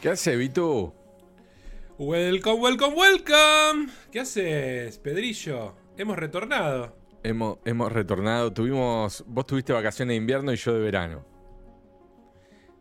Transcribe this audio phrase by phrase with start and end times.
[0.00, 0.92] ¿Qué hace, Vitu?
[1.98, 3.92] Welcome, welcome, welcome.
[4.10, 5.76] ¿Qué haces, Pedrillo?
[5.96, 6.96] Hemos retornado.
[7.22, 8.52] Hemos, hemos retornado.
[8.52, 9.24] Tuvimos.
[9.28, 11.24] Vos tuviste vacaciones de invierno y yo de verano.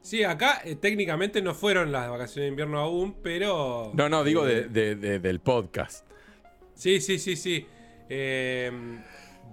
[0.02, 3.92] Sí, acá eh, técnicamente no fueron las vacaciones de invierno aún, pero.
[3.94, 6.08] No, no, digo eh, de, de- de- del podcast.
[6.73, 7.68] Sí, sí, sí, sí.
[8.10, 8.71] Eh,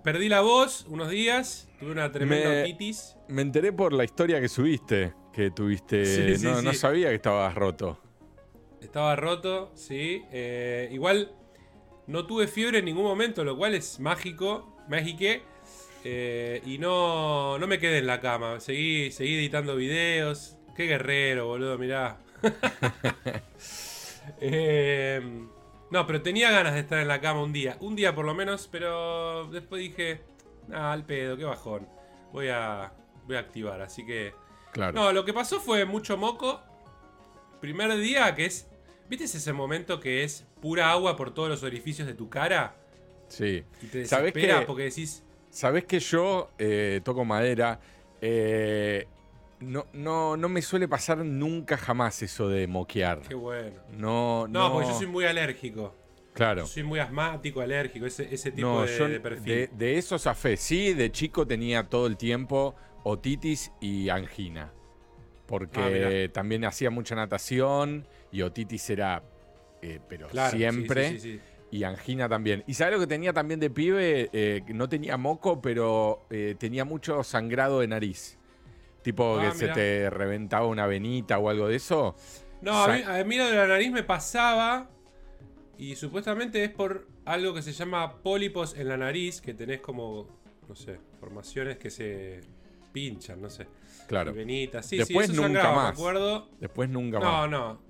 [0.03, 3.17] perdí la voz unos días, tuve una tremenda Me- otitis.
[3.29, 5.15] Me enteré por la historia que subiste.
[5.33, 6.05] Que tuviste.
[6.35, 6.79] Sí, sí, no, no sí.
[6.79, 8.01] sabía que estabas roto.
[8.81, 10.23] Estaba roto, sí.
[10.33, 11.33] Eh, igual
[12.07, 15.43] no tuve fiebre en ningún momento, lo cual es mágico, mágique.
[16.05, 18.61] Eh, y no, no me quedé en la cama.
[18.61, 20.57] Seguí, seguí editando videos.
[20.77, 22.19] Qué guerrero, boludo, mirá.
[24.41, 25.21] Eh,
[25.91, 27.77] no, pero tenía ganas de estar en la cama un día.
[27.81, 30.21] Un día por lo menos, pero después dije,
[30.73, 31.89] ah, al pedo, qué bajón.
[32.33, 32.93] Voy a,
[33.27, 34.35] voy a activar, así que...
[34.73, 34.93] Claro.
[34.93, 36.61] No, lo que pasó fue mucho moco.
[37.61, 38.69] Primer día que es.
[39.09, 42.77] ¿Viste ese momento que es pura agua por todos los orificios de tu cara?
[43.29, 43.65] Sí.
[43.83, 44.67] Y te ¿Sabés desespera qué?
[44.67, 45.25] porque decís.
[45.51, 47.81] Sabés que yo eh, toco madera.
[48.21, 49.07] eh,
[49.61, 53.21] no, no, no me suele pasar nunca jamás eso de moquear.
[53.21, 53.77] Qué bueno.
[53.97, 54.73] No, No, no.
[54.75, 55.95] porque yo soy muy alérgico.
[56.35, 56.61] Claro.
[56.63, 59.45] Yo soy muy asmático, alérgico, ese, ese tipo No, de, yo de perfil.
[59.45, 60.57] de, de eso zafé.
[60.57, 64.73] Sí, de chico tenía todo el tiempo otitis y angina.
[65.47, 69.23] Porque Ah, también hacía mucha natación y otitis era,
[69.83, 71.09] eh, pero Claro, siempre.
[71.11, 71.41] sí, sí, sí.
[71.71, 72.65] Y angina también.
[72.67, 74.31] ¿Y sabes lo que tenía también de pibe?
[74.33, 78.38] Eh, no tenía moco, pero eh, tenía mucho sangrado de nariz.
[79.09, 82.15] Tipo Ah, que se te reventaba una venita o algo de eso.
[82.61, 84.91] No, a mí, a mí lo de la nariz me pasaba.
[85.79, 90.29] Y supuestamente es por algo que se llama pólipos en la nariz, que tenés como,
[90.69, 92.43] no sé, formaciones que se
[92.93, 93.67] pinchan, no sé.
[94.09, 94.33] Claro.
[94.33, 94.85] Y venitas.
[94.85, 95.85] Sí, Después sí, eso nunca sangraba, más.
[95.95, 96.49] me acuerdo.
[96.61, 97.51] Después nunca No, más.
[97.51, 97.81] no.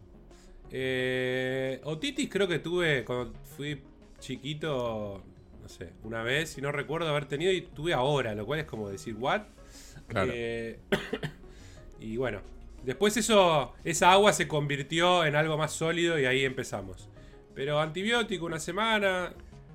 [0.70, 3.82] Eh, otitis creo que tuve cuando fui
[4.20, 5.24] chiquito,
[5.60, 8.66] no sé, una vez, y no recuerdo haber tenido, y tuve ahora, lo cual es
[8.66, 9.42] como decir, ¿what?
[10.08, 10.30] Claro.
[10.34, 10.80] Eh,
[12.00, 12.40] y bueno,
[12.84, 17.08] después eso, esa agua se convirtió en algo más sólido y ahí empezamos.
[17.54, 19.32] Pero antibiótico una semana,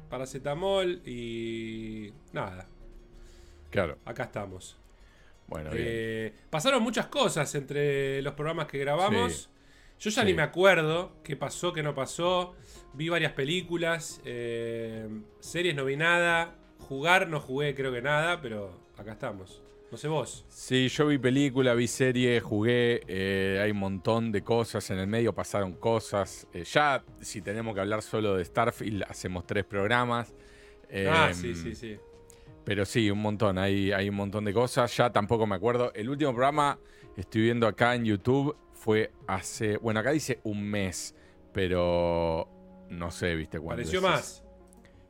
[0.09, 2.67] paracetamol y nada,
[3.69, 3.97] Claro.
[4.05, 4.77] acá estamos.
[5.47, 5.83] Bueno, bien.
[5.87, 9.33] Eh, pasaron muchas cosas entre los programas que grabamos.
[9.33, 9.49] Sí.
[9.99, 10.27] Yo ya Sí.
[10.27, 12.55] ni me acuerdo qué pasó, qué no pasó.
[12.93, 15.07] Vi varias películas, eh,
[15.39, 16.55] series no vi nada.
[16.79, 19.61] Jugar no jugué creo que nada, pero acá estamos.
[19.93, 20.43] No sé vos.
[20.49, 25.05] Sí, yo vi película, vi serie, jugué, eh, hay un montón de cosas, en el
[25.05, 26.47] medio pasaron cosas.
[26.51, 30.33] Eh, ya, si tenemos que hablar solo de Starfield, hacemos tres programas.
[31.07, 31.99] ah, Em, sí, sí, sí.
[32.65, 34.97] Pero sí, un montón, hay, hay un montón de cosas.
[34.97, 35.93] Ya tampoco me acuerdo.
[35.93, 36.79] El último programa,
[37.15, 39.77] estoy viendo acá en YouTube, fue hace.
[39.77, 41.13] Bueno, acá dice un mes,
[41.53, 42.49] pero
[42.89, 43.83] no sé, viste cuándo.
[43.83, 44.03] Pareció es.
[44.03, 44.43] más.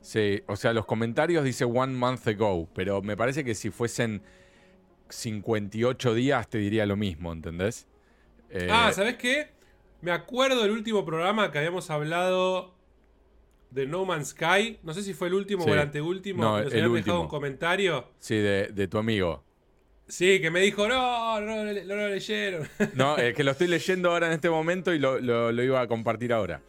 [0.02, 4.22] Sí, o sea, los comentarios dice one month ago, pero me parece que si fuesen
[5.14, 7.88] 58 días te diría lo mismo, ¿entendés?
[8.50, 9.50] Eh, Ah, ¿sabés qué?
[10.02, 12.74] Me acuerdo del último programa que habíamos hablado
[13.72, 14.80] de No Man's Sky.
[14.84, 15.70] No sé si fue el último Sí.
[15.70, 16.44] o el anteúltimo.
[16.44, 18.10] No, nos el habían dejado un comentario.
[18.20, 19.44] Sí, de, de tu amigo.
[20.08, 22.68] Sí, que me dijo, no, no, no, no lo leyeron.
[22.96, 25.80] No, es que lo estoy leyendo ahora en este momento y lo, lo- lo iba
[25.82, 26.62] a compartir ahora.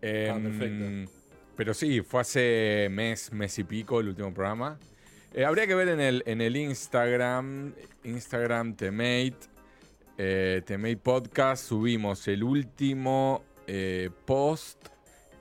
[0.00, 1.12] Eh, Ah, perfecto.
[1.56, 4.78] Pero sí, fue hace mes, mes y pico el último programa.
[5.36, 7.74] Eh, habría que ver en el, en el Instagram,
[8.04, 9.36] Instagram Temate,
[10.16, 14.86] eh, Temate Podcast, subimos el último eh, post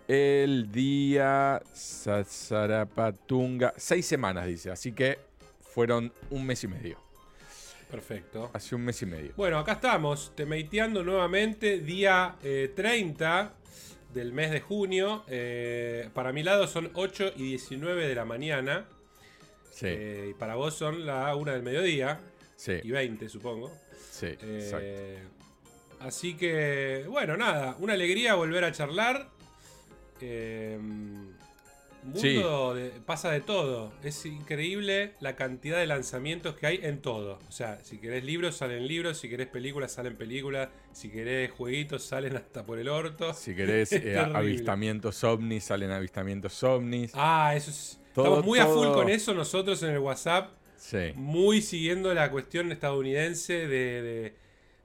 [0.05, 5.17] el día Sazarapatunga, seis semanas dice, así que
[5.61, 6.99] fueron un mes y medio,
[7.89, 8.51] Perfecto.
[8.53, 9.31] hace un mes y medio.
[9.37, 13.53] Bueno, acá estamos, temeiteando nuevamente, día eh, 30
[14.13, 15.23] del mes de junio.
[15.29, 18.89] Eh, para mi lado son 8 y 19 de la mañana.
[19.75, 22.21] Sí, Eh, y para vos son la 1 del mediodía
[22.55, 23.69] sí, y 20, supongo.
[24.09, 26.05] sí, Eh, exacto.
[26.07, 29.29] así que, bueno, nada, una alegría volver a charlar.
[30.21, 30.79] Eh,
[32.03, 33.91] mundo de- pasa de todo.
[34.03, 37.39] Es increíble la cantidad de lanzamientos que hay en todo.
[37.49, 39.17] O sea, si querés libros, salen libros.
[39.17, 40.69] Si querés películas, salen películas.
[40.93, 43.33] Si querés jueguitos, salen hasta por el orto.
[43.33, 47.11] Si querés eh, avistamientos ovnis, salen avistamientos ovnis.
[47.15, 47.99] Ah, eso es.
[48.15, 50.51] Todo- Estamos muy a full con eso nosotros en el WhatsApp.
[50.77, 54.35] Sí, muy siguiendo la cuestión estadounidense de, de-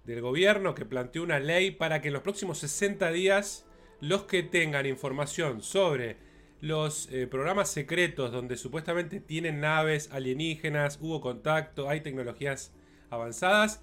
[0.05, 3.67] del gobierno que planteó una ley para que en los próximos 60 días
[4.01, 6.17] los que tengan información sobre
[6.61, 12.73] los eh, programas secretos donde supuestamente tienen naves alienígenas, hubo contacto, hay tecnologías
[13.11, 13.83] avanzadas,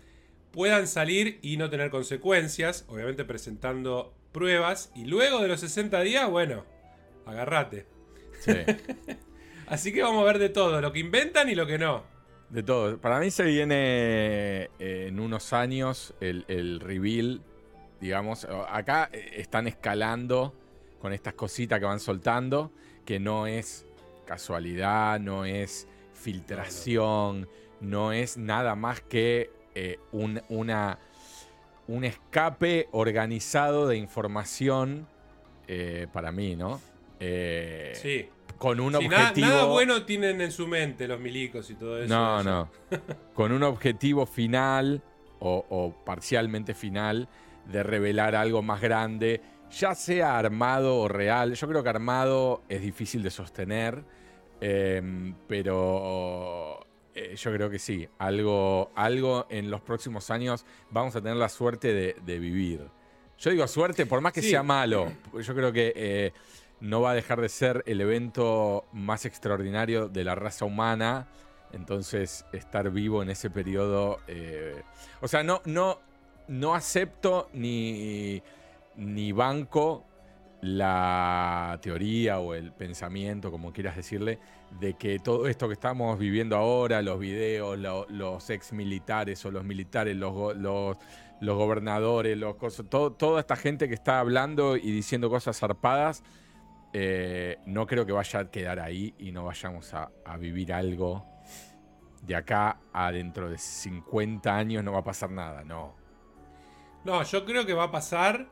[0.51, 6.29] puedan salir y no tener consecuencias, obviamente presentando pruebas, y luego de los 60 días,
[6.29, 6.65] bueno,
[7.25, 7.85] agárrate.
[8.39, 8.53] Sí.
[9.67, 12.03] Así que vamos a ver de todo, lo que inventan y lo que no.
[12.49, 12.97] De todo.
[12.99, 17.41] Para mí se viene eh, en unos años el, el reveal,
[17.99, 18.47] digamos.
[18.69, 20.55] Acá eh, están escalando
[20.99, 22.71] con estas cositas que van soltando,
[23.05, 23.85] que no es
[24.25, 27.47] casualidad, no es filtración,
[27.81, 30.99] no es nada más que eh, un, una,
[31.87, 35.07] un escape organizado de información
[35.67, 36.81] eh, para mí, ¿no?
[37.19, 38.29] Eh, sí.
[38.57, 39.47] Con un objetivo.
[39.47, 42.13] Nada, bueno tienen en su mente los milicos y todo eso.
[42.13, 42.69] No, no.
[43.33, 45.01] con un objetivo final
[45.39, 47.29] o, o parcialmente final
[47.65, 52.81] de revelar algo más grande ya sea armado o real, yo creo que armado es
[52.81, 54.03] difícil de sostener,
[54.61, 61.21] em, pero eh, yo creo que sí, algo, algo en los próximos años vamos a
[61.21, 62.87] tener la suerte de, vivir.
[63.37, 66.33] Yo digo suerte, por más que sea malo, yo creo que eh,
[66.79, 71.27] no va a dejar de ser el evento más extraordinario de la raza humana.
[71.73, 74.19] Entonces, estar vivo en ese periodo.
[74.27, 74.81] Eh,
[75.21, 75.99] o sea, no, no,
[76.47, 78.41] no acepto ni
[78.97, 80.03] ni banco
[80.61, 84.39] la teoría o el pensamiento, como quieras decirle,
[84.79, 87.77] de que todo esto que estamos viviendo ahora, los videos,
[88.09, 90.97] los ex militares o los militares, los, los,
[91.41, 92.57] gobernadores, los
[92.89, 96.23] toda esta gente que está hablando y diciendo cosas zarpadas,
[96.93, 101.25] eh, no creo que vaya a quedar ahí y no vayamos a, a vivir algo
[102.23, 105.95] de acá a dentro de 50 años, no va a pasar nada, no.
[107.05, 108.49] No, yo creo que va a pasar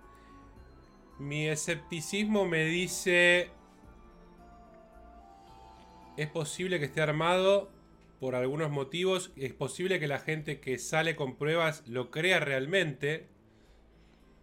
[1.18, 3.52] mi escepticismo me dice...
[6.18, 7.70] Es posible que esté armado
[8.20, 9.34] por algunos motivos.
[9.36, 13.28] Es posible que la gente que sale con pruebas lo crea realmente.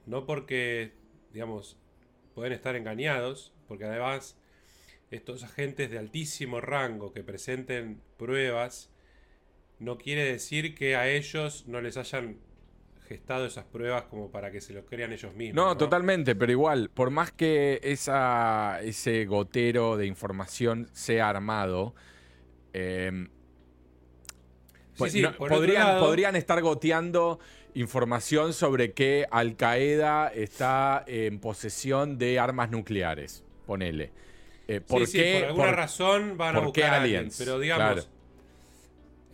[0.04, 0.92] No porque,
[1.32, 1.78] digamos,
[2.34, 3.54] pueden estar engañados.
[3.72, 4.36] Porque además
[5.10, 8.90] estos agentes de altísimo rango que presenten pruebas
[9.78, 12.36] no quiere decir que a ellos no les hayan
[13.08, 15.54] gestado esas pruebas como para que se lo crean ellos mismos.
[15.54, 21.94] No, totalmente, pero igual, por más que esa, ese gotero de información sea armado,
[22.74, 23.30] em,
[24.98, 27.40] pues podrían, podrían estar goteando
[27.72, 33.46] información sobre que Al Qaeda está en posesión de armas nucleares.
[33.66, 34.10] Ponele.
[34.68, 38.08] Eh, ¿por, qué, por alguna razón van a buscar a alguien, pero digamos.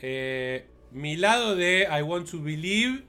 [0.00, 3.04] Eh, mi lado de I want to believe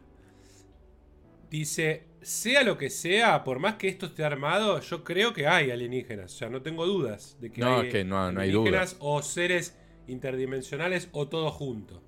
[1.49, 5.71] Dice, sea lo que sea, por más que esto esté armado, yo creo que hay
[5.71, 6.33] alienígenas.
[6.35, 9.75] O sea, no tengo dudas de que hay que no, alienígenas o seres
[10.07, 12.03] interdimensionales o todo junto.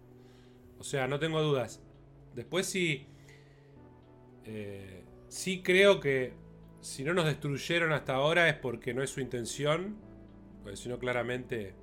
[0.77, 1.81] O sea, no tengo dudas.
[2.35, 3.07] Después sí...
[4.45, 6.33] Eh, sí creo que
[6.81, 9.95] si no nos destruyeron hasta ahora es porque no es su intención.
[10.63, 11.73] Porque si no, claramente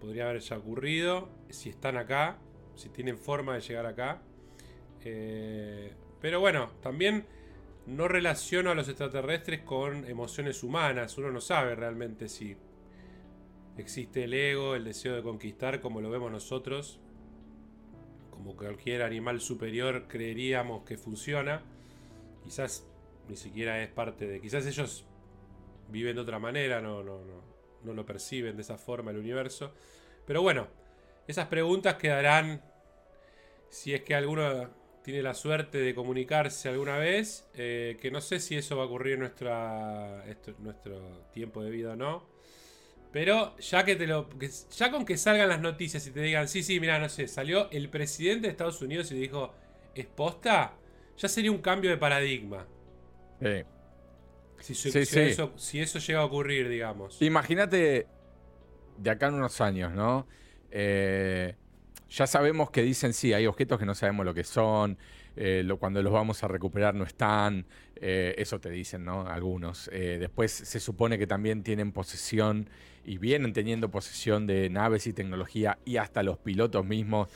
[0.00, 1.28] podría haber ya ocurrido.
[1.48, 2.38] Si están acá,
[2.74, 4.22] si tienen forma de llegar acá.
[5.04, 7.26] Eh, pero bueno, también
[7.86, 11.16] no relaciono a los extraterrestres con emociones humanas.
[11.18, 12.56] Uno no sabe realmente si
[13.78, 16.98] existe el ego, el deseo de conquistar como lo vemos nosotros.
[18.30, 21.62] Como cualquier animal superior creeríamos que funciona.
[22.42, 22.86] Quizás
[23.28, 24.40] ni siquiera es parte de...
[24.40, 25.06] Quizás ellos
[25.88, 27.42] viven de otra manera, no, no, no,
[27.82, 29.72] no lo perciben de esa forma el universo.
[30.26, 30.68] Pero bueno,
[31.26, 32.62] esas preguntas quedarán
[33.68, 34.70] si es que alguno
[35.02, 38.86] tiene la suerte de comunicarse alguna vez, eh, que no sé si eso va a
[38.86, 40.22] ocurrir en nuestro
[41.32, 42.26] tiempo de vida o no.
[43.12, 44.28] Pero ya que te lo.
[44.76, 47.70] ya con que salgan las noticias y te digan, sí, sí, mira, no sé, salió
[47.70, 49.54] el presidente de Estados Unidos y dijo,
[49.94, 50.74] ¿es posta?
[51.16, 52.66] Ya sería un cambio de paradigma.
[54.60, 57.20] Si, Eso, si, Eso, llega a ocurrir, digamos.
[57.20, 58.06] Imagínate
[58.98, 60.26] de acá en unos años, ¿no?
[60.70, 61.54] Eh,
[62.08, 64.98] ya sabemos que dicen sí, hay objetos que no sabemos lo que son,
[65.36, 67.66] eh, cuando los vamos a recuperar no están,
[67.96, 69.26] eh, eso te dicen, ¿no?
[69.26, 69.90] Algunos.
[69.92, 72.68] Después se supone que también tienen posesión
[73.04, 77.28] y vienen teniendo posesión de naves y tecnología y hasta los pilotos mismos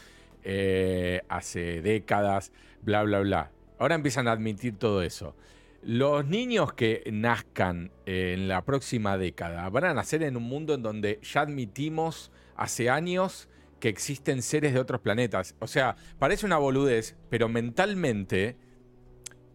[1.29, 2.53] hace décadas,
[2.83, 3.51] bla, bla, bla.
[3.79, 5.35] Ahora empiezan a admitir todo eso.
[5.83, 10.83] Los niños que nazcan en la próxima década van a nacer en un mundo en
[10.83, 13.49] donde ya admitimos hace años
[13.81, 15.57] que existen seres de otros planetas.
[15.59, 18.57] O sea, parece una boludez, pero mentalmente,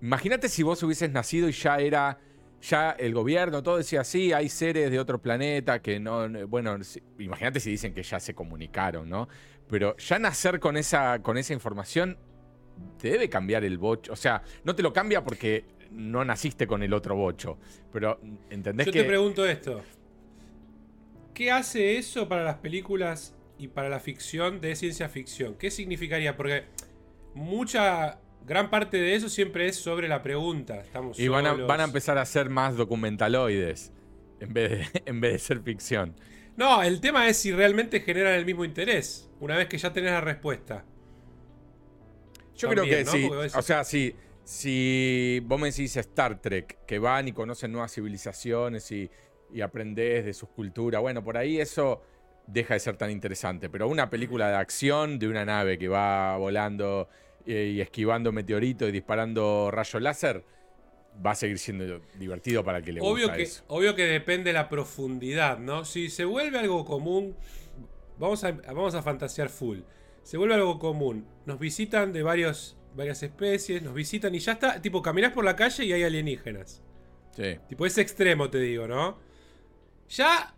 [0.02, 2.18] imagínate si vos hubieses nacido y ya era,
[2.60, 6.78] ya el gobierno, todo decía, sí, hay seres de otro planeta que no, bueno,
[7.20, 9.30] imagínate si dicen que ya se comunicaron, ¿no?
[9.70, 12.18] Pero ya nacer con esa, con esa información
[12.98, 14.12] te debe cambiar el bocho.
[14.14, 15.66] O sea, no te lo cambia porque
[15.96, 17.58] no naciste con el otro bocho.
[17.92, 19.02] Pero, ¿entendés Yo que...?
[19.02, 19.82] te pregunto esto.
[21.34, 25.56] ¿Qué hace eso para las películas y para la ficción de ciencia ficción?
[25.56, 26.38] ¿Qué significaría?
[26.38, 26.66] Porque
[27.34, 30.80] mucha, gran parte de eso siempre es sobre la pregunta.
[30.80, 33.92] Estamos y van a, van a empezar a ser más documentaloides
[34.40, 36.16] en vez, de, en vez de ser ficción.
[36.56, 40.12] No, el tema es si realmente generan el mismo interés, una vez que ya tenés
[40.12, 40.86] la respuesta.
[42.56, 43.30] Yo creo que sí.
[43.56, 48.90] O sea, si, si vos me decís Star Trek, que van y conocen nuevas civilizaciones
[48.92, 49.10] y,
[49.52, 52.02] y aprendés de sus culturas, bueno, por ahí eso
[52.48, 53.70] deja de ser tan interesante.
[53.70, 57.10] Pero una película de acción de una nave que va volando
[57.46, 60.44] eh, y esquivando meteoritos y disparando rayos láser,
[61.26, 63.64] va a seguir siendo divertido para el que le obvio gusta que, eso.
[63.68, 65.86] Obvio que depende de la profundidad, ¿no?
[65.86, 67.36] Si se vuelve algo común,
[68.18, 69.80] vamos a, vamos a fantasear full.
[70.24, 71.28] Se vuelve algo común.
[71.46, 74.82] Nos visitan de varios, varias especies, nos visitan y ya está.
[74.82, 76.82] Tipo, caminás por la calle y hay alienígenas.
[77.36, 77.58] Sí.
[77.68, 79.20] Tipo, ese extremo te digo, ¿no?
[80.10, 80.56] Ya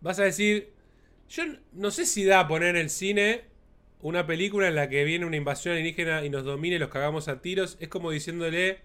[0.00, 0.72] vas a decir.
[1.28, 3.44] Yo no sé si da a poner en el cine
[4.00, 7.28] una película en la que viene una invasión alienígena y nos domine y los cagamos
[7.28, 7.76] a tiros.
[7.80, 8.80] Es como diciéndole.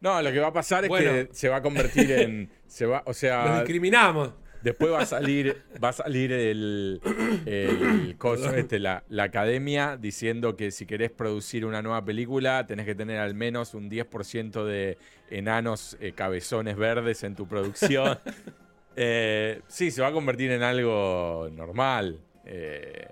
[0.00, 2.50] No, lo que va a pasar es que se va a convertir en.
[2.66, 3.46] Se va, o sea.
[3.46, 4.34] Los discriminamos.
[4.64, 7.02] Después va a salir, va a salir el,
[7.44, 12.86] el coso este, la, la, academia, diciendo que si querés producir una nueva película, tenés
[12.86, 14.96] que tener al menos un 10% de
[15.28, 18.18] enanos eh, cabezones verdes en tu producción.
[18.96, 22.18] eh, sí, se va a convertir en algo normal.
[22.46, 23.06] Eh,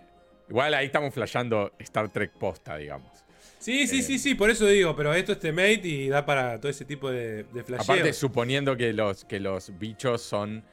[0.48, 3.12] igual ahí estamos flasheando Star Trek posta, digamos.
[3.58, 6.70] Sí, sí, sí, sí, por eso digo, pero esto es Temate y da para todo
[6.70, 7.76] ese tipo de, de.
[7.78, 10.64] Aparte, suponiendo que los, que los bichos son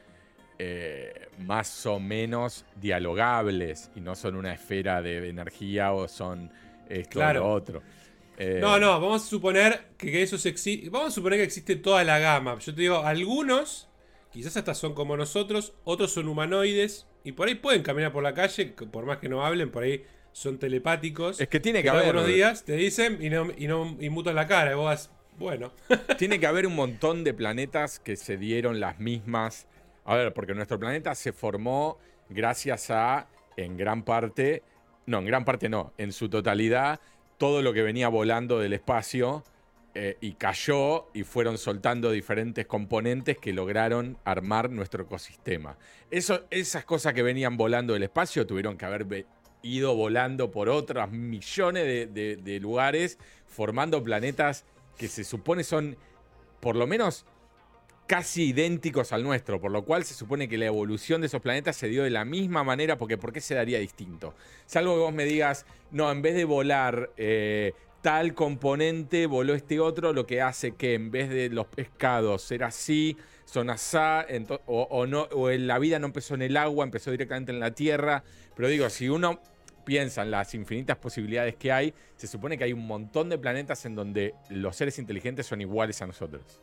[0.62, 6.52] eh, más o menos dialogables y no son una esfera de energía o son
[6.86, 7.46] esto claro.
[7.46, 7.82] o lo otro.
[8.36, 10.90] Eh, no, no, vamos a suponer que, eso existe.
[10.90, 12.58] Vamos a suponer que existe toda la gama.
[12.58, 13.88] Yo te digo, algunos
[14.30, 18.34] quizás hasta son como nosotros, otros son humanoides y por ahí pueden caminar por la
[18.34, 21.40] calle, por más que no hablen, por ahí son telepáticos.
[21.40, 22.14] Es que tiene que, que haber.
[22.14, 24.72] unos días te dicen y no, y no y mutan la cara.
[24.72, 25.72] Y vos vas, bueno.
[26.18, 29.66] tiene que haber un montón de planetas que se dieron las mismas.
[30.10, 31.96] A ver, porque nuestro planeta se formó
[32.28, 34.64] gracias a, en gran parte,
[35.06, 36.98] no, en gran parte no, en su totalidad,
[37.38, 39.44] todo lo que venía volando del espacio
[39.94, 45.78] eh, y cayó y fueron soltando diferentes componentes que lograron armar nuestro ecosistema.
[46.10, 49.26] Esas cosas que venían volando del espacio tuvieron que haber
[49.62, 54.64] ido volando por otros millones de lugares, formando planetas
[54.98, 55.96] que se supone son,
[56.58, 57.26] por lo menos,
[58.10, 61.76] casi idénticos al nuestro, por lo cual se supone que la evolución de esos planetas
[61.76, 64.34] se dio de la misma manera, porque ¿por qué se daría distinto?
[64.66, 69.78] Salvo que vos me digas, no, en vez de volar eh, tal componente, voló este
[69.78, 74.26] otro, lo que hace que en vez de los pescados ser así, son asá,
[74.66, 77.70] o, o, no, o la vida no empezó en el agua, empezó directamente en la
[77.76, 78.24] tierra.
[78.56, 79.40] Pero digo, si uno
[79.84, 83.86] piensa en las infinitas posibilidades que hay, se supone que hay un montón de planetas
[83.86, 86.60] en donde los seres inteligentes son iguales a nosotros.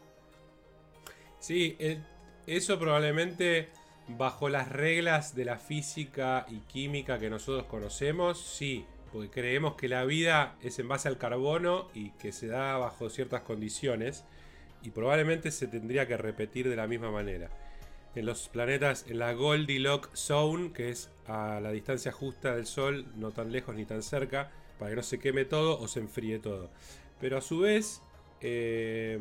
[1.47, 2.03] Sí, el,
[2.45, 3.69] eso probablemente
[4.09, 9.87] bajo las reglas de la física y química que nosotros conocemos, sí, porque creemos que
[9.87, 14.25] la vida es en base al carbono y que se da bajo ciertas condiciones
[14.83, 17.49] y probablemente se tendría que repetir de la misma manera.
[18.13, 23.05] En los planetas, en la Goldilocks Zone, que es a la distancia justa del Sol,
[23.15, 26.39] no tan lejos ni tan cerca, para que no se queme todo o se enfríe
[26.39, 26.69] todo.
[27.21, 28.01] Pero a su vez,
[28.41, 29.17] eh,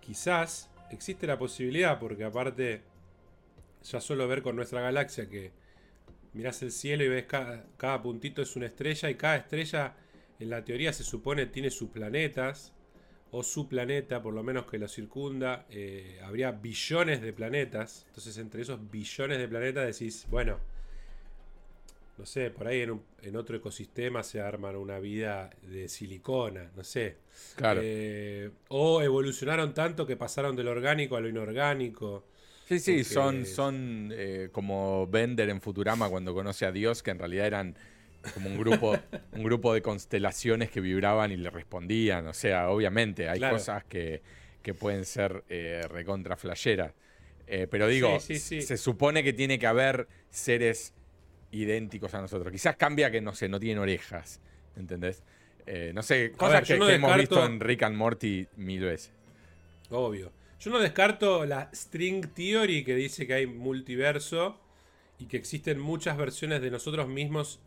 [0.00, 2.82] quizás existe la posibilidad, porque aparte,
[3.82, 5.52] ya solo ver con nuestra galaxia que
[6.32, 9.94] mirás el cielo y ves cada, cada, puntito es una estrella y cada estrella
[10.38, 12.72] en la teoría se supone tiene sus planetas
[13.30, 18.04] o su planeta por lo menos que lo circunda eh, habría billones de planetas.
[18.08, 20.58] Entonces entre esos billones de planetas decís bueno
[22.18, 26.70] no sé por ahí en, un, en otro ecosistema se arman una vida de silicona
[26.76, 27.16] no sé
[27.54, 32.24] claro eh, o evolucionaron tanto que pasaron del orgánico a lo inorgánico
[32.68, 37.18] Sí, sí, son, son eh, como Bender en Futurama cuando conoce a Dios, que en
[37.18, 37.74] realidad eran
[38.34, 38.94] como un grupo,
[39.32, 42.26] un grupo de constelaciones que vibraban y le respondían.
[42.26, 43.56] O sea, obviamente hay claro.
[43.56, 44.20] cosas que,
[44.62, 46.92] que, pueden ser eh, recontra flasheras.
[47.46, 48.62] Eh, pero digo, sí, sí, sí.
[48.62, 50.92] se supone que tiene que haber seres
[51.50, 52.52] idénticos a nosotros.
[52.52, 54.40] Quizás cambia que, no sé, no tienen orejas,
[54.76, 55.22] ¿entendés?
[55.66, 57.14] Eh, no sé, cosas ver, que, no que descarto...
[57.14, 59.12] hemos visto en Rick and Morty mil veces.
[59.90, 60.32] Obvio.
[60.60, 64.58] Yo no descarto la string theory que dice que hay multiverso
[65.18, 67.60] y que existen muchas versiones de nosotros mismos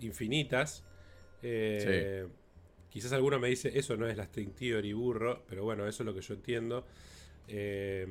[0.00, 0.82] infinitas.
[1.42, 2.26] Eh,
[2.90, 6.06] quizás alguno me dice, eso no es la string theory burro, pero bueno, eso es
[6.06, 6.86] lo que yo entiendo.
[7.48, 8.06] Eh,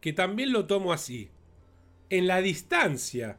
[0.00, 1.28] que también lo tomo así.
[2.10, 3.36] En la distancia,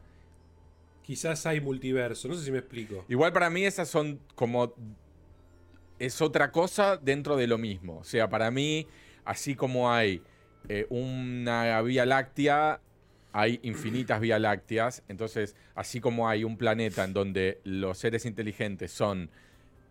[1.01, 2.27] quizás hay multiverso.
[2.27, 3.05] No sé si me explico.
[3.07, 4.73] Igual para mí esas son como
[5.99, 7.97] es otra cosa dentro de lo mismo.
[7.97, 8.87] O sea, para mí,
[9.25, 10.21] así como hay
[10.67, 12.81] eh, una vía láctea,
[13.31, 15.03] hay infinitas vías lácteas.
[15.07, 19.29] Entonces, así como hay un planeta en donde los seres inteligentes son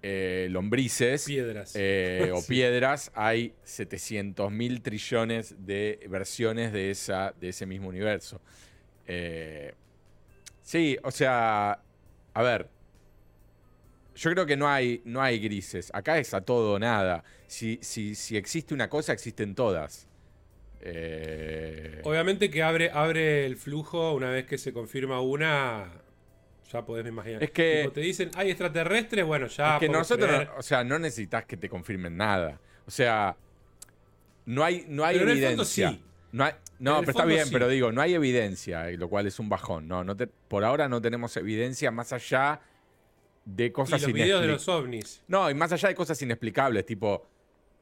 [0.02, 1.72] eh, lombrices piedras.
[1.74, 8.40] Eh, o piedras, hay 700 mil trillones de versiones de, esa, de ese mismo universo.
[10.62, 11.80] Sí, o sea,
[12.34, 12.68] a ver,
[14.18, 15.90] yo creo que no hay, no hay grises.
[15.94, 17.22] Acá es a todo o nada.
[17.46, 20.08] Si, si, si existe una cosa, existen todas.
[20.80, 25.92] Eh, Obviamente que abre, abre el flujo una vez que se confirma una.
[26.72, 27.42] Ya podés imaginar.
[27.42, 27.80] Es que.
[27.82, 29.74] Cuando te dicen, hay extraterrestres, bueno, ya.
[29.74, 32.60] Es que nosotros, o sea, no necesitas que te confirmen nada.
[32.86, 33.36] O sea,
[34.46, 35.98] no hay, no hay evidencia.
[36.32, 36.48] No,
[36.78, 39.88] no pero está bien, pero digo, no hay evidencia, lo cual es un bajón.
[39.88, 40.16] No, no
[40.48, 42.60] por ahora no tenemos evidencia más allá
[43.44, 45.22] de cosas los videos de los ovnis.
[45.26, 47.26] No, y más allá de cosas inexplicables, tipo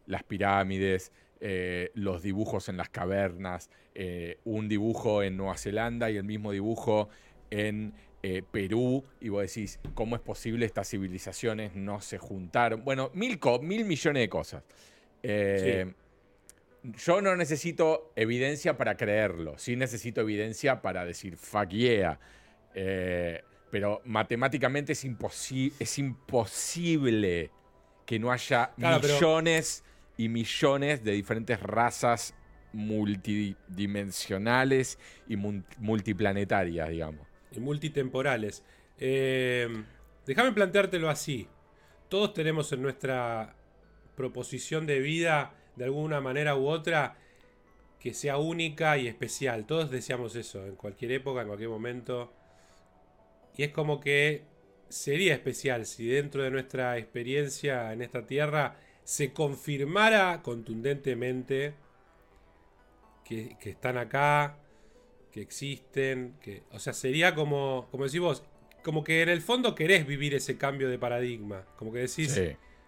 [0.07, 6.17] las pirámides, eh, los dibujos en las cavernas, eh, un dibujo en Nueva Zelanda y
[6.17, 7.09] el mismo dibujo
[7.51, 12.85] en eh, Perú, y vos decís, ¿cómo es posible estas civilizaciones no se juntaron?
[12.85, 14.63] Bueno, mil, mil millones de cosas.
[16.93, 22.19] Yo no necesito evidencia para creerlo, sí necesito evidencia para decir, fuck yeah
[23.71, 25.07] pero matemáticamente es,
[25.79, 27.51] es imposible
[28.05, 29.85] que no haya millones
[30.17, 32.35] y millones de diferentes razas
[32.73, 37.29] multidimensionales y multiplanetarias, digamos.
[37.53, 38.65] Y multitemporales.
[38.99, 39.69] Eh,
[40.27, 41.49] déjame planteártelo así.
[42.09, 43.57] Todos tenemos en nuestra
[44.15, 47.17] proposición de vida, de alguna manera u otra,
[48.01, 49.67] que sea única y especial.
[49.67, 52.33] Todos deseamos eso, en cualquier época, en cualquier momento.
[53.57, 54.43] Y es como que
[54.89, 61.75] sería especial si dentro de nuestra experiencia en esta tierra se confirmara contundentemente
[63.25, 64.57] que, están acá,
[65.33, 68.45] que existen, que, o sea, sería como, como decís vos,
[68.83, 72.41] como que en el fondo querés vivir ese cambio de paradigma, como que decís,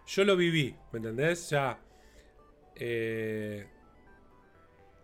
[0.06, 1.50] yo lo viví, ¿me entendés?
[1.50, 1.80] Ya,
[2.78, 3.66] eh,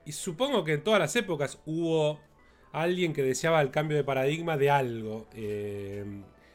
[0.06, 2.20] y supongo que en todas las épocas hubo
[2.72, 5.28] alguien que deseaba el cambio de paradigma de algo.
[5.34, 6.04] Eh,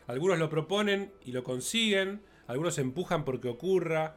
[0.08, 4.16] algunos lo proponen y lo consiguen, algunos empujan porque ocurra,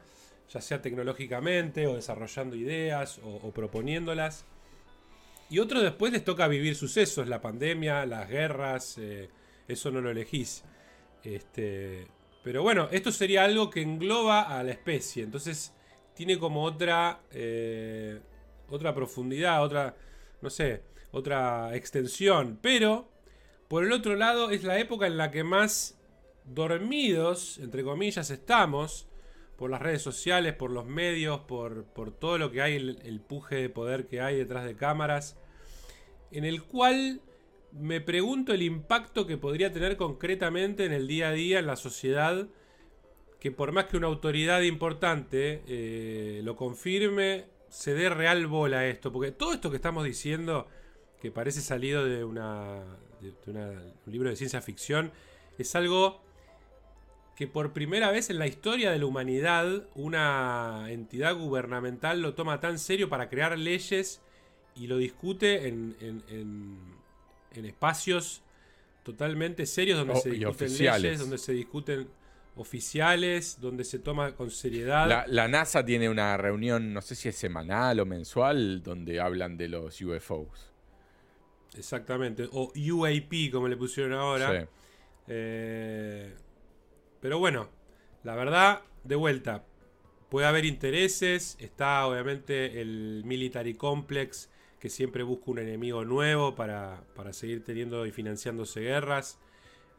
[0.49, 4.45] ya sea tecnológicamente o desarrollando ideas o, proponiéndolas.
[5.49, 9.29] Y otros después les toca vivir sucesos, la pandemia, las guerras, eh,
[9.67, 10.63] eso no lo elegís.
[11.23, 12.07] Este,
[12.43, 15.73] pero bueno, esto sería algo que engloba a la especie, entonces
[16.13, 18.19] tiene como otra, eh,
[18.69, 19.95] otra profundidad, otra,
[20.41, 22.59] no sé, otra extensión.
[22.61, 23.09] Pero,
[23.67, 25.97] por el otro lado, es la época en la que más
[26.45, 29.07] dormidos, entre comillas, estamos,
[29.55, 31.85] por las redes sociales, por los medios, por,
[32.19, 35.37] todo lo que hay, el, puje de poder que hay detrás de cámaras,
[36.31, 37.21] en el cual
[37.71, 41.75] me pregunto el impacto que podría tener concretamente en el día a día, en la
[41.75, 42.47] sociedad,
[43.43, 48.87] que por más que una autoridad importante eh, lo confirme, se dé real bola a
[48.87, 50.65] esto, porque todo esto que estamos diciendo
[51.21, 52.85] que parece salido de, una,
[53.21, 55.11] un libro de ciencia ficción,
[55.57, 56.21] es algo
[57.35, 62.61] que por primera vez en la historia de la humanidad una entidad gubernamental lo toma
[62.61, 64.21] tan serio para crear leyes
[64.73, 68.41] y lo discute en, en, espacios
[69.03, 72.07] totalmente serios donde se discuten leyes, donde se discuten
[72.55, 75.07] oficiales, donde se toma con seriedad.
[75.07, 79.57] La, la, NASA tiene una reunión, no sé si es semanal o mensual, donde hablan
[79.57, 80.73] de los UFOs.
[81.77, 82.47] Exactamente.
[82.51, 84.67] O UAP, como le pusieron ahora.
[85.27, 86.33] Eh,
[87.19, 87.69] pero bueno,
[88.23, 89.65] la verdad, de vuelta,
[90.29, 91.57] puede haber intereses.
[91.59, 98.11] Está obviamente el Military Complex, que siempre busca un enemigo nuevo para, seguir teniendo y
[98.11, 99.39] financiándose guerras.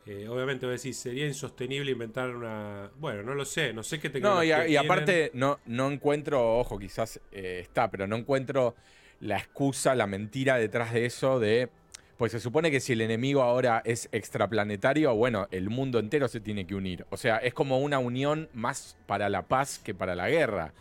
[0.07, 2.91] Eh, obviamente, decir, sería insostenible inventar una.
[2.99, 4.59] Bueno, no lo sé, no sé qué tecnología.
[4.59, 8.75] No, y, aparte, no, no encuentro, ojo, quizás eh, está, pero no encuentro
[9.21, 11.71] la excusa, la mentira detrás de eso de...
[12.19, 16.39] Pues se supone que si el enemigo ahora es extraplanetario, bueno, el mundo entero se
[16.39, 17.05] tiene que unir.
[17.11, 20.75] O sea, es como una unión más para la paz que para la guerra.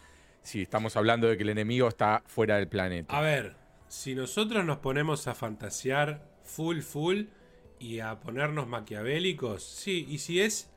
[0.44, 3.18] si estamos hablando de que el enemigo está fuera del planeta.
[3.18, 3.56] A ver,
[3.88, 7.24] si nosotros nos ponemos a fantasear full, full
[7.84, 10.72] y a ponernos maquiavélicos, sí, y si es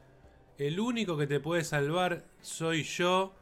[0.58, 3.32] el único que te puede salvar soy yo,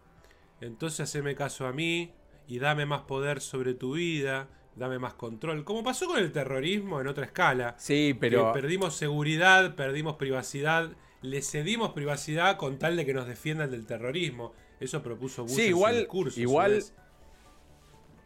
[0.60, 2.12] entonces haceme caso a mí
[2.46, 5.64] y dame más poder sobre tu vida, dame más control.
[5.64, 7.74] Como pasó con el terrorismo en otra escala.
[7.78, 8.52] Sí, pero.
[8.52, 10.90] perdimos seguridad, perdimos privacidad,
[11.22, 14.52] le cedimos privacidad con tal de que nos defiendan del terrorismo.
[14.78, 16.84] Eso propuso Bush sí, igual, Igual,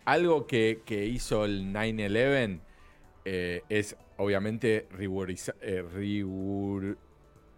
[0.04, 2.60] algo que, hizo el 9-11
[3.24, 6.24] eh, es obviamente eh,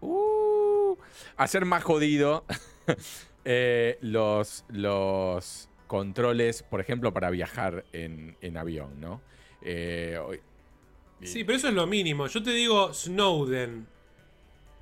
[0.01, 0.97] uh,
[1.35, 2.45] hacer más jodido
[3.45, 9.21] eh, los, los controles, por ejemplo, para viajar en, avión, ¿no?
[9.61, 12.27] sí, pero eso es lo mínimo.
[12.27, 13.87] Yo te digo, Snowden,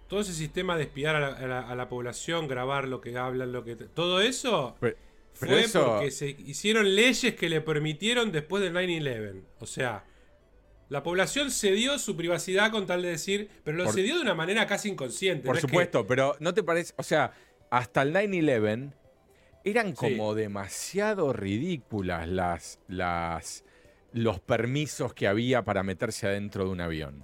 [0.08, 3.76] todo ese sistema de espiar a la, población, grabar lo que hablan, lo que.
[3.76, 4.96] Todo eso fue
[5.74, 9.44] porque se hicieron leyes que le permitieron después del 9-11.
[9.60, 10.04] O sea,
[10.90, 14.66] la población cedió su privacidad con tal de decir, pero lo cedió de una manera
[14.66, 15.46] casi inconsciente.
[15.46, 16.94] Por supuesto, pero ¿no te parece?
[16.98, 17.32] O sea,
[17.70, 18.92] hasta el 9-11
[19.64, 23.64] eran como demasiado ridículas las, las,
[24.14, 27.24] los permisos que había para meterse adentro de un avión.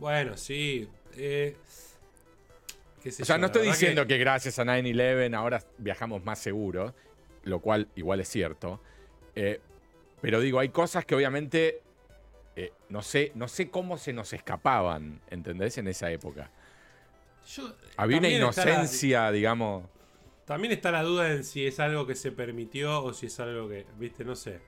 [0.00, 0.88] Bueno, sí.
[1.16, 1.56] Eh,
[3.06, 4.18] o sea, no estoy diciendo que...
[4.18, 6.94] gracias a 9-11 ahora viajamos más seguros,
[7.44, 8.80] lo cual igual es cierto.
[9.36, 9.60] Eh,
[10.20, 11.83] pero digo, hay cosas que obviamente
[12.56, 15.78] eh, no, sé, no sé cómo se nos escapaban, ¿entendés?
[15.78, 16.50] En esa época.
[17.96, 19.84] Había una inocencia, digamos.
[20.44, 23.68] También está la duda en si es algo que se permitió o si es algo
[23.68, 24.60] que, viste, no sé.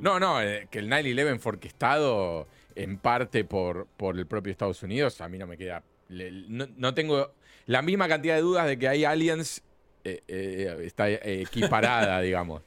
[0.00, 0.38] No, no,
[0.70, 5.38] que el 9-11 fue orquestado en parte por, por el propio Estados Unidos, a mí
[5.38, 5.82] no me queda.
[6.08, 7.32] no, tengo
[7.66, 9.62] la misma cantidad de dudas de que hay aliens
[10.04, 12.62] eh, eh, está equiparada, digamos.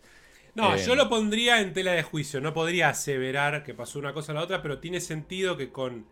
[0.55, 2.41] No, yo eh, lo pondría en tela de juicio.
[2.41, 6.05] No podría aseverar que pasó una cosa a la otra, pero tiene sentido que con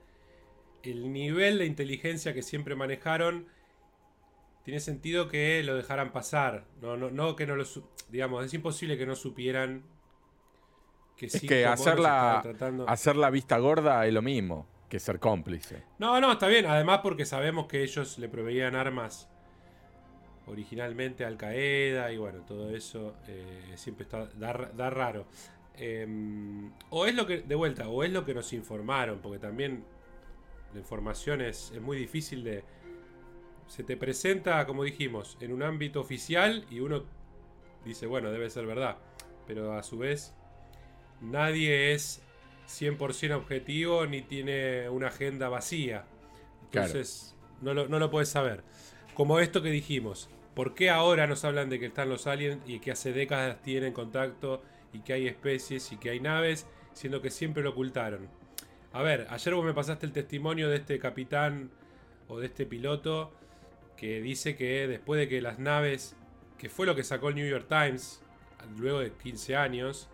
[0.83, 3.47] el nivel de inteligencia que siempre manejaron,
[4.63, 6.65] tiene sentido que lo dejaran pasar.
[6.81, 7.65] No, no, no que no lo.
[8.09, 9.83] Digamos, es imposible que no supieran
[11.27, 12.39] es que hacer la,
[12.87, 15.83] hacer la vista gorda es lo mismo que ser cómplice.
[15.99, 16.65] No, no, está bien.
[16.65, 19.29] Además porque sabemos que ellos le proveían armas
[20.47, 25.25] originalmente Al Qaeda y bueno, todo eso eh, siempre está da, raro.
[25.75, 29.83] Em, o es lo que, de vuelta, o es lo que nos informaron, porque también
[30.73, 32.63] la información es, es muy difícil de...
[33.67, 37.05] Se te presenta, como dijimos, en un ámbito oficial y uno
[37.85, 38.97] dice, bueno, debe ser verdad.
[39.47, 40.33] Pero a su vez
[41.21, 42.21] nadie es
[42.67, 46.05] 100% objetivo ni tiene una agenda vacía.
[46.65, 48.63] Entonces, no, lo, no lo puedes saber.
[49.13, 50.29] Como esto que dijimos.
[50.55, 53.93] ¿Por qué ahora nos hablan de que están los aliens y que hace décadas tienen
[53.93, 54.61] contacto
[54.93, 58.27] y que hay especies y que hay naves, siendo que siempre lo ocultaron?
[58.93, 61.71] A ver, ayer vos me pasaste el testimonio de este capitán
[62.27, 63.31] o de este piloto
[63.95, 66.15] que dice que después de que las naves,
[66.57, 68.21] que fue lo que sacó el New York Times,
[68.77, 70.09] luego de 15 años,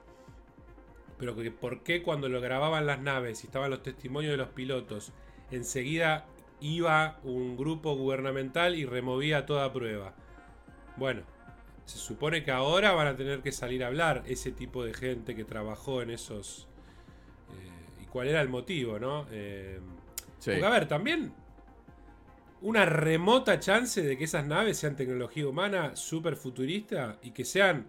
[1.17, 4.49] pero que por qué cuando lo grababan las naves y estaban los testimonios de los
[4.49, 5.13] pilotos,
[5.49, 6.27] enseguida
[6.59, 10.13] iba un grupo gubernamental y removía toda prueba.
[10.95, 11.23] Bueno,
[11.85, 15.35] se supone que ahora van a tener que salir a hablar ese tipo de gente
[15.35, 16.67] que trabajó en esos...
[17.51, 19.25] Eh, ¿Y cuál era el motivo, no?
[19.31, 19.79] Eh,
[20.43, 21.33] porque, a ver, también
[22.61, 27.87] una remota chance de que esas naves sean tecnología humana súper futurista y que sean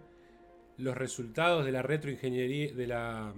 [0.77, 3.33] los resultados de la retroingeniería, de la...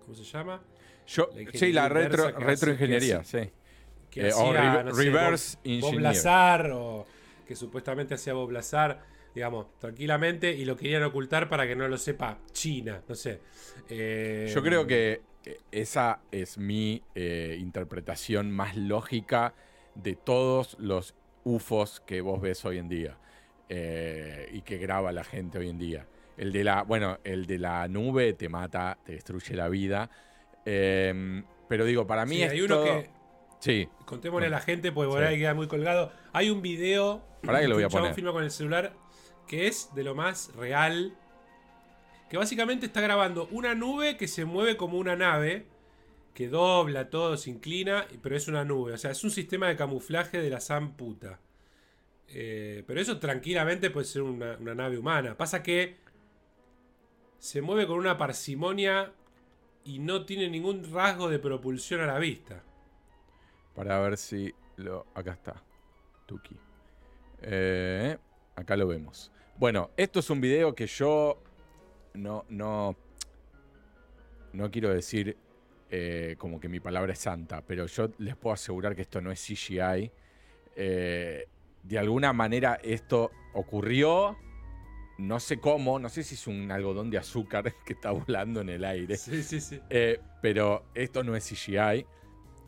[0.00, 0.62] ¿Cómo se llama?
[1.06, 3.50] Yo, sí, la retro, retroingeniería, sí.
[4.10, 7.06] Que eh, hacía, reverse Bob Lazar, o
[7.46, 9.02] que supuestamente hacía Bob Lazar,
[9.34, 13.40] digamos, tranquilamente, y lo querían ocultar para que no lo sepa China, no sé.
[13.88, 15.22] Eh, Yo creo que
[15.70, 19.54] esa es mi eh, interpretación más lógica
[19.94, 23.16] de todos los UFOs que vos ves hoy en día
[23.70, 26.06] y que graba la gente hoy en día.
[26.38, 30.08] El de la, bueno, el de la nube te mata, te destruye la vida.
[30.64, 33.10] Em, pero digo, para mí es hay uno que
[33.60, 33.88] Sí.
[34.04, 36.12] Contémosle a la gente, porque por ahí queda muy colgado.
[36.32, 37.22] Hay un video.
[37.42, 38.14] Para que lo voy a poner.
[38.14, 38.92] filma con el celular
[39.46, 41.16] que es de lo más real.
[42.28, 45.66] Que básicamente está grabando una nube que se mueve como una nave.
[46.34, 48.92] Que dobla todo, se inclina, pero es una nube.
[48.92, 51.40] O sea, es un sistema de camuflaje de la san puta.
[52.28, 55.36] Eh, pero eso tranquilamente puede ser una nave humana.
[55.36, 55.96] Pasa que
[57.38, 59.12] se mueve con una parsimonia
[59.84, 62.62] y no tiene ningún rasgo de propulsión a la vista.
[63.78, 65.06] Para ver si lo.
[65.14, 65.62] Acá está.
[66.26, 66.56] Tuki.
[67.42, 68.18] Eh,
[68.56, 69.30] acá lo vemos.
[69.56, 71.40] Bueno, esto es un video que yo
[72.14, 72.96] no, no,
[74.52, 75.36] no quiero decir
[75.90, 79.30] eh, como que mi palabra es santa, pero yo les puedo asegurar que esto no
[79.30, 80.10] es CGI.
[80.74, 81.46] Eh,
[81.84, 84.36] de alguna manera esto ocurrió,
[85.18, 88.70] no sé cómo, no sé si es un algodón de azúcar que está volando en
[88.70, 89.16] el aire.
[89.16, 89.80] Sí, sí, sí.
[89.88, 92.04] Eh, pero esto no es CGI.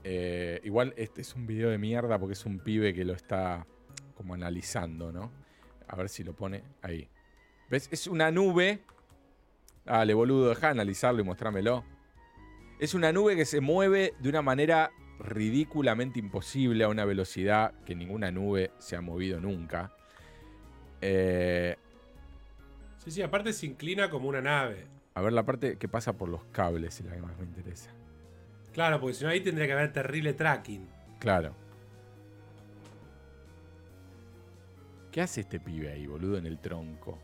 [0.05, 3.67] Igual este es un video de mierda porque es un pibe que lo está
[4.15, 5.33] como analizando, ¿no?
[5.89, 7.09] A ver si lo pone ahí.
[7.71, 7.89] ¿Ves?
[7.91, 8.81] Es una nube.
[9.85, 11.85] Dale, boludo, deja de analizarlo y mostrámelo.
[12.79, 17.95] Es una nube que se mueve de una manera ridículamente imposible a una velocidad que
[17.95, 19.93] ninguna nube se ha movido nunca.
[21.01, 21.77] Eh,
[22.99, 24.87] sí, sí, aparte se inclina como una nave.
[25.15, 27.91] A ver la parte que pasa por los cables es la que más me interesa.
[28.73, 30.89] Claro, porque si no ahí tendría que haber terrible tracking.
[31.19, 31.55] Claro.
[35.11, 37.19] ¿Qué hace este pibe ahí, boludo, en el tronco?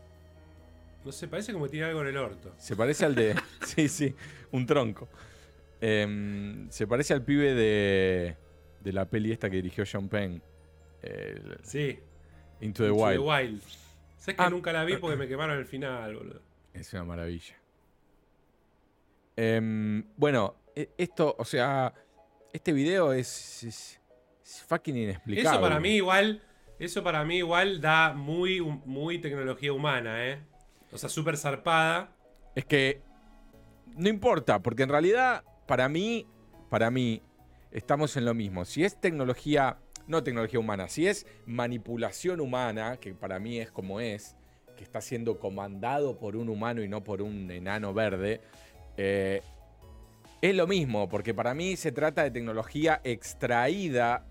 [1.05, 2.53] No sé, parece como que tiene algo en el orto.
[2.57, 3.33] Se parece al de.
[3.65, 4.13] sí, sí,
[4.51, 5.07] un tronco.
[5.79, 8.35] Em, se parece al pibe de,
[8.81, 10.41] de la peli esta que dirigió Sean Penn.
[11.63, 11.99] sí.
[12.59, 13.13] Into the Wild.
[13.13, 13.61] The Wild.
[14.17, 14.49] Sé que ah.
[14.49, 16.41] nunca la vi porque me quemaron el final, boludo.
[16.73, 17.55] Es una maravilla.
[19.35, 20.55] Em, bueno,
[20.97, 21.93] esto, o sea,
[22.53, 23.99] este video es,
[24.67, 25.49] fucking inexplicable.
[25.49, 26.43] Eso para mí igual,
[26.79, 30.39] eso para mí igual da muy, muy tecnología humana, ¿eh?
[30.91, 32.15] O sea, súper zarpada.
[32.55, 33.01] Es que
[33.95, 36.25] no importa, porque en realidad para mí,
[36.69, 37.21] para mí,
[37.71, 38.65] estamos en lo mismo.
[38.65, 43.99] Si es tecnología, no tecnología humana, si es manipulación humana, que para mí es como
[43.99, 44.35] es,
[44.77, 48.41] que está siendo comandado por un humano y no por un enano verde,
[48.95, 49.41] eh,
[50.41, 54.25] es lo mismo, porque para mí se trata de tecnología extraída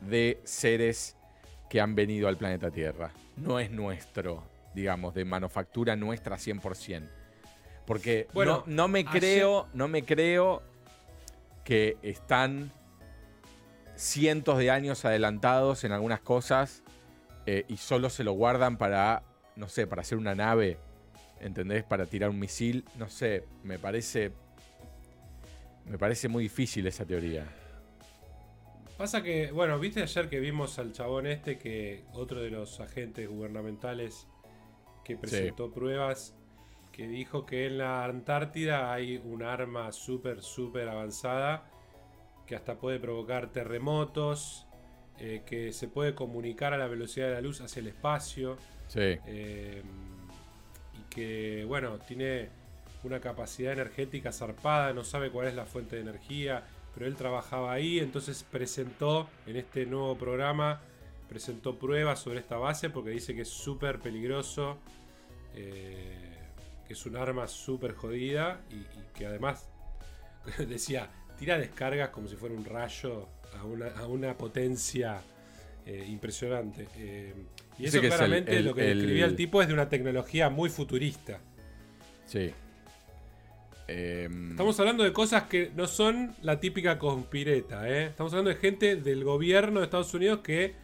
[0.00, 1.16] de seres
[1.68, 3.10] que han venido al planeta Tierra.
[3.36, 7.08] No es nuestro, digamos, de manufactura nuestra 100%.
[7.86, 10.62] Porque bueno, no, me creo, no me creo
[11.64, 12.72] que están
[13.94, 16.82] cientos de años adelantados en algunas cosas
[17.46, 19.22] eh, y solo se lo guardan para,
[19.54, 20.78] no sé, para hacer una nave,
[21.40, 21.84] ¿entendés?
[21.84, 24.32] Para tirar un misil, no sé, me parece...
[25.86, 27.46] Me parece muy difícil esa teoría.
[28.98, 33.28] Pasa que, bueno, viste ayer que vimos al chabón este que otro de los agentes
[33.28, 34.26] gubernamentales
[35.04, 36.34] que presentó pruebas
[36.96, 41.70] que dijo que en la Antártida hay un arma súper, súper avanzada
[42.46, 44.66] que hasta puede provocar terremotos,
[45.18, 48.56] eh, que se puede comunicar a la velocidad de la luz hacia el espacio.
[48.88, 49.18] Sí.
[49.26, 49.82] Eh,
[50.94, 52.48] y que, bueno, tiene
[53.06, 56.64] una capacidad energética zarpada, no sabe cuál es la fuente de energía,
[56.94, 60.80] pero él trabajaba ahí, entonces presentó en este nuevo programa,
[61.28, 64.78] presentó pruebas sobre esta base porque dice que es súper peligroso.
[65.54, 66.36] Eh,
[66.86, 69.68] que es un arma súper jodida y, que además
[70.68, 73.28] decía, tira descargas como si fuera un rayo
[73.98, 75.20] a una, potencia
[75.84, 76.88] eh, impresionante.
[76.96, 77.34] Eh,
[77.78, 79.36] y eso claramente lo que describía el...
[79.36, 81.40] tipo es de una tecnología muy futurista.
[82.26, 82.52] Sí.
[83.88, 87.88] Em, Estamos hablando de cosas que no son la típica conspireta.
[87.88, 88.06] ¿eh?
[88.06, 90.74] Estamos hablando de gente del gobierno de Estados Unidos que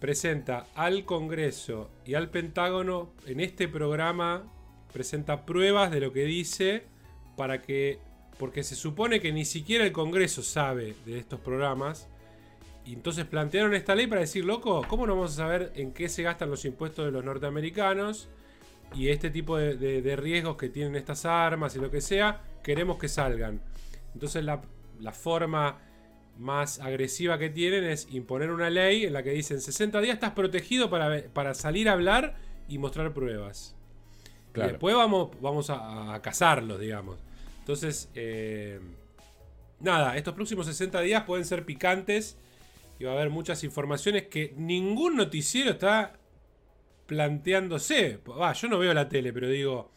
[0.00, 4.44] presenta al Congreso y al Pentágono en este programa
[4.92, 6.84] presenta pruebas de lo que dice
[7.36, 7.98] para que,
[8.38, 12.08] porque se supone que ni siquiera el Congreso sabe de estos programas,
[12.84, 16.08] y entonces plantearon esta ley para decir, loco, ¿cómo no vamos a saber en qué
[16.08, 18.30] se gastan los impuestos de los norteamericanos?
[18.94, 23.08] Y este tipo de, riesgos que tienen estas armas y lo que sea, queremos que
[23.08, 23.60] salgan.
[24.14, 24.62] Entonces la,
[25.12, 25.78] forma
[26.38, 30.32] más agresiva que tienen es imponer una ley en la que dicen 60 días estás
[30.32, 32.36] protegido para, para salir a hablar
[32.68, 33.74] y mostrar pruebas
[34.66, 37.18] después vamos, vamos a, cazarlos, digamos.
[37.60, 38.80] Entonces, eh,
[39.80, 42.36] nada, estos próximos 60 días pueden ser picantes
[42.98, 46.17] y va a haber muchas informaciones que ningún noticiero está
[47.08, 48.20] planteándose.
[48.54, 49.90] yo no veo la tele, pero digo,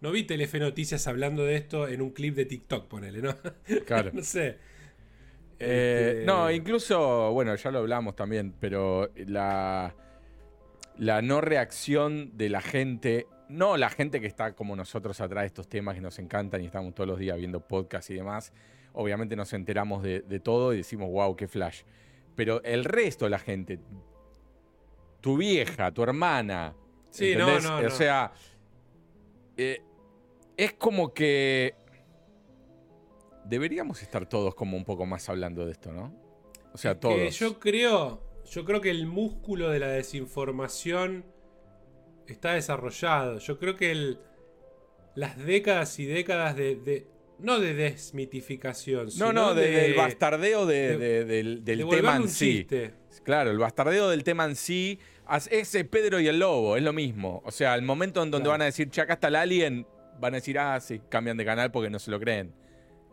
[0.00, 3.34] no vi Telefe Noticias hablando de esto en un clip de TikTok, ponele, ¿no?
[3.84, 4.10] Claro.
[4.14, 4.56] no sé.
[5.58, 9.94] Eh, este, no, incluso, bueno, ya lo hablamos también, pero la,
[10.98, 15.46] la no reacción de la gente no la gente que está como nosotros atrás de
[15.48, 18.52] estos temas que nos encantan y estamos todos los días viendo podcasts y demás,
[18.94, 21.82] obviamente nos enteramos de, todo y decimos, wow, qué flash.
[22.34, 23.78] Pero el resto de la gente,
[25.22, 26.74] tu vieja, tu hermana,
[27.08, 28.32] sí, no, no, O sea,
[29.56, 29.80] eh,
[30.56, 31.74] es como que
[33.44, 36.12] deberíamos estar todos como un poco más hablando de esto, ¿no?
[36.74, 37.38] O sea, todos.
[37.38, 41.24] yo creo, yo creo que el músculo de la desinformación
[42.26, 43.38] está desarrollado.
[43.38, 44.18] Yo creo que el,
[45.14, 47.06] las décadas y décadas de,
[47.38, 52.66] no de desmitificación, no, no, de, del bastardeo del, tema en sí.
[53.22, 54.98] Claro, el bastardeo del tema en sí.
[55.50, 57.42] Ese Pedro y el Lobo, es lo mismo.
[57.44, 59.86] O sea, el momento en donde van a decir, che, acá está el alien,
[60.20, 62.54] van a decir, ah, sí, cambian de canal porque no se lo creen.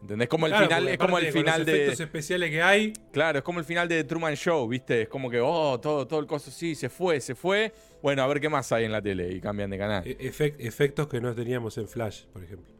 [0.01, 0.29] ¿Entendés?
[0.29, 1.73] Como el final, es como el final de.
[1.73, 2.93] efectos especiales que hay.
[3.11, 5.03] Claro, es como el final de Truman Show, ¿viste?
[5.03, 7.73] Es como que, oh, todo, todo el coso, sí, se fue, se fue.
[8.01, 10.07] Bueno, a ver qué más hay en la tele y cambian de canal.
[10.07, 12.73] E-, efectos que no teníamos en Flash, por ejemplo.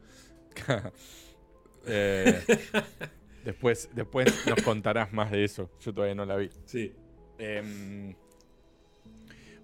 [1.91, 2.43] Eh,
[3.45, 5.71] después, después nos contarás más de eso.
[5.79, 6.49] Yo todavía no la vi.
[6.65, 6.93] Sí.
[7.39, 8.13] Em,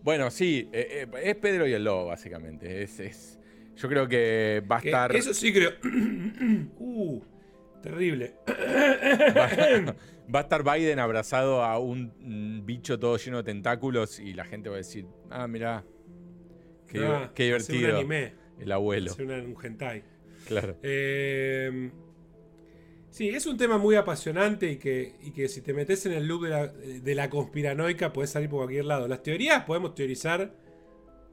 [0.06, 2.84] bueno, sí, eh, eh, es Pedro y el Lobo, básicamente.
[2.84, 3.40] Es,
[3.76, 5.16] yo creo que va a estar.
[5.16, 5.72] Eso sí creo.
[6.78, 7.22] uh,
[7.82, 8.36] terrible.
[10.28, 14.70] Va, a estar Biden abrazado a un bicho todo lleno de tentáculos y la gente
[14.70, 15.84] va a decir: Ah, mirá,
[16.88, 18.00] qué, ah, divertido.
[18.60, 19.12] El abuelo.
[19.20, 20.04] un, un hentai.
[20.48, 20.78] Claro.
[20.84, 21.92] Eh,
[23.16, 26.48] Sí, es un tema muy apasionante y que, que si te metes en el loop
[26.48, 29.08] de la, conspiranoica puedes salir por cualquier lado.
[29.08, 30.54] Las teorías podemos teorizar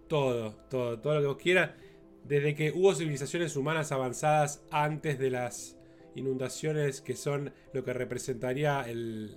[0.07, 1.71] todo, todo, todo lo que vos quieras.
[2.23, 5.77] Desde que hubo civilizaciones humanas avanzadas antes de las
[6.15, 9.37] inundaciones que son lo que representaría el,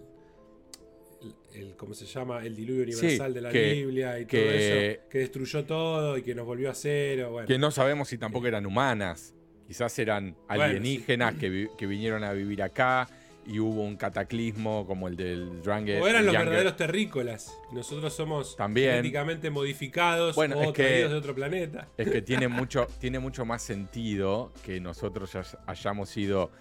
[1.51, 2.45] el, ¿cómo se llama?
[2.45, 6.45] El diluvio universal de la Biblia y todo eso, que destruyó todo y que nos
[6.45, 7.37] volvió a cero.
[7.47, 9.33] Que no sabemos si tampoco eran humanas.
[9.67, 13.07] Quizás eran alienígenas que, vinieron a vivir acá
[13.47, 16.01] y hubo un cataclismo como el del Dranger.
[16.01, 17.57] O eran los verdaderos terrícolas.
[17.71, 21.87] Nosotros somos genéticamente modificados o traídos de otro planeta.
[21.97, 26.51] Es que tiene mucho, tiene mucho más sentido que nosotros hayamos sido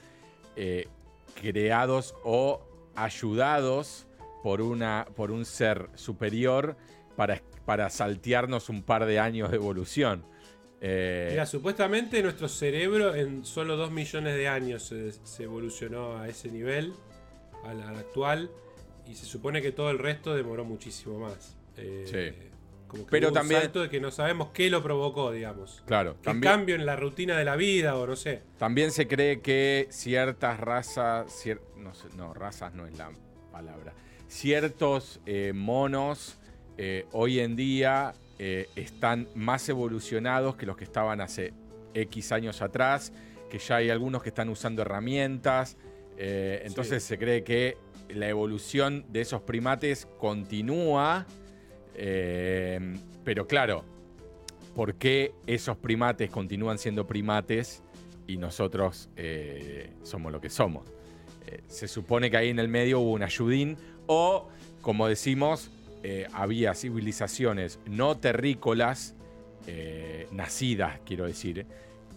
[0.56, 0.88] eh,
[1.40, 4.06] creados o ayudados
[4.42, 6.76] por, una, por un ser superior
[7.16, 10.24] para, para saltearnos un par de años de evolución.
[10.86, 14.92] Eh, Mira, supuestamente nuestro cerebro en solo 2 millones de años
[15.22, 16.92] se, evolucionó a ese nivel,
[17.64, 18.50] al, actual,
[19.06, 21.56] y se supone que todo el resto demoró muchísimo más.
[21.78, 22.50] Eh, sí.
[22.86, 23.60] Como que Pero también.
[23.60, 25.82] Un salto de que no sabemos qué lo provocó, digamos.
[25.86, 26.18] Claro.
[26.26, 28.42] Un cambio en la rutina de la vida o no sé.
[28.58, 31.34] También se cree que ciertas razas.
[31.78, 33.10] no, no, razas no es la
[33.50, 33.94] palabra.
[34.28, 36.36] Ciertos eh, monos
[37.12, 41.52] hoy en día eh, están más evolucionados que los que estaban hace
[41.94, 43.12] X años atrás,
[43.48, 45.76] que ya hay algunos que están usando herramientas.
[46.16, 47.76] Eh, entonces se cree que
[48.08, 51.26] la evolución de esos primates continúa,
[51.94, 53.84] eh, pero claro,
[54.74, 57.82] ¿por qué esos primates continúan siendo primates
[58.26, 59.10] y nosotros
[60.02, 60.90] somos lo que somos?
[61.68, 64.48] se supone que ahí en el medio hubo un ayudín o,
[64.80, 65.70] como decimos,
[66.06, 69.14] eh, había civilizaciones no terrícolas,
[69.66, 71.66] eh, nacidas, quiero decir,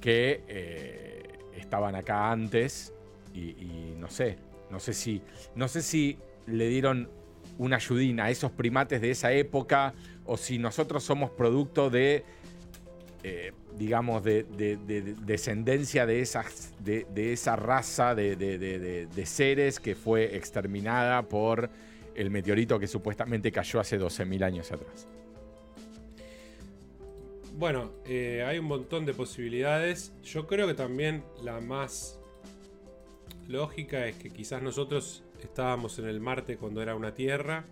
[0.01, 2.93] que eh, estaban acá antes
[3.33, 5.21] y, no sé, no sé si,
[5.55, 7.09] no sé si le dieron
[7.57, 9.93] una ayudín a esos primates de esa época
[10.25, 12.25] o si nosotros somos producto de,
[13.77, 14.43] digamos, de,
[15.23, 21.69] descendencia de, esas, de, esa raza de, seres que fue exterminada por
[22.17, 25.07] el meteorito que supuestamente cayó hace 12.000 años atrás.
[27.57, 30.13] Bueno, eh, hay un montón de posibilidades.
[30.23, 32.19] Yo creo que también la más
[33.47, 37.65] lógica es que quizás nosotros estábamos en el Marte cuando era una Tierra.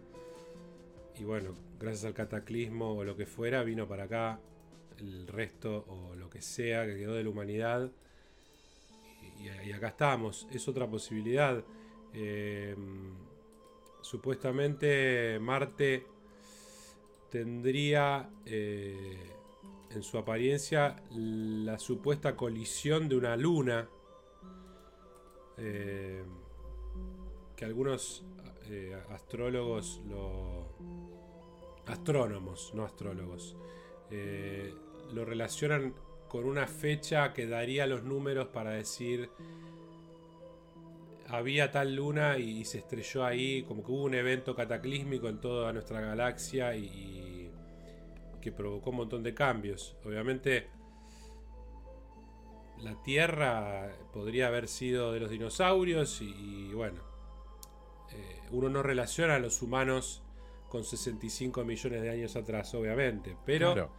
[1.20, 4.40] Y bueno, gracias al cataclismo o lo que fuera, vino para acá
[5.00, 7.92] el resto o lo que sea que quedó de la humanidad.
[9.64, 10.48] Y, acá estamos.
[10.52, 11.64] Es otra posibilidad.
[12.14, 12.76] Eh,
[14.06, 16.06] supuestamente Marte
[17.32, 19.18] tendría eh,
[19.90, 23.90] en su apariencia la supuesta colisión de una luna
[25.58, 26.24] eh,
[27.56, 28.24] que algunos
[28.70, 30.68] eh, astrólogos lo
[31.88, 33.56] astrónomos no astrólogos
[35.14, 35.96] lo relacionan
[36.28, 39.32] con una fecha que daría los números para decir
[41.28, 45.74] había tal luna y, se estrelló ahí, como que hubo un evento cataclísmico en toda
[45.74, 47.52] nuestra galaxia y,
[48.42, 49.98] que provocó un montón de cambios.
[50.06, 50.68] Obviamente
[52.80, 57.02] la Tierra podría haber sido de los dinosaurios y, bueno,
[58.12, 60.22] eh, uno no relaciona a los humanos
[60.70, 63.90] con 65 millones de años atrás, obviamente, pero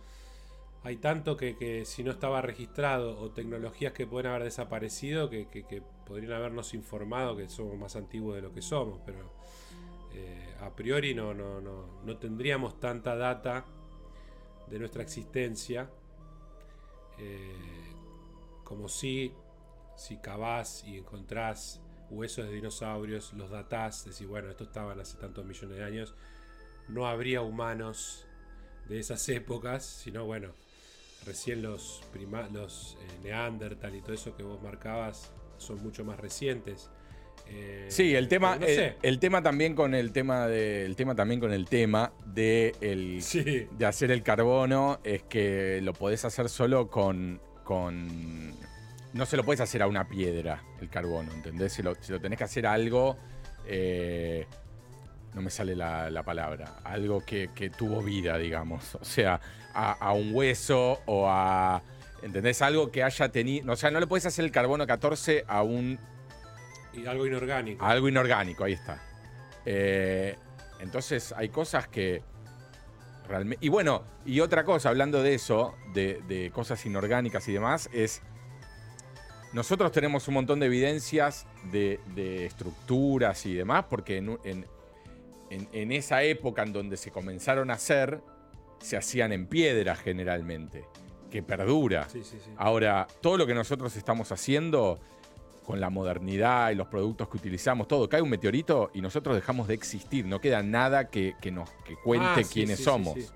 [0.83, 6.33] hay tanto que, si no estaba registrado o tecnologías que pueden haber desaparecido que, podrían
[6.33, 9.33] habernos informado que somos más antiguos de lo que somos, pero
[10.15, 13.67] eh, a priori no, no, no, no, tendríamos tanta data
[14.69, 15.91] de nuestra existencia.
[17.19, 17.93] Eh,
[18.63, 19.33] como si,
[19.97, 21.81] si cavás y encontrás
[22.11, 26.15] huesos de dinosaurios, los datás, decís, bueno, estos estaban hace tantos millones de años,
[26.89, 28.27] no habría humanos
[28.89, 30.51] de esas épocas, sino bueno,
[31.25, 32.03] recién los,
[32.53, 36.91] los eh, Neandertal y todo eso que vos marcabas son mucho más recientes.
[37.49, 38.59] Eh, sí, el tema,
[39.03, 43.23] el, tema también con el tema de, tema también con el tema de, el,
[43.71, 48.57] de hacer el carbono es que lo podés hacer solo con, con
[49.13, 51.73] no se lo puedes hacer a una piedra el carbono, ¿entendés?
[51.73, 53.17] Si lo, tenés que hacer a algo,
[53.67, 54.47] eh,
[55.35, 58.95] no me sale la, palabra, algo que, tuvo vida, digamos.
[58.97, 59.41] O sea,
[59.73, 61.83] a, un hueso o a,
[62.23, 62.63] ¿entendés?
[62.63, 65.99] Algo que haya tenido, o sea, no le puedes hacer el carbono 14 a un...
[66.93, 67.85] Y algo inorgánico.
[67.85, 69.03] algo inorgánico, ahí está.
[69.65, 70.37] Eh,
[70.81, 72.23] entonces hay cosas que...
[73.29, 77.91] Realmente, y bueno, y otra cosa, hablando de eso, de, de cosas inorgánicas y demás,
[77.93, 78.23] es
[79.57, 81.99] nosotros tenemos un montón de evidencias de,
[82.45, 88.21] estructuras y demás, porque en, esa época en donde se comenzaron a hacer,
[88.81, 90.85] se hacían en piedra generalmente,
[91.37, 92.09] que perdura.
[92.57, 94.99] Ahora, todo lo que nosotros estamos haciendo
[95.65, 99.67] con la modernidad y los productos que utilizamos, todo, cae un meteorito y nosotros dejamos
[99.69, 101.71] de existir, no queda nada que, nos
[102.05, 103.33] cuente ah, quiénes somos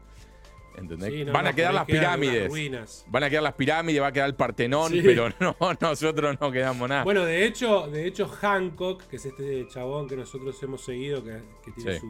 [1.33, 3.05] van a quedar las pirámides.
[3.09, 6.89] Van a quedar las pirámides, va a quedar el Partenón, pero no, nosotros no quedamos
[6.89, 7.05] nada.
[7.05, 11.41] Bueno, de hecho, de hecho, Hancock, que es este chabón que nosotros hemos seguido, que,
[11.75, 12.01] tiene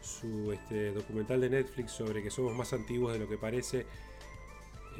[0.00, 3.86] su, este, documental de Netflix sobre que somos más antiguos de lo que parece.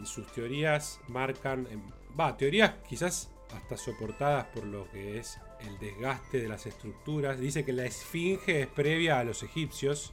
[0.02, 1.68] En sus teorías marcan.
[2.18, 7.38] Va, teorías quizás hasta soportadas por lo que es el desgaste de las estructuras.
[7.38, 10.12] Dice que la esfinge es previa a los egipcios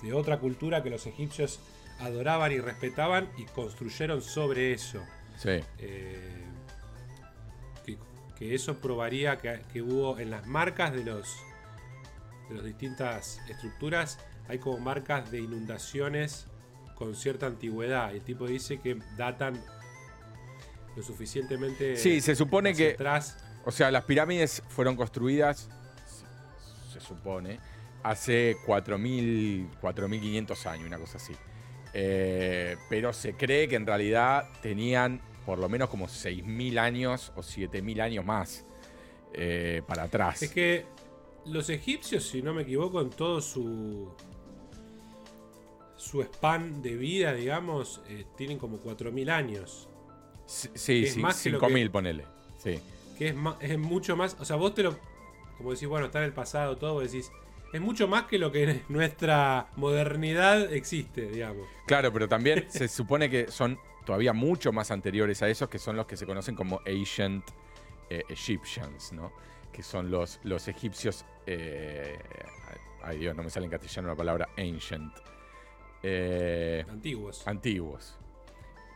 [0.00, 1.58] de otra cultura que los egipcios
[1.98, 5.02] adoraban y respetaban y construyeron sobre eso.
[5.36, 5.58] Sí.
[5.78, 6.44] Eh,
[8.38, 11.36] que, eso probaría que, hubo en las marcas de los
[12.48, 16.46] de las distintas estructuras hay como marcas de inundaciones
[16.96, 18.12] con cierta antigüedad.
[18.12, 19.62] Y el tipo dice que datan
[20.96, 21.96] lo suficientemente.
[21.96, 22.92] Sí, se supone que.
[22.92, 23.38] Atrás.
[23.64, 25.68] O sea, las pirámides fueron construidas,
[26.92, 27.58] se supone,
[28.04, 31.32] hace 4.000, 4.500 años, una cosa así.
[31.92, 37.40] Eh, pero se cree que en realidad tenían por lo menos como 6.000 años o
[37.40, 38.64] 7.000 años más
[39.32, 40.42] eh, para atrás.
[40.42, 40.86] Es que
[41.46, 44.14] los egipcios, si no me equivoco, en todo su
[45.96, 49.88] su span de vida, digamos, eh, tienen como 4.000 años.
[50.46, 52.24] Sí, sí, 5.000, ponele.
[52.58, 52.80] Sí.
[53.18, 54.36] Que es, es mucho más.
[54.38, 54.96] O sea, vos te lo.
[55.56, 57.30] Como decís, bueno, está en el pasado, todo, vos decís
[57.72, 61.66] es mucho más que lo que nuestra modernidad existe, digamos.
[61.86, 65.96] Claro, pero también se supone que son todavía mucho más anteriores a esos, que son
[65.96, 67.44] los que se conocen como Ancient
[68.08, 69.32] eh, Egyptians, ¿no?
[69.72, 71.24] Que son los, los egipcios.
[71.46, 72.18] Eh,
[73.02, 75.12] ay Dios, no me sale en castellano la palabra ancient.
[76.02, 77.46] Eh, antiguos.
[77.46, 78.16] Antiguos.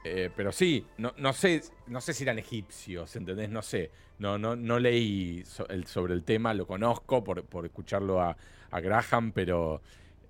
[0.02, 3.50] pero sí, no, no, sé, no sé si eran egipcios, ¿entendés?
[3.50, 3.90] No sé.
[4.18, 5.42] No, no, no leí
[5.86, 8.36] sobre el tema, lo conozco por, por escucharlo a,
[8.70, 9.80] a Graham, pero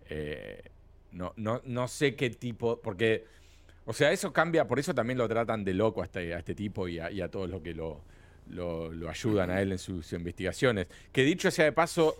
[0.08, 0.62] eh,
[1.12, 3.24] no, no, no sé qué tipo, porque,
[3.86, 6.54] o sea, eso cambia, por eso también lo tratan de loco a este, a este
[6.54, 8.02] tipo y a, todos los que lo,
[8.48, 10.86] lo, ayudan a él en sus investigaciones.
[11.12, 12.16] Que dicho sea de paso,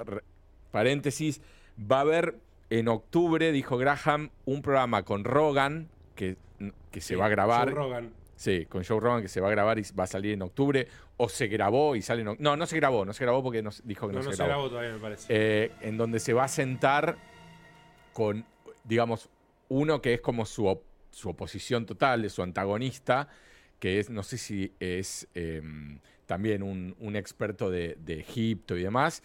[0.70, 1.40] paréntesis,
[1.80, 2.36] va a haber
[2.70, 6.36] en octubre, dijo Graham, un programa con Rogan que,
[6.90, 7.72] que se va a grabar.
[7.72, 8.12] Rogan.
[8.36, 10.86] Sí, con Joe Rogan que se va a grabar y va a salir en octubre.
[11.18, 13.86] O se grabó y sale en No, no se grabó, no se grabó porque nos
[13.86, 14.70] dijo que no, no, se, grabó.
[14.70, 15.26] todavía, me parece.
[15.28, 17.18] Eh, en donde se va a sentar
[18.14, 18.46] con,
[18.84, 19.28] digamos,
[19.68, 23.28] uno que es como su, su oposición total, de su antagonista,
[23.78, 29.22] que es, no sé si es em, también un, experto de, Egipto y demás.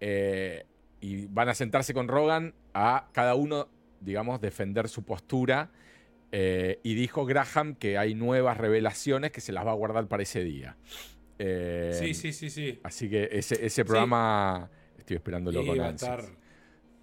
[0.00, 0.64] Eh,
[1.00, 3.68] y van a sentarse con Rogan a cada uno,
[4.00, 5.70] digamos, defender su postura
[6.32, 10.22] eh, y dijo Graham que hay nuevas revelaciones que se las va a guardar para
[10.22, 10.76] ese día.
[11.38, 12.80] Eh, sí, sí, sí, sí.
[12.82, 16.24] Así que ese, programa estoy esperándolo con va a estar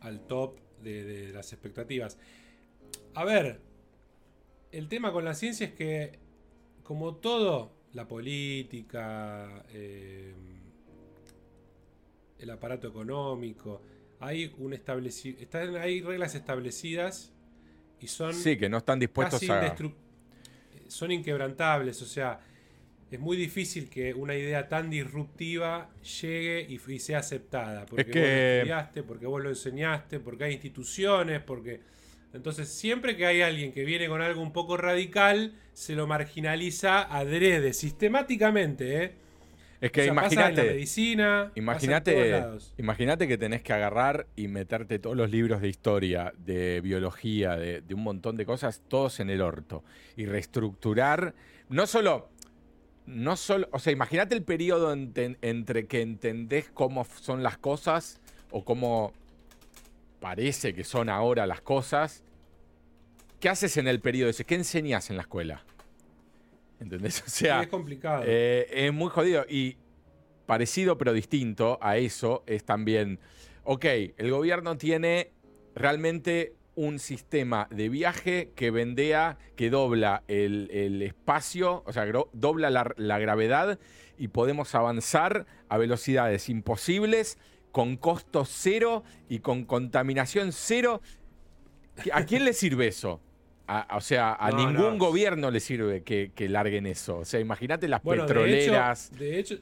[0.01, 2.17] al top de, las expectativas.
[3.13, 3.61] A ver,
[4.71, 6.19] el tema con la ciencia es que,
[6.83, 10.33] como todo, la política, eh,
[12.43, 13.81] el aparato económico,
[14.19, 14.73] hay, un
[15.79, 17.31] hay reglas establecidas
[17.99, 19.75] y son sí, que no están dispuestos a...
[20.87, 22.39] Son inquebrantables, o sea,
[23.09, 25.89] es muy difícil que una idea tan disruptiva
[26.21, 27.85] llegue y, sea aceptada.
[27.85, 31.81] Porque vos lo estudiaste, porque vos lo enseñaste, porque hay instituciones, porque
[32.33, 37.03] Entonces, siempre que hay alguien que viene con algo un poco radical, se lo marginaliza
[37.03, 39.22] adrede, sistemáticamente, ¿eh?
[39.83, 40.63] Es que imagínate.
[40.63, 41.51] medicina.
[41.55, 42.41] Imagínate.
[42.77, 47.83] Imagínate que tenés que agarrar y meterte todos los libros de historia, de biología, de,
[47.93, 49.83] un montón de cosas, todos en el orto.
[50.15, 51.35] Y reestructurar.
[51.67, 52.29] No solo.
[53.07, 53.67] No solo.
[53.73, 58.21] O sea, imagínate el periodo entre que entendés cómo son las cosas
[58.51, 59.11] o cómo
[60.21, 62.23] parece que son ahora las cosas.
[63.41, 64.45] ¿Qué haces en el periodo ese?
[64.45, 65.65] ¿Qué enseñas en la escuela?
[66.79, 67.23] ¿Entendés?
[67.27, 67.61] O sea.
[67.61, 68.23] es complicado.
[68.25, 69.45] Eh, es muy jodido.
[69.47, 69.77] Y
[70.45, 73.19] parecido pero distinto a eso es también.
[73.63, 73.85] Ok,
[74.17, 75.31] el gobierno tiene
[75.75, 82.91] realmente un sistema de viaje que vendea, que dobla el, espacio, o sea, dobla la,
[82.97, 83.79] la, gravedad
[84.17, 87.37] y podemos avanzar a velocidades imposibles,
[87.71, 91.01] con costo cero y con contaminación cero.
[92.11, 93.21] ¿A quién le sirve eso?
[93.67, 97.19] O sea, a ningún gobierno le sirve que, larguen eso.
[97.19, 99.11] O sea, imagínate las petroleras.
[99.17, 99.59] De hecho,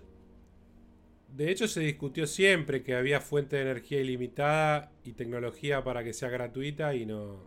[1.36, 6.14] de hecho, se discutió siempre que había fuente de energía ilimitada y tecnología para que
[6.14, 7.38] sea gratuita y no.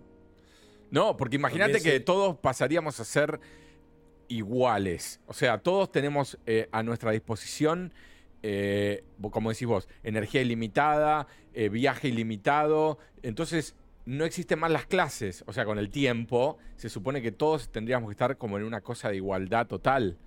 [0.91, 3.41] No, porque imagínate que todos pasaríamos a ser
[4.29, 5.21] iguales.
[5.27, 7.93] O sea, todos tenemos eh, a nuestra disposición,
[8.43, 12.99] eh, como decís vos, energía ilimitada, eh, viaje ilimitado.
[13.23, 13.75] Entonces,
[14.07, 15.45] no existen más las clases.
[15.47, 18.81] O sea, con el tiempo, se supone que todos tendríamos que estar como en una
[18.81, 20.19] cosa de igualdad total.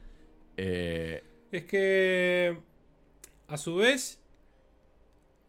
[0.58, 2.58] Eh, es que,
[3.48, 4.20] a su vez,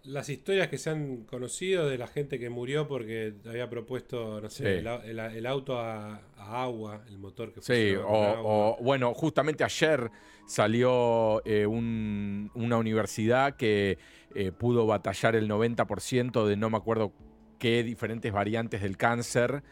[0.05, 4.51] las historias que se han conocido de la gente que murió porque había propuesto, no
[4.51, 10.11] sé, el, auto a, agua, el motor que Sí, o, bueno, justamente ayer
[10.47, 13.99] salió eh, una universidad que
[14.35, 17.13] eh, pudo batallar el 90% de no me acuerdo
[17.59, 19.63] qué diferentes variantes del cáncer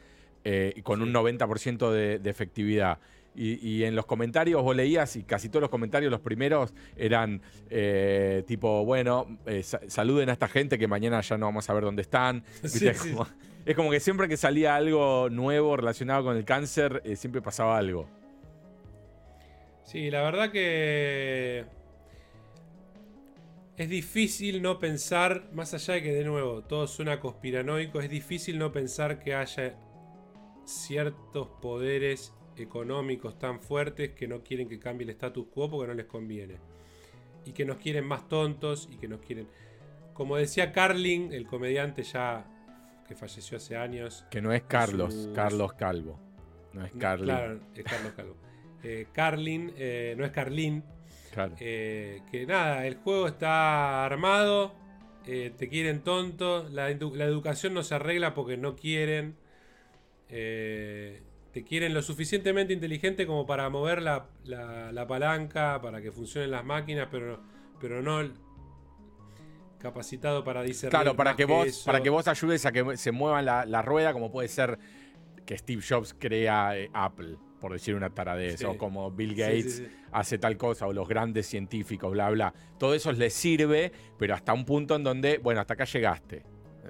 [0.45, 2.99] eh, con un 90% de, efectividad.
[3.39, 8.45] Y, en los comentarios vos leías y casi todos los comentarios, los primeros, eran eh,
[8.47, 12.01] tipo, bueno, eh, saluden a esta gente que mañana ya no vamos a ver dónde
[12.01, 12.45] están.
[12.62, 18.09] es, como, que siempre que salía algo nuevo relacionado con el cáncer, siempre pasaba algo.
[19.82, 21.66] Sí, la verdad que
[23.77, 28.59] es difícil no pensar, más allá de que de nuevo todo suena conspiranoico, es difícil
[28.59, 29.79] no pensar que haya
[30.64, 35.95] ciertos poderes económicos tan fuertes que no quieren que cambie el status quo porque no
[35.95, 36.57] les conviene.
[37.45, 39.47] Y que nos quieren más tontos y que nos quieren...
[40.14, 42.47] Como decía Carlin, el comediante ya
[43.07, 44.24] que falleció hace años.
[44.31, 46.18] Que no es Carlos, Carlos Calvo.
[46.72, 47.27] No es Carlin.
[47.27, 48.37] Claro, es Carlos Calvo.
[48.83, 50.83] Eh, Carlin, eh, no es Carlin,
[51.61, 54.74] eh, que nada, el juego está armado,
[55.26, 59.37] eh, te quieren tonto, la, educación no se arregla porque no quieren.
[60.28, 61.22] Eh,
[61.53, 64.26] te quieren lo suficientemente inteligente como para mover la,
[65.09, 67.41] palanca, para que funcionen las máquinas, pero,
[67.80, 68.20] pero no
[69.78, 70.91] capacitado para discernir.
[70.91, 74.12] Claro, para que, vos, para que vos ayudes a que se mueva la, la rueda,
[74.12, 74.78] como puede ser
[75.47, 79.83] que Steve Jobs crea Apple por decir una taradez, o como Bill Gates
[80.13, 82.55] hace tal cosa, o los grandes científicos, bla, bla.
[82.79, 86.43] Todo eso les sirve, pero hasta un punto en donde, bueno, hasta acá llegaste.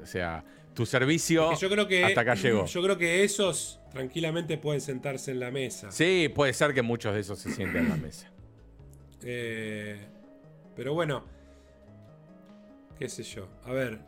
[0.03, 0.45] O sea,
[0.75, 2.67] tu servicio yo creo que, hasta acá llegó.
[2.67, 5.91] Yo creo que esos tranquilamente pueden sentarse en la mesa.
[5.91, 8.31] Sí, puede ser que muchos de esos se sienten en la mesa.
[9.29, 9.99] Eh,
[10.77, 11.25] pero bueno,
[12.97, 13.49] qué sé yo.
[13.65, 13.99] A ver,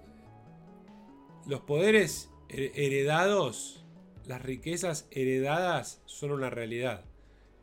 [1.47, 3.85] los poderes heredados
[4.29, 7.03] las riquezas heredadas son una realidad.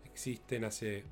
[0.03, 1.05] Existen hace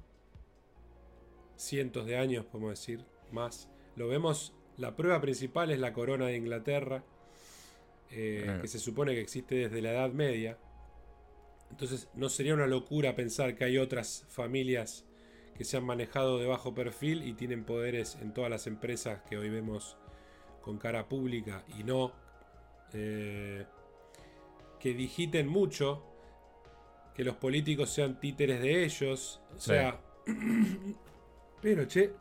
[1.55, 3.69] cientos de años, podemos decir, más.
[3.95, 7.03] Lo vemos, la prueba principal es la corona de Inglaterra,
[8.09, 10.57] eh, que se supone que existe desde la Edad Media.
[11.69, 15.05] Entonces no sería una locura pensar que hay otras familias
[15.55, 19.37] que se han manejado de bajo perfil y tienen poderes en todas las empresas que
[19.37, 19.97] hoy vemos
[20.61, 22.11] con cara pública y no
[22.93, 23.67] eh,
[24.83, 26.03] que digiten mucho,
[27.15, 29.41] que los políticos sean títeres de ellos.
[29.55, 29.97] O sea.
[31.61, 32.11] pero, che.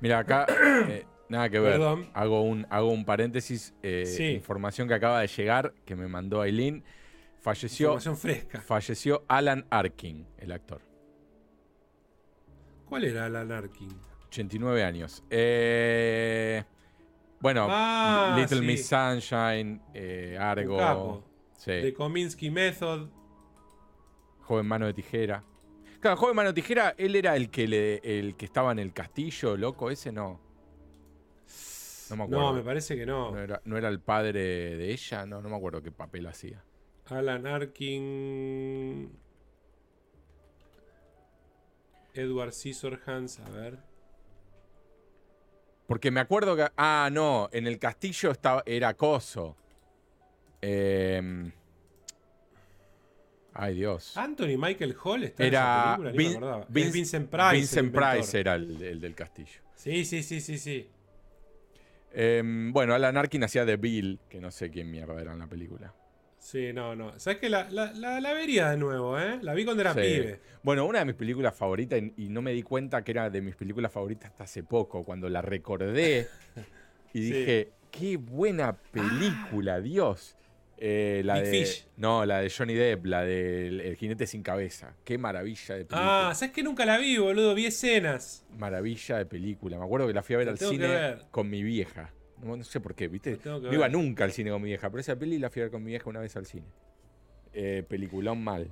[0.00, 0.46] Mira, acá.
[0.88, 1.78] Eh, nada que ver.
[2.14, 3.74] Hago un, hago un paréntesis.
[3.82, 6.84] Eh, información que acaba de llegar, que me mandó Aileen.
[7.42, 7.88] Falleció.
[7.88, 8.60] Información fresca.
[8.62, 10.80] Falleció Alan Arkin, el actor.
[12.88, 13.90] ¿Cuál era Alan Arkin?
[14.28, 15.22] 89 años.
[15.28, 16.64] Eh,
[17.40, 19.82] bueno, ah, Little Miss Sunshine,
[20.38, 21.25] Argo.
[21.64, 23.08] De Kominsky Method.
[24.42, 25.42] Joven mano de tijera.
[26.00, 28.92] Claro, joven mano de tijera, él era el que le, el que estaba en el
[28.92, 30.40] castillo, loco, ese no.
[32.10, 32.44] No me acuerdo.
[32.44, 33.32] No, me parece que no.
[33.64, 34.42] No era, el padre
[34.76, 36.62] de ella, no, no me acuerdo qué papel hacía.
[37.06, 39.18] Alan Arkin.
[42.14, 43.78] Edward Scissorhands, a ver.
[45.86, 46.68] Porque me acuerdo que.
[46.76, 49.56] Ah, no, en el castillo estaba, era Coso.
[50.68, 51.52] Em,
[53.54, 54.16] ay, Dios.
[54.16, 56.66] Anthony Michael Hall está Era en esa película, Vin- me acordaba.
[56.68, 57.52] Vin- Vincent Price.
[57.56, 57.92] Vincent.
[57.94, 59.60] Price era el, el del castillo.
[59.76, 60.88] Sí, sí, sí, sí, sí.
[62.12, 65.46] Em, bueno, Alan Arkin hacía de Bill, que no sé quién mierda era en la
[65.46, 65.94] película.
[66.38, 67.18] Sí, no, no.
[67.18, 69.38] ¿Sabes que la, la, la, la vería de nuevo, eh?
[69.42, 70.00] La vi cuando era Sí.
[70.00, 70.40] pibe.
[70.62, 73.54] Bueno, una de mis películas favoritas, y no me di cuenta que era de mis
[73.56, 76.28] películas favoritas hasta hace poco, cuando la recordé
[77.14, 77.32] y Sí.
[77.32, 80.36] dije, qué buena película, Dios.
[80.78, 81.86] Eh, la Big de, Fish.
[81.96, 84.94] No, la de Johnny Depp, la del El jinete sin cabeza.
[85.04, 86.30] Qué maravilla de película.
[86.30, 87.54] Ah, ¿sabes que nunca la vi, boludo?
[87.54, 88.44] Vi escenas.
[88.58, 89.78] Maravilla de película.
[89.78, 91.22] Me acuerdo que la fui a ver La al cine ver.
[91.30, 92.12] con mi vieja.
[92.42, 93.38] No, no sé por qué, ¿viste?
[93.44, 95.72] No iba nunca al cine con mi vieja, pero esa peli la fui a ver
[95.72, 96.66] con mi vieja una vez al cine.
[97.54, 98.70] Eh, peliculón mal.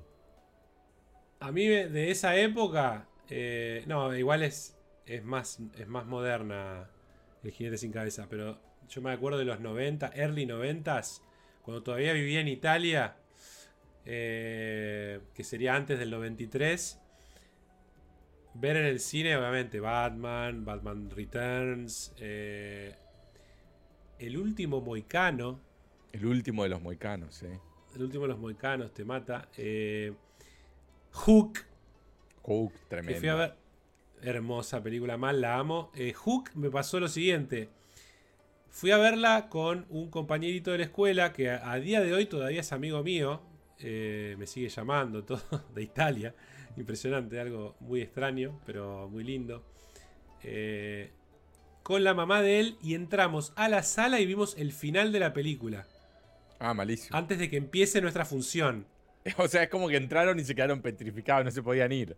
[1.40, 4.76] A mí de de esa época, eh, no, igual es,
[5.06, 6.90] es, más, es más moderna
[7.42, 11.22] el jinete sin cabeza, pero yo me acuerdo de los 90, early 90s,
[11.64, 13.16] cuando todavía vivía en Italia,
[14.04, 17.00] eh, que sería antes del 93,
[18.52, 22.94] ver en el cine, obviamente, Batman, Batman Returns, eh,
[24.18, 25.58] El último Moicano,
[26.12, 27.58] El último de los moicanos, ¿eh?
[27.96, 30.12] El último de los Moicanos te mata, eh,
[31.12, 31.60] Hook,
[32.42, 33.20] Hook, Que tremendo.
[33.20, 33.54] fui a ver.
[34.20, 35.90] Hermosa película, mal, la amo.
[36.14, 37.70] Hook me pasó lo siguiente.
[38.74, 42.26] Fui a verla con un compañerito de la escuela que a, a día de hoy
[42.26, 43.40] todavía es amigo mío.
[43.78, 45.40] eh, me sigue llamando, todo
[45.72, 46.34] de Italia.
[46.76, 49.64] Impresionante, algo muy extraño, pero muy lindo.
[50.42, 51.12] Eh,
[51.84, 55.20] con la mamá de él y entramos a la sala y vimos el final de
[55.20, 55.86] la película.
[56.58, 57.16] Ah, malísimo.
[57.16, 58.86] Antes de que empiece nuestra función.
[59.38, 62.16] O sea, es como que entraron y se quedaron petrificados, no se podían ir.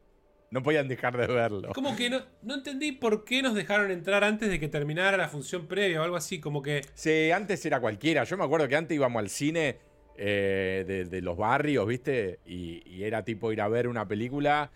[0.51, 1.72] No podían dejar de verlo.
[1.74, 5.28] Como que no, no entendí por qué nos dejaron entrar antes de que terminara la
[5.28, 6.38] función previa o algo así.
[6.40, 8.22] Como que Sí, antes era cualquiera.
[8.24, 9.78] Yo me acuerdo que antes íbamos al cine
[10.16, 12.38] eh, de, de los barrios, ¿viste?
[12.47, 14.70] Y, y era tipo ir a ver una película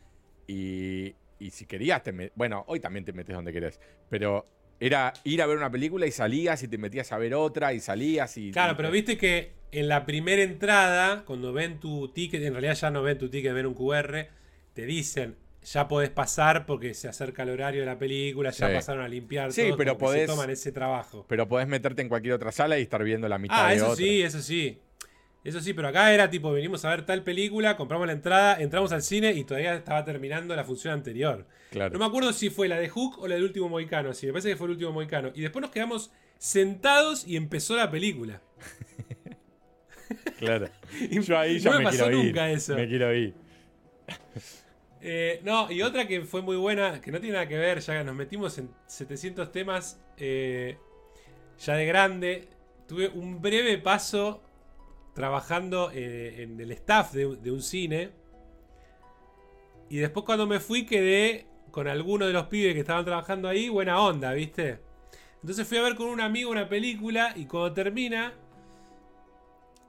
[0.47, 4.47] y, y si querías, te me- bueno, hoy también te metes donde querés, pero
[4.81, 7.81] era ir a ver una película y salías y te metías a ver otra y
[7.81, 8.51] salías y...
[8.51, 12.91] Claro, pero viste que en la primera entrada, cuando ven tu ticket, en realidad ya
[12.91, 14.29] no ven tu ticket, ven un QR,
[14.73, 18.75] te dicen, ya podés pasar porque se acerca el horario de la película, ya Sí.
[18.75, 21.27] pasaron a limpiar, Sí, todo, pero que se podés- toman ese trabajo.
[21.29, 23.85] Pero podés meterte en cualquier otra sala y estar viendo la mitad Ah, de eso
[23.91, 23.97] otra.
[23.97, 24.79] sí, eso sí.
[25.43, 28.93] Eso sí, pero acá era tipo, venimos a ver tal película, compramos la entrada, entramos
[28.93, 31.47] al cine y todavía estaba terminando la función anterior.
[31.71, 31.93] Claro.
[31.95, 34.13] No me acuerdo si fue la de Hook o la del último Moicano.
[34.13, 35.31] Sí, me parece que fue el último Moicano.
[35.35, 38.43] Y después nos quedamos sentados y empezó la película.
[40.39, 40.69] Claro.
[41.11, 42.27] Yo ahí ya No me, me pasó quiero ir.
[42.27, 42.75] nunca eso.
[42.75, 43.35] Me quiero ir.
[45.03, 48.05] Eh, no, y otra que fue muy buena, que no tiene nada que ver, ya
[48.05, 50.77] nos metimos en 700 temas, eh,
[51.59, 52.49] ya de grande,
[52.87, 54.43] tuve un breve paso
[55.15, 58.11] trabajando eh, en el staff de, de un cine.
[59.89, 63.69] Y después cuando me fui quedé con alguno de los pibes que estaban trabajando ahí,
[63.69, 64.81] buena onda, ¿viste?
[65.41, 68.35] Entonces fui a ver con un amigo una película y cuando termina...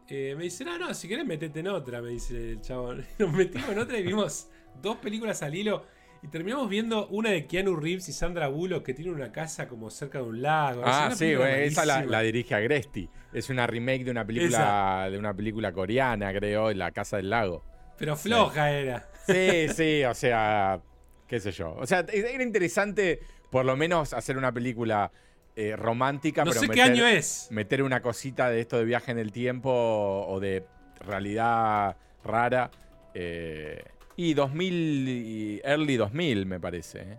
[0.10, 3.06] me dice, no, no, si querés metete en otra, me dice el chabón.
[3.20, 4.50] Nos metimos en otra y vimos
[4.82, 5.86] dos películas al hilo.
[6.24, 9.90] Y terminamos viendo una de Keanu Reeves y Sandra Bullock que tiene una casa como
[9.90, 10.84] cerca de un lago.
[10.86, 13.10] Ah, sí, güey, esa la, la dirige Agresti.
[13.34, 17.64] Es una remake de una película de una película coreana, creo, La Casa del Lago.
[17.98, 19.10] Pero floja era.
[19.26, 20.80] Sí, sí, o sea,
[21.28, 21.74] qué sé yo.
[21.80, 23.20] O sea, era interesante
[23.50, 25.12] por lo menos hacer una película
[25.56, 27.48] eh, romántica, No pero sé qué año es.
[27.50, 30.66] meter una cosita de esto de viaje en el tiempo o de
[31.00, 32.70] realidad rara.
[33.16, 33.84] eh,
[34.16, 37.00] y 2000, y early 2000 me parece.
[37.02, 37.18] ¿eh?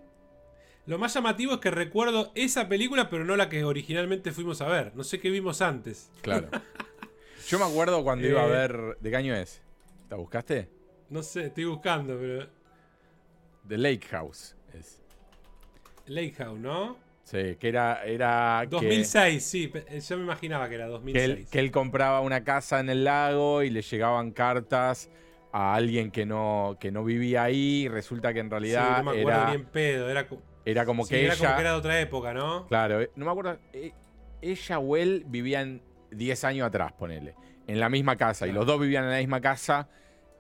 [0.86, 4.66] Lo más llamativo es que recuerdo esa película, pero no la que originalmente fuimos a
[4.68, 4.95] ver.
[4.97, 6.11] No sé qué vimos antes.
[6.22, 6.49] Claro.
[7.49, 8.51] Yo me acuerdo cuando iba a Eh.
[8.51, 8.97] ver...
[9.01, 9.62] ¿De qué año es?
[10.11, 10.68] ¿La buscaste?
[11.11, 12.49] No sé, estoy buscando, pero.
[13.68, 14.57] The Lake House.
[14.78, 15.01] Es.
[16.07, 16.97] Lake House, ¿no?
[17.24, 18.05] Sí, que era...
[18.05, 19.68] era que- 2006, sí.
[19.68, 21.24] pe- eh, Yo me imaginaba que era que, 2006.
[21.38, 25.09] él, que él compraba una casa en el lago y le llegaban cartas
[25.53, 29.18] a alguien que no, que no vivía ahí resulta que en Sí, realidad no me
[29.18, 30.09] acuerdo era, ni en pedo.
[30.09, 31.38] Era, co- era como sí, que era ella...
[31.44, 32.66] como que era de otra época, ¿no?
[32.68, 33.59] Claro, eh, no me acuerdo.
[33.72, 33.92] eh,
[34.40, 37.34] Ella o él vivían 10 años atrás, ponele.
[37.66, 38.46] En la misma casa.
[38.46, 39.88] Y los dos vivían en la misma casa,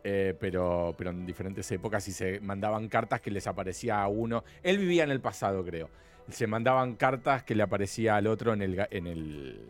[0.02, 4.44] eh, pero, pero en diferentes épocas y se mandaban cartas que les aparecía a uno.
[4.62, 5.88] Él vivía en el pasado, creo.
[6.30, 9.68] Se mandaban cartas que le aparecía al otro en el, en el,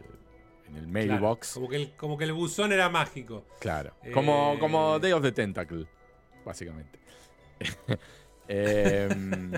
[0.72, 1.52] en el mailbox.
[1.54, 3.44] como, que el, como que el buzón era mágico.
[3.60, 3.92] Claro.
[4.12, 4.58] Como, Eh.
[4.58, 5.86] como Day of the Tentacle,
[6.44, 6.98] básicamente.
[8.48, 9.52] Em,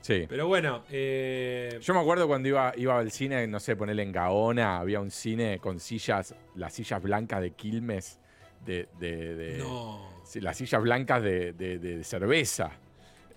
[0.00, 0.26] sí.
[0.28, 4.12] Pero bueno, eh, Yo me acuerdo cuando iba, iba al cine, no sé, ponerle en
[4.12, 8.20] Gaona, había un cine con sillas, las sillas blancas de Quilmes,
[8.64, 10.08] de, de- de- no.
[10.34, 12.72] las sillas blancas de, de- cerveza,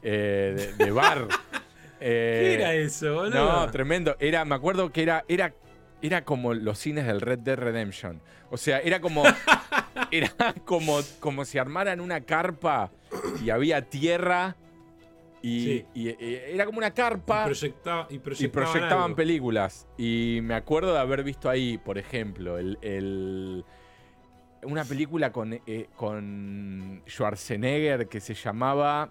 [0.02, 1.28] eh, de, bar.
[2.00, 3.30] ¿Qué era eso, boludo?
[3.62, 4.18] No, tremendo.
[4.20, 5.54] Era, me acuerdo que era, era,
[6.04, 8.22] era como los cines del Red Dead Redemption.
[8.52, 9.24] O sea, era como.
[10.12, 10.32] era
[10.66, 12.92] como, como si armaran una carpa
[13.44, 14.56] y había tierra.
[15.42, 15.86] Y, Sí.
[15.94, 17.50] y- y era como una carpa
[18.10, 19.88] y proyectaban, películas.
[19.98, 23.66] Y me acuerdo de haber visto ahí, por ejemplo, el, el-
[24.64, 29.10] una película con, eh, con Schwarzenegger que se llamaba.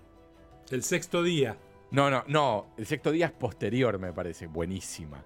[0.70, 1.56] El sexto día.
[1.90, 2.68] No, no, no.
[2.78, 4.46] El sexto día es posterior, me parece.
[4.46, 5.22] Buenísima.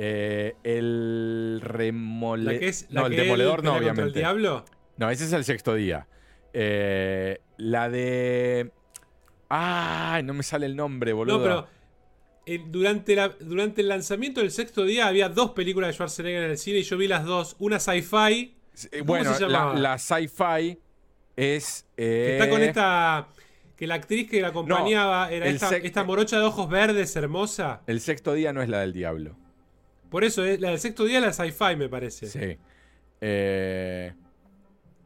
[0.00, 2.52] Eh, el remoledor.
[2.54, 4.02] La que es, la no, el demoledor no, obviamente.
[4.02, 4.64] el diablo?
[4.96, 6.06] No, ese es el sexto día.
[6.52, 8.70] Eh, la de.
[9.48, 10.22] ¡Ay!
[10.22, 11.38] No me sale el nombre, boludo.
[11.38, 11.66] No, pero
[12.46, 16.50] eh, durante, la, durante el lanzamiento del sexto día había dos películas de Schwarzenegger en
[16.52, 17.56] el cine y yo vi las dos.
[17.58, 18.54] Una sci-fi,
[18.92, 20.78] Eh, ¿cómo bueno, se la, sci-fi
[21.34, 21.86] es.
[21.96, 23.28] que eh, está con esta...
[23.76, 27.82] Que la actriz que la acompañaba era esta morocha de ojos verdes hermosa.
[27.88, 29.36] El sexto día no es la del diablo.
[30.10, 32.26] Por eso, eh, la del sexto día es la sci-fi, me parece.
[32.26, 32.56] Sí.
[33.20, 34.12] Eh,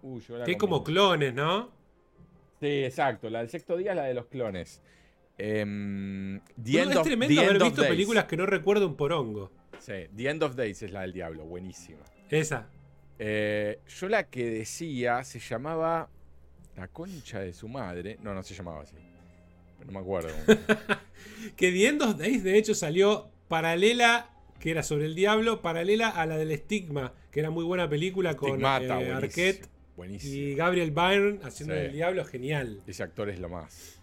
[0.02, 1.70] uy, yo la Que es como clones, ¿no?
[2.60, 3.28] Sí, exacto.
[3.30, 4.80] La del sexto día es la de los clones.
[5.38, 9.50] End es of- tremendo The haber visto películas que no recuerdo un porongo.
[9.78, 12.02] Sí, The End of Days es la del diablo, buenísima.
[12.30, 12.68] Esa.
[13.18, 16.08] Eh, yo la que decía se llamaba
[16.76, 18.18] La concha de su madre.
[18.22, 18.94] No, no se llamaba así.
[19.84, 20.30] No me acuerdo.
[21.56, 24.30] Que The End of Days, de hecho, salió paralela,
[24.62, 28.36] que era sobre el diablo, paralela a la del Estigma, que era muy buena película
[28.36, 29.10] con Stigmata, eh.
[29.12, 30.34] Arquette Buenísimo.
[30.36, 31.80] y Gabriel Byrne haciendo Sí.
[31.80, 32.80] el diablo, genial.
[32.86, 33.98] Ese actor es lo más.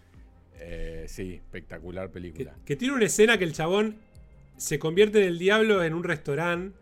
[0.58, 2.54] Eh, sí, espectacular película.
[2.66, 3.96] que tiene una escena que el chabón
[4.58, 6.76] se convierte en el diablo en un restaurante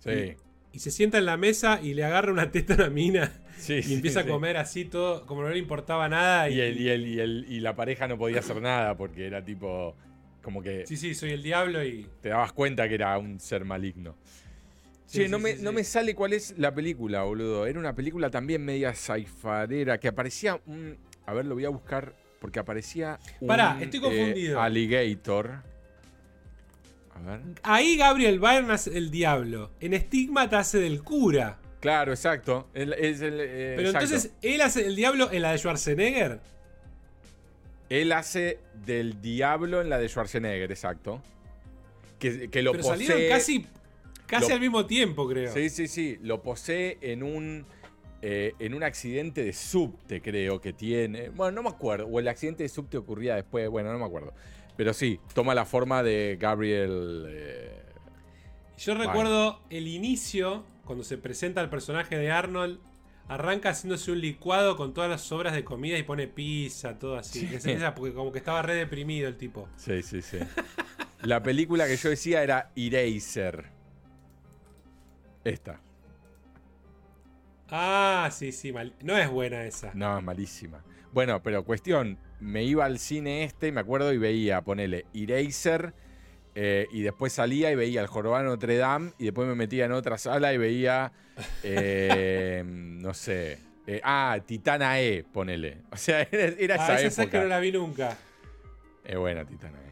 [0.00, 0.34] Sí.
[0.72, 3.78] y se sienta en la mesa y le agarra una teta a una mina sí
[3.86, 4.28] y empieza sí.
[4.28, 6.50] a comer así todo, como no le importaba nada.
[6.50, 9.26] Y, Y, el- y el- y el- y la pareja no podía hacer nada porque
[9.28, 9.94] era tipo.
[10.42, 12.06] Como que Sí, sí, soy el diablo y.
[12.22, 14.16] te dabas cuenta que era un ser maligno.
[15.06, 17.66] Sí, Che, sí, no, me, no me sale cuál es la película, boludo.
[17.66, 20.96] Era una película también media saifarera que aparecía un.
[21.26, 23.18] A ver, lo voy a buscar porque aparecía.
[23.40, 24.60] Un, Pará, estoy eh, confundido.
[24.60, 25.62] alligator.
[27.14, 27.40] A ver.
[27.62, 29.72] Ahí Gabriel Byrne hace el diablo.
[29.80, 31.58] En Estigma te hace del cura.
[31.80, 32.68] Claro, exacto.
[32.74, 34.06] El- es el, eh, Pero exacto.
[34.06, 36.40] entonces, ¿él hace el diablo en la de Schwarzenegger?
[37.90, 41.20] Él hace del diablo en la de Schwarzenegger, exacto.
[42.18, 43.06] Que, que lo Pero posee.
[43.06, 43.66] salieron casi,
[44.26, 45.52] casi lo- al mismo tiempo, creo.
[45.52, 46.18] Sí, sí, sí.
[46.22, 47.66] Lo posee en un.
[48.22, 51.30] eh, en un accidente de subte, creo que tiene.
[51.30, 52.06] Bueno, no me acuerdo.
[52.06, 53.68] O el accidente de subte ocurría después.
[53.68, 54.32] Bueno, no me acuerdo.
[54.76, 57.26] Pero sí, toma la forma de Gabriel.
[57.28, 57.82] eh,
[58.78, 62.78] Yo recuerdo el inicio, cuando se presenta el personaje de Arnold,
[63.30, 67.46] arranca haciéndose un licuado con todas las sobras de comida y pone pizza, todo así.
[67.46, 67.54] Sí.
[67.54, 69.68] Esa- esa, porque como que estaba re deprimido el tipo.
[69.76, 70.38] sí, sí, sí.
[71.22, 73.66] la película que yo decía era Eraser.
[75.44, 75.80] Esta.
[77.68, 79.92] Ah, sí, sí, mal- no es buena esa.
[79.94, 80.82] No, es malísima.
[81.12, 85.94] Bueno, pero cuestión, me iba al cine este, me acuerdo, y veía, ponele, Eraser,
[86.54, 89.92] eh, y después salía y veía el Jorobado Notre Dame, y después me metía en
[89.92, 91.12] otra sala y veía,
[91.62, 95.78] eh, no sé, eh, ah, Titana E, ponele.
[95.92, 97.42] O sea, era, era Ah, esa esa sé que época.
[97.42, 98.16] no la vi nunca.
[99.04, 99.90] Es buena Titana E.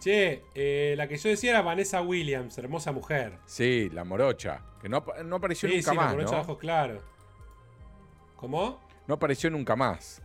[0.00, 3.38] Che, la que yo decía era Vanessa Williams, hermosa mujer.
[3.46, 6.36] Sí, la morocha, que no, no apareció Sí, nunca sí, la más, morocha ¿no?
[6.36, 7.02] de ojos claros.
[8.36, 8.80] ¿Cómo?
[9.06, 10.20] No apareció nunca más.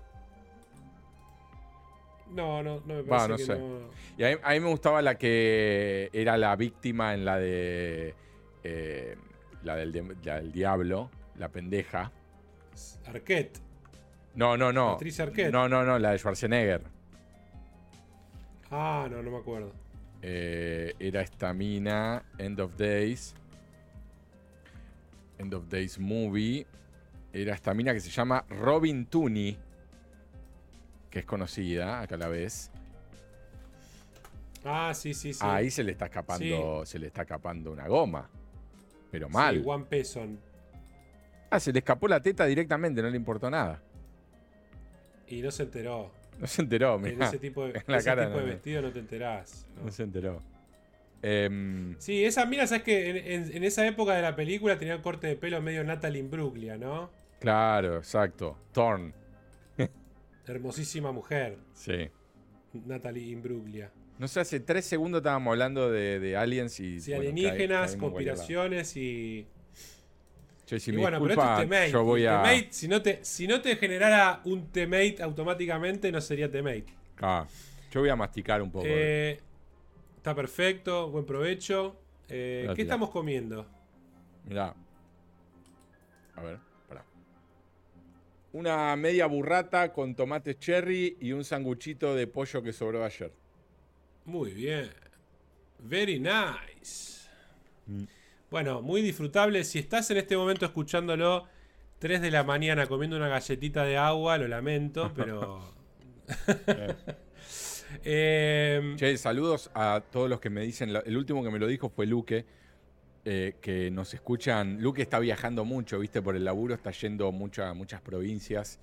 [2.32, 3.58] No, no, no me parece no que sé.
[3.60, 3.90] no.
[4.18, 8.14] Y a mí, a mí me gustaba la que era la víctima en la de.
[8.64, 9.16] eh,
[9.64, 12.12] la, del, de- la del diablo, la pendeja.
[13.08, 13.60] Arquette.
[14.36, 14.94] No, no, no.
[14.94, 15.52] Patricia Arquette.
[15.52, 16.82] No, no, no, la de Schwarzenegger.
[18.72, 19.72] Ah, no, no me acuerdo.
[20.22, 23.34] Eh, era esta mina, End of Days.
[25.40, 26.66] End of Days Movie.
[27.34, 29.58] Era esta mina que se llama Robin Tooney.
[31.10, 32.72] Que es conocida, acá la ves.
[34.64, 35.40] Ah, sí, sí, sí.
[35.42, 36.86] Ahí se le está escapando.
[36.86, 38.30] Se le está escapando una goma.
[39.12, 39.56] Pero mal.
[39.56, 40.40] Sí, One Peson.
[41.50, 43.82] Ah, se le escapó la teta directamente, no le importó nada.
[45.28, 46.12] Y no se enteró.
[46.40, 47.28] No se enteró, En mirá.
[47.28, 49.68] ese tipo de, en la ese cara tipo de vestido no te enterás.
[49.76, 49.86] ¿no?
[49.86, 50.42] No se enteró.
[51.22, 55.28] Em, sí, esa mira, sabes que en, esa época de la película tenía un corte
[55.28, 57.10] de pelo medio Natalie Imbruglia, ¿no?
[57.40, 58.58] Claro, exacto.
[58.72, 59.14] Thorn.
[60.48, 61.58] Hermosísima mujer.
[61.74, 62.10] Sí.
[62.74, 63.92] Natalie Imbruglia.
[64.18, 67.00] No sé, hace tres segundos estábamos hablando de, aliens y.
[67.00, 69.48] Sí, alienígenas, conspiraciones y.
[70.66, 71.92] si bueno, pero esto es temate.
[71.92, 72.44] Yo voy a...
[72.70, 76.94] si, no te, si no te generara un temate automáticamente, no sería temate.
[77.22, 77.48] Ah,
[77.92, 78.86] yo voy a masticar un poco.
[78.88, 79.40] Eh,
[80.18, 81.96] está perfecto, buen provecho.
[82.28, 83.66] Eh, ¿Qué estamos comiendo?
[84.46, 84.76] Mirá.
[86.36, 86.69] A ver.
[88.52, 93.32] Una media burrata con tomates cherry y un sanguchito de pollo que sobró ayer.
[94.26, 94.90] Muy bien.
[95.80, 97.28] Very nice.
[97.86, 98.04] Mm.
[98.50, 99.64] Bueno, muy disfrutable.
[99.64, 101.46] Si estás en este momento escuchándolo
[102.00, 105.74] 3 de la mañana comiendo una galletita de agua, lo lamento, pero...
[108.04, 111.90] eh, che, saludos a todos los que me dicen, el último que me lo dijo
[111.90, 112.46] fue Luque,
[113.26, 114.82] eh, que nos escuchan.
[114.82, 118.80] Luque está viajando mucho, viste, por el laburo, está yendo mucho a muchas provincias.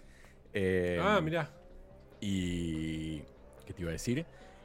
[0.53, 1.51] Eh, ah, mirá.
[2.21, 3.23] Y...
[3.67, 4.25] ¿Qué te iba a decir?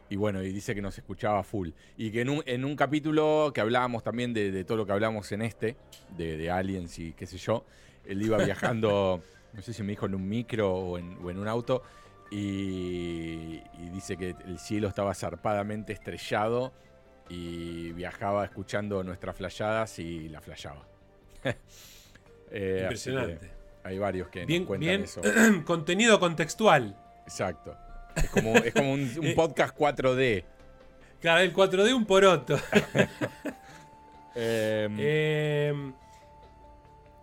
[0.09, 1.69] Y bueno, y dice que nos escuchaba full.
[1.97, 5.78] Y que en un, capítulo que hablábamos también de, todo lo que hablamos en este,
[6.17, 7.65] de, aliens y qué sé yo,
[8.05, 11.82] él iba viajando, no sé si me dijo en un micro o en, un auto,
[12.30, 13.61] y,
[13.93, 16.74] dice que el cielo estaba zarpadamente estrellado
[17.32, 20.86] y viajaba escuchando nuestras flayadas y la flayaba.
[22.54, 23.50] Eh, Impresionante.
[23.82, 25.22] Hay varios que nos cuentan eso.
[25.66, 26.98] contenido contextual.
[27.24, 27.78] Exacto.
[28.14, 30.44] Es como, un, eh, podcast 4D.
[31.22, 32.60] Claro, el 4D un poroto.
[34.36, 35.94] Em, em,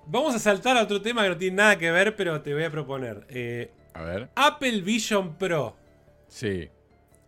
[0.06, 2.64] vamos a saltar a otro tema que no tiene nada que ver, pero te voy
[2.64, 3.26] a proponer.
[3.28, 4.30] Eh, a ver.
[4.34, 5.76] Apple Vision Pro.
[6.26, 6.70] Sí.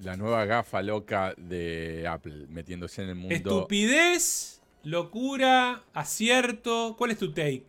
[0.03, 3.35] La nueva gafa loca de Apple metiéndose en el mundo.
[3.35, 6.95] Estupidez, locura, acierto.
[6.97, 7.67] ¿Cuál es tu take?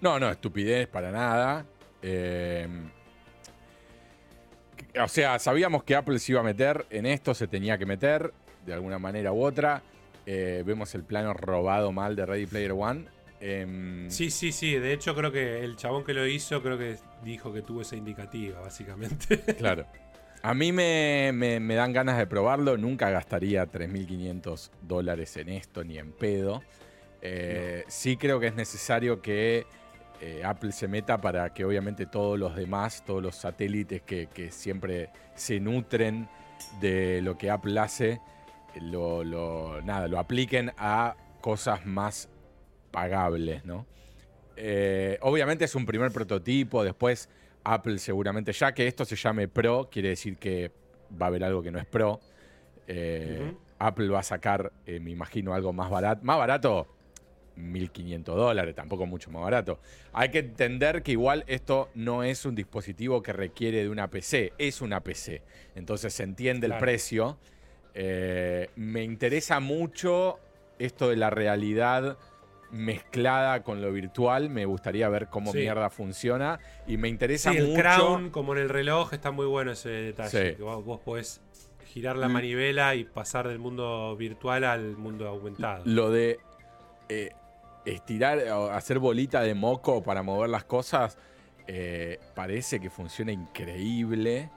[0.00, 1.66] No, no, estupidez para nada.
[2.02, 2.68] Eh,
[5.02, 8.32] o sea, sabíamos que Apple se iba a meter en esto, se tenía que meter
[8.64, 9.82] de alguna manera u otra.
[10.26, 13.06] Eh, vemos el plano robado mal de Ready Player One.
[13.40, 14.74] Em, sí, sí, sí.
[14.74, 17.96] De hecho, creo que el chabón que lo hizo, creo que dijo que tuvo esa
[17.96, 19.38] indicativa, básicamente.
[19.58, 19.86] Claro.
[20.46, 22.76] A mí me, dan ganas de probarlo.
[22.76, 26.62] Nunca gastaría 3.500 dólares en esto, ni en pedo.
[27.20, 29.66] Eh, sí creo que es necesario que
[30.20, 35.10] eh, Apple se meta para que obviamente todos los demás, todos los satélites que, siempre
[35.34, 36.28] se nutren
[36.80, 38.20] de lo que Apple hace,
[38.80, 39.24] lo,
[39.82, 42.28] nada, lo apliquen a cosas más
[42.92, 43.84] pagables, ¿no?
[44.54, 47.28] Eh, obviamente es un primer prototipo, después
[47.74, 50.70] Apple seguramente, ya que esto se llame Pro, quiere decir que
[51.20, 52.20] va a haber algo que no es Pro.
[52.86, 56.24] Eh, Apple va a sacar, me imagino, algo más barato.
[56.24, 56.86] Más barato,
[57.56, 59.80] 1.500 dólares, tampoco mucho más barato.
[60.12, 64.52] Hay que entender que igual esto no es un dispositivo que requiere de una PC,
[64.58, 65.42] es una PC.
[65.74, 67.38] Entonces se entiende el precio.
[67.94, 70.38] Eh, me interesa mucho
[70.78, 72.18] esto de la realidad
[72.76, 74.50] mezclada con lo virtual.
[74.50, 76.58] Me gustaría ver cómo mierda funciona.
[76.86, 80.56] Y me interesa sí, el Crown, como en el reloj, está muy bueno ese detalle.
[80.60, 81.40] vos, vos, podés
[81.86, 82.32] girar la mm.
[82.32, 85.82] manivela y pasar del mundo virtual al mundo aumentado.
[85.84, 86.38] Lo de.
[87.08, 87.30] Eh,
[87.86, 91.16] estirar o hacer bolita de moco para mover las cosas,
[91.66, 94.50] eh, parece que funciona increíble.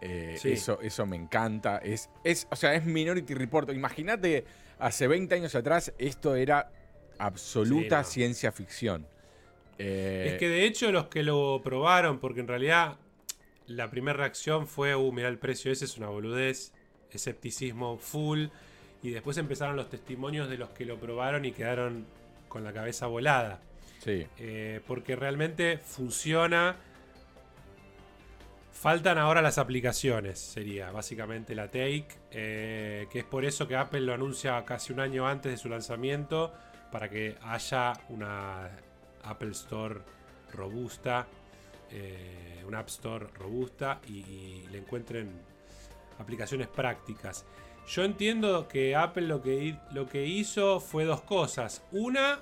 [0.00, 1.78] Eh, eso, eso me encanta.
[1.78, 3.70] Es, es, o sea, es Minority Report.
[3.70, 4.44] Imagínate,
[4.78, 6.70] hace 20 años atrás esto era
[7.20, 9.06] absoluta ciencia ficción.
[9.78, 12.96] Eh, es que de hecho los que lo probaron, porque en realidad
[13.66, 16.72] la primera reacción fue, uh, mira el precio ese es una boludez,
[17.10, 18.46] escepticismo full.
[19.02, 22.04] Y después empezaron los testimonios de los que lo probaron y quedaron
[22.48, 23.60] con la cabeza volada.
[24.04, 24.26] Sí.
[24.38, 26.76] Eh, porque realmente funciona.
[28.72, 34.00] Faltan ahora las aplicaciones, sería básicamente la Take, eh, que es por eso que Apple
[34.00, 36.54] lo anuncia casi un año antes de su lanzamiento,
[36.90, 38.70] para que haya una
[39.22, 40.00] Apple Store
[40.52, 41.26] robusta,
[41.90, 45.30] eh, una App Store robusta y, le encuentren
[46.18, 47.44] aplicaciones prácticas.
[47.88, 51.82] Yo entiendo que Apple lo que, lo que hizo fue dos cosas.
[51.90, 52.40] Una,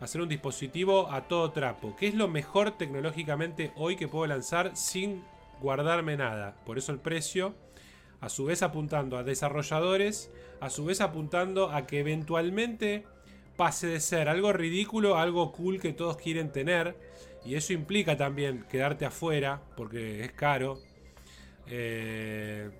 [0.00, 4.76] hacer un dispositivo a todo trapo, que es lo mejor tecnológicamente hoy que puedo lanzar
[4.76, 5.22] sin
[5.60, 6.56] guardarme nada.
[6.66, 7.54] Por eso el precio,
[8.20, 13.04] a su vez apuntando a desarrolladores, a su vez apuntando a que eventualmente
[13.56, 16.96] pase de ser algo ridículo a algo cool que todos quieren tener.
[17.44, 20.78] Y eso implica también quedarte afuera, porque es caro.
[21.66, 22.70] Eh,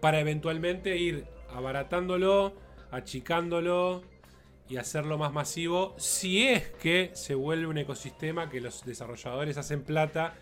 [0.00, 1.24] para eventualmente ir
[1.54, 2.54] abaratándolo
[2.92, 4.02] achicándolo
[4.68, 9.82] y hacerlo más masivo si es que se vuelve un ecosistema que los desarrolladores hacen
[9.82, 10.34] plata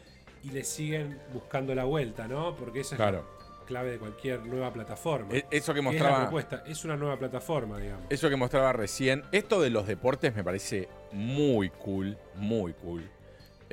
[0.43, 2.55] y le siguen buscando la vuelta, ¿no?
[2.57, 3.25] Porque eso es la
[3.71, 5.33] clave de cualquier nueva plataforma.
[5.33, 6.29] E-, eso que mostraba.
[6.37, 8.05] Es, es una nueva plataforma, digamos.
[8.11, 9.23] Eso que mostraba recién.
[9.31, 13.09] Esto de los deportes me parece muy cool, muy cool.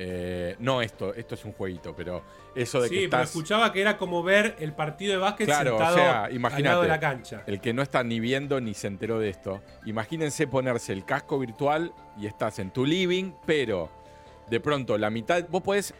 [0.00, 2.22] Eh, no esto, esto es un jueguito, pero
[2.54, 3.30] eso de que estás...
[3.30, 6.88] escuchaba que era como ver el partido de básquet sentado o sea, al lado de
[6.88, 7.42] la cancha.
[7.48, 9.60] El que no está ni viendo ni se enteró de esto.
[9.86, 13.90] Imagínense ponerse el casco virtual y estás en tu living, pero
[14.48, 15.44] de pronto la mitad...
[15.48, 15.92] Vos podés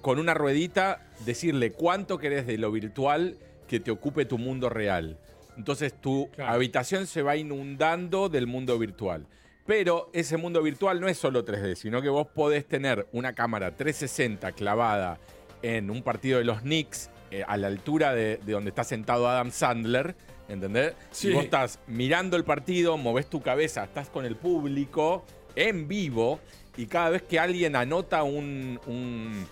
[0.00, 3.36] con una ruedita decirle cuánto querés de lo virtual
[3.68, 5.18] que te ocupe tu mundo real.
[5.56, 9.26] Entonces tu habitación se va inundando del mundo virtual.
[9.66, 13.76] Pero ese mundo virtual no es solo 3D, sino que vos podés tener una cámara
[13.76, 15.20] 360 clavada
[15.62, 19.52] en un partido de los Knicks eh, a la altura de, donde está sentado Adam
[19.52, 20.16] Sandler,
[20.48, 20.94] ¿entendés?
[21.12, 25.24] Si vos estás mirando el partido, movés tu cabeza, estás con el público
[25.54, 26.40] en vivo
[26.76, 29.46] y cada vez que alguien anota un, un,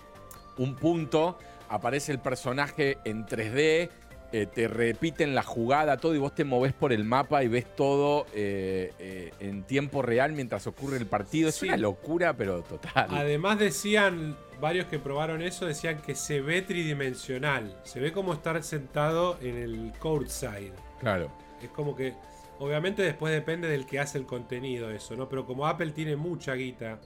[0.59, 3.89] un punto, aparece el personaje en 3D
[4.31, 7.75] eh, te repiten la jugada, todo, y vos te movés por el mapa y ves
[7.75, 11.49] todo eh, eh, en tiempo real mientras ocurre el partido.
[11.49, 13.07] Es una locura, pero total.
[13.09, 17.75] Además decían, varios que probaron eso, decían que se ve tridimensional.
[17.83, 20.73] Se ve como estar sentado en el courtside.
[20.99, 21.31] Claro.
[21.59, 22.13] Es como que,
[22.59, 25.27] obviamente después depende del que hace el contenido eso, ¿no?
[25.27, 26.99] Pero como Apple tiene mucha guita,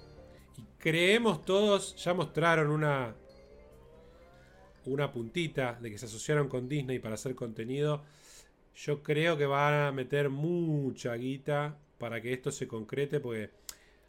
[0.58, 3.16] y creemos todos, ya mostraron una
[4.86, 8.04] una puntita de que se asociaron con Disney para hacer contenido.
[8.76, 13.52] Yo creo que van a meter mucha guita para que esto se concrete, porque,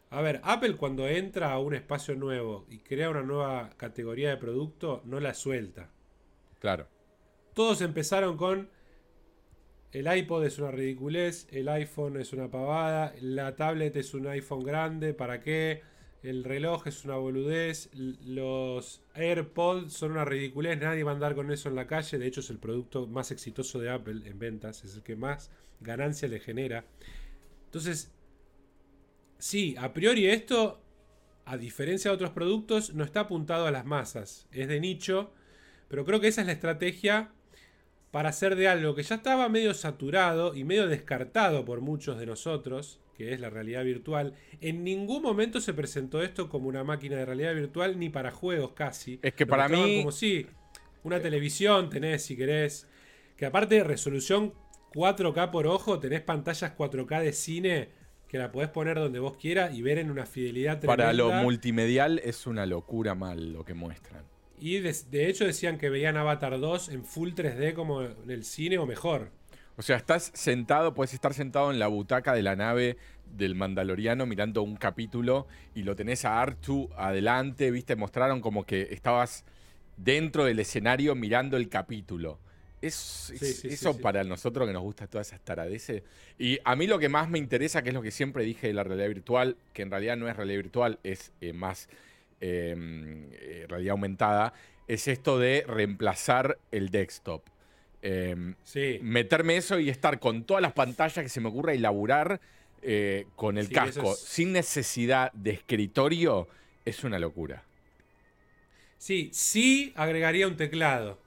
[0.09, 4.37] a ver, Apple cuando entra a un espacio nuevo y crea una nueva categoría de
[4.37, 5.89] producto, no la suelta.
[6.59, 6.87] Claro.
[7.53, 8.69] Todos empezaron con
[9.95, 14.61] el iPod es una ridiculez, el iPhone es una pavada, la tablet es un iPhone
[14.61, 15.83] grande, ¿para qué?
[16.25, 17.91] El reloj es una boludez.
[17.93, 20.79] Los AirPods son una ridiculez.
[20.79, 22.17] Nadie va a andar con eso en la calle.
[22.17, 24.83] De hecho, es el producto más exitoso de Apple en ventas.
[24.83, 25.51] Es el que más
[25.81, 26.83] ganancia le genera.
[27.65, 28.11] Entonces,
[29.37, 30.81] sí, a priori esto,
[31.45, 34.47] a diferencia de otros productos, no está apuntado a las masas.
[34.51, 35.31] Es de nicho.
[35.89, 37.29] Pero creo que esa es la estrategia
[38.09, 42.25] para hacer de algo que ya estaba medio saturado y medio descartado por muchos de
[42.25, 44.33] nosotros que es la realidad virtual.
[44.61, 48.73] En ningún momento se presentó esto como una máquina de realidad virtual, ni para juegos
[48.73, 49.19] casi.
[49.21, 49.99] Es que para mí.
[49.99, 50.47] Como si
[51.03, 52.87] una televisión tenés, si querés.
[53.37, 54.53] Que aparte de resolución
[54.93, 57.89] 4K por ojo, tenés pantallas 4K de cine
[58.27, 61.03] que la podés poner donde vos quieras y ver en una fidelidad tremenda.
[61.03, 64.23] Para lo multimedial es una locura mal lo que muestran.
[64.59, 68.43] Y de, de hecho decían que veían Avatar 2 en full 3D como en el
[68.45, 69.31] cine o mejor.
[69.77, 72.97] O sea, estás sentado, puedes estar sentado en la butaca de la nave
[73.35, 78.83] del Mandaloriano mirando un capítulo y lo tenés a Artu adelante, viste, mostraron como que
[78.91, 79.43] estabas
[79.97, 82.39] dentro del escenario mirando el capítulo.
[82.81, 83.31] Es,
[83.63, 86.03] eso para nosotros que nos gusta todas esas taradeces.
[86.37, 88.73] Y a mí lo que más me interesa, que es lo que siempre dije de
[88.73, 91.89] la realidad virtual, que en realidad no es realidad virtual, es eh, más
[92.41, 94.53] em, eh, realidad aumentada,
[94.87, 97.41] es esto de reemplazar el desktop.
[98.07, 98.53] Em,
[99.01, 102.39] meterme eso y estar con todas las pantallas que se me ocurra y laburar
[102.83, 106.47] eh, con el casco sin necesidad de escritorio
[106.85, 107.63] es una locura.
[108.99, 111.19] Sí, sí agregaría un teclado.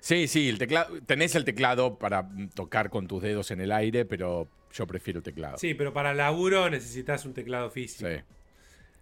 [0.00, 4.04] Sí, sí, el teclado, tenés el teclado para tocar con tus dedos en el aire,
[4.04, 5.56] pero yo prefiero teclado.
[5.56, 8.10] Sí, pero para laburo necesitas un teclado físico.
[8.10, 8.16] Sí.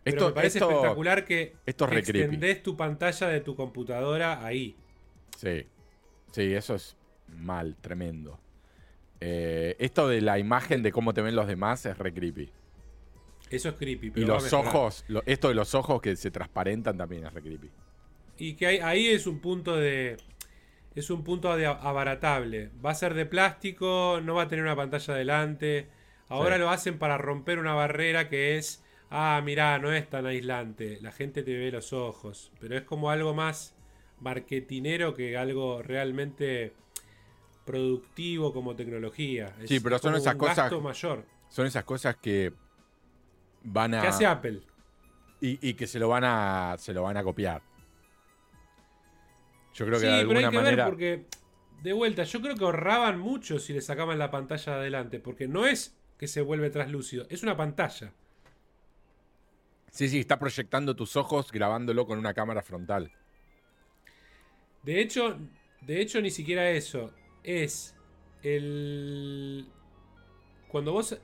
[0.04, 4.76] esto, me parece espectacular que esto extendés tu pantalla de tu computadora ahí.
[5.38, 5.66] Sí,
[6.30, 6.94] sí, eso es
[7.32, 8.38] mal, tremendo.
[9.20, 12.50] Eh, esto de la imagen de cómo te ven los demás es re creepy.
[13.50, 14.12] Eso es creepy.
[14.16, 17.70] y los ojos, esto de los ojos que se transparentan también es re creepy.
[18.38, 20.16] Y que ahí es un punto de.
[20.94, 22.70] Es un punto de abaratable.
[22.84, 25.88] Va a ser de plástico, no va a tener una pantalla delante.
[26.28, 28.82] Ahora lo hacen para romper una barrera que es.
[29.10, 30.98] Ah, mirá, no es tan aislante.
[31.00, 32.50] La gente te ve los ojos.
[32.58, 33.76] Pero es como algo más
[34.20, 36.72] marketinero que algo realmente
[37.64, 39.54] productivo como tecnología.
[39.64, 40.72] sí, pero son esas cosas.
[40.72, 41.24] mayor.
[41.48, 42.52] Son esas cosas que
[43.62, 44.00] van a.
[44.00, 44.62] ¿Qué hace Apple?
[45.40, 46.76] Y, que se lo van a.
[46.78, 47.62] se lo van a copiar.
[49.74, 50.84] Yo creo que de alguna pero hay que manera.
[50.84, 51.26] Ver porque,
[51.82, 55.18] de vuelta, yo creo que ahorraban mucho si le sacaban la pantalla de adelante.
[55.18, 58.12] Porque no es que se vuelve translúcido, es una pantalla.
[59.90, 63.12] Sí, sí, está proyectando tus ojos grabándolo con una cámara frontal.
[64.84, 65.36] De hecho,
[65.80, 67.12] de hecho, ni siquiera eso
[67.44, 67.94] es
[68.42, 69.66] el...
[70.68, 71.18] cuando vos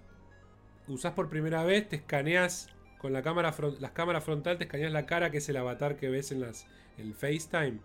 [0.88, 5.06] usás por primera vez, te escaneas con la cámara las cámaras frontal, te escaneas la
[5.06, 6.66] cara, que es el avatar que ves en las,
[6.96, 7.78] el FaceTime.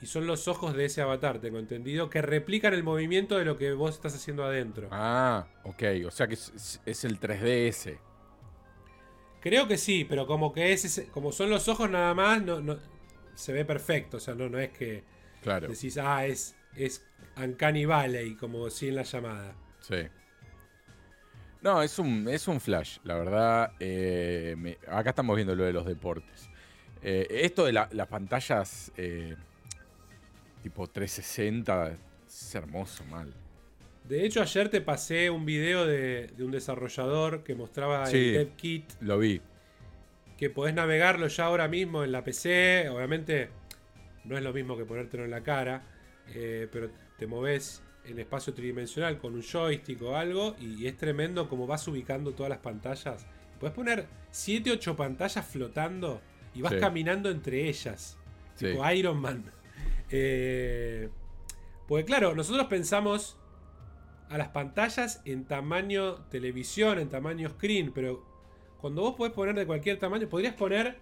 [0.00, 3.56] Y son los ojos de ese avatar, tengo entendido, que replican el movimiento de lo
[3.56, 4.88] que vos estás haciendo adentro.
[4.90, 5.82] Ah, ok.
[6.06, 7.98] O sea que es, el 3DS.
[9.40, 12.78] Creo que sí, pero como que es como son los ojos nada más, no, no
[13.34, 14.16] se ve perfecto.
[14.18, 15.04] O sea, no, no es que
[15.42, 15.68] claro.
[15.68, 17.06] decís, ah, es, es
[17.36, 19.54] Uncanny Valley, como si en la llamada.
[19.80, 19.96] Sí.
[21.62, 23.72] No, es un, es un flash, la verdad.
[23.80, 26.50] Eh, acá estamos viendo lo de los deportes.
[27.02, 29.34] Eh, esto de las pantallas eh,
[30.62, 31.96] tipo 360
[32.26, 33.32] es hermoso, mal.
[34.04, 39.00] De hecho, ayer te pasé un video de, un desarrollador que mostraba el DevKit.
[39.00, 39.40] Lo vi.
[40.36, 42.90] Que podés navegarlo ya ahora mismo en la PC.
[42.90, 43.48] Obviamente,
[44.24, 45.82] no es lo mismo que ponértelo en la cara.
[46.28, 50.56] Eh, pero te moves en espacio tridimensional con un joystick o algo.
[50.60, 53.26] Y, es tremendo como vas ubicando todas las pantallas.
[53.58, 56.20] Puedes poner 7, 8 pantallas flotando
[56.54, 58.18] y vas caminando entre ellas.
[58.56, 59.44] Tipo Iron Man.
[60.16, 61.08] Eh,
[61.88, 63.36] porque claro, nosotros pensamos
[64.28, 68.24] a las pantallas en tamaño televisión, en tamaño screen, pero
[68.80, 70.98] cuando vos podés poner de cualquier tamaño, podrías poner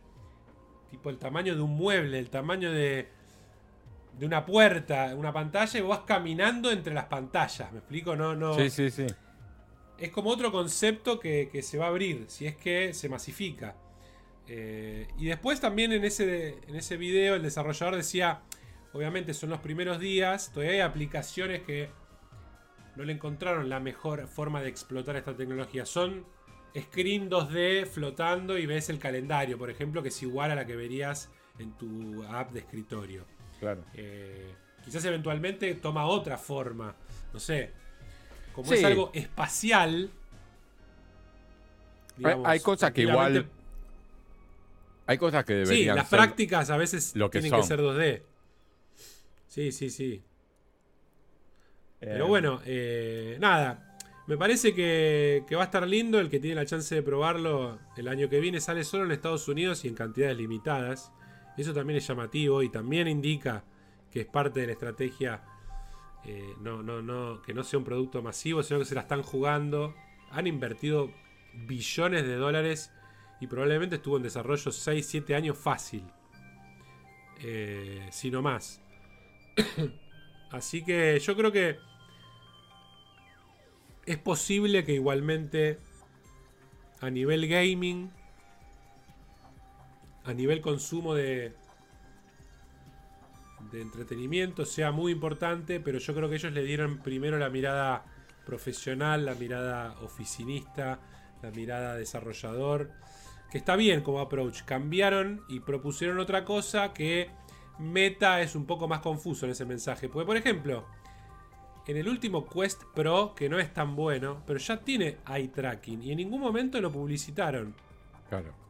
[0.90, 3.08] tipo el tamaño de un mueble, el tamaño de,
[4.18, 7.72] de una puerta, una pantalla, y vos vas caminando entre las pantallas.
[7.72, 8.14] ¿Me explico?
[8.16, 8.54] No, no.
[8.54, 9.06] Sí, sí, sí.
[9.98, 13.76] Es como otro concepto que, que se va a abrir, si es que se masifica.
[14.48, 18.42] Eh, y después también en ese, en ese video el desarrollador decía
[18.92, 21.88] Obviamente son los primeros días, todavía hay aplicaciones que
[22.94, 25.86] no le encontraron la mejor forma de explotar esta tecnología.
[25.86, 26.26] Son
[26.78, 30.76] screen 2D flotando y ves el calendario, por ejemplo, que es igual a la que
[30.76, 33.24] verías en tu app de escritorio.
[33.62, 33.84] Claro.
[33.94, 34.52] Eh,
[34.84, 36.96] quizás eventualmente toma otra forma.
[37.32, 37.70] No sé.
[38.52, 40.10] Como es algo espacial.
[42.44, 43.48] hay cosas que igual.
[45.06, 45.94] Hay cosas que deberían.
[45.94, 48.22] Sí, las prácticas a veces tienen que ser 2D.
[49.46, 50.20] Sí, sí, sí.
[52.00, 52.28] Pero eh.
[52.28, 53.96] bueno, eh, nada.
[54.26, 56.18] Me parece que, va a estar lindo.
[56.18, 59.46] El que tiene la chance de probarlo el año que viene sale solo en Estados
[59.46, 61.12] Unidos y en cantidades limitadas.
[61.56, 63.64] Eso también es llamativo y también indica
[64.10, 65.42] que es parte de la estrategia.
[66.24, 69.22] Eh, no, no, no, que no sea un producto masivo, sino que se la están
[69.22, 69.94] jugando.
[70.30, 71.10] Han invertido
[71.66, 72.92] billones de dólares
[73.40, 76.04] y probablemente estuvo en desarrollo 6-7 años fácil.
[78.10, 78.80] si no más.
[80.50, 81.78] Así que yo creo que
[84.06, 85.78] es posible que igualmente
[87.00, 88.10] a nivel gaming,
[90.24, 91.54] a nivel consumo de,
[93.70, 98.04] de entretenimiento sea muy importante, pero yo creo que ellos le dieron primero la mirada
[98.44, 101.00] profesional, la mirada oficinista,
[101.42, 102.90] la mirada desarrollador,
[103.50, 104.62] que está bien como approach.
[104.62, 107.30] Cambiaron y propusieron otra cosa que
[107.78, 110.08] Meta es un poco más confuso en ese mensaje.
[110.08, 110.86] Porque, por ejemplo,
[111.86, 116.02] en el último Quest Pro, que no es tan bueno, pero ya tiene eye tracking
[116.02, 117.74] y en ningún momento lo publicitaron.
[118.28, 118.61] Claro.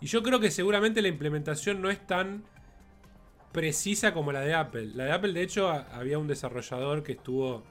[0.00, 2.44] Y yo creo que seguramente la implementación no es tan
[3.52, 4.90] precisa como la de Apple.
[4.94, 7.64] La de Apple, de hecho, había un desarrollador que estuvo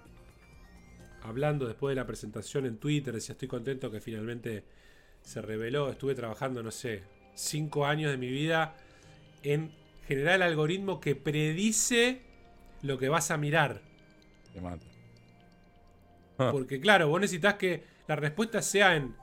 [1.22, 3.14] hablando después de la presentación en Twitter.
[3.14, 4.64] Decía, estoy contento que finalmente
[5.22, 5.90] se reveló.
[5.90, 7.04] Estuve trabajando, no sé,
[7.36, 8.76] cinco años de mi vida
[9.44, 9.72] en
[10.08, 12.22] generar el algoritmo que predice
[12.82, 13.82] lo que vas a mirar.
[14.54, 14.86] Te mato.
[16.38, 19.16] Porque claro, vos necesitas que la respuesta sea en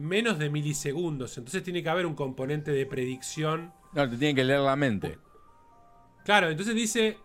[0.00, 1.36] menos de milisegundos.
[1.38, 3.72] Entonces tiene que haber un componente de predicción.
[3.92, 5.18] No, te tiene que leer la mente.
[6.24, 7.18] Claro, entonces dice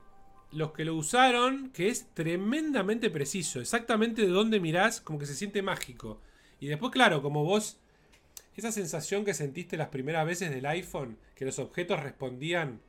[0.52, 3.60] los que lo usaron que es tremendamente preciso.
[3.60, 6.22] Exactamente de dónde mirás, como que se siente mágico.
[6.60, 7.80] Y después, claro, como vos
[8.56, 12.80] esa sensación que sentiste las primeras veces del iPhone, que los objetos respondían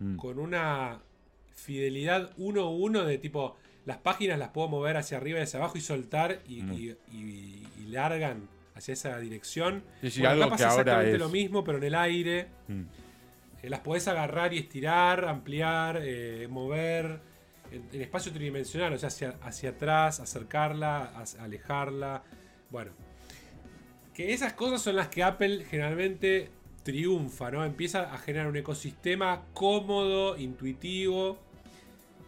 [0.00, 0.16] mm.
[0.16, 1.00] con una
[1.54, 3.56] fidelidad 1-1 de tipo,
[3.86, 7.92] las páginas las puedo mover hacia arriba y hacia abajo y soltar y, mm.
[7.92, 9.82] largan hacia esa dirección.
[10.08, 12.48] Sí, algo pasa exactamente lo mismo, pero en el aire.
[12.68, 12.82] Mm.
[13.62, 17.20] Eh, las podés agarrar y estirar, ampliar, eh, mover
[17.70, 22.22] en, espacio tridimensional, o sea, hacia, hacia atrás, acercarla, alejarla.
[22.70, 22.92] Bueno,
[24.14, 26.50] que esas cosas son las que Apple generalmente
[26.82, 27.64] triunfa, ¿no?
[27.64, 31.38] Empieza a generar un ecosistema cómodo, intuitivo.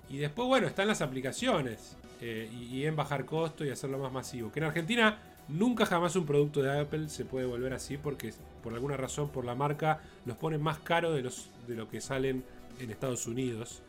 [0.09, 1.97] Y después, bueno, están las aplicaciones.
[2.21, 4.51] Eh, y, en bajar costo y hacerlo más masivo.
[4.51, 5.19] Que en Argentina
[5.49, 9.45] nunca jamás un producto de Apple se puede volver así porque por alguna razón, por
[9.45, 12.45] la marca, los ponen más caro de, los, de lo que salen
[12.81, 13.83] en Estados Unidos.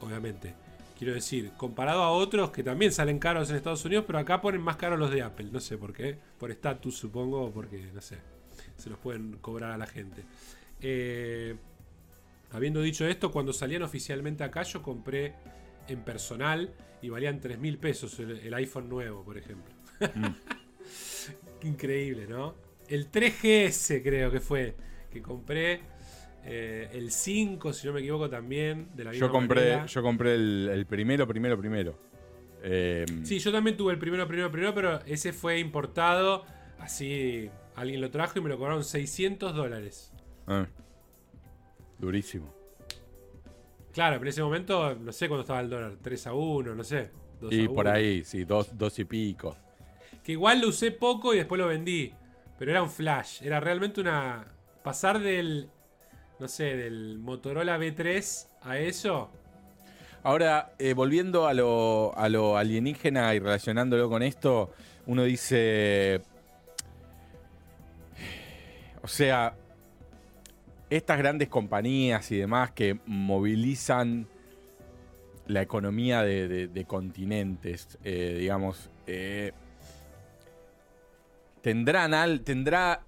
[0.00, 0.54] Obviamente.
[0.98, 4.62] Quiero decir, comparado a otros que también salen caros en Estados Unidos, pero acá ponen
[4.62, 5.48] más caros los de Apple.
[5.52, 6.16] No sé por qué.
[6.38, 8.16] Por estatus, supongo, o porque, no sé,
[8.76, 10.22] se los pueden cobrar a la gente.
[10.80, 11.54] Eh,
[12.52, 15.34] habiendo dicho esto, cuando salían oficialmente acá, yo compré
[15.88, 16.72] en personal
[17.02, 19.74] y valían 3 mil pesos el, iPhone nuevo, por ejemplo.
[20.14, 20.26] Mm.
[21.66, 22.54] Increíble, ¿no?
[22.88, 24.74] El 3GS creo que fue
[25.10, 25.80] que compré
[26.44, 28.88] eh, el 5, si no me equivoco, también.
[28.94, 31.98] De la yo compré, yo compré el, primero, primero, primero.
[32.62, 36.44] Em, sí, yo también tuve el primero, primero, primero, pero ese fue importado.
[36.78, 40.12] Así alguien lo trajo y me lo cobraron 600 dólares.
[40.46, 40.66] Ah,
[41.98, 42.54] durísimo.
[43.92, 46.84] Claro, pero en ese momento, no sé cuándo estaba el dólar, 3 a 1, no
[46.84, 47.10] sé.
[47.50, 49.56] y por ahí, sí, 2 y pico.
[50.26, 52.12] Que igual lo usé poco y después lo vendí.
[52.58, 53.42] Pero era un flash.
[53.42, 54.44] Era realmente una.
[54.82, 55.70] Pasar del
[56.38, 59.30] no sé, del Motorola B3 a eso.
[60.22, 64.72] Ahora, eh, volviendo a lo, a lo alienígena y relacionándolo con esto,
[65.06, 66.20] uno dice,
[69.02, 69.54] o sea,
[70.90, 74.26] estas grandes compañías y demás que movilizan
[75.46, 79.52] la economía de, continentes, eh, digamos, eh,
[81.66, 83.04] tendrán al, tendrá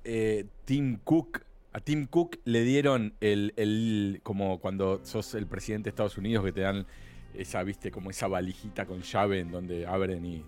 [0.64, 6.18] Tim Cook a Tim Cook le dieron el, como cuando sos el presidente de Estados
[6.18, 6.86] Unidos que te dan
[7.34, 10.44] esa, viste, como esa valijita con llave en donde abren y,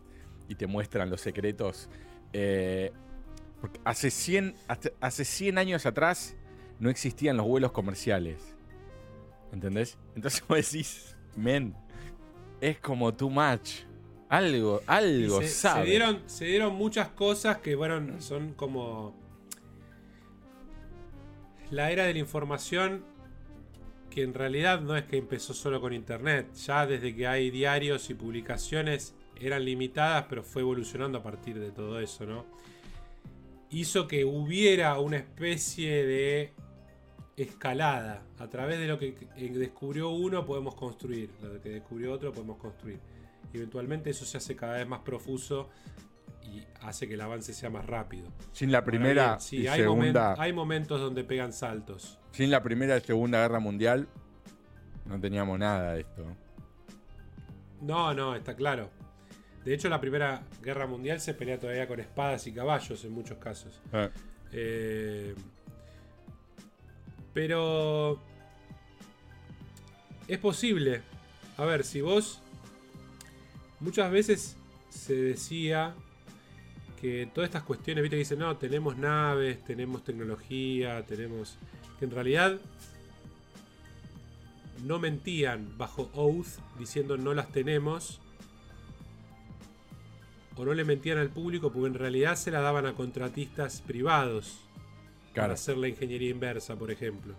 [0.57, 1.89] te muestran los secretos.
[2.33, 2.91] Eh,
[3.85, 4.57] hace 100,
[5.01, 6.35] hace 100 años atrás
[6.81, 8.57] no existían los vuelos comerciales.
[9.53, 9.97] ¿Entendés?
[10.17, 11.77] Entonces vos decís, men,
[12.61, 13.85] es como too much.
[14.31, 19.13] Algo, algo, se, Se dieron, se dieron muchas cosas que, bueno, son como
[21.73, 23.05] la era de la información
[24.09, 28.09] que en realidad no es que empezó solo con internet, ya desde que hay diarios
[28.11, 32.47] y publicaciones eran limitadas, pero fue evolucionando a partir de todo eso, ¿no?
[33.71, 36.53] Hizo que hubiera una especie de
[37.37, 38.23] escalada.
[38.39, 43.01] A través de lo que descubrió uno podemos construir, lo que descubrió otro podemos construir.
[43.53, 45.69] Y eventualmente eso se hace cada vez más profuso
[46.43, 48.29] y hace que el avance sea más rápido.
[48.53, 50.35] Sin la primera y hay segunda.
[50.39, 52.19] hay momentos donde pegan saltos.
[52.33, 54.09] Sin la primera y segunda guerra mundial
[55.07, 56.25] no teníamos nada de esto.
[57.81, 58.91] No, no, está claro.
[59.65, 63.39] De hecho, la primera guerra mundial se pelea todavía con espadas y caballos en muchos
[63.39, 63.81] casos.
[63.93, 64.09] Ah.
[64.53, 65.35] Eh,
[67.33, 68.21] pero
[70.29, 71.03] es posible.
[71.57, 72.41] A ver, si vos
[73.81, 74.57] muchas veces
[74.89, 75.95] se decía
[77.01, 81.57] que todas estas cuestiones, viste, que dicen, no, tenemos naves, tenemos tecnología, tenemos...
[81.99, 82.59] Que en realidad
[84.85, 88.21] no mentían bajo oath diciendo no las tenemos.
[90.57, 94.59] O no le mentían al público porque en realidad se la daban a contratistas privados.
[95.35, 97.35] Para hacer la ingeniería inversa, por ejemplo.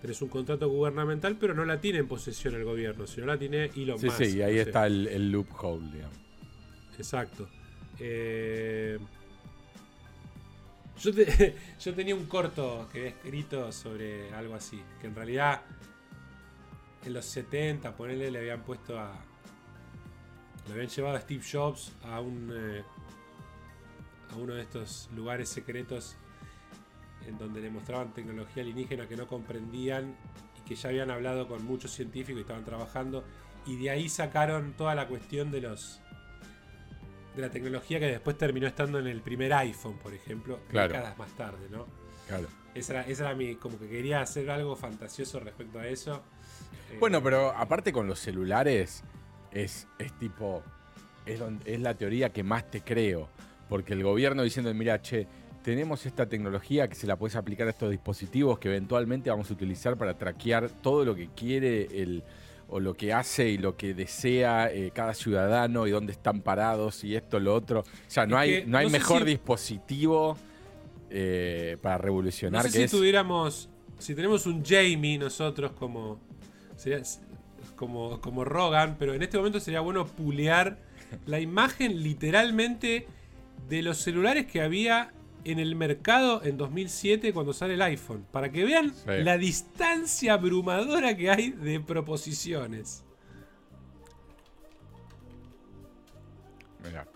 [0.00, 3.70] Tenés un contrato gubernamental, pero no la tiene en posesión el gobierno, sino la tiene
[3.76, 4.24] Elon sí, Musk.
[4.24, 6.16] Sí, ahí está el, el loophole, digamos.
[6.98, 7.48] Exacto.
[7.98, 8.98] Eh,
[11.80, 14.82] yo, tenía un corto que había escrito sobre algo así.
[15.00, 15.62] Que en realidad
[17.04, 19.12] en los 70, ponerle, le habían puesto a.
[20.66, 22.50] Le habían llevado a Steve Jobs a un.
[22.52, 22.82] Eh,
[24.32, 26.16] a uno de estos lugares secretos
[27.26, 30.14] en donde le mostraban tecnología alienígena que no comprendían
[30.58, 33.24] y que ya habían hablado con muchos científicos y estaban trabajando.
[33.66, 36.00] Y de ahí sacaron toda la cuestión de los
[37.34, 41.30] de la tecnología que después terminó estando en el primer iPhone, por ejemplo, décadas más
[41.36, 41.86] tarde, ¿no?
[42.26, 42.48] Claro.
[42.74, 43.56] Esa era, mi.
[43.56, 46.22] como que quería hacer algo fantasioso respecto a eso.
[46.90, 49.04] Eh, bueno, pero aparte con los celulares,
[49.52, 50.62] es, es tipo.
[51.24, 53.28] Es, es la teoría que más te creo.
[53.68, 55.26] Porque el gobierno diciendo, mira, che,
[55.66, 59.52] tenemos esta tecnología que se la puedes aplicar a estos dispositivos que eventualmente vamos a
[59.52, 62.22] utilizar para traquear todo lo que quiere el,
[62.68, 67.02] o lo que hace y lo que desea eh, cada ciudadano y dónde están parados
[67.02, 67.80] y esto, lo otro.
[67.80, 70.38] O sea, no hay, no hay mejor dispositivo
[71.10, 73.68] eh, para revolucionar no sé si tuviéramos,
[73.98, 76.20] si tenemos un Jamie nosotros como,
[77.74, 80.78] como, como Rogan, pero en este momento sería bueno pulear
[81.26, 83.08] la imagen literalmente
[83.68, 85.10] de los celulares que había
[85.46, 88.26] en el mercado en 2007 cuando sale el iPhone.
[88.32, 93.04] Para que vean la distancia abrumadora que hay de proposiciones.
[96.84, 97.06] Mira.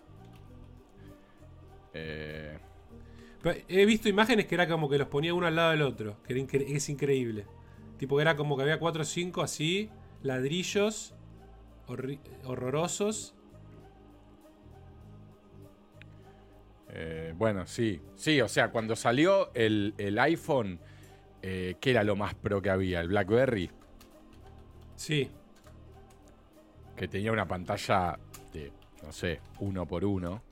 [1.92, 2.58] Eh...
[3.68, 6.16] he visto imágenes que era como que los ponía uno al lado del otro.
[6.26, 7.46] Que es increíble.
[7.98, 9.90] Tipo que era como que había 4 o 5 así,
[10.22, 11.14] ladrillos.
[12.44, 13.34] horrorosos.
[16.92, 18.00] Eh, bueno, sí.
[18.16, 20.80] Sí, o sea, cuando salió el, iPhone,
[21.42, 23.00] eh, ¿qué era lo más pro que había?
[23.00, 23.70] ¿El BlackBerry?
[24.96, 25.30] Sí.
[26.96, 28.18] Que tenía una pantalla
[28.52, 28.72] de,
[29.02, 30.42] no sé, uno por uno.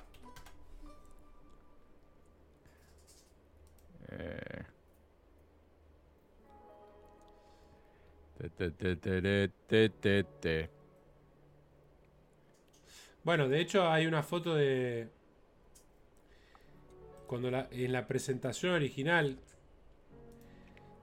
[4.10, 4.62] Eh.
[13.24, 15.08] Bueno, de hecho hay una foto de
[17.28, 19.38] cuando en la presentación original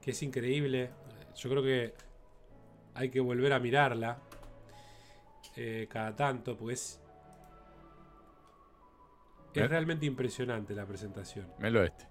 [0.06, 0.90] que es increíble.
[1.34, 1.92] Yo creo que
[2.94, 4.20] hay que volver a mirarla
[5.56, 7.02] eh, cada tanto, pues
[9.52, 9.66] es, ¿Eh?
[9.66, 11.52] realmente impresionante la presentación.
[11.58, 12.06] Melo este.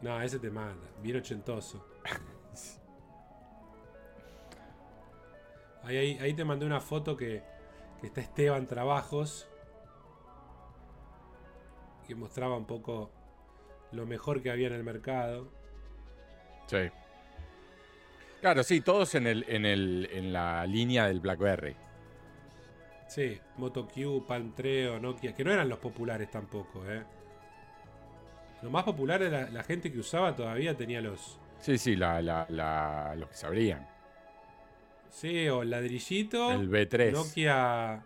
[0.00, 1.86] No, ese te manda, bien ochentoso.
[5.84, 7.44] ahí, ahí, te mandé una foto que,
[8.00, 9.48] que está Esteban Trabajos,
[12.12, 13.10] que mostraba un poco
[13.92, 15.50] lo mejor que había en el mercado.
[16.66, 16.90] Sí.
[18.40, 21.74] Claro, sí, todos en, el, en, el, en la línea del BlackBerry.
[23.08, 27.02] Sí, MotoQ, Palmtreo, Nokia, que no eran los populares tampoco, ¿eh?
[28.62, 31.38] Lo más popular era la gente que usaba todavía tenía los.
[31.60, 33.88] Sí, sí, la, la, los que sabrían.
[35.08, 36.52] Sí, o el ladrillito.
[36.52, 37.12] El B3.
[37.12, 38.04] Nokia.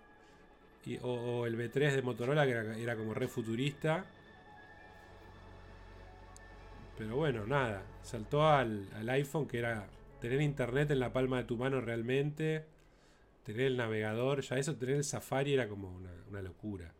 [1.02, 4.04] O, el B3 de Motorola, que era, era como re futurista.
[6.96, 7.82] Pero bueno, nada.
[8.02, 9.88] Saltó al, al iPhone, que era
[10.20, 12.64] tener internet en la palma de tu mano realmente,
[13.42, 16.92] tener el navegador, ya eso, tener el Safari era como una, locura.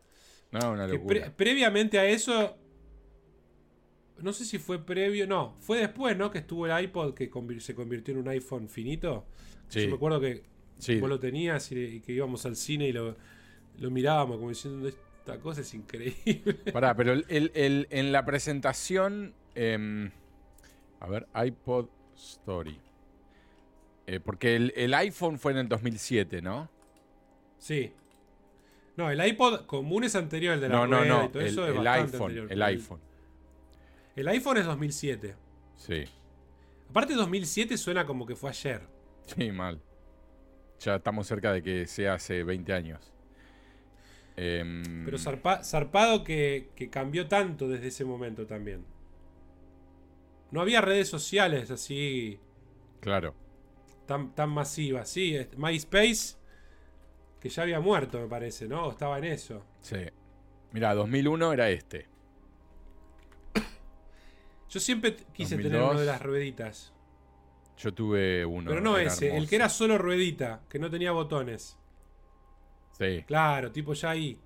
[0.53, 1.33] No, una locura.
[1.37, 2.57] previamente a eso,
[4.19, 6.31] no sé si fue previo, no, fue después, ¿no?
[6.31, 7.31] Que estuvo el iPod que
[7.61, 9.27] se convirtió en un iPhone finito.
[9.69, 9.83] Sí.
[9.83, 10.45] Yo me acuerdo que
[11.01, 13.17] vos lo tenías y, que íbamos al cine y lo,
[13.79, 16.55] mirábamos como diciendo, esta cosa es increíble.
[16.73, 20.11] Pará, pero el, en la presentación, em,
[21.01, 22.81] a ver, iPod Story.
[24.07, 26.71] Eh, porque el, iPhone fue en el 2007, ¿no?
[27.59, 27.93] Sí.
[28.97, 31.31] No, el iPod común es anterior al de la No, no, no.
[31.35, 32.47] el, iPhone.
[32.49, 33.01] El iPhone.
[34.15, 35.35] El iPhone es 2007.
[35.77, 36.05] Sí.
[36.89, 38.83] Aparte 2007 suena como que fue ayer.
[39.27, 39.83] Sí, mal.
[40.79, 43.13] Ya estamos cerca de que sea hace 20 años.
[44.37, 48.85] Em, Pero zarpado que, que cambió tanto desde ese momento también.
[50.51, 52.39] No había redes sociales así.
[53.01, 53.35] Claro
[54.07, 55.05] tan, tan masiva.
[55.05, 56.37] Sí, MySpace,
[57.41, 58.91] que ya había muerto, me parece, ¿no?
[58.91, 59.65] estaba en eso.
[59.81, 59.99] Sí.
[60.73, 62.07] Mira, 2001 era este.
[64.71, 66.93] Yo siempre quise tener uno de las rueditas.
[67.77, 68.71] Yo tuve uno.
[68.71, 71.79] Pero no ese, el que era solo ruedita, que no tenía botones.
[72.99, 73.23] Sí.
[73.27, 74.41] Claro, tipo ya ahí.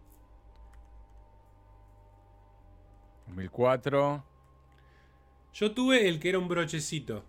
[3.28, 4.24] 2004.
[5.52, 7.24] Yo tuve el que era un brochecito.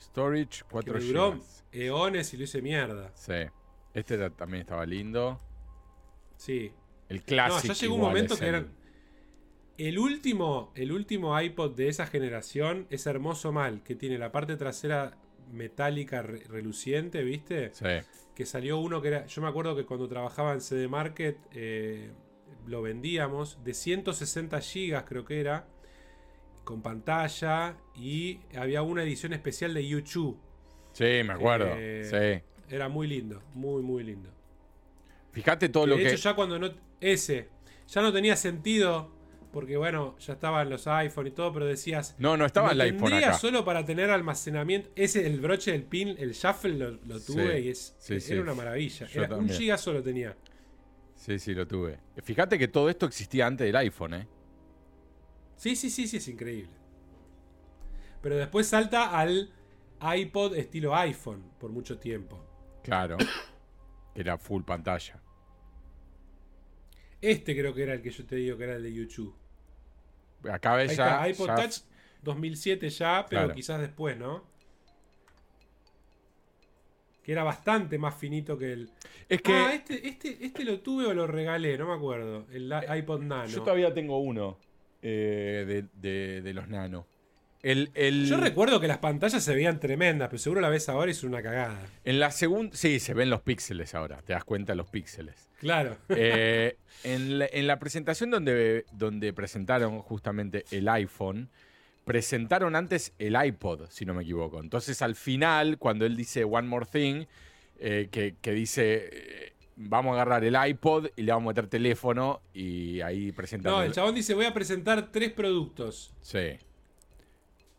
[0.00, 1.38] Storage 4 que duró
[1.70, 3.12] eones y lo hice mierda.
[3.14, 3.46] Sí.
[3.94, 5.38] Este también estaba lindo.
[6.36, 6.72] Sí.
[7.08, 7.68] El clásico.
[7.68, 8.72] No, ya llegó un momento que eran.
[9.78, 14.56] El último, el último iPod de esa generación es hermoso mal, que tiene la parte
[14.56, 15.16] trasera
[15.50, 17.72] metálica reluciente, ¿viste?
[17.72, 17.86] Sí.
[18.34, 19.26] Que salió uno que era.
[19.26, 22.10] Yo me acuerdo que cuando trabajaba en CD Market eh,
[22.66, 25.66] lo vendíamos de 160 gigas, creo que era
[26.64, 30.38] con pantalla y había una edición especial de YouTube.
[30.92, 31.70] Sí, me acuerdo.
[31.76, 32.74] Eh, sí.
[32.74, 34.30] Era muy lindo, muy, muy lindo.
[35.32, 36.04] Fíjate todo lo que.
[36.04, 36.70] De hecho, ya cuando no.
[37.00, 37.48] Ese.
[37.88, 39.10] Ya no tenía sentido.
[39.52, 42.16] Porque bueno, ya estaban los iPhone y todo, pero decías.
[42.18, 43.34] No, no estaba el iPhone acá.
[43.34, 44.90] solo para tener almacenamiento.
[44.96, 49.06] Ese, el broche del pin, el shuffle lo, tuve y es, era una maravilla.
[49.36, 50.34] un giga solo tenía.
[51.14, 51.98] Sí, sí, lo tuve.
[52.22, 54.28] Fíjate que todo esto existía antes del iPhone, ¿eh?
[55.54, 56.72] Sí, sí, sí, sí, es increíble.
[58.22, 59.52] Pero después salta al
[60.16, 62.44] iPod estilo iPhone por mucho tiempo.
[62.82, 63.18] Claro.
[64.14, 65.20] Era full pantalla.
[67.20, 69.32] Este creo que era el que yo te digo que era el de YouTube.
[70.50, 71.28] Acá ves ya.
[71.28, 71.78] iPod Touch
[72.22, 74.44] 2007 ya, pero quizás después, ¿no?
[77.22, 78.90] Que era bastante más finito que el.
[79.28, 79.52] Es que.
[79.52, 82.46] Ah, este, este, este lo tuve o lo regalé, no me acuerdo.
[82.52, 83.46] El iPod Nano.
[83.46, 84.58] Yo todavía tengo uno.
[85.02, 87.06] Eh, de, los nano.
[87.62, 91.12] El, Yo recuerdo que las pantallas se veían tremendas, pero seguro la ves ahora y
[91.12, 91.78] es una cagada.
[92.04, 92.76] En la segunda.
[92.76, 94.20] Sí, se ven los píxeles ahora.
[94.22, 95.48] Te das cuenta los píxeles.
[95.58, 95.96] Claro.
[96.14, 101.50] Eh, en, la, presentación donde, donde presentaron justamente el iPhone,
[102.04, 104.60] presentaron antes el iPod, si no me equivoco.
[104.60, 107.24] Entonces al final, cuando él dice One More Thing,
[107.78, 111.66] eh, que, que dice, eh, vamos a agarrar el iPod y le vamos a meter
[111.68, 113.72] teléfono y ahí presentan...
[113.72, 116.12] No, el chabón dice, voy a presentar tres productos.
[116.20, 116.58] Sí,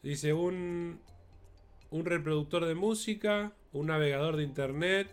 [0.03, 0.99] Dice un,
[1.91, 5.09] un reproductor de música, un navegador de internet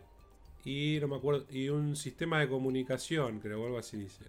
[0.64, 4.24] y no me acuerdo y un sistema de comunicación, creo, o algo así dice.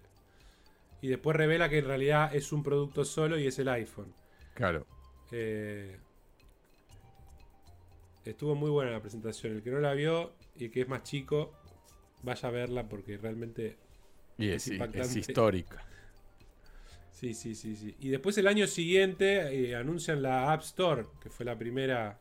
[1.00, 4.14] Y después revela que en realidad es un producto solo y es el iPhone.
[4.54, 4.86] claro.
[5.34, 5.96] Eh,
[8.24, 9.54] estuvo muy buena la presentación.
[9.54, 11.52] El que no la vio y el que es más chico,
[12.22, 13.78] vaya a verla porque realmente
[14.38, 15.84] Y Es es, es histórica.
[17.22, 17.94] Sí, sí, sí, sí.
[18.00, 22.18] Y después el año siguiente eh, anuncian la App Store, que fue la primera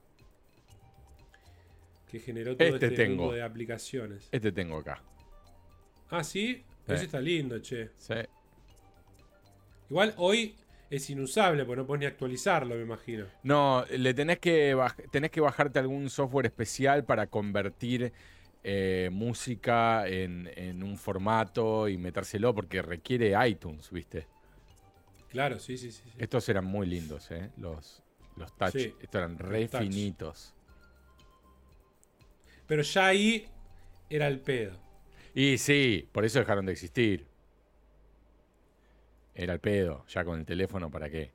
[2.07, 4.29] que generó todo Este este, de aplicaciones.
[4.31, 5.01] Este tengo acá.
[6.11, 7.89] Ah, sí, ese está lindo, che.
[7.97, 8.13] Sí.
[9.89, 10.53] Igual hoy
[10.91, 13.25] es inusable, porque no puedes ni actualizarlo, me imagino.
[13.41, 14.77] No, le tenés que,
[15.09, 18.13] tenés que bajarte algún software especial para convertir
[18.63, 24.27] eh, música en, en un formato y metérselo porque requiere iTunes, ¿viste?
[25.31, 26.03] Claro, sí, sí, sí.
[26.03, 26.11] sí.
[26.17, 27.51] Estos eran muy lindos, ¿eh?
[27.57, 28.03] Los,
[28.35, 28.73] los touch.
[28.73, 30.53] Sí, Estos eran re finitos.
[32.67, 33.47] Pero ya ahí
[34.09, 34.77] era el pedo.
[35.33, 37.25] Y sí, por eso dejaron de existir.
[39.33, 41.31] Era el pedo, ya con el teléfono, ¿para qué?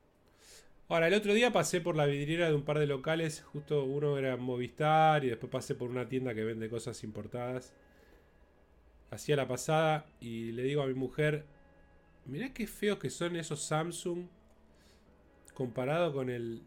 [0.89, 4.17] Ahora, el otro día pasé por la vidriera de un par de locales, justo uno
[4.17, 7.73] era Movistar y después pasé por una tienda que vende cosas importadas.
[9.09, 11.45] Hacía la pasada y le digo a mi mujer,
[12.27, 14.25] mirá qué feos que son esos Samsung
[15.53, 16.61] comparado con el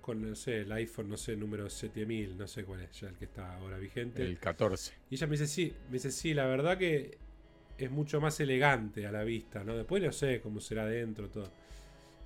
[0.00, 3.16] con no sé, el iPhone, no sé, número 7000, no sé cuál es ya el
[3.16, 4.22] que está ahora vigente.
[4.22, 4.92] El 14.
[5.10, 7.18] Y ella me dice, sí, me dice, sí, la verdad que
[7.76, 9.76] es mucho más elegante a la vista, ¿no?
[9.76, 11.52] Después no sé cómo será dentro todo.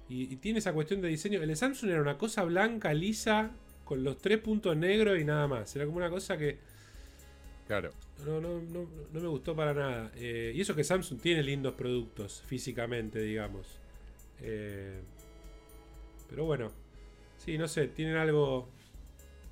[0.09, 1.43] Y, y tiene esa cuestión de diseño.
[1.43, 3.51] El de Samsung era una cosa blanca, lisa,
[3.85, 5.75] con los tres puntos negros y nada más.
[5.77, 6.59] Era como una cosa que
[7.67, 7.91] Claro.
[8.27, 10.13] no, no, no, no me gustó para nada.
[10.17, 13.67] Eh, y eso que Samsung tiene lindos productos físicamente, digamos.
[14.41, 15.01] Eh,
[16.29, 16.71] pero bueno,
[17.39, 18.69] sí, no sé, tienen algo,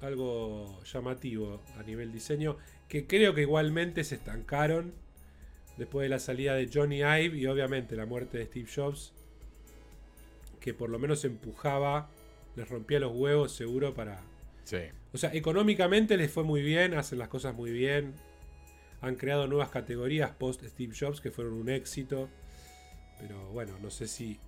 [0.00, 2.56] algo llamativo a nivel diseño.
[2.88, 4.92] Que creo que igualmente se estancaron
[5.78, 9.12] después de la salida de Johnny Ive y obviamente la muerte de Steve Jobs.
[10.60, 12.10] Que por lo menos empujaba,
[12.56, 14.20] les rompía los huevos seguro para,
[14.64, 14.78] Sí.
[15.12, 18.14] O sea, económicamente les fue muy bien, hacen las cosas muy bien.
[19.02, 22.28] Han creado nuevas categorías post Steve Jobs que fueron un éxito.
[23.20, 24.38] Pero bueno, no sé si.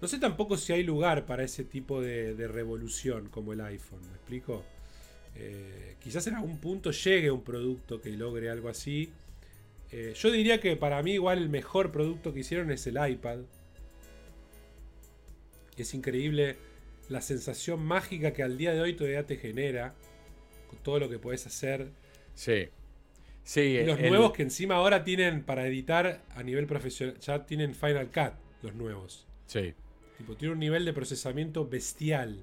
[0.00, 4.14] No sé tampoco si hay lugar para ese tipo de, revolución como el iPhone, ¿me
[4.14, 4.64] explico?
[5.34, 9.10] Eh, quizás en algún punto llegue un producto que logre algo así.
[9.90, 13.38] Eh, yo diría que para mí igual el mejor producto que hicieron es el iPad.
[15.76, 16.58] Es increíble
[17.08, 19.94] la sensación mágica que al día de hoy todavía te genera
[20.68, 21.90] con todo lo que puedes hacer.
[22.34, 22.68] Sí.
[23.42, 23.60] Sí.
[23.60, 27.74] Y los el- nuevos que encima ahora tienen para editar a nivel profesional, ya tienen
[27.74, 29.26] Final Cut, los nuevos.
[29.46, 29.72] Sí.
[30.18, 32.42] Tipo, tiene un nivel de procesamiento bestial.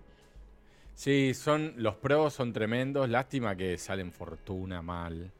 [0.95, 3.09] Sí, son, los pros son tremendos.
[3.09, 5.31] Lástima que salen fortuna mal.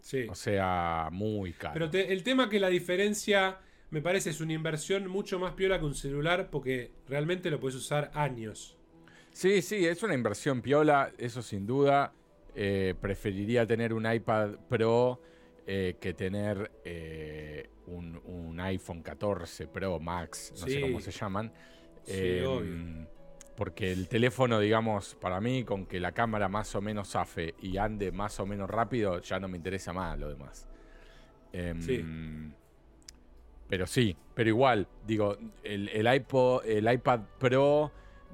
[0.00, 0.26] Sí.
[0.28, 1.74] O sea, muy caro.
[1.74, 3.58] Pero te- el tema que la diferencia
[3.90, 7.76] me parece es una inversión mucho más piola que un celular porque realmente lo puedes
[7.76, 8.76] usar años.
[9.32, 12.12] Sí, sí, es una inversión piola, eso sin duda.
[12.54, 15.20] Eh, preferiría tener un iPad Pro
[15.66, 21.52] eh, que tener eh, un, un iPhone 14 Pro Max, no sé cómo se llaman.
[22.04, 23.06] Sí, obvio.
[23.56, 27.76] Porque el teléfono, digamos, para mí, con que la cámara más o menos zafe y
[27.76, 30.66] ande más o menos rápido, ya no me interesa más lo demás.
[31.52, 32.02] Em, Sí.
[33.70, 37.92] Pero sí, pero igual, digo, el, el, iPod, el iPad Pro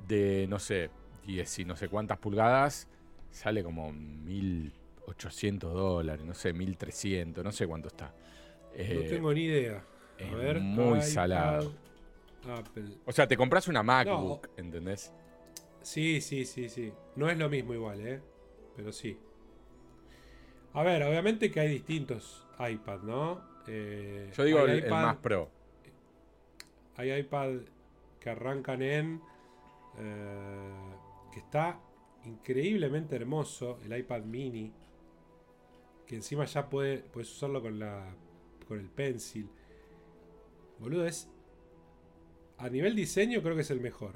[0.09, 0.91] de, no sé,
[1.27, 2.89] 10 y no sé cuántas pulgadas,
[3.31, 8.07] sale como 1800 dólares, no sé, 1300, no sé cuánto está.
[8.07, 8.13] no
[8.75, 9.85] Eh, tengo ni idea.
[10.19, 11.71] A es ver, muy salado.
[12.49, 12.97] Apple.
[13.05, 15.13] O sea, te compras una MacBook, ¿entendés?
[15.83, 16.93] Sí, sí, sí, sí.
[17.15, 18.23] No es lo mismo igual, ¿eh?
[18.75, 19.19] Pero sí.
[20.73, 23.56] A ver, obviamente que hay distintos iPad, ¿no?
[23.69, 25.51] Eh, Yo digo el, más pro.
[26.97, 27.61] Hay iPad
[28.21, 29.21] que arrancan en.
[29.99, 30.71] eh,
[31.33, 31.81] que está
[32.25, 33.79] increíblemente hermoso.
[33.85, 34.73] El iPad mini.
[36.07, 38.15] Que encima ya puede, puedes usarlo con la.
[38.69, 39.49] con el pencil.
[40.79, 41.29] Boludo, es.
[42.59, 44.15] A nivel diseño creo que es el mejor.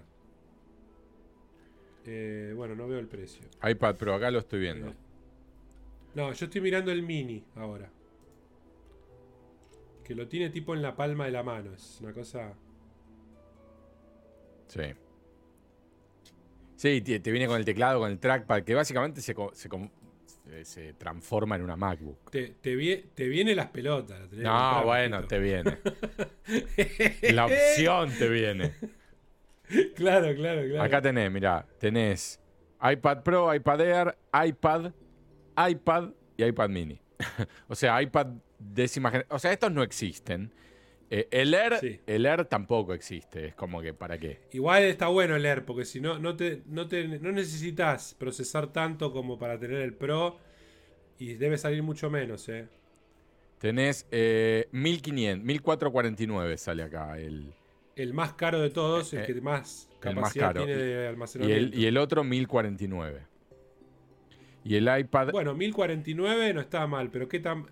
[2.07, 3.47] Eh, bueno, no veo el precio.
[3.63, 4.95] iPad Pro, acá lo estoy viendo.
[6.15, 7.91] No, yo estoy mirando el mini ahora.
[10.11, 11.73] Que lo tiene tipo en la palma de la mano.
[11.73, 12.53] Es una cosa.
[14.67, 14.83] Sí.
[16.75, 19.37] Sí, te, te viene con el teclado, con el trackpad, que básicamente se,
[20.65, 22.29] se transforma en una MacBook.
[22.29, 24.33] Te, te, viene las pelotas.
[24.33, 25.79] no, bueno, te viene.
[27.33, 28.75] la opción te viene.
[29.95, 30.83] Claro, claro, claro.
[30.83, 32.41] Acá tenés, mirá, tenés
[32.83, 34.19] iPad Pro, iPad Air,
[34.49, 34.91] iPad,
[35.57, 37.01] iPad y iPad Mini.
[37.69, 39.37] o sea, iPad décima generación.
[39.37, 40.53] O sea, estos no existen.
[41.13, 43.49] Eh, el, Air, el Air tampoco existe.
[43.49, 44.43] Es como que, ¿para qué?
[44.53, 46.85] Igual está bueno el Air, porque si no, no, te, no,
[47.33, 50.39] necesitas procesar tanto como para tener el Pro.
[51.19, 52.67] Y debe salir mucho menos, ¿eh?
[53.59, 57.53] Tenés eh, 1500, 1449 sale acá el...
[57.95, 61.61] El más caro de todos, el eh, que más capacidad tiene de almacenamiento.
[61.61, 63.21] Y el, y el otro 1049.
[64.65, 65.31] Y el iPad.
[65.33, 67.67] Bueno, 1049 no está mal, pero ¿qué tan.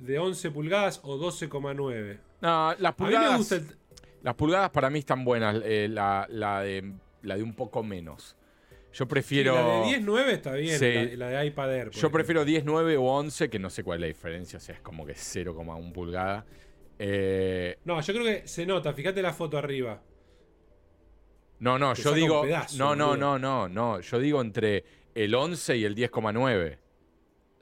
[0.00, 2.18] De 11 pulgadas o 12,9?
[2.40, 3.62] No, las pulgadas.
[4.22, 5.62] Las pulgadas para mí están buenas.
[5.64, 8.36] Eh, la, de, la de un poco menos.
[8.92, 9.54] Yo prefiero.
[9.54, 11.90] la de 10.9 está bien, la, de iPad Air.
[11.90, 14.80] Yo prefiero 10.9 o 11, que no sé cuál es la diferencia, o sea, es
[14.80, 16.44] como que 0,1 pulgada.
[16.98, 20.02] Eh, no, yo creo que se nota, fíjate la foto arriba.
[21.60, 22.44] No, no, yo digo.
[22.76, 24.00] no, no, no, no, no.
[24.00, 26.78] Yo digo entre el 11 y el 10,9.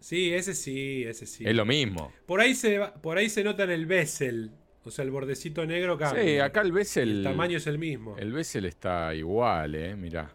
[0.00, 1.44] Sí, ese sí, ese sí.
[1.46, 2.12] Es lo mismo.
[2.26, 4.52] Por ahí se, por ahí se nota en el bezel.
[4.84, 6.22] O sea, el bordecito negro cambia.
[6.22, 7.18] Sí, acá el bezel.
[7.18, 8.16] El tamaño es el mismo.
[8.16, 9.96] El bezel está igual, eh.
[9.96, 10.32] Mirá.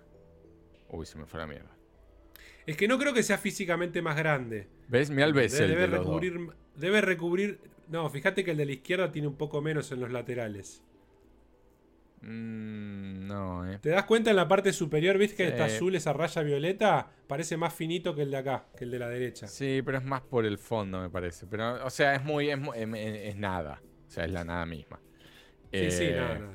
[0.90, 1.76] Uy, se me fue la mierda.
[2.66, 4.68] Es que no creo que sea físicamente más grande.
[4.88, 5.10] ¿Ves?
[5.10, 5.70] Mira el bezel.
[5.70, 6.50] Debe, recubrir.
[6.76, 7.60] Debe recubrir.
[7.90, 10.84] No, fíjate que el de la izquierda tiene un poco menos en los laterales.
[12.24, 13.80] Mm, no, eh.
[13.82, 17.12] ¿Te das cuenta en la parte superior, viste que está azul esa raya violeta?
[17.28, 19.48] Parece más finito que el de acá, que el de la derecha.
[19.48, 21.46] Sí, pero es más por el fondo, me parece.
[21.48, 22.50] Pero, o sea, es muy.
[22.50, 23.82] Es, nada.
[24.08, 25.00] O sea, es la nada misma.
[25.72, 26.54] Sí, sí, eh, nada, nada,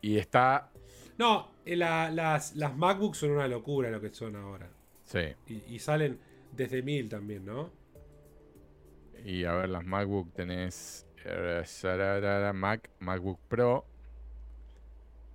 [0.00, 0.70] Y está.
[1.18, 4.70] No, eh, las, las MacBooks son una locura lo que son ahora.
[5.04, 5.34] Sí.
[5.46, 6.18] Y, y salen
[6.52, 7.70] desde 1000 también, ¿no?
[9.24, 11.06] Y a ver, las MacBook tenés.
[12.54, 13.86] Mac, MacBook Pro,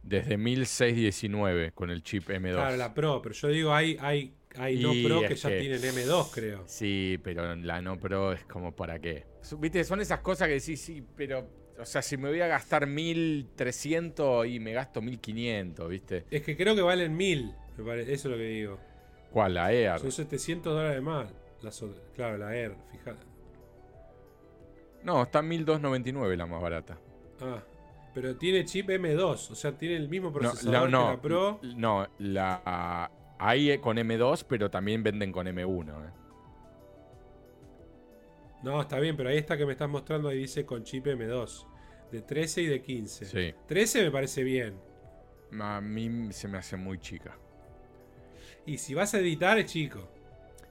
[0.10, 2.54] desde 1619 con el chip M2.
[2.54, 6.32] Claro, la Pro, pero yo digo, hay, hay, hay no Pro que ya tienen M2,
[6.32, 6.64] creo.
[6.66, 9.26] Sí, pero la no Pro es como para qué.
[9.60, 11.48] Viste, son esas cosas que sí, sí, pero.
[11.78, 16.26] O sea, si me voy a gastar 1300 y me gasto 1500, ¿viste?
[16.30, 18.80] Es que creo que valen 1000, eso es lo que digo.
[19.32, 19.54] ¿Cuál?
[19.54, 20.00] La Air.
[20.00, 21.32] Son 700 dólares más.
[22.16, 23.26] claro, la Air, fíjate.
[25.04, 27.00] No, está 1299 la más barata.
[27.40, 27.64] Ah,
[28.22, 31.60] pero tiene chip M2, o sea, tiene el mismo procesador no, que la Pro.
[31.78, 35.88] No, la hay con M2, pero también venden con M1.
[35.88, 36.12] Eh.
[38.62, 41.66] No, está bien, pero ahí está que me estás mostrando, ahí dice con chip M2.
[42.12, 43.26] De 13 y de 15.
[43.26, 43.56] Sí.
[43.68, 44.76] 13 me parece bien.
[45.58, 47.38] A mí se me hace muy chica.
[48.66, 50.12] Y si vas a editar, es chico.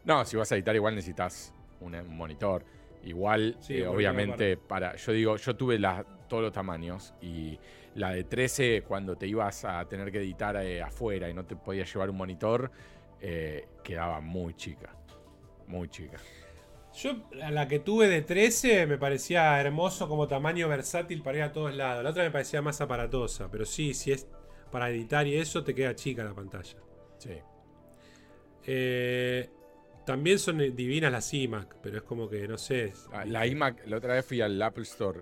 [0.05, 2.63] No, si vas a editar, igual necesitas un, monitor.
[3.05, 4.97] Igual, eh, obviamente, para.
[4.97, 7.15] Yo digo, yo tuve la, todos los tamaños.
[7.21, 7.59] Y
[7.95, 11.57] la de 13, cuando te ibas a tener que editar eh, afuera y no te
[11.57, 12.71] podías llevar un monitor,
[13.21, 14.95] eh, quedaba muy chica.
[15.67, 16.19] Muy chica.
[16.95, 21.53] Yo, la que tuve de 13 me parecía hermoso como tamaño versátil para ir a
[21.53, 22.03] todos lados.
[22.03, 23.51] La otra me parecía más aparatosa.
[23.51, 24.27] Pero sí, si es
[24.71, 26.77] para editar y eso, te queda chica la pantalla.
[27.19, 27.39] Sí.
[28.65, 29.51] Eh,
[30.05, 32.93] también son divinas las iMac, pero es como que, no sé.
[33.13, 35.21] Ah, la iMac, la otra vez fui al Apple Store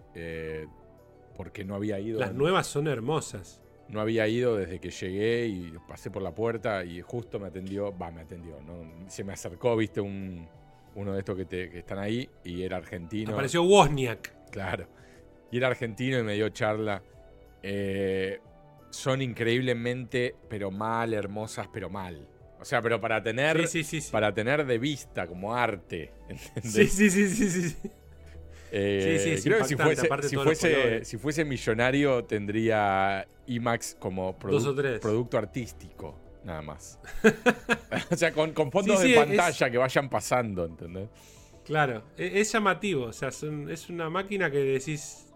[1.37, 2.19] porque no había ido.
[2.21, 3.61] Las nuevas son hermosas.
[3.89, 7.97] No había ido desde que llegué y pasé por la puerta y justo me atendió,
[7.97, 9.09] va, me atendió, ¿no?
[9.09, 10.49] se me acercó, viste, un,
[10.97, 13.33] uno de estos que, te, están ahí y era argentino.
[13.33, 14.51] Apareció Wozniak.
[14.51, 14.89] Claro.
[15.53, 17.03] Y era argentino y me dio charla.
[17.63, 18.41] Eh,
[18.91, 22.27] son increíblemente, pero mal, hermosas, pero mal.
[22.59, 26.13] O sea, pero para tener, sí, sí, sí, para tener de vista como arte.
[26.29, 26.73] ¿entendés?
[26.93, 27.91] Sí, sí, sí, sí, sí.
[28.73, 29.65] Eh, sí, sí, creo que
[30.29, 36.99] si fuese, si fuese, millonario tendría IMAX como producto artístico, nada más.
[38.11, 41.09] o sea, con, fondos de pantalla que vayan pasando, ¿entendés?
[41.65, 45.27] Claro, e, es, llamativo, o sea, es una máquina que decís,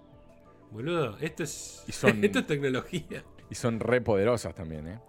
[0.70, 3.24] boludo, esto es, esto es tecnología.
[3.50, 5.00] Y son re poderosas también, ¿eh?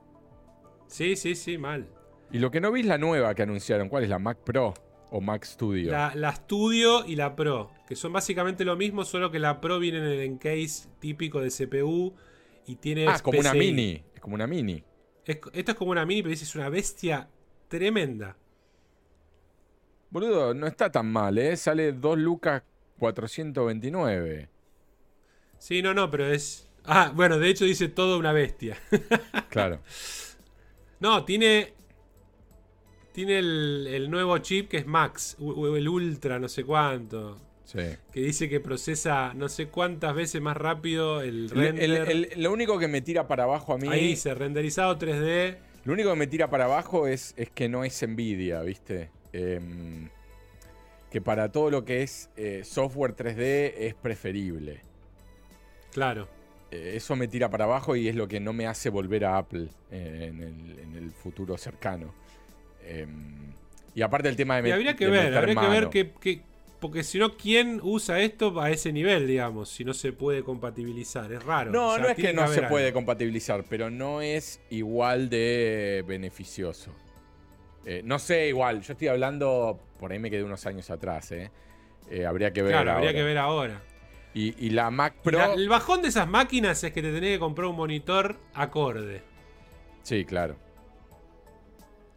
[0.88, 1.88] Sí, sí, sí, mal.
[2.32, 4.74] Y lo que no vi es la nueva que anunciaron, ¿cuál es la Mac Pro?
[5.12, 5.92] O Mac Studio?
[5.92, 10.00] La, Studio y la Pro, que son básicamente lo mismo, solo que la Pro viene
[10.00, 12.16] en el encase típico de CPU
[12.66, 13.08] y tiene.
[13.08, 14.04] Ah, como una mini.
[14.16, 14.84] Es como una mini.
[15.26, 17.30] esto es como una mini, pero es una bestia
[17.68, 18.38] tremenda.
[20.10, 21.56] Boludo, no está tan mal, ¿eh?
[21.56, 22.64] Sale 2 lucas
[23.00, 24.50] 429.
[25.58, 26.68] Sí, no, no, pero es.
[26.86, 28.78] Ah, bueno, de hecho dice todo una bestia.
[29.50, 29.82] claro.
[31.02, 31.74] No, tiene
[33.12, 37.38] tiene el, nuevo chip que es Max, o el Ultra, no sé cuánto.
[37.66, 37.80] Sí.
[38.12, 42.38] Que dice que procesa no sé cuántas veces más rápido el render.
[42.38, 43.88] lo único que me tira para abajo a mí.
[43.88, 45.58] Ahí dice renderizado 3D.
[45.86, 49.10] Lo único que me tira para abajo es, es que no es Nvidia, ¿viste?
[49.34, 50.10] Em,
[51.10, 54.82] que para todo lo que es eh, software 3D es preferible.
[55.92, 56.28] Claro.
[56.72, 59.38] Eh, eso me tira para abajo y es lo que no me hace volver a
[59.38, 60.42] Apple en,
[60.96, 62.14] el, futuro cercano.
[62.86, 63.54] Em,
[63.94, 64.70] y aparte el tema de...
[64.70, 66.42] Y habría que ver, habría que ver qué,
[66.82, 69.70] porque si no, ¿quién usa esto a ese nivel, digamos?
[69.70, 71.32] Si no se puede compatibilizar.
[71.32, 71.72] Es raro.
[71.72, 76.92] No, no es que, no se puede compatibilizar, pero no es igual de beneficioso.
[77.86, 78.82] Eh, no sé, igual.
[78.82, 81.52] Yo estoy hablando, por ahí me quedé unos años atrás, ¿eh?
[82.10, 83.84] eh habría que ver claro, habría que ver ahora.
[84.34, 85.54] Y, la Mac Pro...
[85.54, 89.22] el bajón de esas máquinas es que te tenés que comprar un monitor acorde.
[90.02, 90.56] Sí, claro.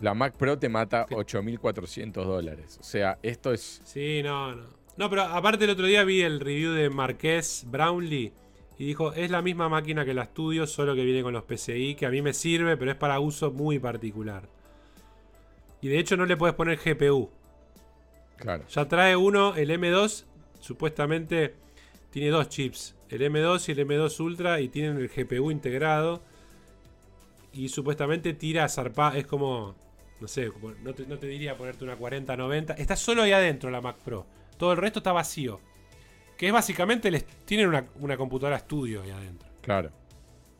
[0.00, 2.78] La Mac Pro te mata 8.400 dólares.
[2.80, 3.80] O sea, esto es...
[3.84, 4.84] Sí, no, no.
[4.96, 8.32] No, pero aparte el otro día vi el review de Marqués Brownlee
[8.78, 11.96] y dijo, es la misma máquina que la Studio, solo que viene con los PCI,
[11.96, 14.48] que a mí me sirve, pero es para uso muy particular.
[15.80, 17.30] Y de hecho no le puedes poner GPU.
[18.36, 18.64] Claro.
[18.68, 20.24] Ya trae uno, el M2,
[20.60, 21.54] supuestamente
[22.10, 26.22] tiene dos chips, el M2 y el M2 Ultra, y tienen el GPU integrado.
[27.54, 29.74] Y supuestamente tira zarpa, es como
[30.20, 30.50] no sé,
[30.82, 32.74] no te, diría ponerte una 4090.
[32.74, 34.26] Está solo ahí adentro la Mac Pro.
[34.56, 35.60] Todo el resto está vacío.
[36.38, 39.48] Que es básicamente, les, tienen una, computadora estudio ahí adentro.
[39.60, 39.90] Claro.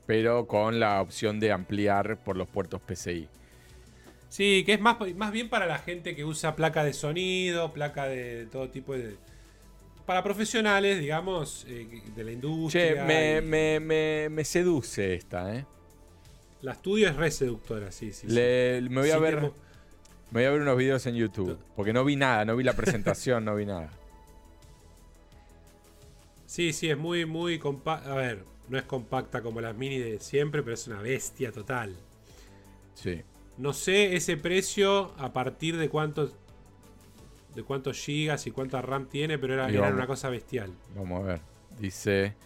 [0.07, 3.29] Pero con la opción de ampliar por los puertos PCI.
[4.29, 8.07] Sí, que es más, más bien para la gente que usa placa de sonido, placa
[8.07, 9.17] de todo tipo de...
[10.05, 13.07] Para profesionales, digamos, eh, de la industria.
[13.07, 15.65] Che, me, me seduce esta, ¿eh?
[16.65, 18.27] La estudio es re seductora, sí, sí.
[18.27, 19.39] me voy a ver.
[19.43, 19.51] Me
[20.31, 21.59] voy a ver unos videos en YouTube.
[21.77, 23.91] Porque no vi nada, no vi la presentación, no vi nada.
[26.47, 28.13] Sí, sí, es muy, muy compacta.
[28.13, 31.97] A ver, no es compacta como las mini de siempre, pero es una bestia total.
[32.95, 33.23] Sí.
[33.59, 36.37] No sé ese precio a partir de cuántos
[37.57, 40.73] de cuántos gigas y cuánta RAM tiene, pero era, era una cosa bestial.
[40.95, 41.41] Vamos a ver.
[41.81, 42.37] Dice.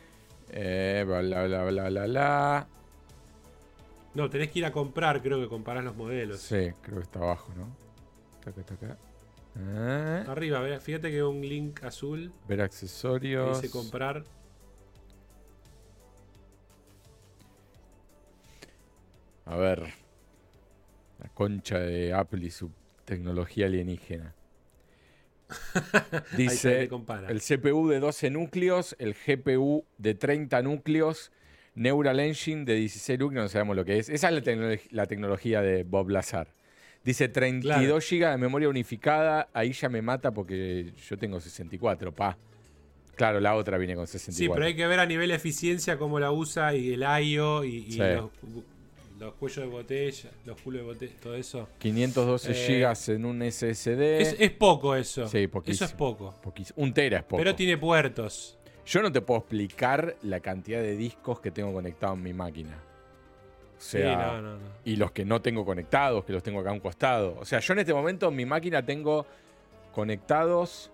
[0.49, 2.69] Eh, bla, bla, bla, bla, bla, bla.
[4.15, 6.41] No, tenés que ir a comprar, creo que comparás los modelos.
[6.41, 7.77] Sí, creo que está abajo, ¿no?
[8.39, 8.99] Está acá, está acá.
[9.57, 10.25] Ah.
[10.29, 12.33] Arriba, fíjate que un link azul.
[12.47, 13.61] Ver accesorios.
[13.61, 14.25] Dice comprar.
[19.45, 19.93] A ver.
[21.19, 22.71] La concha de Apple y su
[23.05, 24.35] tecnología alienígena.
[26.37, 26.89] Dice
[27.29, 31.33] el CPU de 12 núcleos, el GPU de 30 núcleos,
[31.79, 34.09] Neural Engine de 16 núcleos, no sabemos lo que es.
[34.09, 34.35] Esa es
[34.91, 36.49] la, tecnología de Bob Lazar.
[37.05, 42.37] Dice 32 GB de memoria unificada, ahí ya me mata porque yo tengo 64, pa.
[43.15, 44.37] Claro, la otra viene con 64.
[44.37, 47.65] Sí, pero hay que ver a nivel de eficiencia cómo la usa y el IO
[47.65, 47.97] y,
[49.19, 51.69] los, cuellos de botella, los culos de botella, todo eso.
[51.79, 54.41] 512 eh, GB en un SSD.
[54.41, 55.27] Es, poco eso.
[55.27, 55.75] Sí, poquísimo.
[55.75, 56.35] Eso es poco.
[56.77, 57.39] Un tera es poco.
[57.39, 58.58] Pero tiene puertos.
[58.89, 62.75] Yo no te puedo explicar la cantidad de discos que tengo conectados en mi máquina.
[63.77, 67.37] O sea, y los que no tengo conectados, que los tengo acá a un costado.
[67.39, 69.27] O sea, yo en este momento en mi máquina tengo
[69.93, 70.91] conectados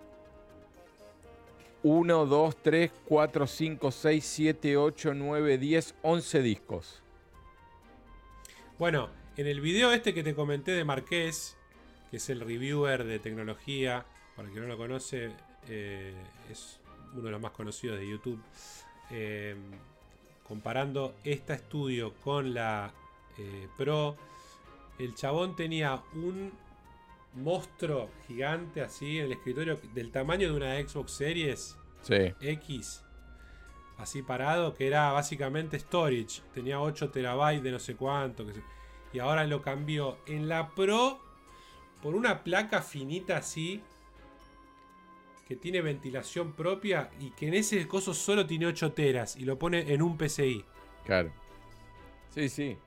[1.83, 7.01] 1, 2, 3, 4, 5, 6, 7, 8, 9, 10, 11 discos.
[8.77, 11.55] Bueno, en el video este que te comenté de Marqués,
[12.11, 14.05] que es el reviewer de tecnología,
[14.35, 15.31] para el que no lo conoce,
[15.69, 16.13] eh,
[16.51, 16.81] es
[17.15, 18.41] uno de los más conocidos de YouTube,
[19.11, 19.55] eh,
[20.47, 22.91] comparando esta estudio con la
[23.37, 24.15] eh, Pro,
[24.99, 26.51] el chabón tenía un
[27.33, 31.77] monstruo gigante así en el escritorio del tamaño de una Xbox Series
[32.07, 33.03] X,
[33.97, 38.45] así parado, que era básicamente storage, tenía 8 terabytes de no sé cuánto,
[39.11, 41.19] y ahora lo cambió en la Pro
[42.01, 43.81] por una placa finita así
[45.45, 49.59] que tiene ventilación propia y que en ese coso solo tiene 8 teras y lo
[49.59, 50.65] pone en un PCI.
[51.05, 51.31] Claro.
[52.33, 52.77] Sí, sí.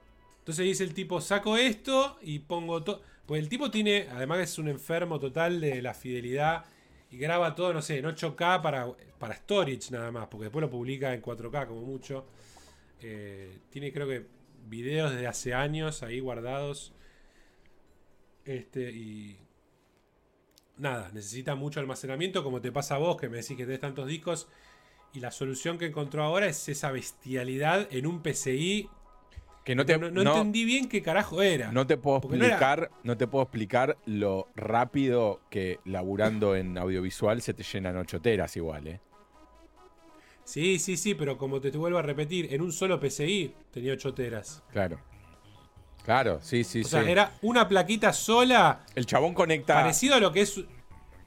[0.41, 3.03] Entonces dice el tipo, saco esto y pongo todo.
[3.27, 6.65] Pues el tipo tiene, además es un enfermo total de la fidelidad
[7.11, 10.71] y graba todo, no sé, en 8K para, para storage nada más, porque después lo
[10.71, 12.27] publica en 4K como mucho.
[13.01, 14.27] Eh, tiene creo que
[14.67, 16.93] videos desde hace años ahí guardados.
[18.45, 19.39] Este, y
[20.79, 24.07] nada, necesita mucho almacenamiento, como te pasa a vos, que me decís que tenés tantos
[24.07, 24.49] discos.
[25.13, 28.89] Y la solución que encontró ahora es esa bestialidad en un PCI.
[29.65, 31.71] Que no, te, no, no entendí bien qué carajo era.
[31.73, 37.53] No te puedo explicar, no, te puedo explicar lo rápido que laburando en audiovisual se
[37.53, 39.01] te llenan ocho teras igual, ¿eh?
[40.49, 43.93] Sí, sí, sí, pero como te, te vuelvo a repetir, en un solo PCI tenía
[43.93, 44.63] 8 teras.
[44.73, 44.99] Claro.
[46.09, 46.87] Claro, sí, sí, sí.
[46.87, 48.81] O sea, era una plaquita sola.
[48.95, 49.75] El chabón conecta.
[49.75, 50.59] Parecido a lo que es.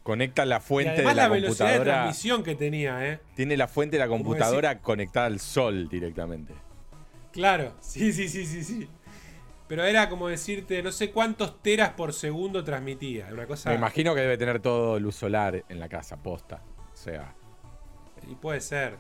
[0.02, 3.20] Conecta la fuente de la, la velocidad de transmisión que tenía, ¿eh?
[3.36, 6.56] Tiene la fuente de la computadora conectada al sol directamente.
[7.32, 8.90] Claro, sí, sí, sí, sí, sí.
[9.68, 13.28] Pero era como decirte, no sé cuántos teras por segundo transmitía.
[13.32, 13.70] Una cosa.
[13.70, 16.64] Me imagino que debe tener todo luz solar en la casa, posta.
[16.92, 17.36] O sea.
[18.28, 18.98] Y puede ser.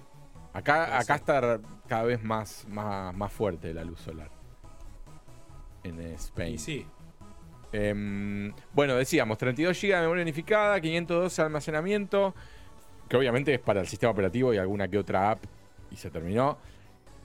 [0.53, 4.40] Acá, acá está cada vez más, más, más fuerte la luz solar.
[5.83, 6.53] En Spain.
[6.53, 6.85] Y sí.
[7.73, 12.35] Em, bueno, decíamos, 32 GB de memoria unificada, 512 de almacenamiento,
[13.07, 15.43] que obviamente es para el sistema operativo y alguna que otra app,
[15.89, 16.57] y se terminó.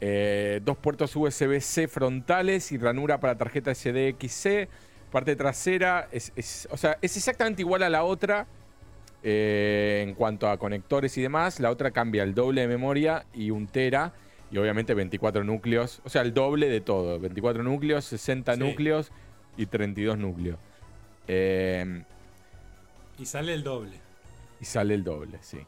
[0.01, 4.69] Eh, dos puertos USB-C frontales y ranura para tarjeta SDXC.
[5.11, 8.47] Parte trasera, es, o sea, es exactamente igual a la otra,
[9.23, 13.51] eh, en cuanto a conectores y demás, la otra cambia el doble de memoria y
[13.51, 14.13] un tera.
[14.51, 16.01] Y obviamente 24 núcleos.
[16.05, 17.19] O sea, el doble de todo.
[17.19, 19.11] 24 núcleos, 60 núcleos
[19.57, 20.59] y 32 núcleos.
[21.29, 22.05] Eh,
[23.19, 23.99] y sale el doble.
[24.61, 25.59] Y sale el doble, sí.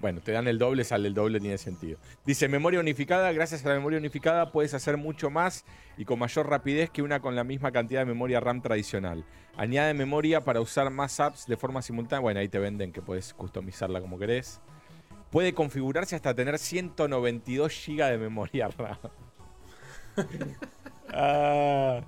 [0.00, 1.98] Bueno, te dan el doble, sale el doble, tiene sentido.
[2.24, 5.64] Dice, memoria unificada, gracias a la memoria unificada puedes hacer mucho más
[5.96, 9.24] y con mayor rapidez que una con la misma cantidad de memoria RAM tradicional.
[9.56, 12.20] Añade memoria para usar más apps de forma simultánea.
[12.20, 14.60] Bueno, ahí te venden que puedes customizarla como querés.
[15.30, 18.96] Puede configurarse hasta tener 192 GB de memoria RAM.
[21.12, 22.00] ah,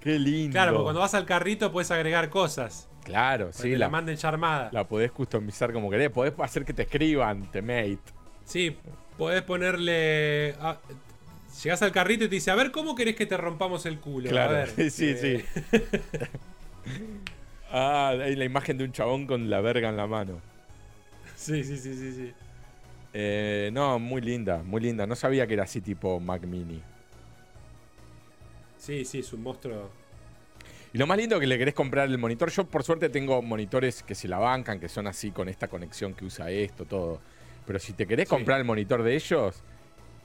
[0.00, 0.52] qué lindo.
[0.52, 2.88] Claro, porque cuando vas al carrito puedes agregar cosas.
[3.04, 3.74] Claro, sí.
[3.76, 4.68] la, manden ya armada.
[4.72, 6.10] La podés customizar como querés.
[6.10, 7.98] Podés hacer que te escriban, temate.
[8.44, 8.76] Sí,
[9.16, 10.54] podés ponerle.
[10.60, 10.78] Ah,
[11.62, 14.28] llegás al carrito y te dice, a ver, ¿cómo querés que te rompamos el culo?
[14.28, 15.44] Claro, a ver, sí, sí.
[17.70, 20.40] ah, hay la imagen de un chabón con la verga en la mano.
[21.36, 22.34] Sí, sí, sí, sí, sí.
[23.12, 25.06] Eh, no, muy linda, muy linda.
[25.06, 26.82] No sabía que era así tipo Mac Mini.
[28.76, 29.90] Sí, sí, es un monstruo
[30.92, 32.50] y lo más lindo que le querés comprar el monitor.
[32.50, 36.14] Yo, por suerte, tengo monitores que se la bancan, que son así con esta conexión
[36.14, 37.20] que usa esto, todo.
[37.66, 39.62] Pero si te querés comprar el monitor de ellos,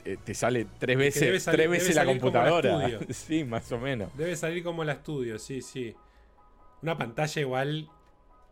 [0.06, 2.90] eh, te sale tres veces, tres veces la computadora.
[3.10, 4.16] sí, más o menos.
[4.16, 5.94] Debe salir como la estudio, sí, sí.
[6.82, 7.90] Una pantalla igual.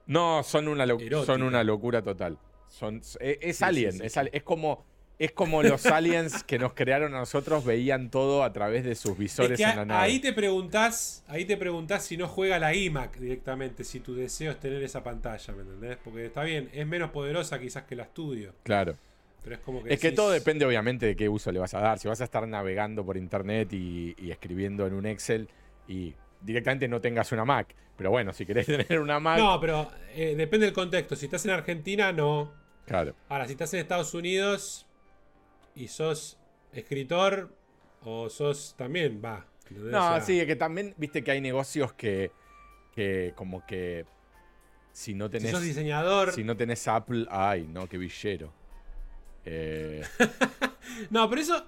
[0.06, 0.86] No, son una,
[1.26, 2.38] son una locura total.
[2.72, 4.86] Son, e, es, alien, es, es como
[5.22, 9.16] es como los aliens que nos crearon a nosotros veían todo a través de sus
[9.16, 10.02] visores en la nave.
[10.02, 14.52] Ahí te preguntás, ahí te preguntás si no juega la iMac directamente, si tu deseo
[14.52, 15.98] es tener esa pantalla, ¿me entendés?
[16.04, 18.56] Porque está bien, es menos poderosa quizás que la estudio.
[18.64, 18.96] Claro.
[19.44, 19.94] Pero es como que.
[19.94, 22.00] Es que todo depende, obviamente, de qué uso le vas a dar.
[22.00, 25.50] Si vas a estar navegando por internet y, escribiendo en un Excel
[25.88, 27.76] y directamente no tengas una Mac.
[27.96, 29.38] Pero bueno, si querés tener una Mac.
[29.38, 31.16] No, pero eh, depende del contexto.
[31.16, 32.60] Si estás en Argentina, no.
[32.92, 33.16] Claro.
[33.30, 34.86] Ahora, si estás en Estados Unidos,
[35.76, 36.38] y sos
[36.74, 37.56] escritor
[38.04, 39.46] o sos también, va.
[39.70, 42.32] No, sí, que también, viste que hay negocios que,
[42.94, 44.06] que como que
[44.92, 45.52] si no tenés...
[45.52, 46.34] Si sos diseñador...
[46.34, 48.54] Si no tenés Apple, ay, no, qué villero.
[49.46, 50.04] Eh...
[51.10, 51.66] no, pero eso...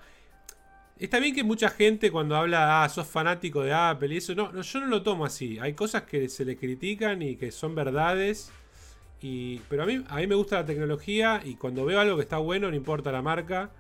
[1.00, 4.52] Está bien que mucha gente cuando habla, ah, sos fanático de Apple y eso, no,
[4.52, 5.58] no, yo no lo tomo así.
[5.60, 8.52] Hay cosas que se le critican y que son verdades.
[9.26, 12.24] Y, pero a mí, a mí me gusta la tecnología y cuando veo algo que
[12.24, 13.72] está bueno, no importa la marca,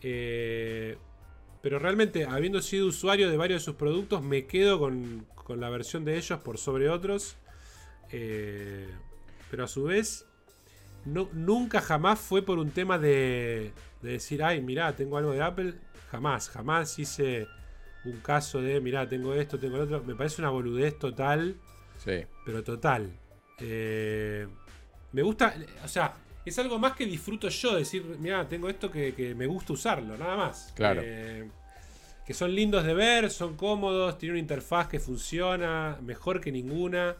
[0.00, 0.96] eh,
[1.60, 6.06] pero realmente, habiendo sido usuario de varios de sus productos, me quedo con, la versión
[6.06, 7.36] de ellos por sobre otros.
[8.12, 8.88] Eh,
[9.50, 10.24] pero a su vez,
[11.04, 15.74] no, nunca jamás fue por un tema de, decir, ay, mirá, tengo algo de Apple.
[16.10, 17.46] Jamás, jamás hice
[18.06, 20.02] un caso de, mirá, tengo esto, tengo lo otro.
[20.02, 21.56] Me parece una boludez total.
[21.98, 22.24] Sí.
[22.46, 23.12] Pero total.
[23.58, 24.46] Eh,
[25.12, 25.54] me gusta,
[25.84, 26.14] o sea,
[26.44, 30.36] es algo más que disfruto yo, decir, mira, tengo esto que, me gusta usarlo, nada
[30.36, 30.72] más.
[30.74, 31.02] Claro.
[31.04, 31.48] Eh,
[32.26, 37.16] que son lindos de ver, son cómodos, tienen una interfaz que funciona mejor que ninguna.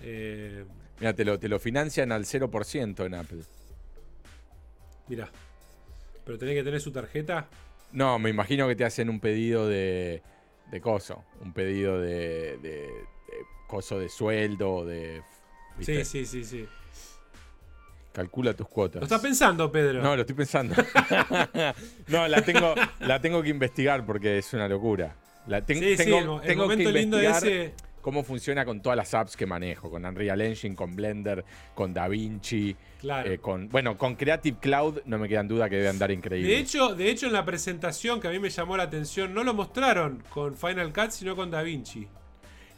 [0.00, 0.64] Eh,
[0.98, 3.42] mira, te lo, te lo financian al 0% en Apple.
[5.08, 5.30] Mira.
[6.24, 7.48] ¿Pero tenés que tener su tarjeta?
[7.92, 10.22] No, me imagino que te hacen un pedido de,
[10.70, 11.24] de coso.
[11.40, 12.90] Un pedido de, de, de
[13.66, 15.22] coso de sueldo, de...
[15.80, 16.68] Sí, sí, sí, sí.
[18.12, 19.00] Calcula tus cuotas.
[19.00, 20.02] ¿Lo estás pensando, Pedro?
[20.02, 20.74] No, lo estoy pensando.
[22.08, 25.14] no, la tengo, la tengo que investigar porque es una locura.
[25.46, 27.74] La sí, sí, el, momento lindo de ese.
[28.00, 32.76] cómo funciona con todas las apps que manejo, con Unreal Engine, con Blender, con DaVinci,
[33.00, 33.30] Claro.
[33.30, 36.50] eh, con bueno, con Creative Cloud no me quedan duda que debe andar increíble.
[36.50, 39.42] De hecho, de hecho, en la presentación que a mí me llamó la atención, no
[39.44, 42.06] lo mostraron con Final Cut, sino con DaVinci.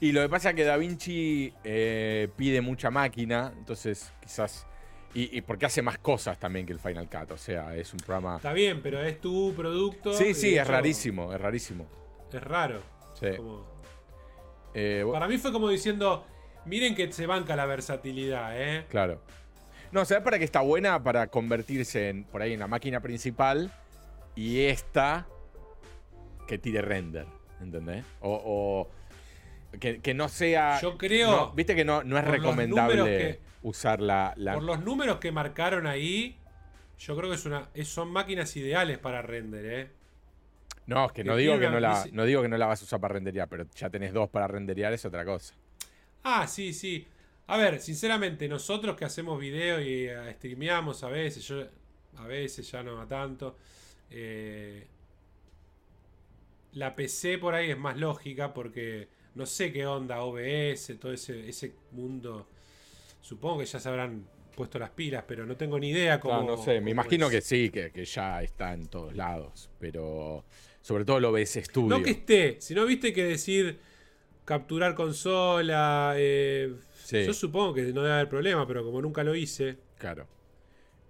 [0.01, 4.67] Y lo que pasa es que DaVinci eh, pide mucha máquina, entonces quizás
[5.15, 8.01] y, y porque hace más cosas también que el Final Cut, o sea, es un
[8.01, 10.13] programa Está bien, pero es tu producto.
[10.15, 11.87] Sí, sí, es rarísimo, es rarísimo.
[12.33, 12.81] Es raro.
[13.21, 13.27] Sí.
[13.37, 13.71] Como-
[14.75, 16.25] Eh, Para mí fue como diciendo,
[16.65, 18.87] miren que se banca la versatilidad, ¿eh?
[18.89, 19.21] Claro.
[19.91, 21.03] No, ¿sabes para qué está buena?
[21.03, 23.71] Para convertirse en, por ahí en la máquina principal
[24.35, 25.27] y esta
[26.47, 27.27] que tire render,
[27.61, 28.03] ¿entendés?
[28.23, 28.89] O,
[29.73, 30.81] o que, que no sea...
[30.81, 34.35] Yo creo- no, Viste que no, no es recomendable que- usar la...
[34.37, 36.37] la- Por los números que marcaron ahí,
[36.99, 39.91] yo creo que es una, es- son máquinas ideales para render, ¿eh?
[40.87, 42.81] No, es que no digo que no, la, dice- no digo que no la vas
[42.83, 45.55] a usar para renderear, pero ya tenés dos para renderear, es otra cosa.
[46.23, 47.07] Ah, sí, sí.
[47.49, 51.65] A ver, sinceramente, nosotros que hacemos video y eh, streameamos a veces, yo
[52.17, 53.57] a veces ya no a tanto.
[54.11, 54.87] eh,
[56.73, 61.49] la PC por ahí es más lógica porque no sé qué onda OBS, todo ese,
[61.49, 62.49] ese mundo.
[63.23, 66.43] Supongo que ya se habrán puesto las pilas, pero no tengo ni idea cómo.
[66.43, 67.33] No, no sé, me imagino es.
[67.33, 70.45] que sí, que, que ya está en todos lados, pero
[70.83, 71.89] sobre todo lo ves estudio.
[71.97, 73.79] No que esté, sino viste que decir
[74.45, 76.13] capturar consola.
[76.17, 76.75] eh,
[77.05, 77.25] Sí.
[77.25, 79.77] Yo supongo que no debe haber problema, pero como nunca lo hice.
[79.99, 80.27] Claro.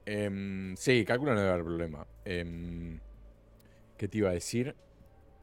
[0.07, 2.07] Em, sí, calculo no debe haber problema.
[2.25, 2.99] Em,
[3.99, 4.75] ¿Qué te iba a decir?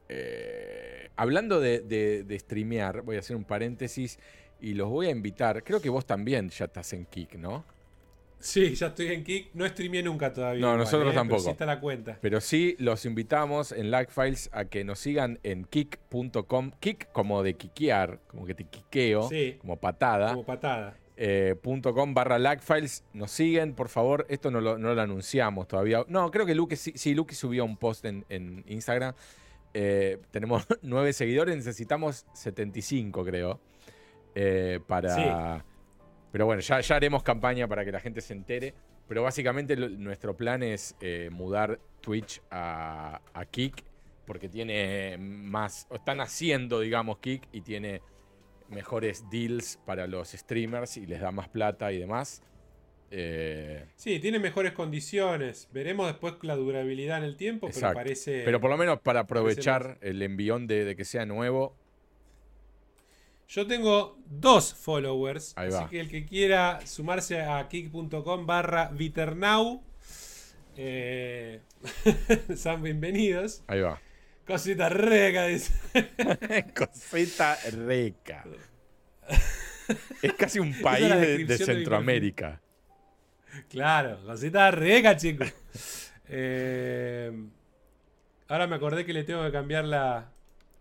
[0.08, 4.18] Eh, hablando de, de- de streamear, voy a hacer un paréntesis
[4.60, 5.62] y los voy a invitar.
[5.64, 7.64] Creo que vos también ya estás en Kik, ¿no?
[8.38, 9.50] Sí, ya estoy en Kick.
[9.52, 10.60] No streameé nunca todavía.
[10.62, 11.10] No, igual, nosotros ¿eh?
[11.10, 11.42] Pero tampoco.
[11.42, 12.18] sí está la cuenta.
[12.22, 16.70] Pero sí los invitamos en Lagfiles a que nos sigan en kik.com.
[16.80, 19.56] Kik como de kikear, como que te quiqueo, Sí.
[19.60, 20.30] como patada.
[20.30, 20.96] Como patada.
[21.18, 23.04] eh, .com barra lagfiles.
[23.12, 24.24] Nos siguen, por favor.
[24.30, 26.02] Esto no lo, no lo anunciamos todavía.
[26.08, 29.12] No, creo que Luke sí, sí, Luke subió un post en, en Instagram.
[29.74, 33.60] Eh, tenemos nueve seguidores, necesitamos 75, creo.
[34.34, 35.64] Eh, para.
[36.32, 38.74] Pero bueno, ya, ya haremos campaña para que la gente se entere.
[39.08, 43.82] Pero básicamente lo- nuestro plan es eh, mudar Twitch a, a Kik.
[44.26, 45.86] Porque tiene más.
[45.90, 48.00] o Están haciendo, digamos, Kik y tiene
[48.68, 52.40] mejores deals para los streamers y les da más plata y demás.
[53.10, 55.68] Eh, Sí, tiene mejores condiciones.
[55.72, 57.88] Veremos después la durabilidad en el tiempo, Exacto.
[57.88, 58.42] pero parece.
[58.44, 61.74] pero por lo menos para aprovechar el envión de, de que sea nuevo.
[63.50, 65.54] Yo tengo dos followers.
[65.56, 65.88] Ahí así va.
[65.90, 69.82] que el que quiera sumarse a kick.com barra Viternau.
[70.76, 71.60] Eh,
[72.54, 73.64] sean bienvenidos.
[73.66, 74.00] Ahí va.
[74.46, 75.72] Cosita reca, dice.
[76.76, 78.44] Cosita rica.
[80.22, 81.08] Es casi un país
[81.48, 82.60] de, Centroamérica.
[83.68, 85.52] Claro, cosita rica, chicos.
[86.28, 87.32] Eh,
[88.46, 90.30] ahora me acordé que le tengo que cambiar la,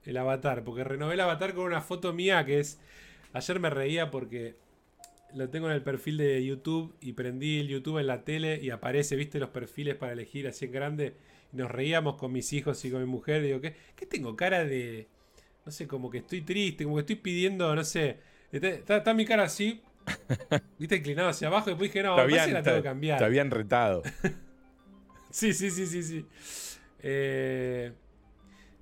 [0.09, 2.79] el avatar, porque renové el avatar con una foto mía que es...
[3.33, 4.55] Ayer me reía porque
[5.35, 8.71] lo tengo en el perfil de YouTube y prendí el YouTube en la tele y
[8.71, 11.15] aparece, viste, los perfiles para elegir así en grande.
[11.53, 13.43] Y nos reíamos con mis hijos y con mi mujer.
[13.43, 14.35] Y digo, ¿qué, qué tengo?
[14.35, 15.07] Cara de...
[15.65, 18.17] No sé, como que estoy triste, como que estoy pidiendo, no sé.
[18.51, 19.83] Está, mi cara así,
[20.79, 21.69] viste, inclinado hacia abajo.
[21.69, 23.19] Y después dije, no, te, habían, la tengo que cambiar.
[23.19, 24.01] te habían retado.
[25.31, 26.25] Sí, sí, sí, sí, sí.
[27.03, 27.91] Eh,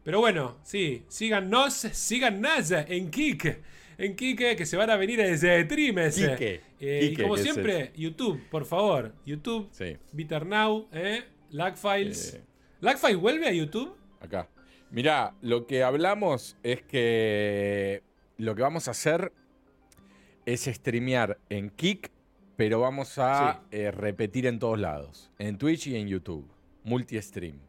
[0.07, 3.57] pero bueno, sí, síganos, síganos en Kik.
[3.97, 6.15] En Kik, que se van a venir desde streams.
[6.15, 9.11] Quique, Eh, y como es siempre, YouTube, por favor.
[9.25, 9.97] YouTube, Sí.
[10.13, 12.35] Bitternow, eh, Lagfiles.
[12.35, 12.41] Eh,
[12.79, 13.97] ¿Lagfiles vuelve a YouTube?
[14.21, 14.47] acá.
[14.91, 18.01] Mirá, lo que hablamos es que
[18.37, 19.33] lo que vamos a hacer
[20.45, 22.11] es streamear en Kik,
[22.55, 25.31] pero vamos a eh, repetir en todos lados.
[25.37, 26.49] En Twitch y en YouTube.
[26.85, 27.66] Multi-stream.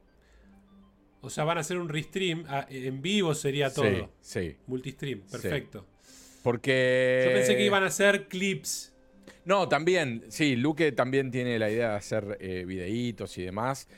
[1.20, 2.44] O sea, van a hacer un restream.
[2.48, 4.10] ah, en vivo sería todo.
[4.20, 4.56] Sí, sí.
[4.66, 5.86] Multistream, perfecto.
[6.42, 7.24] Porque.
[7.26, 8.94] Yo pensé que iban a hacer clips.
[9.44, 13.88] No, también, sí, Luque también tiene la idea de hacer eh, videitos y demás.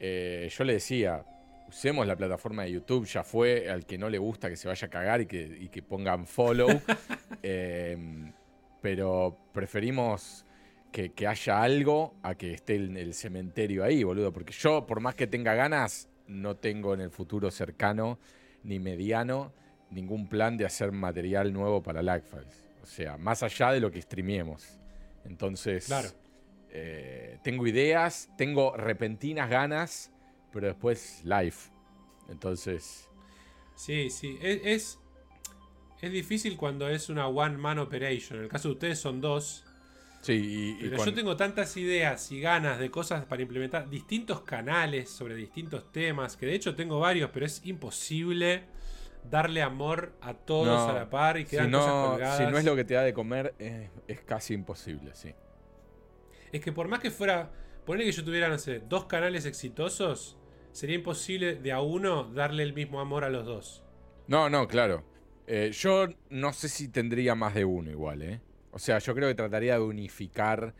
[0.00, 1.24] Eh, yo le decía,
[1.68, 4.86] usemos la plataforma de YouTube, ya fue, al que no le gusta que se vaya
[4.86, 6.68] a cagar y que, y que pongan follow.
[7.48, 7.96] Eh,
[8.80, 10.44] pero preferimos
[10.90, 14.32] que, que haya algo a que esté en el cementerio ahí, boludo.
[14.32, 18.18] Porque yo, por más que tenga ganas, no tengo en el futuro cercano
[18.62, 19.52] ni mediano
[19.90, 22.64] ningún plan de hacer material nuevo para Lagfiles.
[22.82, 24.78] O sea, más allá de lo que streamiemos.
[25.24, 26.08] Entonces, Claro.
[26.70, 30.10] eh, tengo ideas, tengo repentinas ganas,
[30.52, 31.54] pero después live.
[32.28, 33.08] Entonces,
[33.74, 34.38] Sí, sí.
[34.40, 34.98] Es, es-
[36.02, 38.38] Es difícil cuando es una one man operation.
[38.38, 39.64] En el caso de ustedes son dos.
[40.26, 45.08] Sí, y, pero yo tengo tantas ideas y ganas de cosas para implementar distintos canales
[45.08, 48.64] sobre distintos temas, que de hecho tengo varios, pero es imposible
[49.30, 52.38] darle amor a todos a la par y quedar si no, cosas colgadas.
[52.38, 53.54] Si no es lo que te da de comer,
[54.08, 55.32] es, casi imposible, sí.
[56.50, 57.52] Es que por más que fuera,
[57.84, 60.36] poner que yo tuviera, no sé, dos canales exitosos,
[60.72, 63.84] sería imposible de a uno darle el mismo amor a los dos.
[64.26, 65.04] No, no, claro.
[65.46, 68.40] Eh, yo no sé si tendría más de uno igual, ¿eh?
[68.76, 70.74] O sea, yo creo que trataría de unificar,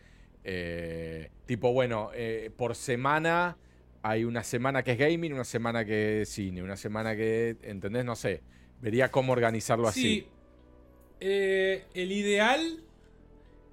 [0.45, 3.57] eh, tipo, bueno, eh, por semana
[4.03, 8.05] hay una semana que es gaming, una semana que es cine, una semana que, ¿entendés?
[8.05, 8.43] No sé,
[8.83, 10.03] vería cómo organizarlo así.
[10.03, 10.27] Sí.
[11.21, 12.83] Eh, el ideal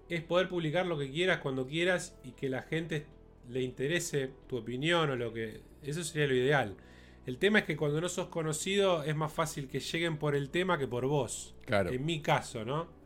[0.08, 3.06] es poder publicar lo que quieras cuando quieras y que la gente
[3.50, 5.60] le interese tu opinión o lo que...
[5.84, 6.78] Eso sería lo ideal.
[7.26, 10.50] El tema es que cuando no sos conocido es más fácil que lleguen por el
[10.50, 11.56] tema que por vos.
[11.66, 11.92] Claro.
[11.92, 13.03] En mi caso, ¿no?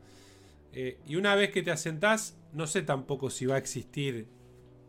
[0.73, 4.27] Eh, y una vez que te asentás, no sé tampoco si va a existir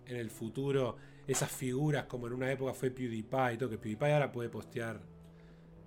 [0.07, 0.97] en el futuro
[1.27, 5.01] esas figuras como en una época fue PewDiePie y todo, que PewDiePie ahora puede postear.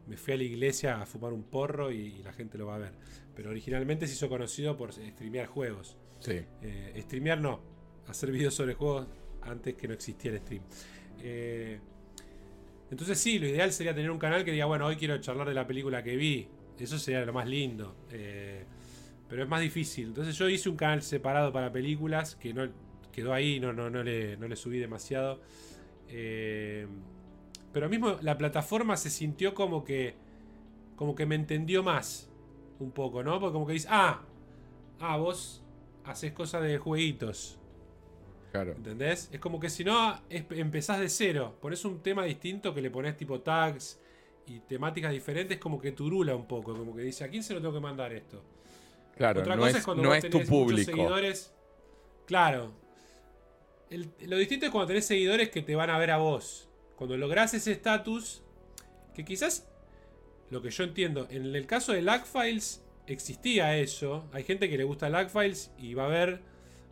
[0.07, 2.80] Me fui a la iglesia a fumar un porro y, la gente lo va a
[2.80, 2.93] ver.
[3.35, 5.97] Pero originalmente se hizo conocido por streamear juegos.
[6.19, 6.39] Sí.
[6.61, 7.59] Eh, streamear no,
[8.07, 9.07] hacer videos sobre juegos
[9.41, 10.63] antes que no existiera stream.
[11.19, 11.80] Eh,
[12.91, 15.53] entonces sí, lo ideal sería tener un canal que diga, bueno, hoy quiero charlar de
[15.53, 16.47] la película que vi.
[16.77, 17.95] Eso sería lo más lindo.
[18.11, 18.65] Eh,
[19.32, 20.08] pero es más difícil.
[20.08, 22.68] Entonces yo hice un canal separado para películas que no
[23.14, 25.40] quedó ahí, no, no, no, le, no le subí demasiado.
[26.10, 26.86] Eh,
[27.72, 30.16] pero mismo la plataforma se sintió como que
[30.98, 32.30] como que me entendió más
[32.80, 33.40] un poco, ¿no?
[33.40, 34.22] Porque como que dice, ah,
[34.99, 35.64] ah, vos
[36.03, 37.58] haces cosas de jueguitos.
[38.52, 38.74] Claro.
[38.74, 39.30] ¿Entendés?
[39.32, 43.16] Es como que si no empezás de cero, pones un tema distinto que le pones
[43.16, 43.98] tipo tags
[44.45, 47.62] y temáticas diferentes, como que turula un poco, como que dice, ¿a quién se lo
[47.62, 48.44] tengo que mandar esto?
[49.17, 50.91] Claro, no es, no es tu público.
[50.91, 51.53] Seguidores.
[52.25, 52.73] Claro.
[53.89, 56.69] lo distinto es cuando tenés seguidores que te van a ver a vos.
[56.95, 58.41] Cuando lográs ese estatus,
[59.13, 59.67] que quizás,
[60.49, 64.29] lo que yo entiendo, en el caso de Lagfiles existía eso.
[64.31, 66.41] Hay gente que le gusta Lagfiles y va a ver,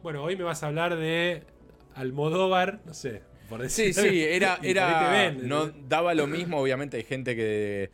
[0.03, 1.43] bueno, hoy me vas a hablar de
[1.95, 3.93] Almodóvar, no sé, por decir.
[3.93, 7.91] Sí, sí, era, era no daba lo mismo, obviamente hay gente que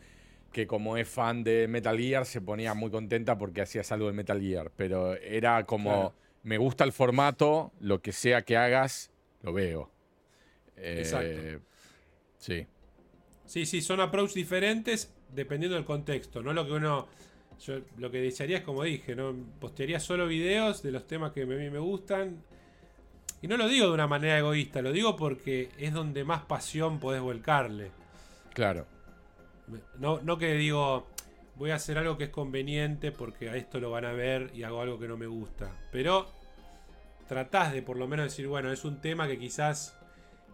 [0.55, 4.13] que como es fan de Metal Gear se ponía muy contenta porque hacías algo de
[4.13, 6.13] Metal Gear, pero era como,
[6.43, 9.11] me gusta el formato, lo que sea que hagas,
[9.41, 9.91] lo veo.
[10.77, 11.65] Eh, Exacto.
[12.37, 12.65] Sí.
[13.43, 17.09] Sí, sí, son approaches diferentes dependiendo del contexto, no lo que uno...
[17.59, 19.35] Yo lo que desearía es como dije, ¿no?
[19.59, 22.41] Postearía solo videos de los temas que a mí me gustan.
[23.41, 27.01] Y no lo digo de una manera egoísta, lo digo porque es donde más pasión
[27.01, 27.91] podés volcarle.
[28.53, 28.94] Claro.
[29.97, 31.07] No, no que digo,
[31.55, 34.63] voy a hacer algo que es conveniente porque a esto lo van a ver y
[34.63, 35.71] hago algo que no me gusta.
[35.91, 36.27] Pero
[37.27, 39.97] tratás de por lo menos decir, bueno, es un tema que quizás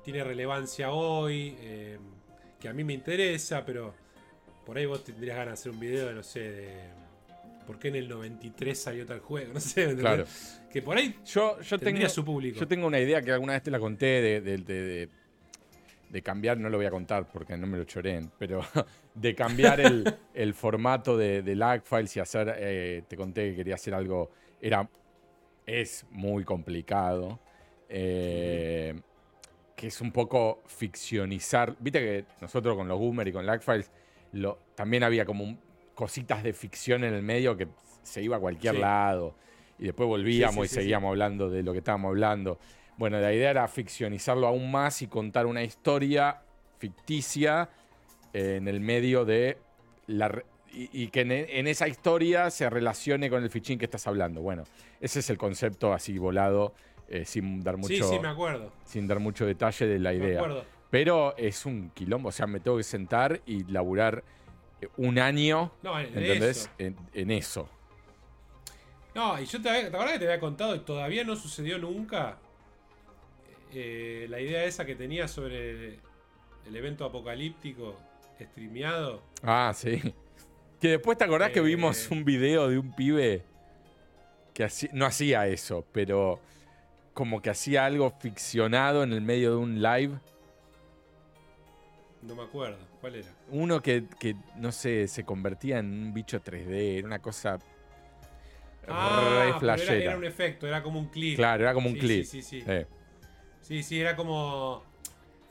[0.03, 1.97] tiene relevancia hoy, eh,
[2.59, 3.93] que a mí me interesa, pero
[4.65, 6.73] por ahí vos tendrías ganas de hacer un video de, no sé, de
[7.65, 10.25] por qué en el 93 salió tal juego, no sé, claro.
[10.71, 12.59] que por ahí yo, yo tengo, su público.
[12.59, 15.09] Yo tengo una idea que alguna vez te la conté de de
[16.21, 18.61] cambiar, no lo voy a contar porque no me lo choreen, pero
[19.15, 19.79] de cambiar
[20.33, 24.31] el, formato de, de lag files y hacer, eh, te conté que quería hacer algo,
[24.59, 24.89] era,
[25.65, 27.39] es muy complicado,
[27.87, 28.99] eh,
[29.75, 33.89] que es un poco ficcionizar, viste que nosotros con los Boomer y con lag files,
[34.33, 35.57] lo, también había como
[35.95, 37.67] cositas de ficción en el medio que
[38.03, 39.35] se iba a cualquier lado
[39.81, 42.59] y después volvíamos y seguíamos hablando de lo que estábamos hablando.
[43.01, 46.43] Bueno, la idea era ficcionizarlo aún más y contar una historia
[46.77, 47.67] ficticia
[48.31, 49.57] eh, en el medio de
[50.05, 50.43] la...
[50.71, 54.41] Y, que en, esa historia se relacione con el fichín que estás hablando.
[54.41, 54.65] Bueno,
[54.99, 56.75] ese es el concepto así volado,
[57.09, 57.95] eh, sin dar mucho...
[57.95, 58.71] Sí, sí, me acuerdo.
[58.85, 60.43] Sin dar mucho detalle de la idea.
[60.91, 64.23] Pero es un quilombo, o sea, me tengo que sentar y laburar
[64.79, 66.69] eh, un año, no, en, ¿entendés?
[66.77, 67.67] En, eso.
[69.15, 72.37] No, y yo te, ¿te acuerdas que te había contado y todavía no sucedió nunca?
[73.73, 75.99] Eh, la idea esa que tenía sobre
[76.65, 77.97] el evento apocalíptico
[78.39, 79.21] streameado.
[79.43, 80.01] Ah, sí.
[80.79, 83.43] Que después te acordás que eh, vimos un video de un pibe
[84.53, 86.39] que no hacía eso, pero
[87.13, 90.17] como que hacía algo ficcionado en el medio de un live.
[92.23, 93.27] No me acuerdo, ¿cuál era?
[93.49, 94.05] Uno que,
[94.55, 97.59] no sé, se convertía en un bicho 3D, era una cosa
[98.87, 101.35] ah, Era, un efecto, era como un clip.
[101.35, 102.25] Claro, era como un clip.
[102.25, 102.63] Sí, sí, sí.
[103.61, 104.83] Sí, sí, era como.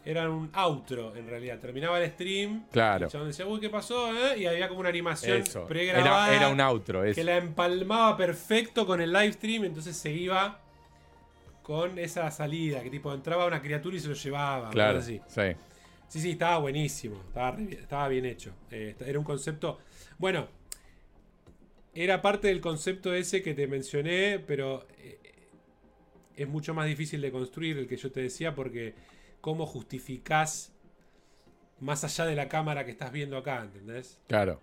[0.05, 1.59] era un outro en realidad.
[1.59, 2.67] Terminaba el stream.
[2.71, 3.09] Claro.
[3.13, 4.09] Y decía, uy, ¿qué pasó?
[4.15, 5.67] eh?", Y había como una animación Eso.
[5.67, 6.29] pregrabada.
[6.29, 7.03] Era, era un outro.
[7.03, 7.23] que eso.
[7.23, 9.65] la empalmaba perfecto con el live stream.
[9.65, 10.61] Entonces se iba
[11.63, 12.83] con esa salida.
[12.83, 14.71] Que tipo entraba una criatura y se lo llevaba.
[14.71, 14.99] Claro.
[14.99, 15.21] así.
[15.29, 15.43] Sí.
[16.09, 17.21] Sí, sí, estaba buenísimo.
[17.29, 18.53] Estaba, re bien- estaba bien hecho.
[18.71, 19.79] Eh, era un concepto.
[20.19, 20.49] Bueno,
[21.95, 25.20] era parte del concepto ese que te mencioné, pero eh,
[26.43, 28.95] es mucho más difícil de construir el que yo te decía, porque
[29.41, 30.73] cómo justificás
[31.81, 34.19] más allá de la cámara que estás viendo acá, ¿entendés?
[34.29, 34.61] Claro.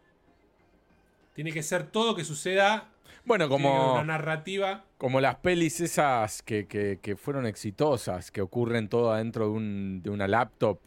[1.34, 2.90] Tiene que ser todo que suceda.
[3.26, 4.86] Bueno, como, una narrativa.
[4.98, 10.02] como las pelis esas que, que- que fueron exitosas, que ocurren todo adentro de, un-
[10.02, 10.80] de una laptop,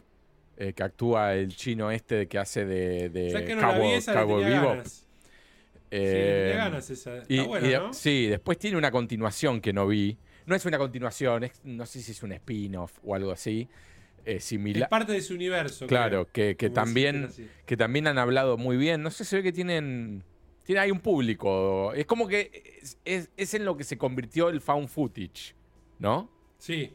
[0.57, 3.83] eh, que actúa el chino este que hace de, de ¿Sabes que no vi Cabo,
[3.95, 4.23] esa?
[4.25, 4.39] Vivo.
[4.43, 4.89] ganas.
[4.91, 5.05] Sí,
[5.91, 7.17] Eh, ganas esa.
[7.17, 7.93] Está y- buena, y de- ¿no?
[7.93, 10.17] Sí, después tiene una continuación que no vi.
[10.51, 13.69] No es una continuación, es- no sé si es un spin-off o algo así.
[14.25, 14.89] eh, Es similar.
[14.89, 15.87] parte de su universo.
[15.87, 17.29] Claro, que, que también,
[17.65, 19.01] que también han hablado muy bien.
[19.01, 20.23] No sé, se ve que tienen.
[20.65, 21.93] Tiene hay un público.
[21.93, 25.55] Es como que es, es- es en lo que se convirtió el found footage,
[25.99, 26.29] ¿no?
[26.57, 26.93] Sí.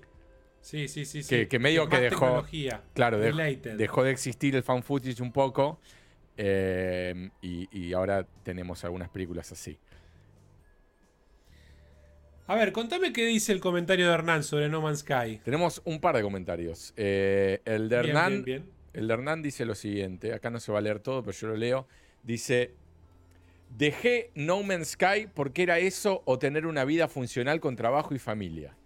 [0.60, 1.18] Sí, sí, sí.
[1.20, 1.46] Que- sí.
[1.46, 2.44] que medio Es que dejó-.
[2.92, 5.80] Claro, dejó de existir el found footage un poco.
[6.36, 9.78] eh, y, y ahora tenemos algunas películas así.
[12.48, 15.40] A ver, contame qué dice el comentario de Hernán sobre No Man's Sky.
[15.44, 16.93] Tenemos un par de comentarios.
[16.97, 18.32] Eh, el de Bien, Hernán.
[18.32, 18.70] bien, bien.
[18.93, 21.48] El de Hernán dice lo siguiente, acá no se va a leer todo, pero yo
[21.48, 21.89] lo leo.
[22.23, 22.73] Dice,
[23.77, 28.18] dejé No Man's Sky porque era eso o tener una vida funcional con trabajo y
[28.18, 28.77] familia.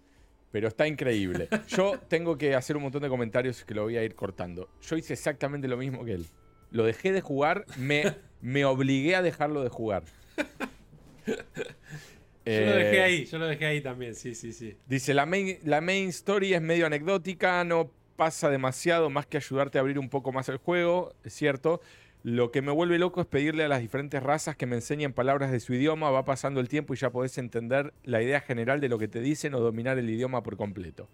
[0.51, 1.47] Pero está increíble.
[1.69, 4.67] Yo tengo que hacer un montón de comentarios que lo voy a ir cortando.
[4.81, 6.25] Yo hice exactamente lo mismo que él.
[6.71, 10.03] Lo dejé de jugar, me, me obligué a dejarlo de jugar.
[12.45, 14.75] Yo lo dejé Eh, ahí, yo lo dejé ahí también, sí, sí, sí.
[14.87, 19.77] Dice, la main, la main story es medio anecdótica, no pasa demasiado más que ayudarte
[19.77, 21.81] a abrir un poco más el juego, es cierto.
[22.23, 25.51] Lo que me vuelve loco es pedirle a las diferentes razas que me enseñen palabras
[25.51, 28.89] de su idioma, va pasando el tiempo y ya podés entender la idea general de
[28.89, 31.09] lo que te dicen o dominar el idioma por completo.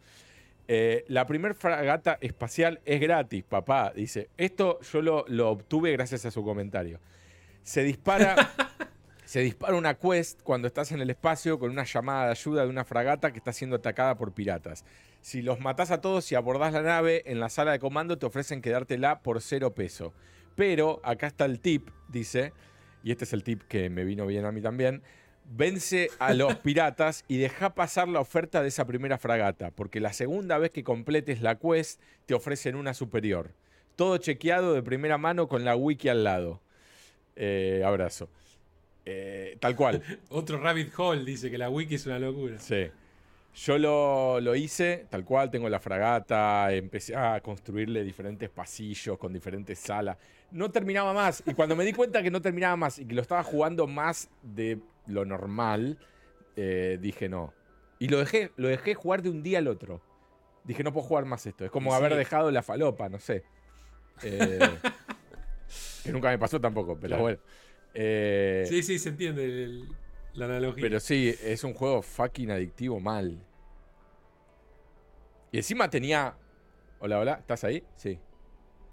[0.67, 4.27] Eh, la primer fragata espacial es gratis, papá, dice.
[4.35, 6.99] Esto yo lo, lo obtuve gracias a su comentario.
[7.63, 8.35] Se dispara...
[9.27, 12.69] Se dispara una quest cuando estás en el espacio con una llamada de ayuda de
[12.69, 14.85] una fragata que está siendo atacada por piratas.
[15.19, 18.25] Si los matás a todos y abordás la nave, en la sala de comando te
[18.25, 20.13] ofrecen quedártela por cero peso.
[20.55, 22.53] Pero acá está el tip, dice,
[23.03, 25.03] y este es el tip que me vino bien a mí también.
[25.43, 30.13] Vence a los piratas y deja pasar la oferta de esa primera fragata, porque la
[30.13, 33.51] segunda vez que completes la quest te ofrecen una superior.
[33.97, 36.61] Todo chequeado de primera mano con la wiki al lado.
[37.35, 38.29] Eh, abrazo.
[39.09, 40.03] Eh, tal cual.
[40.29, 42.59] Otro rabbit hole dice que la wiki es una locura.
[42.59, 42.89] Sí.
[43.55, 49.31] Yo lo, lo hice, tal cual, tengo la fragata, empecé a construirle diferentes pasillos con
[49.34, 50.17] diferentes salas.
[50.51, 51.41] No terminaba más.
[51.45, 54.29] Y cuando me di cuenta que no terminaba más y que lo estaba jugando más
[54.43, 54.77] de
[55.07, 55.97] lo normal,
[56.55, 57.53] eh, dije no.
[57.99, 60.01] Y lo dejé, lo dejé jugar de un día al otro.
[60.65, 61.63] Dije, no puedo jugar más esto.
[61.65, 63.43] Es como haber dejado la falopa, no sé.
[64.21, 64.59] Eh,
[66.03, 67.23] que nunca me pasó tampoco, pero Claro.
[67.23, 67.39] bueno.
[67.93, 69.88] Eh, Sí, sí, se entiende el-
[70.34, 70.81] la analogía.
[70.81, 73.38] pero sí, es un juego fucking adictivo mal.
[75.51, 76.35] Y encima tenía.
[76.99, 77.84] Hola, hola, ¿estás ahí?
[77.95, 78.19] Sí.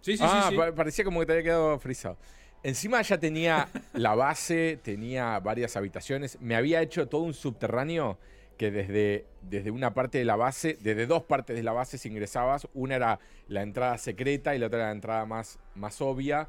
[0.01, 0.57] sí, sí, ah, sí, sí.
[0.59, 2.17] pa- parecía como que te había quedado frisado.
[2.63, 6.39] Encima ya tenía la base, tenía varias habitaciones.
[6.41, 8.19] Me había hecho todo un subterráneo
[8.57, 12.09] que desde, desde una parte de la base, desde dos partes de la base si
[12.09, 13.19] ingresabas, una era
[13.49, 16.49] la entrada secreta y la otra era la entrada más, más obvia,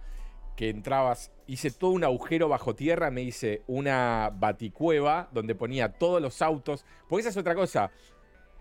[0.56, 6.22] que entrabas, hice todo un agujero bajo tierra, me hice una baticueva donde ponía todos
[6.22, 7.91] los autos, porque esa es otra cosa.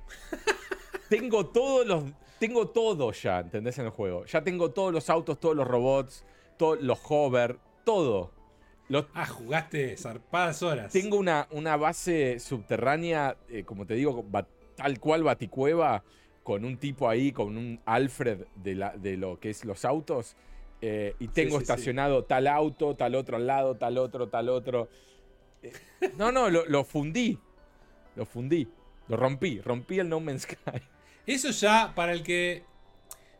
[1.08, 2.04] tengo todos los,
[2.38, 3.78] tengo todo ya, ¿entendés?
[3.78, 4.24] En el juego.
[4.26, 6.24] Ya tengo todos los autos, todos los robots,
[6.56, 8.32] todos los hover, todo.
[8.88, 10.92] Los, Ah, jugaste zarpadas horas.
[10.92, 14.24] tengo una, una base subterránea, eh, como te digo,
[14.74, 16.04] tal cual Baticueva,
[16.42, 20.36] con un tipo ahí, con un Alfred de, la, de lo que es los autos.
[20.86, 21.62] Eh, y tengo sí, sí.
[21.62, 24.90] estacionado tal auto, tal otro al lado, tal otro, tal otro.
[25.62, 25.72] Eh,
[26.18, 27.38] no, no, lo, lo fundí.
[28.16, 28.68] Lo fundí.
[29.08, 29.62] Lo rompí.
[29.62, 30.82] Rompí el No Man's Sky.
[31.26, 32.64] Eso ya para el que.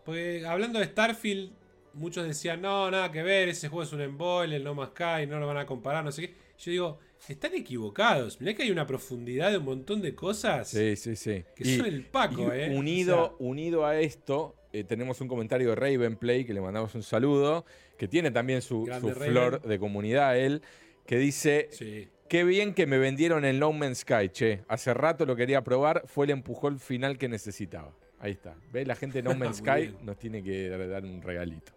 [0.07, 1.53] Porque hablando de Starfield,
[1.93, 5.27] muchos decían, no, nada que ver, ese juego es un embole, el No Man's Sky,
[5.29, 6.35] no lo van a comparar, no sé qué.
[6.59, 6.99] Yo digo,
[7.29, 8.41] están equivocados.
[8.41, 11.45] Mirá que hay una profundidad de un montón de cosas Sí, sí, sí.
[11.55, 12.75] que son el Paco, y ¿eh?
[12.75, 16.61] Unido, O sea, unido a esto, eh, tenemos un comentario de Raven Play, que le
[16.61, 17.65] mandamos un saludo,
[17.97, 18.87] que tiene también su,
[19.17, 20.63] flor de comunidad, él,
[21.07, 22.09] que dice, sí.
[22.29, 24.65] qué bien que me vendieron el No Man's Sky, che.
[24.67, 27.95] Hace rato lo quería probar, fue el empujón final que necesitaba.
[28.19, 28.57] Ahí está.
[28.73, 28.89] ¿Ves?
[28.89, 31.73] La gente de No Man's Sky nos tiene que dar un regalito.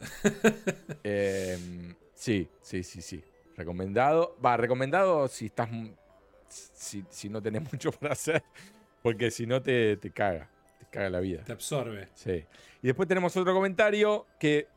[1.04, 3.22] Em, sí, sí, sí, sí.
[3.56, 4.36] Recomendado.
[4.44, 5.68] Va, recomendado si estás.
[6.48, 8.42] Si, si, no tenés mucho para hacer.
[9.02, 10.51] Porque si no te, te caga.
[10.92, 11.42] Caga la vida.
[11.42, 12.08] Te absorbe.
[12.14, 12.44] Sí.
[12.82, 14.68] Y después tenemos otro comentario que.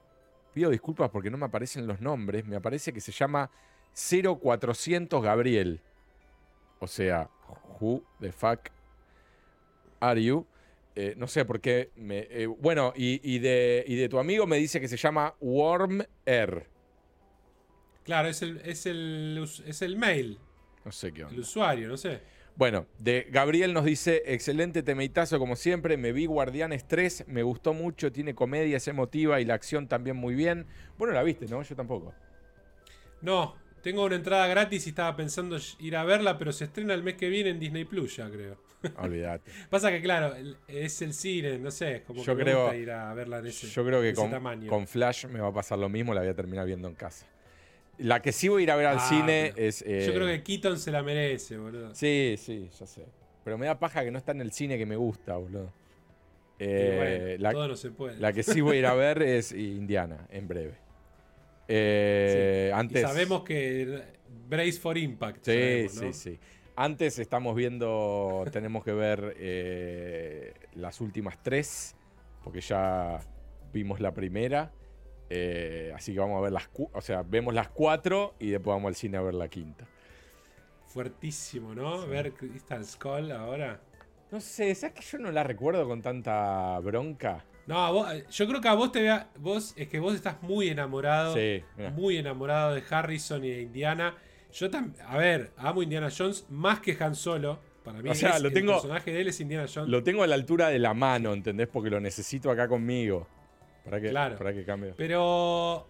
[0.54, 2.46] Pido disculpas porque no me aparecen los nombres.
[2.46, 3.52] Me aparece que se llama
[3.94, 5.82] 0400 Gabriel.
[6.80, 7.30] O sea,
[7.80, 8.70] who the fuck
[10.00, 10.48] are you?
[10.96, 11.92] Eh, no sé por qué.
[11.98, 16.68] Me, eh, bueno, y, de, de tu amigo me dice que se llama Worm Air.
[18.06, 20.40] Claro, es el, es el, mail.
[20.86, 21.34] No sé qué onda.
[21.34, 22.22] El usuario, no sé.
[22.58, 27.74] Bueno, de Gabriel nos dice, excelente temeitazo como siempre, me vi Guardianes 3, me gustó
[27.74, 30.66] mucho, tiene comedia, es emotiva y la acción también muy bien.
[30.98, 31.62] Bueno, la viste, ¿no?
[31.64, 32.14] Yo tampoco.
[33.22, 37.04] No, tengo una entrada gratis y estaba pensando ir a verla, pero se estrena el
[37.04, 38.58] mes que viene en Disney Plus ya, creo.
[39.00, 39.52] Olvídate.
[39.70, 40.34] Pasa que, claro,
[40.66, 43.48] es el cine, no sé, como yo que creo, me gusta ir a verla en
[43.48, 44.32] ese Yo creo que con,
[44.68, 47.28] con, Flash me va a pasar lo mismo, la voy a terminar viendo en casa.
[47.98, 49.80] La que sí voy a ir a ver al ah, cine es.
[49.80, 51.94] yo creo eh, que Keaton se la merece, boludo.
[51.96, 53.06] Sí, sí, ya sé.
[53.44, 55.72] Pero me da paja que no está en el cine que me gusta, boludo.
[56.58, 58.20] Eh, la, todo no se puede.
[58.20, 60.74] La que sí voy a ir a ver es Indiana, en breve.
[61.68, 63.02] Eh, antes...
[63.02, 64.04] sabemos que
[64.48, 65.46] Brace for Impact.
[65.46, 66.40] Sí, sí, sí.
[66.76, 71.96] Antes estamos viendo, tenemos que ver eh, las últimas tres,
[72.44, 73.20] porque ya
[73.72, 74.72] vimos la primera.
[75.30, 78.90] Eh, así que vamos a ver las, o sea, vemos las cuatro y después vamos
[78.90, 79.86] al cine a ver la quinta.
[80.88, 82.08] Fuertísimo, ¿no?
[82.08, 83.82] Ver Crystal Skull ahora.
[84.32, 87.46] No sé, ¿sabes que yo no la recuerdo con tanta bronca?
[87.68, 91.36] No, yo creo que a vos te vea, vos es que vos estás muy enamorado,
[91.96, 94.16] muy enamorado de Harrison y de Indiana.
[94.54, 97.60] Yo también, a ver, amo Indiana Jones más que Han Solo.
[97.84, 99.90] Para mí, o sea, lo tengo, el personaje de él es Indiana Jones.
[99.90, 101.68] Lo tengo a la altura de la mano, ¿entendés?
[101.68, 103.28] Porque lo necesito acá conmigo.
[103.86, 104.94] Para que, para que cambie.
[104.98, 105.88] Pero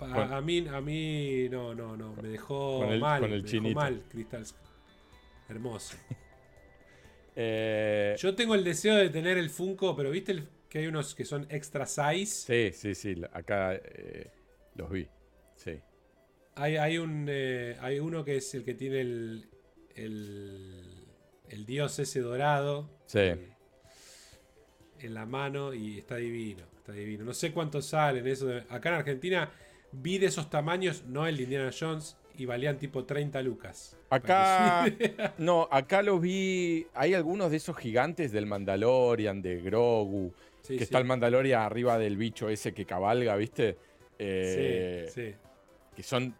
[0.00, 2.14] a, mí, a mí, no, no, no.
[2.14, 3.20] Me dejó mal.
[3.20, 4.44] Con el me dejó mal, Crystal.
[5.48, 5.96] Hermoso.
[7.36, 11.24] Eh, Yo tengo el deseo de tener el Funko, pero viste que hay unos que
[11.24, 12.26] son extra size.
[12.26, 13.20] Sí, sí, sí.
[13.32, 14.30] Acá eh,
[14.76, 15.08] los vi.
[15.56, 15.80] Sí.
[16.54, 19.48] Hay, hay, un, eh, hay uno que es el que tiene el,
[19.96, 22.88] el, dios ese dorado.
[23.06, 23.32] Sí.
[25.04, 26.64] En, la mano y está divino.
[26.76, 27.24] Está divino.
[27.24, 28.50] No sé cuántos salen eso.
[28.68, 29.50] acá en Argentina
[29.92, 33.96] vi de esos tamaños, no el de Indiana Jones, y valían tipo 30 lucas.
[34.10, 34.86] Acá.
[35.38, 36.86] no, acá lo vi.
[36.94, 40.32] Hay algunos de esos gigantes del Mandalorian, de Grogu.
[40.66, 43.78] que está el Mandalorian arriba del bicho ese que cabalga, ¿viste?
[44.18, 45.34] Eh, sí, sí.
[45.94, 46.34] Que son.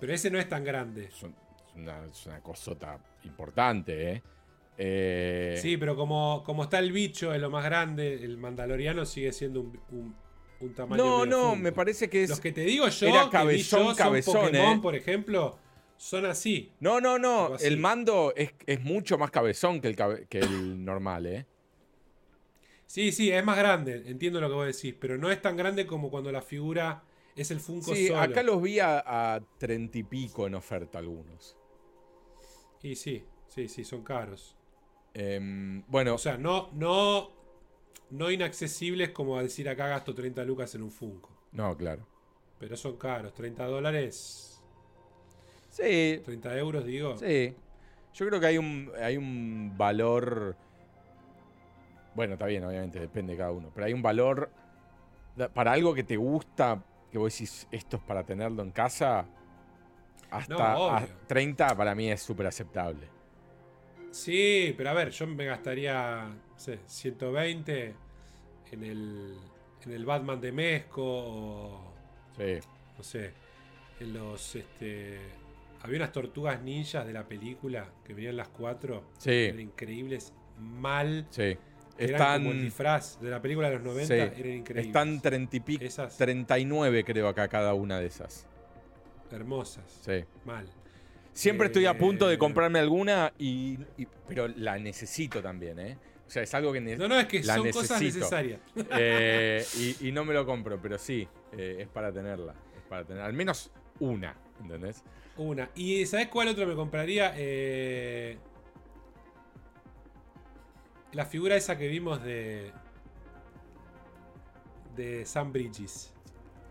[0.00, 1.08] Pero, ese no es tan grande.
[1.10, 1.34] Son,
[1.76, 4.22] es, una, cosota importante, ¿eh?
[4.78, 5.58] ¿Eh?
[5.60, 9.60] Sí, pero como, como está el bicho, es lo más grande, el Mandaloriano sigue siendo
[9.60, 10.14] un
[10.90, 12.30] no, no, me parece que es.
[12.30, 15.56] Los que te digo yo, era cabezón, cabezón, Pokémon, por ejemplo,
[15.96, 16.72] son así.
[16.80, 17.56] No, no, no.
[17.58, 18.52] El mando es,
[18.82, 21.46] mucho más cabezón que el, que el normal, ¿eh?
[22.86, 24.02] Sí, sí, es más grande.
[24.06, 24.94] Entiendo lo que vos decís.
[24.98, 27.04] Pero no es tan grande como cuando la figura
[27.36, 31.56] es el Funko sí, acá los vi a treinta y pico en oferta algunos.
[32.82, 34.57] Y sí, sí, sí, son caros.
[35.18, 36.14] Em, bueno.
[36.14, 37.32] O sea, no, no
[38.10, 41.30] no inaccesibles como decir acá gasto 30 lucas en un Funko.
[41.52, 42.06] No, claro.
[42.58, 44.62] Pero son caros, 30 dólares.
[45.70, 46.20] Sí.
[46.24, 47.16] 30 euros, digo.
[47.18, 47.54] Sí.
[48.14, 50.56] Yo creo que hay un, hay un valor.
[52.14, 53.70] Bueno, está bien, obviamente, depende de cada uno.
[53.74, 54.50] Pero hay un valor
[55.54, 56.82] para algo que te gusta,
[57.12, 59.26] que vos decís, esto es para tenerlo en casa.
[60.30, 63.17] Hasta 30 para mí es súper aceptable.
[64.18, 67.94] Sí, pero a ver, yo me gastaría sé, 120
[68.72, 69.38] en el,
[69.84, 71.94] en el Batman de Mesco o,
[72.36, 72.58] sí.
[72.96, 73.32] no sé,
[74.00, 75.20] en los este
[75.82, 79.30] había unas tortugas ninjas de la película que venían las cuatro, sí.
[79.30, 81.26] eran increíbles, mal.
[81.30, 81.56] Sí.
[81.96, 84.86] Están como el disfraz de la película de los 90, eran increíbles.
[84.86, 88.46] Están 30 y esas, 39 creo acá cada una de esas.
[89.30, 90.00] Hermosas.
[90.04, 90.24] Sí.
[90.44, 90.66] Mal.
[91.38, 93.78] Siempre estoy a punto de eh, comprarme alguna y,
[94.26, 95.96] pero la necesito también, ¿eh?
[96.26, 98.60] O sea, es algo que No, no, es que son cosas necesarias.
[98.90, 99.64] Eh,
[100.00, 102.54] y, no me lo compro, pero sí, eh, es para tenerla.
[102.76, 103.70] Es para tener al menos
[104.00, 105.04] una, ¿entendés?
[105.36, 105.70] Una.
[105.76, 107.32] ¿Y sabes cuál otro me compraría?
[107.36, 108.36] Eh,
[111.12, 112.72] la figura esa que vimos de.
[114.96, 116.12] de Sam Bridges.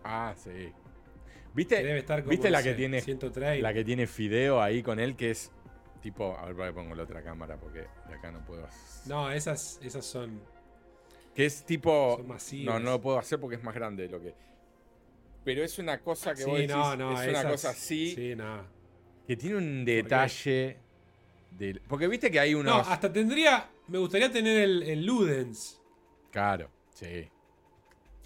[0.04, 0.72] Ah, sí.
[1.58, 3.60] ¿Viste, ¿Viste la que tiene 130.
[3.62, 5.50] la que tiene Fideo ahí con él que es
[6.00, 8.64] tipo, a ver, pongo la otra cámara porque de acá no puedo.
[8.64, 10.40] hacer- No, esas, esas son,
[11.34, 12.14] Que es tipo.
[12.18, 12.74] son masivas.
[12.74, 14.34] No, no lo puedo hacer porque es más grande de lo que.
[15.44, 18.34] Pero es una cosa que Sí, vos decís, no, no, es una cosa así Sí,
[18.36, 18.64] no.
[19.26, 20.76] que tiene un detalle.
[21.50, 22.86] de- porque viste que hay No, unos.
[22.88, 23.68] hasta tendría.
[23.88, 25.80] Me gustaría tener el, el Ludens.
[26.30, 27.28] Claro, sí.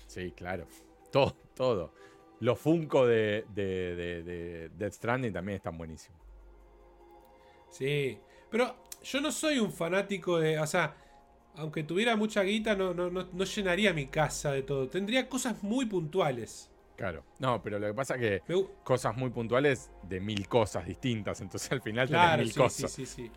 [0.06, 0.66] Sí, claro.
[1.10, 1.94] Todo, todo.
[2.43, 6.20] Los Funko de, de, de, de Death Stranding también están buenísimos.
[7.70, 8.19] Sí.
[8.51, 8.74] Pero
[9.05, 10.59] yo no soy un fanático de.
[10.59, 10.97] O sea,
[11.55, 14.89] aunque tuviera mucha guita, no, no, no, no llenaría mi casa de todo.
[14.89, 16.69] Tendría cosas muy puntuales.
[16.97, 17.24] Claro.
[17.39, 21.40] No, pero lo que pasa es que Me cosas muy puntuales de mil cosas distintas.
[21.40, 22.90] Entonces al final tenés Claro, mil sí, cosas.
[22.90, 23.31] sí, sí, sí.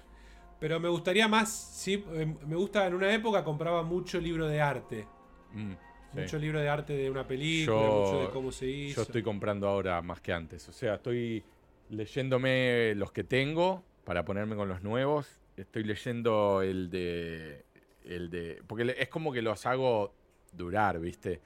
[0.59, 1.51] Pero me gustaría más.
[1.53, 2.87] Sí, eh, me gusta.
[2.87, 5.07] En una época compraba mucho libro de arte.
[5.53, 5.73] Mm,
[6.15, 6.21] sí.
[6.21, 8.95] Mucho libro de arte de una película, Yo- mucho de cómo se hizo.
[8.97, 10.67] Yo estoy comprando ahora más que antes.
[10.69, 11.43] O sea, estoy
[11.89, 15.39] leyéndome los que tengo para ponerme con los nuevos.
[15.57, 17.63] Estoy leyendo el de.
[18.03, 18.61] El de.
[18.67, 20.13] Porque es como que los hago
[20.51, 21.41] durar, ¿viste?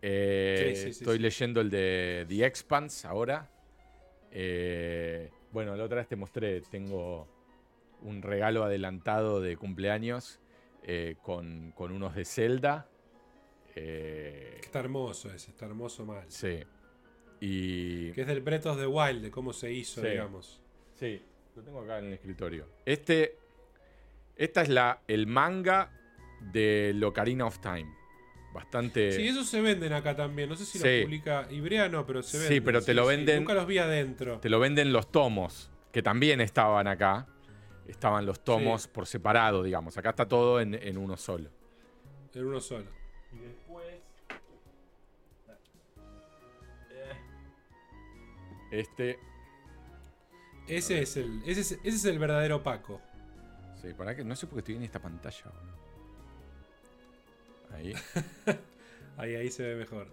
[0.00, 3.50] Eh, Sí, sí, sí, estoy leyendo el de The Expanse ahora.
[4.30, 6.60] Eh, bueno, la otra vez te mostré.
[6.62, 7.26] Tengo
[8.02, 10.38] un regalo adelantado de cumpleaños
[10.84, 12.88] eh, con, con unos de Zelda.
[13.80, 16.24] Eh, Está hermoso ese, está hermoso mal.
[16.28, 16.58] Sí.
[17.40, 18.10] Y.
[18.12, 20.08] Que es del Breath of the Wild, de cómo se hizo, Sí.
[20.08, 20.60] digamos.
[20.94, 21.22] Sí,
[21.54, 22.66] lo tengo acá en el escritorio.
[22.84, 23.36] Este.
[24.36, 25.90] Esta es la, el manga
[26.52, 27.86] de Locarina of Time.
[28.52, 29.12] Bastante.
[29.12, 30.48] Sí, esos se venden acá también.
[30.48, 30.84] No sé si Sí.
[30.84, 32.64] los publica Ibrea, no, pero se Sí, venden.
[32.64, 34.40] pero te lo venden- Nunca los vi adentro.
[34.40, 37.26] Te lo venden los tomos, que también estaban acá.
[37.86, 39.96] Estaban los tomos por separado, digamos.
[39.96, 41.50] Acá está todo en, en uno solo.
[42.34, 42.86] En uno solo.
[48.70, 49.18] Este.
[50.66, 53.00] Ese es el, ese es, ese es el verdadero Paco.
[53.80, 55.44] Sí, para que no sé por qué estoy en esta pantalla.
[57.72, 57.94] Ahí.
[59.16, 60.06] Ahí, ahí se ve mejor.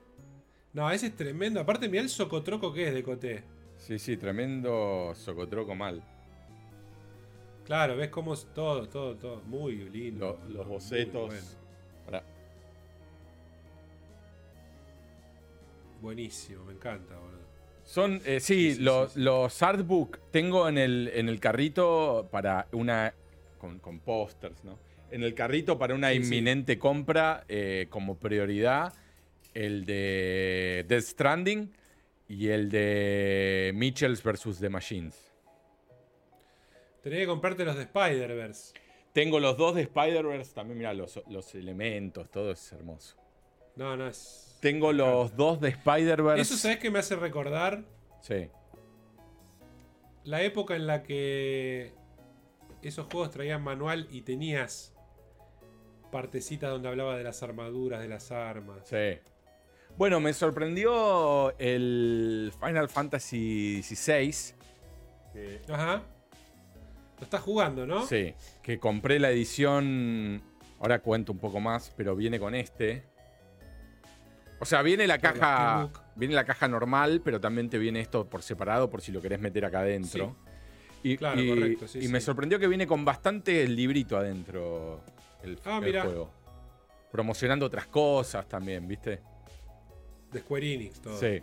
[0.74, 1.60] No, ese es tremendo.
[1.60, 3.44] Aparte, mira el socotroco que es de Coté.
[3.78, 6.04] Sí, sí, tremendo socotroco mal.
[7.66, 9.42] Claro, ves cómo es todo, todo, todo.
[9.44, 10.40] Muy lindo.
[10.48, 11.28] Lo- los bocetos.
[11.28, 11.48] bueno.
[12.06, 12.24] Pará.
[16.02, 17.35] Buenísimo, me encanta, boludo.
[17.86, 22.28] Son, eh, sí, Sí, sí, los, sí, los artbook tengo en el, en el carrito
[22.32, 23.14] para una.
[23.58, 24.78] con, con pósters, ¿no?
[25.12, 28.94] En el carrito para una inminente compra eh, como prioridad
[29.54, 31.72] el de Death Stranding
[32.28, 34.60] y el de Mitchells vs.
[34.60, 35.32] The Machines.
[37.02, 38.74] Tenés que comprarte los de Spider-Verse.
[39.14, 43.16] Tengo los dos de Spider-Verse, también mira los, los elementos, todo es hermoso.
[43.76, 44.45] No, no es.
[44.66, 46.42] Tengo los dos de Spider-Verse.
[46.42, 47.84] Eso, ¿sabes qué me hace recordar?
[48.22, 48.50] Sí.
[50.24, 51.94] La época en la que
[52.82, 54.92] esos juegos traían manual y tenías
[56.12, 58.80] partecitas donde hablaba de las armaduras, de las armas.
[58.90, 59.20] Sí.
[59.98, 64.56] Bueno, me sorprendió el Final Fantasy XVI.
[65.32, 66.02] que- Ajá.
[67.20, 68.04] Lo estás jugando, ¿no?
[68.08, 68.34] Sí,
[68.64, 70.42] que compré la edición.
[70.80, 73.14] Ahora cuento un poco más, pero viene con este.
[74.60, 75.90] O sea, viene la la caja.
[76.16, 79.40] Viene la caja normal, pero también te viene esto por separado por si lo querés
[79.40, 80.36] meter acá adentro.
[81.04, 82.26] Y, Claro, y- correcto, sí, y me sí.
[82.26, 85.02] sorprendió que viene con bastante librito adentro
[85.44, 86.32] el, Ah, el juego.
[87.12, 89.20] Promocionando otras cosas también, ¿viste?
[90.32, 91.18] De Square Enix, todo.
[91.20, 91.42] Sí.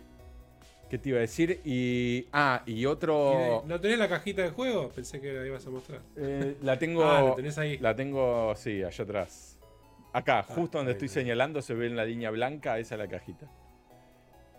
[0.89, 1.61] ¿Qué te iba a decir?
[1.65, 2.27] Y.
[2.33, 3.63] Ah, y ¿Y de- otro.
[3.65, 4.89] ¿No tenés la cajita de juego?
[4.89, 6.01] Pensé que la ibas a mostrar.
[6.17, 7.03] eh, la tengo.
[7.09, 7.77] Ah, lo tenés ahí.
[7.79, 9.52] La tengo, sí, allá atrás.
[10.13, 11.13] Acá, justo donde ahí, estoy ahí.
[11.13, 13.47] señalando, se ve en la línea blanca, esa es la cajita.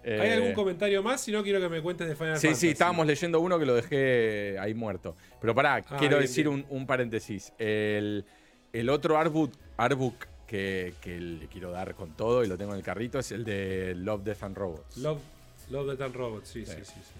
[0.05, 1.23] ¿Hay Eh, algún comentario más?
[1.23, 2.61] Si no, quiero que me cuentes de Final Sí, Fantasy.
[2.67, 5.17] sí, estábamos leyendo uno que lo dejé ahí muerto.
[5.41, 6.67] Pero pará, Ah, quiero bien, decir bien.
[6.69, 7.53] Un, un paréntesis.
[7.59, 8.27] El,
[8.73, 12.79] el otro artbook, artbook que, que le quiero dar con todo y lo tengo en
[12.79, 14.97] el carrito es el de Love, Death and Robots.
[14.99, 15.21] Love,
[15.71, 16.85] Love Death and Robots, sí, sí, Sí.
[16.85, 17.01] sí.
[17.03, 17.13] sí.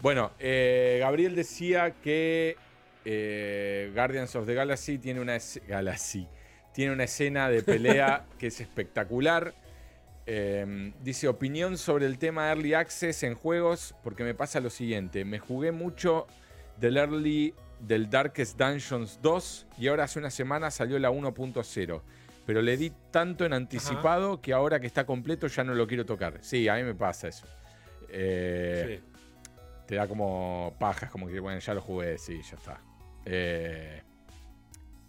[0.00, 2.56] Bueno, eh, Gabriel decía que
[3.04, 5.36] eh, Guardians of the Galaxy tiene una,
[5.66, 6.28] Galaxy,
[6.72, 9.54] tiene una escena de pelea que es espectacular.
[10.26, 15.24] Eh, dice opinión sobre el tema Early Access en juegos, porque me pasa lo siguiente.
[15.24, 16.26] Me jugué mucho
[16.78, 22.02] del Early del Darkest Dungeons 2 y ahora hace una semana salió la 1.0.
[22.46, 26.04] Pero le di tanto en anticipado que ahora que está completo ya no lo quiero
[26.04, 26.38] tocar.
[26.42, 27.46] Sí, a mí me pasa eso.
[28.08, 29.12] Eh, Sí.
[29.86, 32.80] te da como pajas, como que, bueno, ya lo jugué, sí, ya está.
[33.24, 34.02] Eh,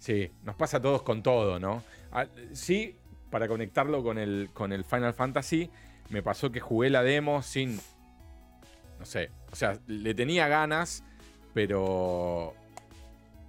[0.01, 1.83] sí, nos pasa a todos con todo, ¿no?
[2.11, 2.95] Ah, sí,
[3.29, 5.69] para conectarlo con el, con el Final Fantasy,
[6.09, 7.79] me pasó que jugué la demo sin.
[8.99, 11.03] No sé, o sea, le tenía ganas,
[11.53, 12.53] pero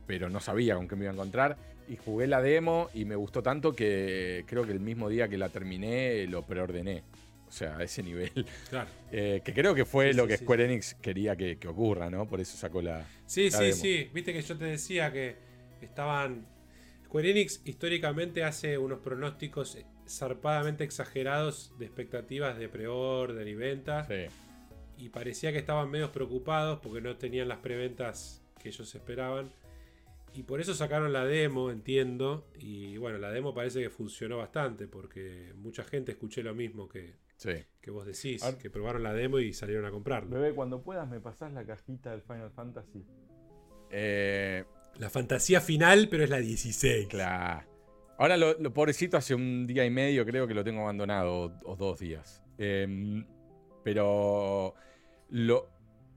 [0.06, 1.56] pero no sabía con qué me iba a encontrar.
[1.88, 5.38] Y jugué la demo y me gustó tanto que creo que el mismo día que
[5.38, 7.02] la terminé lo preordené.
[7.48, 8.46] O sea, a ese nivel.
[8.70, 8.88] Claro.
[9.14, 10.44] Eh, que creo que fue Sí, lo sí, que sí.
[10.44, 12.26] Square Enix quería que, que ocurra, ¿no?
[12.26, 13.04] Por eso sacó la.
[13.26, 13.76] Sí, la sí, demo.
[13.76, 14.10] sí.
[14.14, 15.36] Viste que yo te decía que
[15.86, 16.46] estaban.
[17.04, 19.78] Square Enix históricamente hace unos pronósticos
[20.08, 24.06] zarpadamente exagerados de expectativas de pre-order y ventas.
[24.08, 24.24] Sí.
[24.96, 29.50] Y parecía que estaban medio preocupados porque no tenían las preventas que ellos esperaban.
[30.34, 32.46] Y por eso sacaron la demo, entiendo.
[32.58, 37.16] Y bueno, la demo parece que funcionó bastante porque mucha gente escuché lo mismo que,
[37.36, 37.50] Sí.
[37.82, 40.30] que vos decís, Ar- que probaron la demo y salieron a comprarlo.
[40.30, 43.04] Bebé, cuando puedas me pasás la cajita del Final Fantasy.
[43.90, 44.64] Eh,
[44.98, 47.08] La fantasía final, pero es la 16.
[47.08, 47.66] claro.
[48.18, 51.52] Ahora lo, lo pobrecito hace un día y medio creo que lo tengo abandonado, o,
[51.64, 52.42] o dos días.
[52.58, 53.26] Em,
[53.82, 54.74] pero
[55.30, 55.68] lo,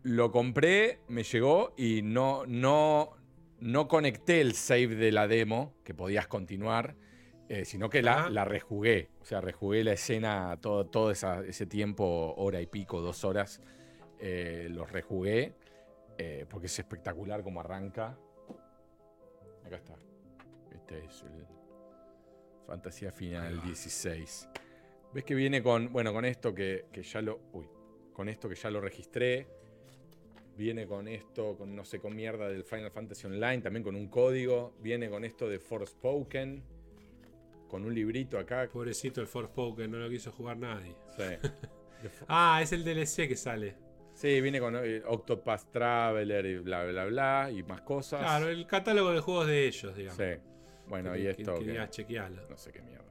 [0.04, 3.12] lo compré, me llegó y no, no,
[3.60, 6.96] no conecté el save de la demo, que podías continuar,
[7.50, 9.10] eh, sino que la, la rejugué.
[9.22, 13.62] O sea, rejugué la escena todo, todo esa- ese tiempo, hora y pico, dos horas.
[14.20, 15.56] eh, los rejugué
[16.18, 18.18] eh, porque es espectacular como arranca.
[19.66, 19.96] Acá está.
[20.72, 21.46] Este es el
[22.68, 23.66] Fantasía Final va.
[23.66, 24.50] 16.
[25.14, 27.68] ¿Ves que viene con, bueno, con esto que, que ya lo, uy,
[28.14, 29.48] con esto que ya lo registré?
[30.58, 34.08] Viene con esto, con no sé, con mierda del Final Fantasy Online, también con un
[34.08, 34.74] código.
[34.80, 36.64] Viene con esto de Forspoken,
[37.68, 38.70] con un librito acá.
[38.72, 40.96] Pobrecito el Forspoken, no lo quiso jugar nadie.
[41.18, 41.50] Sí.
[42.28, 43.76] Ah, es el DLC que sale.
[44.16, 48.22] Sí, viene con eh, Octopath Traveler y bla, bla, bla, y más cosas.
[48.22, 50.18] Claro, el catálogo de juegos de ellos, digamos.
[50.18, 50.42] Sí.
[50.88, 51.54] Bueno, Que- y esto.
[51.56, 52.42] que que- digas, chequealo.
[52.50, 53.06] no sé qué mierda.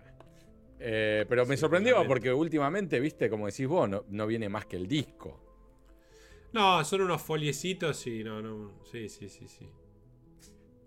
[0.80, 4.66] Eh, pero me Sí, sorprendió porque últimamente, viste, como decís vos, no, no viene más
[4.66, 5.40] que el disco.
[6.52, 8.82] No, son unos foliecitos y no, no.
[8.90, 9.68] Sí, sí, sí, sí.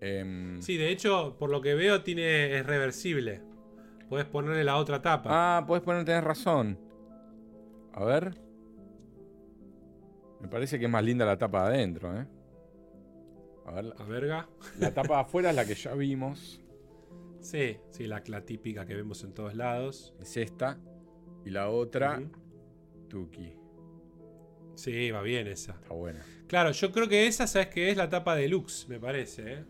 [0.00, 3.40] Em, Sí, de hecho, por lo que veo, tiene, es reversible.
[4.08, 5.28] Puedes ponerle la otra tapa.
[5.58, 6.78] Ah, puedes poner, tenés razón.
[7.92, 8.34] A ver.
[10.40, 12.26] Me parece que es más linda la tapa de adentro, ¿eh?
[13.66, 14.48] A ver, la, A verga.
[14.78, 16.60] la tapa de afuera es la que ya vimos.
[17.40, 20.14] Sí, sí, la, la típica que vemos en todos lados.
[20.20, 20.78] Es esta.
[21.44, 22.30] Y la otra, Ujú.
[23.08, 23.54] Tuki.
[24.74, 25.72] Sí, va bien esa.
[25.72, 26.24] Está buena.
[26.46, 27.96] Claro, yo creo que esa, ¿sabes qué es?
[27.96, 29.64] La tapa deluxe, me parece, ¿eh?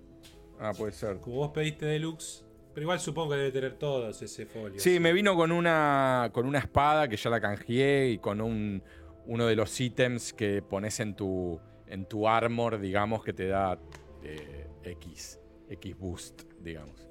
[0.61, 1.19] Ah, puede ser.
[1.21, 2.45] Como vos pediste deluxe.
[2.75, 4.79] Pero igual supongo que debe tener todos ese folio.
[4.79, 8.83] Sí, me vino con una, con una espada que ya la canjeé y con un,
[9.29, 13.79] uno de los ítems que pones en tu, en tu armor, digamos, que te da
[14.25, 15.39] eh, X,
[15.69, 17.09] X boost, digamos.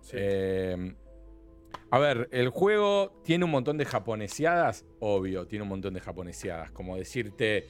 [0.00, 0.16] Sí.
[0.18, 0.94] Eh,
[1.90, 6.70] a ver, el juego tiene un montón de japoneseadas, obvio, tiene un montón de japoneseadas.
[6.70, 7.66] Como decirte,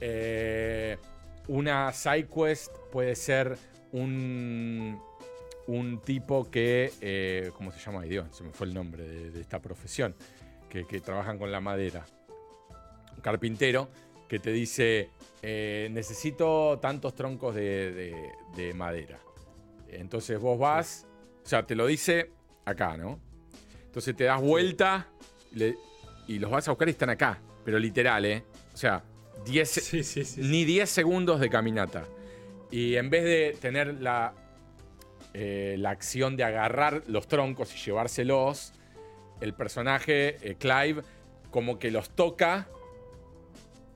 [0.00, 0.98] eh,
[1.46, 3.56] una side quest puede ser
[3.92, 5.00] un,
[5.68, 8.00] un tipo que, eh, ¿cómo se llama?
[8.00, 10.16] Ay, Dios, se me fue el nombre de, de esta profesión,
[10.68, 12.04] que, que trabajan con la madera.
[13.20, 13.88] Carpintero
[14.28, 15.10] que te dice,
[15.42, 19.18] eh, necesito tantos troncos de, de- de madera.
[19.88, 21.06] Entonces vos vas,
[21.44, 22.30] o sea, te lo dice
[22.64, 23.18] acá, ¿no?
[23.86, 25.08] Entonces te das vuelta
[25.52, 25.76] le-
[26.28, 28.44] y los vas a buscar y están acá, pero literal, ¿eh?
[28.72, 29.02] O sea,
[29.44, 30.40] 10, Sí, sí, sí.
[30.42, 32.04] ni 10 segundos de caminata.
[32.70, 34.32] Y en vez de tener la,
[35.34, 38.72] eh, la acción de agarrar los troncos y llevárselos,
[39.40, 41.02] el personaje, eh, Clive,
[41.50, 42.68] como que los toca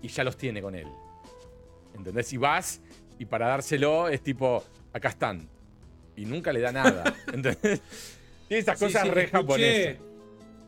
[0.04, 0.86] y ya los tiene con él.
[1.94, 2.32] ¿Entendés?
[2.32, 2.80] Y vas
[3.18, 4.62] y para dárselo es tipo,
[4.92, 5.48] acá están.
[6.14, 7.14] Y nunca le da nada.
[7.32, 7.80] ¿Entendés?
[8.48, 9.96] Tiene esas Sí, cosas sí, re escuché, japonesas.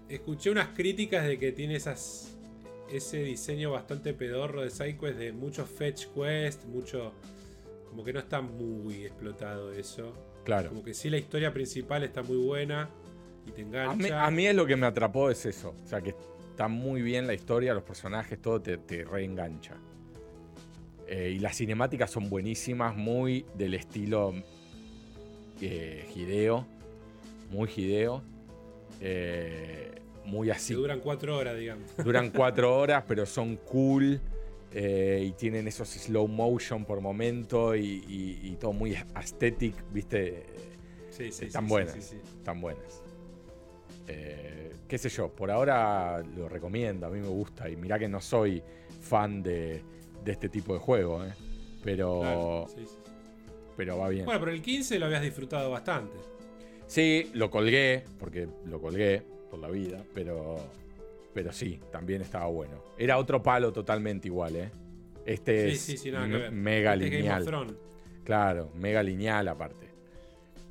[0.08, 2.32] escuché unas críticas de que tiene esas
[2.90, 7.12] ese diseño bastante pedorro de SideQuest de mucho fetch quest, mucho
[7.90, 10.12] como que no está muy explotado eso.
[10.44, 10.68] Claro.
[10.70, 12.88] Como que sí la historia principal está muy buena
[13.46, 13.90] y te engancha.
[13.92, 15.74] A mí, a mí es lo que me atrapó es eso.
[15.84, 16.14] O sea, que
[16.56, 19.74] está muy bien la historia, los personajes, todo te, te reengancha.
[21.06, 24.32] Eh, y las cinemáticas son buenísimas, muy del estilo
[25.60, 26.66] eh, Hideo.
[27.50, 28.22] Muy Hideo.
[29.02, 30.72] Eh, muy que así.
[30.72, 31.94] duran cuatro horas, digamos.
[32.02, 34.18] Duran cuatro horas, pero son cool.
[34.72, 40.44] eh, y tienen esos slow motion por momento y, y- y todo muy aesthetic, ¿viste?
[41.10, 41.94] Sí, sí, Están sí, buenas.
[41.94, 42.36] sí, sí, sí.
[42.38, 43.02] Están buenas.
[44.06, 47.68] Eh, qué sé yo, por ahora lo recomiendo, a mí me gusta.
[47.68, 48.62] Y mirá que no soy
[49.00, 49.82] fan de,
[50.24, 51.32] de este tipo de juego, ¿eh?
[51.82, 52.96] pero, Claro, sí, sí.
[53.76, 54.24] pero va bien.
[54.24, 56.16] Bueno, pero el 15 lo habías disfrutado bastante.
[56.86, 60.56] Sí, lo colgué, porque lo colgué por la vida, pero,
[61.34, 62.82] pero sí, también estaba bueno.
[62.96, 64.70] Era otro palo totalmente igual, ¿eh?
[65.24, 67.78] Este Sí, es mega Este es Game of lineal.
[68.24, 69.86] Claro, mega lineal aparte.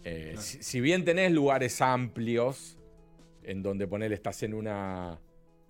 [0.03, 2.77] Eh, si, bien tenés lugares amplios,
[3.45, 5.19] en donde poner estás en una,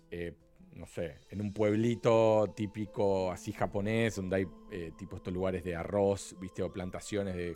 [0.10, 0.34] eh,
[0.73, 5.76] no sé, en un pueblito típico así japonés, donde hay eh, tipo estos lugares de
[5.76, 7.56] arroz, viste, o plantaciones de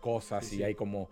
[0.00, 1.10] cosas, y hay como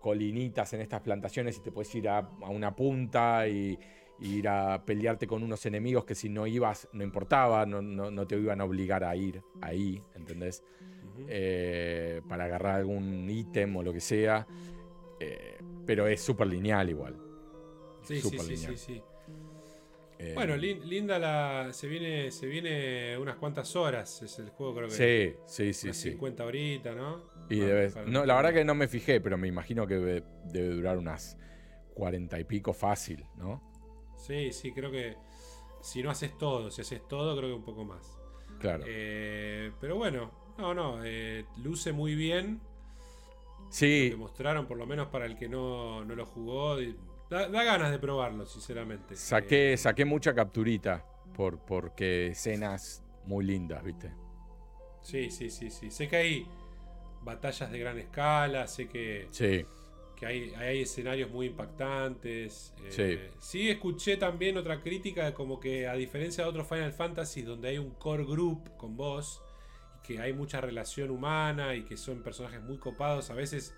[0.00, 3.78] colinitas en estas plantaciones y te puedes ir a, una punta y,
[4.20, 8.36] ir a pelearte con unos enemigos que si no ibas no importaba, no, no te
[8.36, 10.64] iban a obligar a ir ahí, ¿entendés?
[11.26, 14.46] Eh, para agarrar algún ítem o lo que sea.
[15.20, 17.27] Eh, pero es súper lineal igual.
[18.08, 19.02] Sí, sí, sí, sí,
[20.18, 21.72] eh, bueno, linda la.
[21.72, 24.22] Se viene, se viene unas cuantas horas.
[24.22, 25.36] Es el juego, creo que.
[25.46, 26.10] Sí, sí, sí.
[26.10, 27.22] 50 ahorita, ¿no?
[27.48, 27.60] Y
[28.06, 31.38] no, la verdad que no me fijé, pero me imagino que debe, debe durar unas
[31.94, 33.62] 40 y pico fácil, ¿no?
[34.16, 35.16] Sí, sí, creo que.
[35.80, 38.18] Si no haces todo, si haces todo, creo que un poco más.
[38.58, 38.84] Claro.
[38.84, 42.60] pero bueno, no, no, eh, luce muy bien.
[43.70, 44.10] Sí.
[44.10, 46.76] Lo mostraron, por lo menos para el que no, lo jugó.
[47.30, 49.14] Da, ganas de probarlo, sinceramente.
[49.14, 54.12] Saqué, eh, saqué mucha capturita por, porque escenas muy lindas, ¿viste?
[55.02, 55.90] Sí, sí, sí, sí.
[55.90, 56.46] Sé que hay
[57.22, 59.66] batallas de gran escala, sé que, sí.
[60.16, 62.74] que hay, hay escenarios muy impactantes.
[62.84, 63.38] Eh, sí.
[63.38, 67.78] sí, escuché también otra crítica, como que a diferencia de otros Final Fantasy, donde hay
[67.78, 69.42] un core group con vos,
[70.02, 73.28] que hay mucha relación humana y que son personajes muy copados.
[73.30, 73.74] A veces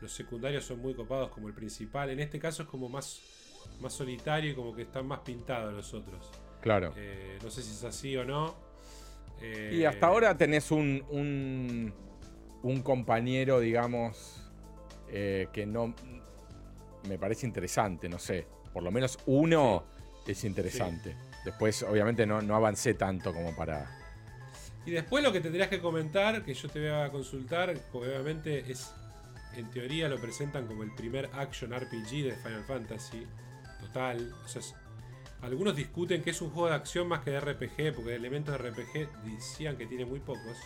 [0.00, 2.10] los secundarios son muy copados como el principal.
[2.10, 3.20] En este caso es como más,
[3.80, 6.30] más solitario y como que están más pintados los otros.
[6.60, 6.92] Claro.
[6.96, 8.54] Eh, no sé si es así o no.
[9.72, 11.92] y hasta ahora tenés un,
[12.62, 14.42] un, compañero, digamos,
[15.08, 15.94] eh, que no
[17.08, 18.46] me parece interesante, no sé.
[18.72, 19.84] Por lo menos uno
[20.26, 21.16] es interesante.
[21.44, 24.06] Después, obviamente, no, no avancé tanto como para
[24.86, 28.94] y después lo que tendrías que comentar, que yo te voy a consultar, obviamente es,
[29.56, 33.26] en teoría lo presentan como el primer action RPG de Final Fantasy.
[33.80, 34.34] Total.
[34.44, 34.62] O sea,
[35.42, 38.70] algunos discuten que es un juego de acción más que de RPG, porque elementos de
[38.70, 40.56] RPG decían que tiene muy pocos.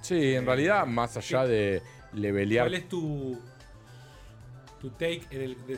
[0.00, 1.82] Sí, en realidad, más allá de
[2.12, 2.66] levelear.
[2.66, 3.40] ¿Cuál es tu,
[4.80, 5.22] tu take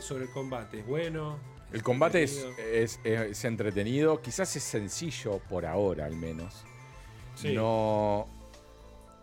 [0.01, 0.81] sobre el combate?
[0.81, 1.39] ¿Es bueno?
[1.73, 6.65] el combate es, es, entretenido, quizás es sencillo por ahora al menos.
[7.45, 8.38] No.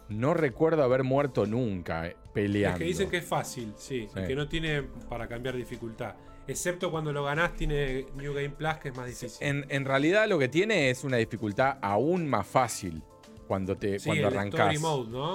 [0.09, 2.77] No recuerdo haber muerto nunca eh, peleando.
[2.77, 6.15] Es que dicen que es fácil, sí, que no tiene para cambiar dificultad.
[6.47, 9.65] Excepto cuando lo ganás, tiene New Game Plus, que es más difícil.
[9.69, 13.01] En, realidad, lo que tiene es una dificultad aún más fácil
[13.47, 14.77] cuando te cuando arrancás.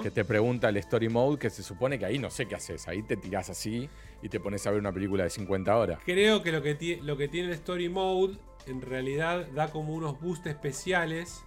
[0.03, 2.87] Que te pregunta el Story Mode, que se supone que ahí no sé qué haces.
[2.87, 3.89] Ahí te tirás así
[4.23, 5.99] y te pones a ver una película de 50 horas.
[6.05, 10.21] Creo que lo que, lo que tiene el Story Mode en realidad da como unos
[10.21, 11.45] boosts especiales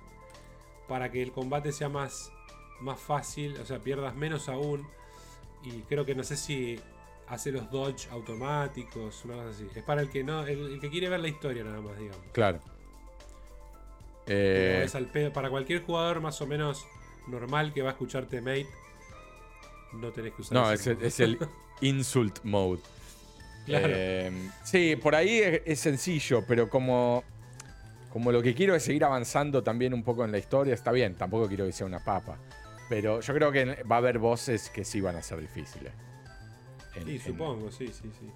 [0.89, 2.32] para que el combate sea más,
[2.83, 4.85] más fácil, o sea, pierdas menos aún.
[5.63, 6.79] Y creo que no sé si
[7.27, 9.67] hace los dodge automáticos, una cosa así.
[9.75, 12.25] Es para el que no, el, que quiere ver la historia nada más, digamos.
[12.31, 12.59] Claro.
[14.27, 14.87] Eh...
[15.33, 16.85] Para cualquier jugador más o menos
[17.27, 18.67] normal que va a escucharte mate,
[19.93, 20.53] no tenés que usar.
[20.53, 21.39] No, es, es, el
[21.81, 22.81] insult mode.
[23.65, 23.87] Claro.
[23.89, 27.23] Eh, sí, por ahí es, sencillo, pero como
[28.11, 31.15] como lo que quiero es seguir avanzando también un poco en la historia, está bien,
[31.15, 32.37] tampoco quiero que sea una papa.
[32.89, 35.93] Pero yo creo que va a haber voces que sí van a ser difíciles.
[37.05, 38.31] sí, supongo, sí, sí, sí.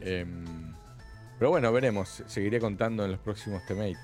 [0.00, 0.74] Em,
[1.38, 2.22] pero bueno, veremos.
[2.26, 3.98] Seguiré contando en los próximos teammates.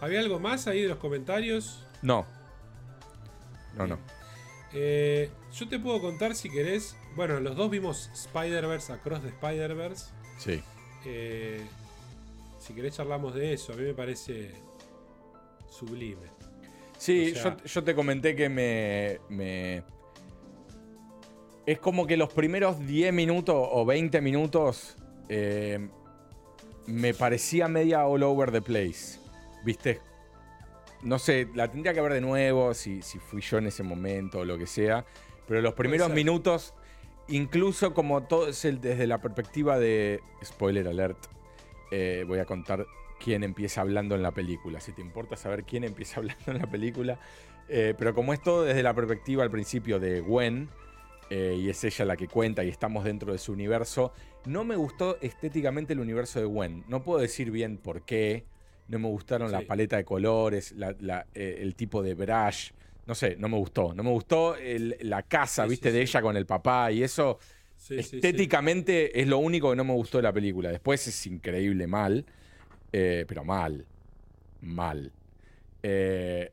[0.00, 1.86] ¿Había algo más ahí de los comentarios?
[2.02, 2.26] No.
[3.76, 3.98] No, no.
[4.72, 6.96] Eh, yo te puedo contar si querés.
[7.14, 10.06] Bueno, los dos vimos Spider-Verse, Across the Spider-Verse.
[10.38, 10.62] Sí.
[11.04, 11.64] Eh,
[12.58, 14.54] si querés charlamos de eso, a mí me parece
[15.70, 16.35] sublime.
[16.98, 19.82] Sí, yo, te comenté que me,
[21.66, 24.96] Es como que los primeros 10 minutos o 20 minutos
[25.28, 25.88] eh,
[26.86, 29.18] me parecía media all over the place.
[29.64, 30.00] ¿Viste?
[31.02, 34.40] No sé, la tendría que ver de nuevo, si, si fui yo en ese momento
[34.40, 35.04] o lo que sea.
[35.46, 36.74] Pero los primeros minutos,
[37.28, 40.20] incluso como todo es el, desde la perspectiva de.
[40.44, 41.18] Spoiler alert
[41.90, 42.86] eh, voy a contar
[43.22, 44.80] quién empieza hablando en la película.
[44.80, 47.18] Si te importa saber quién empieza hablando en la película.
[47.68, 50.68] Eh, pero como es todo desde la perspectiva al principio de Gwen,
[51.28, 54.12] eh, y es ella la que cuenta y estamos dentro de su universo,
[54.44, 56.84] no me gustó estéticamente el universo de Gwen.
[56.88, 58.44] No puedo decir bien por qué.
[58.88, 60.72] No me gustaron la paleta de colores,
[61.34, 62.70] el tipo de brush.
[63.04, 63.92] No sé, no me gustó.
[63.94, 64.54] No me gustó
[65.00, 67.40] la casa, viste, de ella con el papá y eso
[67.90, 70.70] Estéticamente es lo único que no me gustó de la película.
[70.70, 72.24] Después es increíble mal,
[72.92, 73.86] eh, pero mal.
[74.60, 75.12] Mal.
[75.82, 76.50] Eh,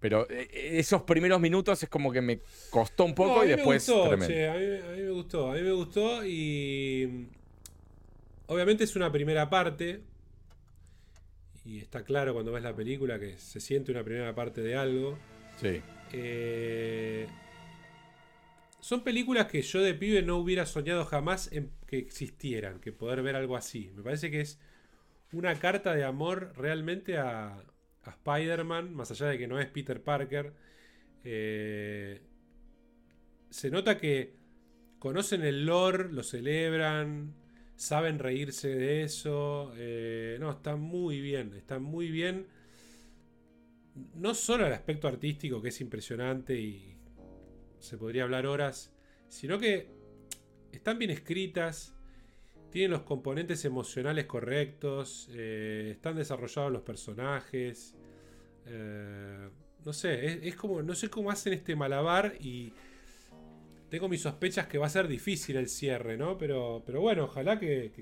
[0.00, 0.48] Pero eh,
[0.78, 2.40] esos primeros minutos es como que me
[2.70, 3.88] costó un poco y después.
[3.88, 7.28] Me gustó, che, a, mí, me gustó, a mí me gustó y.
[8.46, 10.02] Obviamente es una primera parte.
[11.64, 15.16] Y está claro cuando ves la película que se siente una primera parte de algo.
[15.60, 15.80] Sí.
[16.12, 17.28] Eh,
[18.80, 23.22] son películas que yo de pibe no hubiera soñado jamás en que existieran, que poder
[23.22, 23.92] ver algo así.
[23.94, 24.58] Me parece que es
[25.32, 27.64] una carta de amor realmente a,
[28.04, 30.52] Spider-Man, más allá de que no es Peter Parker.
[31.22, 32.20] Eh,
[33.48, 34.34] se nota que
[34.98, 37.34] conocen el lore, lo celebran,
[37.76, 39.72] saben reírse de eso.
[39.76, 42.48] Eh, no, está muy bien, está muy bien.
[44.14, 46.96] No solo el aspecto artístico, que es impresionante y
[47.78, 48.92] se podría hablar horas,
[49.28, 49.90] sino que
[50.72, 51.94] están bien escritas,
[52.72, 57.94] tienen los componentes emocionales correctos, eh, están desarrollados los personajes.
[58.66, 59.48] Eh,
[59.84, 62.72] no sé, es, como, no sé cómo hacen este malabar y
[63.90, 66.38] tengo mis sospechas que va a ser difícil el cierre, ¿no?
[66.38, 67.92] Pero, pero bueno, ojalá que,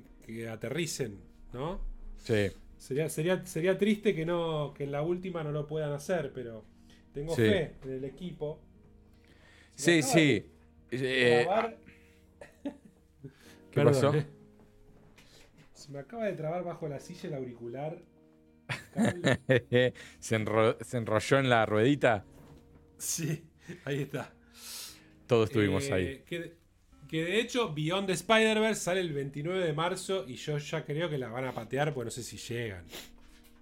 [0.48, 1.18] aterricen,
[1.52, 1.80] ¿no?
[2.18, 2.50] Sí.
[2.78, 6.64] Sería, sería, sería triste que, no, que en la última no lo puedan hacer, pero
[7.12, 8.60] tengo fe en el equipo.
[9.74, 10.46] sí, sí.
[10.92, 11.46] Eh,
[13.72, 14.12] ¿Qué pasó?
[15.90, 18.00] Se me acaba de trabar bajo la silla el auricular.
[20.20, 22.24] ¿Se, enrolló en la ruedita?
[22.96, 23.42] Sí,
[23.84, 24.32] ahí está.
[25.26, 26.22] Todos estuvimos eh, ahí.
[27.08, 31.10] Que, de hecho, Beyond the Spider-Verse sale el 29 de marzo y yo ya creo
[31.10, 32.84] que la van a patear, pues no sé si llegan.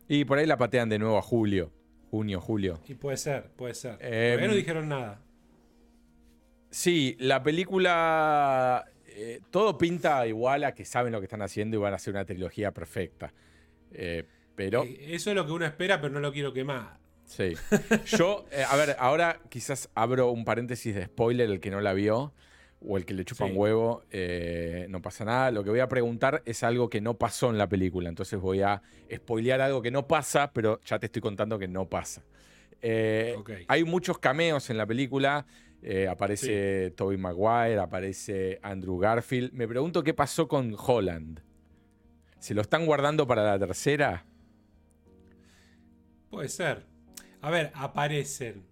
[0.07, 1.73] Y por ahí la patean de nuevo a julio.
[2.11, 2.79] Junio, julio.
[2.87, 3.97] Y puede ser, puede ser.
[4.03, 5.23] Eh, no dijeron nada.
[6.71, 8.85] Sí, la película.
[9.21, 12.15] Eh, todo pinta igual a que saben lo que están haciendo y van a hacer
[12.15, 13.35] una trilogía perfecta.
[13.91, 14.25] Eh,
[14.55, 14.85] pero.
[14.85, 16.99] Eh, eso es lo que uno espera, pero no lo quiero quemar.
[17.25, 17.55] Sí.
[18.07, 22.33] Yo, a ver, ahora quizás abro un paréntesis de spoiler, el que no la vio
[22.81, 24.05] o el que le chupa un huevo,
[24.89, 25.51] no pasa nada.
[25.51, 28.09] Lo que voy a preguntar es algo que no pasó en la película.
[28.09, 28.81] Entonces voy a
[29.13, 32.23] spoilear algo que no pasa, pero ya te estoy contando que no pasa.
[33.67, 35.45] Hay muchos cameos en la película.
[35.83, 39.53] Eh, aparece Toby Maguire, aparece Andrew Garfield.
[39.53, 41.41] Me pregunto qué pasó con Holland.
[42.39, 44.25] ¿Se lo están guardando para la tercera?
[46.31, 46.85] Puede ser.
[47.41, 48.65] A ver, aparecen.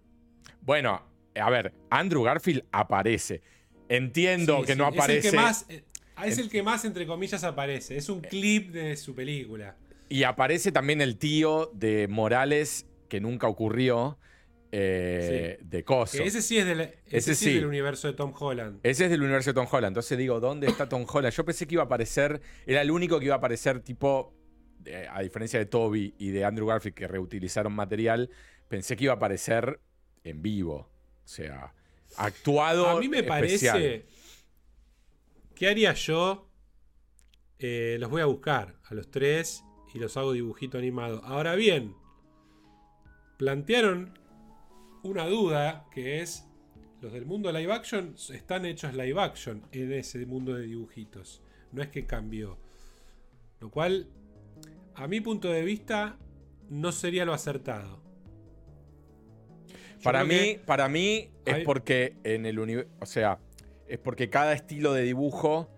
[0.61, 1.01] Bueno,
[1.35, 3.41] a ver, Andrew Garfield aparece.
[3.89, 5.19] Entiendo que no aparece.
[5.19, 5.83] Es el que, más, eh,
[6.25, 7.97] es el que más, entre comillas, aparece.
[7.97, 9.75] Es un clip de su película.
[10.09, 14.17] Y aparece también el tío de Morales, que nunca ocurrió.
[14.79, 16.21] Eh, de Coso.
[16.21, 18.79] Ese sí es, del, ese, sí, del universo de Tom Holland.
[18.83, 19.87] Ese es del universo de Tom Holland.
[19.87, 21.33] Entonces digo, ¿dónde está Tom Holland?
[21.33, 24.35] Yo pensé que iba a aparecer, era el único que iba a aparecer tipo,
[24.85, 28.29] eh, a diferencia de Toby y de Andrew Garfield que reutilizaron material,
[28.67, 29.79] pensé que iba a aparecer
[30.23, 30.91] en vivo.
[31.25, 31.73] O sea,
[32.17, 32.87] actuado.
[32.87, 34.05] A mí me parece.
[35.55, 36.51] ¿Qué haría yo?
[37.57, 41.23] Eh, los voy a buscar a los tres y los hago dibujito animado.
[41.25, 41.95] Ahora bien,
[43.39, 44.19] plantearon
[45.07, 46.47] una duda que es,
[47.01, 51.41] los del mundo live action están hechos live action en ese mundo de dibujitos.
[51.71, 52.57] No es que cambió.
[53.59, 54.07] Lo cual,
[54.95, 56.17] a mi punto de vista,
[56.69, 58.01] no sería lo acertado.
[60.03, 63.39] para mí, para mí es porque en el universo, o sea,
[63.87, 65.69] es porque cada estilo de dibujo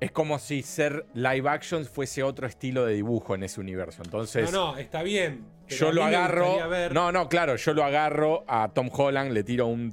[0.00, 4.02] es como si ser live action fuese otro estilo de dibujo en ese universo.
[4.04, 4.52] Entonces.
[4.52, 5.44] No, no, está bien.
[5.68, 6.90] Yo lo agarro.
[6.92, 9.92] No, no, claro, yo lo agarro a Tom Holland, le tiro un.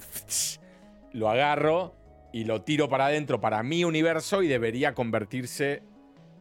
[1.13, 1.95] Lo agarro
[2.31, 5.83] y lo tiro para adentro para mi universo y debería convertirse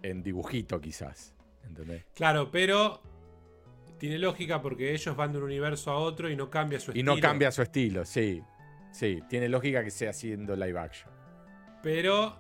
[0.03, 1.35] en dibujito, quizás.
[1.65, 2.05] ¿Entendés?
[2.15, 3.03] Claro, pero
[3.99, 7.13] tiene lógica porque ellos van de un universo a otro y no cambia su estilo.
[7.13, 8.43] Y no cambia su estilo, sí.
[8.91, 11.11] Sí, tiene lógica que sea haciendo live action.
[11.83, 12.37] Pero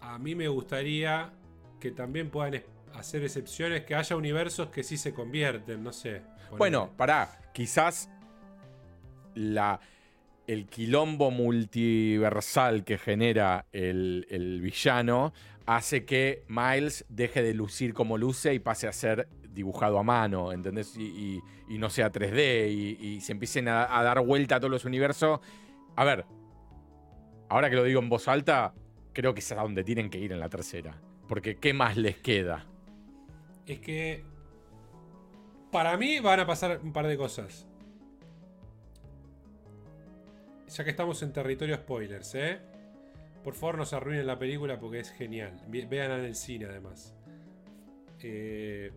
[0.00, 1.32] a mí me gustaría
[1.80, 2.54] que también puedan
[2.94, 6.22] hacer excepciones, que haya universos que sí se convierten, no sé.
[6.56, 8.10] Bueno, pará, quizás
[9.34, 9.80] la,
[10.46, 15.32] el quilombo multiversal que genera el, villano
[15.66, 20.52] hace que Miles deje de lucir como luce y pase a ser dibujado a mano,
[20.52, 20.96] ¿entendés?
[20.96, 25.38] Y, no sea 3D y, se empiecen a, a, dar vuelta a todos los universos.
[25.94, 26.24] A ver,
[27.48, 28.74] ahora que lo digo en voz alta,
[29.12, 31.00] creo que es a donde tienen que ir en la tercera.
[31.28, 32.69] Porque ¿qué más les queda?
[33.70, 34.24] Es que
[35.70, 37.68] para mí van a pasar un par de cosas.
[40.66, 42.58] Ya que estamos en territorio spoilers, ¿eh?
[43.44, 45.52] Por favor no se arruinen la película porque es genial.
[45.68, 47.14] Vean en el cine además.
[48.18, 48.90] Eh,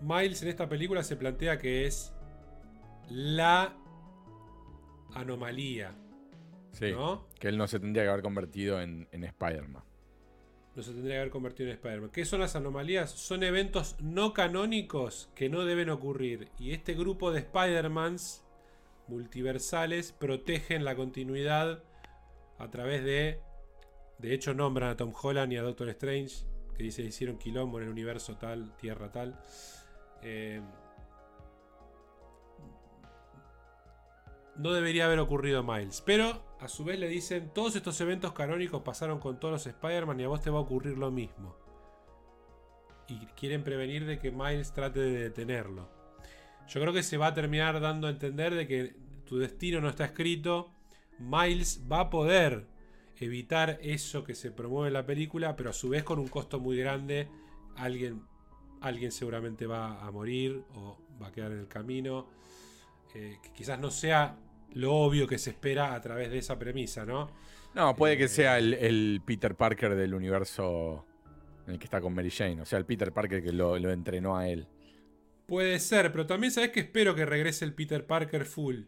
[0.00, 2.14] Miles en esta película se plantea que es
[3.10, 3.76] la
[5.14, 5.94] anomalía.
[6.72, 6.90] Sí.
[6.90, 7.26] ¿no?
[7.38, 9.87] Que él no se tendría que haber convertido en, en Spider-Man.
[10.78, 12.10] No se tendría que haber convertido en Spider-Man.
[12.10, 13.10] ¿Qué son las anomalías?
[13.10, 16.52] Son eventos no canónicos que no deben ocurrir.
[16.56, 18.44] Y este grupo de Spider-Mans
[19.08, 21.82] multiversales protegen la continuidad
[22.58, 23.40] a través de.
[24.18, 26.44] De hecho, nombran a Tom Holland y a Doctor Strange.
[26.76, 29.36] Que dice hicieron quilombo en el universo tal, tierra tal.
[30.22, 30.60] Eh,
[34.54, 36.04] no debería haber ocurrido Miles.
[36.06, 40.20] Pero a su vez le dicen, todos estos eventos canónicos pasaron con todos los Spider-Man
[40.20, 41.56] y a vos te va a ocurrir lo mismo.
[43.06, 45.88] Y quieren prevenir de que Miles trate de detenerlo.
[46.68, 49.88] Yo creo que se va a terminar dando a entender de que tu destino no
[49.88, 50.70] está escrito.
[51.18, 52.66] Miles va a poder
[53.16, 56.60] evitar eso que se promueve en la película, pero a su vez con un costo
[56.60, 57.28] muy grande.
[57.76, 58.22] Alguien,
[58.80, 62.26] alguien seguramente va a morir o va a quedar en el camino.
[63.14, 64.36] Eh, que quizás no sea
[64.74, 67.30] lo obvio que se espera a través de esa premisa, ¿no?
[67.74, 71.06] No, puede que Eh, sea el, el Peter Parker del universo
[71.66, 72.60] en el que está con Mary Jane.
[72.62, 74.66] O sea, el Peter Parker que lo, lo entrenó a él.
[75.46, 78.82] Puede ser, pero también sabes que espero que regrese el Peter Parker full.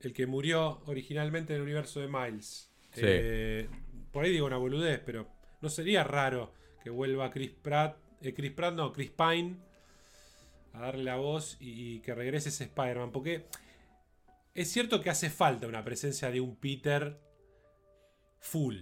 [0.00, 2.70] El que murió originalmente en el universo de Miles.
[2.92, 3.00] Sí.
[3.04, 3.68] Eh,
[4.12, 5.28] por ahí digo una boludez, pero
[5.62, 7.96] no sería raro que vuelva Chris Pratt.
[8.20, 9.56] eh, Chris Pratt, no, Chris Pine.
[10.74, 13.10] A darle la voz y, y que regrese ese Spider-Man.
[13.10, 13.46] Porque
[14.56, 17.20] es cierto que hace falta una presencia de un Peter
[18.38, 18.76] full.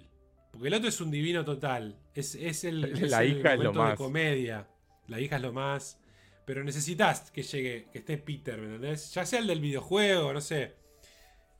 [0.51, 1.99] Porque el otro es un divino total.
[2.15, 3.97] Es, es el, es La el hija es lo momento de más.
[3.99, 4.69] comedia.
[5.09, 5.99] La hija es lo más.
[6.45, 9.13] Pero necesitas que llegue, que esté Peter, ¿me entendés?
[9.15, 10.75] Ya sea el del videojuego, no sé.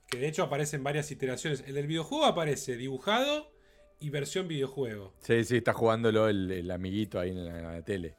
[0.07, 1.63] Que de hecho aparece en varias iteraciones.
[1.67, 3.51] El del videojuego aparece dibujado
[3.99, 5.13] y versión videojuego.
[5.19, 8.15] Sí, sí, está jugándolo el, el amiguito ahí en la, en la tele.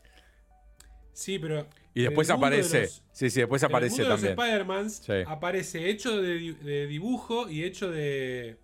[1.16, 1.66] Sí, pero.
[1.94, 2.82] Y después de aparece.
[2.82, 5.12] los- sí, sí, después en el aparece mundo de los Spider-Mans Sí.
[5.26, 8.58] aparece hecho de, di- de dibujo y hecho de,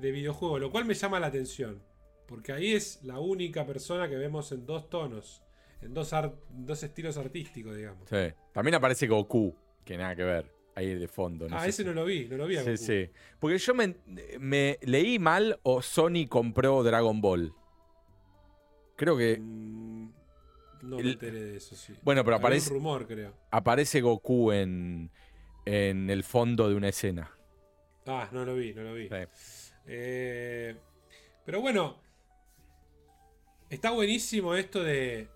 [0.00, 1.82] de videojuego, lo cual me llama la atención.
[2.26, 5.42] Porque ahí es la única persona que vemos en dos tonos,
[5.82, 6.14] en dos,
[6.50, 8.08] dos estilos artísticos, digamos.
[8.08, 8.32] Sí.
[8.52, 11.48] También aparece Goku, que nada que ver, ahí de fondo.
[11.48, 12.56] No ah, sé ese si- no lo vi, no lo vi.
[12.58, 12.82] a Sí, Goku.
[12.84, 13.10] sí.
[13.40, 13.96] Porque yo me,
[14.38, 17.52] me leí mal o Sony compró Dragon Ball.
[18.94, 19.38] Creo que.
[19.40, 19.97] Mm,
[20.82, 21.94] no me enteré de eso, sí.
[22.02, 23.34] Bueno, pero aparece, un rumor, creo.
[23.50, 25.10] aparece Goku en,
[25.64, 27.30] en el fondo de una escena.
[28.06, 29.08] Ah, no lo vi, no lo vi.
[29.08, 29.70] Sí.
[29.86, 30.74] Eh,
[31.44, 31.96] pero bueno,
[33.70, 35.28] está buenísimo esto de.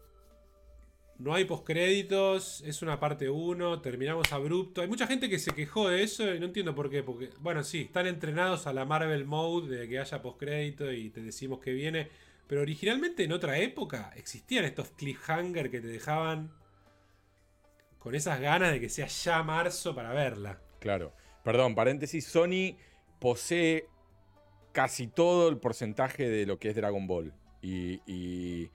[1.19, 4.81] No hay postcréditos, es una parte 1, terminamos abrupto.
[4.81, 7.03] Hay mucha gente que se quejó de eso y no entiendo por qué.
[7.03, 11.23] Porque, bueno, sí, están entrenados a la Marvel Mode de que haya postcrédito y te
[11.23, 12.09] decimos que viene.
[12.47, 16.53] Pero originalmente en otra época existían estos cliffhanger que te dejaban
[17.99, 20.61] con esas ganas de que sea ya marzo para verla.
[20.81, 21.12] Claro.
[21.45, 22.27] Perdón, paréntesis.
[22.27, 22.77] Sony
[23.21, 23.87] posee
[24.73, 27.33] casi todo el porcentaje de lo que es Dragon Ball.
[27.62, 28.71] Y, y,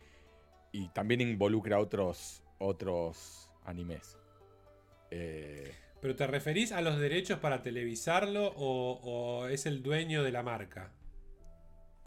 [0.71, 4.17] y también involucra otros, otros animes.
[5.11, 10.31] Eh, ¿Pero te referís a los derechos para televisarlo o, o es el dueño de
[10.31, 10.93] la marca?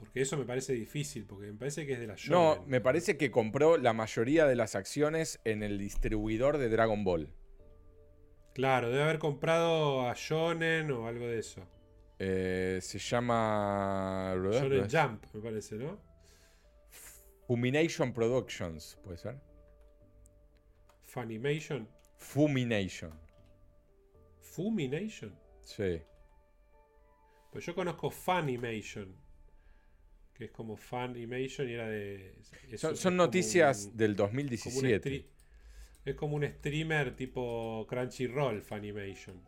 [0.00, 2.70] Porque eso me parece difícil, porque me parece que es de la no, Shonen.
[2.70, 7.28] me parece que compró la mayoría de las acciones en el distribuidor de Dragon Ball.
[8.54, 11.68] Claro, debe haber comprado a Shonen o algo de eso.
[12.18, 14.34] Eh, se llama.
[14.34, 16.00] Shonen Jump, me parece, ¿no?
[17.46, 19.38] Fumination Productions, ¿puede ser?
[21.04, 21.86] Funimation.
[22.16, 23.12] Fumination.
[24.40, 25.38] Fumination.
[25.60, 26.00] Sí.
[27.52, 29.14] Pues yo conozco Funimation.
[30.40, 32.32] Que es como Funimation y era de.
[32.94, 35.10] Son, noticias un- del como un 2017.
[35.10, 35.26] stri-
[36.06, 39.38] es como un streamer tipo Crunchyroll, Funimation.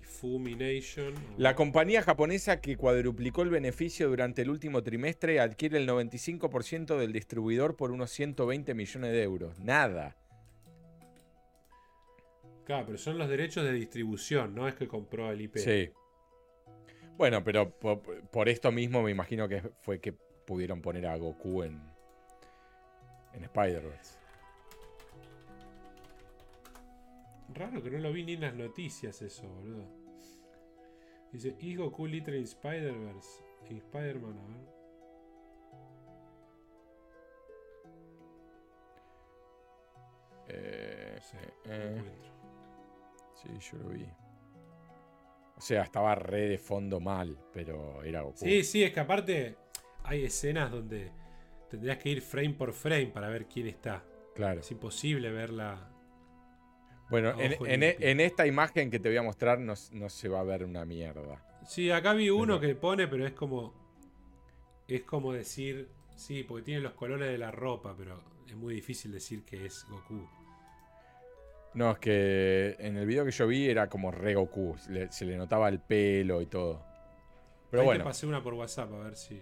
[0.00, 1.14] Y Fumination.
[1.38, 7.12] La compañía japonesa que cuadruplicó el beneficio durante el último trimestre adquiere el 95% del
[7.12, 9.60] distribuidor por unos 120 millones de euros.
[9.60, 10.16] Nada.
[12.64, 15.58] Claro, pero son los derechos de distribución, no es que compró el IP.
[15.58, 15.90] Sí.
[17.20, 18.00] Bueno, pero por,
[18.30, 21.78] por esto mismo me imagino que fue que pudieron poner a Goku en,
[23.34, 24.18] en Spider-Verse.
[27.52, 29.84] Raro que no lo vi ni en las noticias eso, boludo.
[31.30, 33.44] Dice, ¿Is Goku Liter in Spider-Verse?
[33.68, 34.74] En Spider-Man, a ver.
[40.48, 42.32] Eh, No sé, eh, no eh, encuentro.
[43.34, 44.06] sí, yo lo vi.
[45.60, 48.38] O sea, estaba re de fondo mal, pero era Goku.
[48.38, 49.56] Sí, sí, es que aparte
[50.04, 51.12] hay escenas donde
[51.68, 54.02] tendrías que ir frame por frame para ver quién está.
[54.34, 54.60] Claro.
[54.60, 55.92] Es imposible verla.
[57.10, 60.64] Bueno, a en, esta imagen que te voy a mostrar no, se va a ver
[60.64, 61.44] una mierda.
[61.66, 63.74] Sí, acá vi uno Pero- que pone, pero es como.
[64.88, 65.90] Es como decir.
[66.16, 69.84] Sí, porque tiene los colores de la ropa, pero es muy difícil decir que es
[69.90, 70.26] Goku.
[71.74, 74.76] No, es que en el video que yo vi era como re Goku.
[74.78, 76.82] Se le, se le notaba el pelo y todo.
[77.70, 78.04] Pero Ahí bueno.
[78.04, 79.40] te pasé una por WhatsApp a ver si.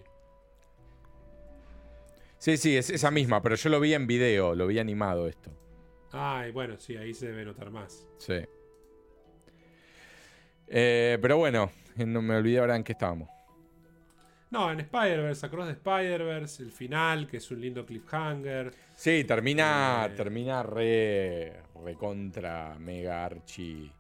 [2.38, 5.50] Sí, sí, es esa misma, pero yo lo vi en video, lo vi animado esto.
[6.12, 8.06] Ay, bueno, sí, ahí se debe notar más.
[8.18, 8.40] Sí.
[10.68, 13.28] Eh, pero bueno, no me olvidé ahora en qué estábamos.
[14.50, 18.72] No, en Spider-Verse, Across the Spider-Verse, el final, que es un lindo cliffhanger.
[18.94, 20.14] Sí, termina, Eh.
[20.16, 21.60] termina re,
[21.98, 23.90] contra mega archi.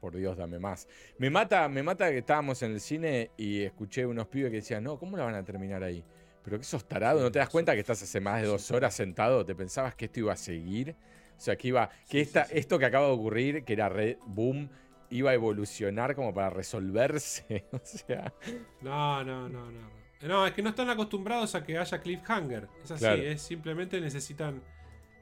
[0.00, 0.88] Por Dios, dame más.
[1.18, 4.82] Me mata, me mata que estábamos en el cine y escuché unos pibes que decían,
[4.82, 6.02] no, ¿cómo la van a terminar ahí?
[6.42, 8.94] Pero que sos tarado, ¿no te das cuenta que estás hace más de dos horas
[8.94, 9.44] sentado?
[9.44, 10.96] ¿Te pensabas que esto iba a seguir?
[11.36, 11.90] O sea, que iba.
[12.08, 14.70] Que esta, esto que acaba de ocurrir, que era re boom,
[15.10, 17.66] iba a evolucionar como para resolverse.
[17.72, 18.32] o sea.
[18.80, 20.00] No, no, no, no.
[20.22, 22.68] No, es que no están acostumbrados a que haya cliffhanger.
[22.84, 23.22] Es así, Claro.
[23.22, 24.62] es simplemente necesitan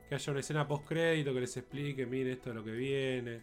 [0.08, 3.42] que haya una escena post crédito que les explique, mire esto es lo que viene.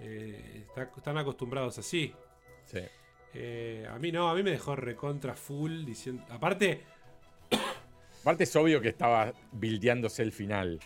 [0.00, 2.12] Eh, está- están acostumbrados así.
[2.64, 2.80] Sí.
[3.34, 6.24] Eh, a mí no, a mí me dejó recontra full diciendo.
[6.30, 6.82] Aparte,
[8.22, 10.80] Aparte es obvio que estaba bildeándose el final.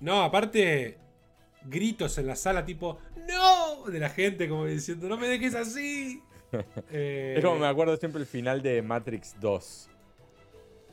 [0.00, 0.98] no, aparte,
[1.64, 2.98] gritos en la sala tipo,
[3.28, 3.84] ¡No!
[3.90, 6.22] de la gente como diciendo, ¡No me dejes así!
[6.90, 9.90] Eh, Es como me acuerdo siempre el final de Matrix 2.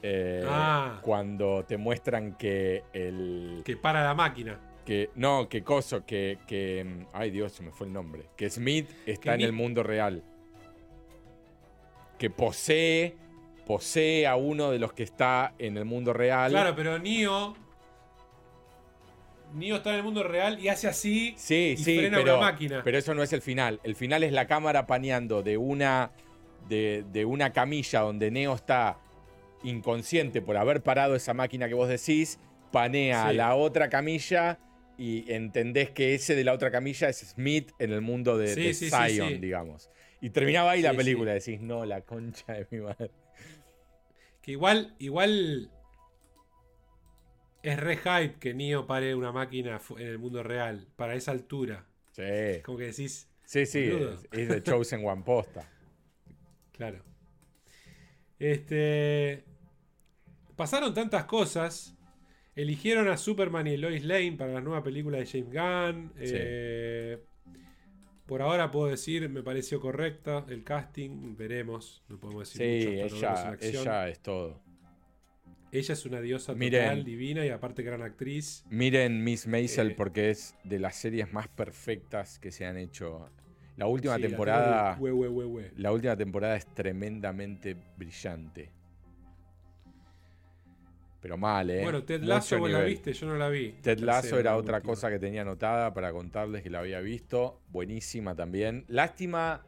[0.05, 0.99] Eh, Ah.
[1.01, 3.61] Cuando te muestran que el.
[3.65, 4.59] que para la máquina.
[4.85, 6.83] Que, no, que coso, que, que.
[6.83, 8.25] mm, Ay Dios, se me fue el nombre.
[8.35, 10.21] Que Smith está Que en el mundo real.
[12.19, 13.15] Que posee.
[13.65, 16.51] Posee a uno de los que está en el mundo real.
[16.51, 17.55] Claro, pero Neo.
[19.53, 21.33] Neo está en el mundo real y hace así.
[21.37, 22.81] Sí, y sí, frena pero, una máquina.
[22.83, 23.79] pero eso no es el final.
[23.83, 26.11] El final es la cámara paneando de una,
[26.67, 28.97] de, de una camilla donde Neo está
[29.63, 32.39] inconsciente por haber parado esa máquina que vos decís,
[32.71, 34.59] panea a la otra camilla
[34.97, 38.63] y entendés que ese de la otra camilla es Smith en el mundo de, Sí,
[38.63, 39.89] de sí, sí, Zion, digamos.
[40.21, 43.11] Y terminaba ahí la película, decís, no, la concha de mi madre.
[44.41, 45.71] Que igual, igual.
[47.61, 50.87] Es re hype que Neo pare una máquina en el mundo real.
[50.95, 51.85] Para esa altura.
[52.11, 53.27] Sí, Como que decís.
[53.45, 55.69] sí, sí, es, es de Chosen One posta.
[56.73, 57.03] Claro.
[58.39, 59.45] Este.
[60.55, 61.95] Pasaron tantas cosas.
[62.55, 66.11] Eligieron a Superman y Lois Lane para la nueva película de James Gunn.
[66.17, 66.33] Sí.
[66.35, 67.19] Eh,
[68.27, 71.35] por ahora puedo decir, me pareció correcta el casting.
[71.35, 72.03] Veremos.
[72.09, 74.61] No podemos decir Sí, mucho ella, ella es todo.
[75.71, 76.83] Ella es una diosa Miren.
[76.83, 78.63] total, divina y aparte gran actriz.
[78.69, 79.95] Miren Miss Maisel Eh.
[79.97, 83.27] porque es de las series más perfectas que se han hecho.
[83.75, 84.97] La última Sí, la temporada.
[84.99, 85.71] hue, hue.
[85.77, 88.69] La última temporada es tremendamente brillante.
[91.23, 91.81] Pero mal, ¿eh?
[91.83, 93.71] Bueno, Ted Lasso vos la viste, yo no la vi.
[93.81, 94.91] Ted La Lasso era otra última.
[94.91, 97.61] cosa que tenía anotada para contarles que la había visto.
[97.69, 98.83] Buenísima también.
[98.89, 99.63] Lástima,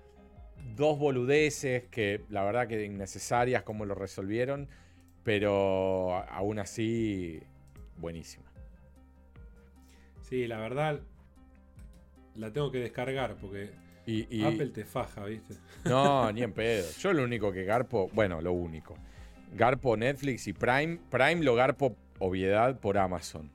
[0.75, 4.67] dos boludeces que la verdad que innecesarias como lo resolvieron.
[5.23, 7.41] Pero aún así,
[7.95, 8.51] buenísima.
[10.23, 10.99] Sí, la verdad.
[12.35, 13.69] La tengo que descargar porque
[14.05, 15.53] Y, y- Apple te faja, ¿viste?
[15.85, 16.85] No, ni en pedo.
[16.99, 18.97] Yo lo único que garpo, bueno, lo único.
[19.55, 20.99] Garpo Netflix y Prime.
[21.09, 23.49] Prime lo garpo obviedad por Amazon.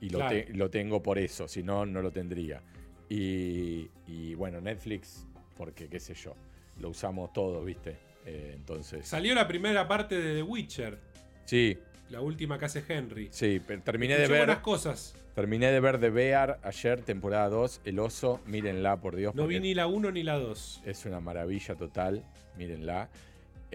[0.00, 0.34] Y lo, Claro.
[0.36, 2.60] te- lo tengo por eso, si no, no lo tendría.
[3.08, 6.34] Y, y, bueno, Netflix, porque qué sé yo,
[6.80, 7.96] lo usamos todo, ¿viste?
[8.26, 9.06] Eh, entonces...
[9.06, 10.98] Salió la primera parte de The Witcher,
[11.44, 11.78] Sí,
[12.10, 13.28] la última que hace Henry.
[13.30, 14.38] sí, pero terminé de ver...
[14.46, 15.14] buenas cosas.
[15.34, 18.40] Terminé de ver The Bear ayer, temporada 2, El Oso.
[18.46, 19.34] Mírenla, por Dios.
[19.34, 20.82] No vi ni la 1 ni la 2.
[20.86, 22.22] Es una maravilla total.
[22.56, 23.08] Mírenla.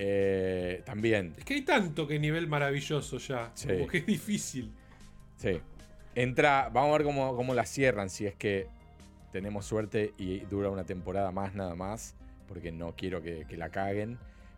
[0.02, 3.52] Eh, también, Es que hay tanto que nivel maravilloso ya.
[3.54, 3.68] Sí.
[3.68, 4.72] Como que es difícil.
[5.36, 5.60] sí.
[6.16, 8.68] Entra, vamos a ver cómo, cómo la cierran, si es que
[9.32, 12.16] tenemos suerte y dura una temporada más nada más,
[12.48, 14.18] porque no quiero que, que la caguen.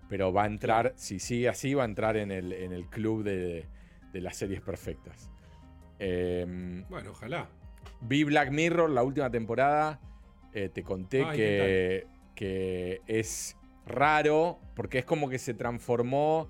[0.10, 3.24] Pero va a entrar, si sigue así, va a entrar en el, en el club
[3.24, 3.66] de,
[4.14, 5.30] de las series perfectas.
[6.00, 7.50] Em, Bueno, ojalá.
[8.02, 10.00] Vi Black Mirror la última temporada.
[10.54, 16.50] eh, te conté Ay, que, que es raro porque es como que se transformó,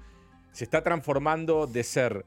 [0.51, 2.25] se está transformando de ser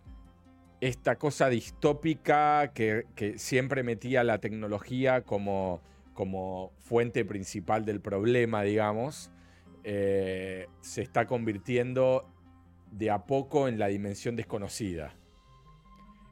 [0.80, 5.80] esta cosa distópica que, que siempre metía la tecnología como,
[6.12, 9.30] como fuente principal del problema, digamos.
[9.84, 12.26] eh, se está convirtiendo
[12.90, 15.14] de a poco en la dimensión desconocida.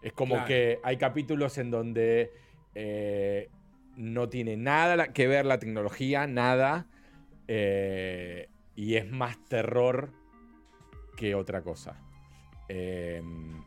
[0.00, 2.32] Es como que hay capítulos en donde
[2.74, 3.48] eh,
[3.96, 6.86] no tiene nada que ver la tecnología, nada.
[7.46, 10.12] Eh, y es más terror
[11.16, 11.96] que otra cosa.
[12.68, 13.62] Em,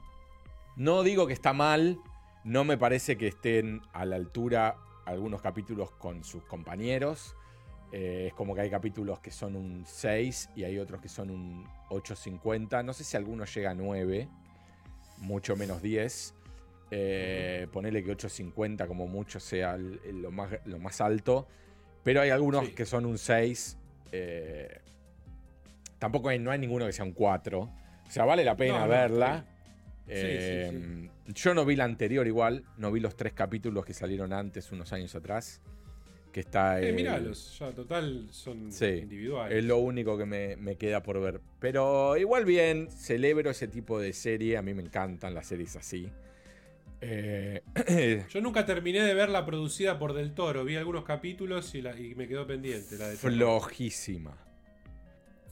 [0.75, 1.99] no digo que está mal,
[2.43, 7.35] no me parece que estén a la altura algunos capítulos con sus compañeros.
[7.91, 11.29] Eh, es como que hay capítulos que son un 6 y hay otros que son
[11.29, 12.83] un 8.50.
[12.83, 14.27] No sé si alguno llega a 9,
[15.19, 16.33] mucho menos 10.
[16.91, 21.47] Eh, ponele que 8.50 como mucho sea lo, más, lo más alto.
[22.03, 23.77] Pero hay algunos que son un 6.
[24.11, 24.81] Eh,
[25.99, 27.59] tampoco hay, no hay ninguno que sea un 4.
[27.59, 27.71] O
[28.11, 29.45] sea, vale la pena verla.
[30.07, 34.71] Eh, yo no vi la anterior igual, no vi los tres capítulos que salieron antes,
[34.71, 35.61] unos años atrás.
[36.31, 36.81] Que está.
[36.81, 39.57] Eh, míralos, ya total son individuales.
[39.57, 41.39] Es lo único que me, queda por ver.
[41.59, 44.57] Pero igual bien, celebro ese tipo de serie.
[44.57, 46.11] A mí me encantan las series así.
[46.99, 47.61] Eh,
[48.29, 50.65] yo nunca terminé de ver la producida por Del Toro.
[50.65, 51.81] Vi algunos capítulos y,
[52.15, 52.97] me quedó pendiente.
[52.97, 54.44] La de Flojísima.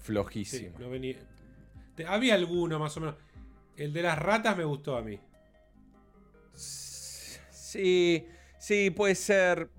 [0.03, 0.77] Flojísima.
[2.07, 3.15] Había alguno más o menos.
[3.77, 5.19] El de las ratas me gustó a mí.
[6.53, 8.27] Sí,
[8.59, 9.69] sí, puede ser,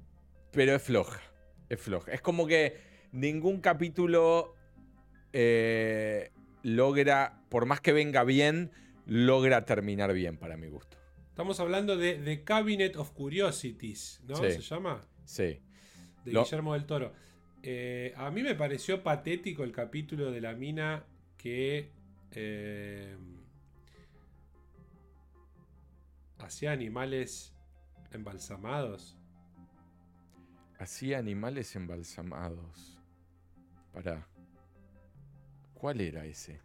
[0.51, 1.20] pero es floja.
[1.69, 2.12] Es floja.
[2.12, 2.81] Es como que
[3.12, 4.55] ningún capítulo
[5.33, 8.73] eh, logra, por más que venga bien,
[9.07, 10.97] logra terminar bien para mi gusto.
[11.28, 14.36] Estamos hablando de The Cabinet of Curiosities, ¿no?
[14.36, 15.01] ¿Se llama?
[15.25, 15.61] Sí.
[16.25, 17.12] De Guillermo del Toro.
[17.67, 21.07] Eh, a mí me pareció patético el capítulo de la mina
[21.39, 21.91] que
[22.33, 23.17] eh,
[26.41, 27.57] hacía animales
[28.12, 29.17] embalsamados.
[30.78, 33.01] Hacía animales embalsamados.
[33.94, 34.28] Pará.
[35.73, 36.60] ¿Cuál era ese?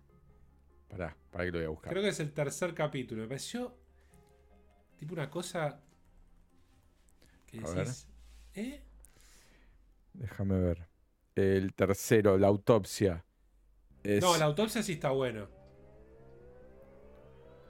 [0.90, 1.92] Pará, para que lo voy a buscar.
[1.94, 3.22] Creo que es el tercer capítulo.
[3.22, 3.74] Me pareció
[4.98, 5.82] tipo una cosa
[7.46, 8.06] que decís,
[8.54, 8.84] ¿eh?
[10.12, 10.89] Déjame ver.
[11.40, 13.24] El tercero, la autopsia.
[14.04, 15.48] No, la autopsia sí está bueno.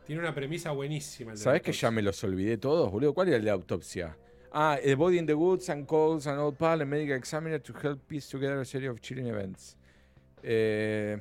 [0.06, 1.36] Tiene una premisa buenísima.
[1.36, 3.14] ¿Sabes que ya me los olvidé todos, boludo?
[3.14, 4.18] ¿Cuál era el de autopsia?
[4.52, 7.74] Ah, The Body in the Woods and Calls an Old Pal, a Medical Examiner to
[7.84, 9.78] help piece together a series of chilling events.
[10.42, 11.20] Eh,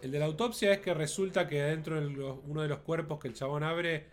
[0.00, 2.06] el de la autopsia es que resulta que dentro de
[2.46, 4.06] uno de los cuerpos que el chabón abre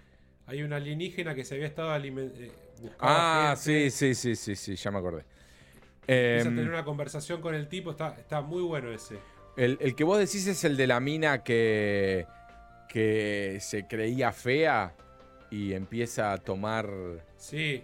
[0.47, 2.43] hay una alienígena que se había estado alimentando.
[2.43, 2.51] Eh,
[2.99, 5.23] ah, sí, sí, sí, sí, sí, ya me acordé.
[6.07, 9.19] Empieza a tener em, una conversación con el tipo, está, está muy bueno ese.
[9.57, 12.25] El, el, que vos decís es el de la mina que
[12.87, 14.93] que se creía fea
[15.51, 16.89] y empieza a tomar.
[17.35, 17.83] Sí,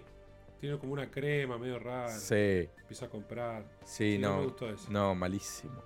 [0.60, 2.10] tiene como una crema medio rara.
[2.10, 2.70] Sí.
[2.80, 3.64] Empieza a comprar.
[3.86, 4.30] Sí, no.
[4.30, 4.86] No, me gustó eso.
[4.90, 5.84] no, malísimo.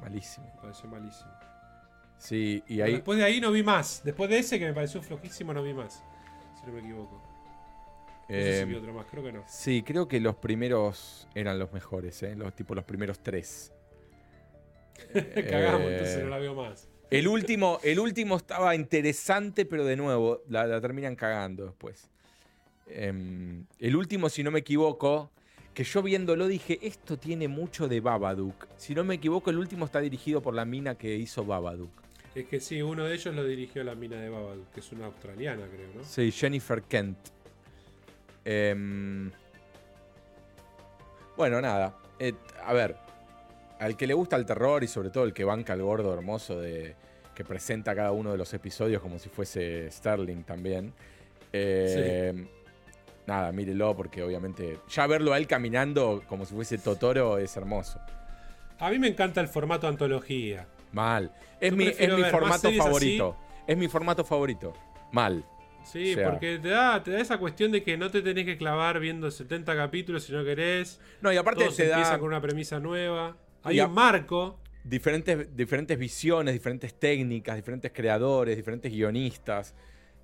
[0.00, 0.46] Malísimo.
[0.54, 1.30] Me pareció malísimo.
[2.18, 2.92] Sí, y ahí.
[2.92, 4.02] después de ahí no vi más.
[4.04, 6.02] Después de ese que me pareció flojísimo, no vi más.
[6.58, 7.22] Si no me equivoco.
[8.28, 9.44] No sé si vi em, otro más, creo que no.
[9.48, 12.34] Sí, creo que los primeros eran los mejores, ¿eh?
[12.34, 13.72] Los, tipo los primeros tres.
[15.12, 16.88] Cagamos, entonces no la veo más.
[17.08, 22.10] El último, el último estaba interesante, pero de nuevo, la, terminan cagando después.
[22.88, 25.30] Em, el último, si no me equivoco,
[25.72, 28.66] que yo viéndolo dije, esto tiene mucho de Babadook.
[28.76, 31.90] Si no me equivoco, el último está dirigido por la mina que hizo Babadook.
[32.34, 35.06] Es que sí, uno de ellos lo dirigió la mina de Babadook, que es una
[35.06, 36.04] australiana, creo, ¿no?
[36.04, 37.35] Sí, Jennifer Kent.
[38.48, 39.32] Em,
[41.36, 41.96] bueno, nada.
[42.20, 42.32] Eh,
[42.64, 42.96] a ver,
[43.80, 46.60] al que le gusta el terror y sobre todo el que banca el gordo hermoso
[46.60, 46.94] de
[47.34, 50.94] que presenta cada uno de los episodios como si fuese Sterling también.
[51.52, 52.46] Eh,
[53.26, 58.00] nada, mírelo porque obviamente ya verlo a él caminando como si fuese Totoro es hermoso.
[58.78, 60.66] A mí me encanta el formato antología.
[60.92, 61.32] Mal.
[61.60, 61.90] Es mi,
[62.30, 63.36] formato favorito.
[63.66, 64.72] Es mi formato favorito.
[65.10, 65.44] Mal.
[65.86, 68.98] Sí, porque te da, te da esa cuestión de que no te tenés que clavar
[68.98, 71.00] viendo 70 capítulos si no querés.
[71.20, 73.36] No, y aparte te empieza con una premisa nueva.
[73.62, 74.58] Hay un marco.
[74.82, 79.74] Diferentes, diferentes visiones, diferentes técnicas, diferentes creadores, diferentes guionistas.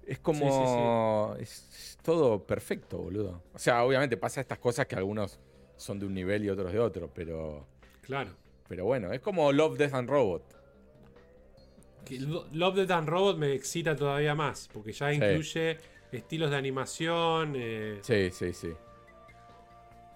[0.07, 1.37] Es como.
[1.39, 3.43] Es, todo perfecto, boludo.
[3.55, 5.39] O sea, obviamente pasa estas cosas que algunos
[5.77, 7.67] son de un nivel y otros de otro, pero.
[8.03, 8.31] Claro.
[8.69, 10.62] Pero bueno, es como Love, Death and Robot.
[12.53, 15.79] Love, Death and Robot me excita todavía más, porque ya incluye
[16.11, 17.55] estilos de animación.
[17.57, 17.99] Eh.
[18.03, 18.73] Sí, sí, sí.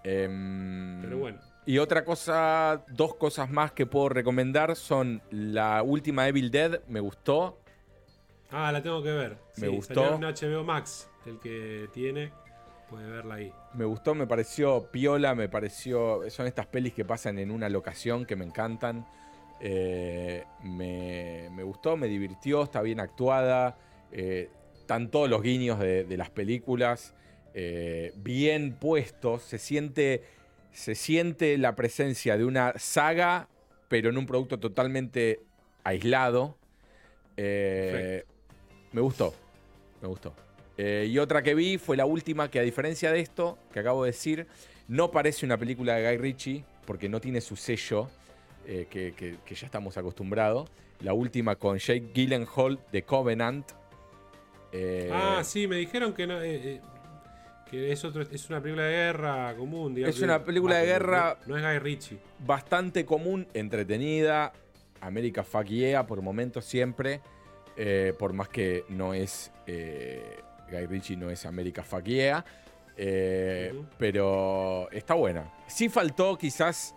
[0.05, 1.39] Em, pero bueno.
[1.65, 7.00] Y otra cosa, dos cosas más que puedo recomendar son la última Evil Dead, me
[7.00, 7.58] gustó.
[8.50, 9.36] Ah, la tengo que ver.
[9.56, 10.16] Me gustó.
[10.16, 12.31] un HBO Max, el que tiene,
[12.89, 13.52] puede verla ahí.
[13.74, 16.23] Me gustó, me pareció piola, me pareció.
[16.31, 19.05] Son estas pelis que pasan en una locación que me encantan.
[19.60, 23.76] Eh, me, gustó, me divirtió, está bien actuada.
[24.12, 27.14] Eh, están todos los guiños de, de las películas
[27.54, 29.42] eh, bien puestos.
[29.42, 30.22] Se siente,
[30.72, 33.48] se siente la presencia de una saga,
[33.88, 35.40] pero en un producto totalmente
[35.82, 36.56] aislado.
[37.36, 38.24] Eh,
[38.92, 39.34] me gustó,
[40.02, 40.34] me gustó.
[40.78, 44.10] Y otra que vi fue la última, que a diferencia de esto que acabo de
[44.10, 44.46] decir,
[44.88, 48.10] no parece una película de Guy Ritchie, porque no tiene su sello
[48.66, 50.68] eh, que, que- que ya estamos acostumbrados.
[51.00, 53.70] La última con Jake Gyllenhaal de Covenant.
[54.72, 56.40] Eh, Ah, sí, me dijeron que no.
[56.42, 56.80] eh,
[57.70, 59.94] que es, otro, es una película de guerra común.
[59.94, 60.16] digamos.
[60.16, 62.18] Es una película de Ah, guerra- No, no es Guy Ritchie.
[62.40, 64.52] bastante común, entretenida.
[65.00, 67.20] América fuck yeah por momentos siempre.
[68.18, 69.52] por más que no es.
[69.66, 72.44] Guy Ritchie no es América fuck yeah.
[73.98, 75.52] Pero está buena.
[75.66, 76.94] Sí faltó quizás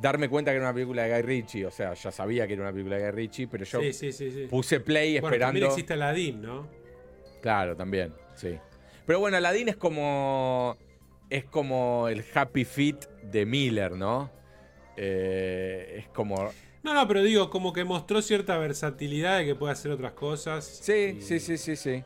[0.00, 1.66] darme cuenta que era una película de Guy Ritchie.
[1.66, 4.12] O sea, ya sabía que era una película de Guy Ritchie, pero yo Sí, sí,
[4.12, 4.30] sí.
[4.30, 4.46] sí.
[4.48, 5.46] puse play Bueno, esperando.
[5.52, 6.68] también existe Aladdin, ¿no?
[7.42, 8.58] Claro, también, sí.
[9.06, 10.76] Pero bueno, Aladdin es como.
[11.28, 14.30] Es como el happy fit de Miller, ¿no?
[14.96, 16.50] Eh, es como.
[16.82, 20.64] No, no, pero digo, como que mostró cierta versatilidad de que puede hacer otras cosas.
[20.64, 22.02] Sí, Y- sí, sí, sí, sí.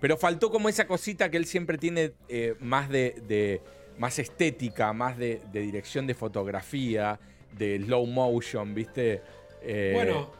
[0.00, 3.60] Pero faltó como esa cosita que él siempre tiene eh, más de, de-
[4.00, 7.20] más estética, más de, de dirección de fotografía,
[7.52, 9.20] de slow motion, ¿viste?
[9.62, 10.30] Eh, Bueno,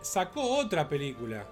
[0.00, 1.44] sacó otra película.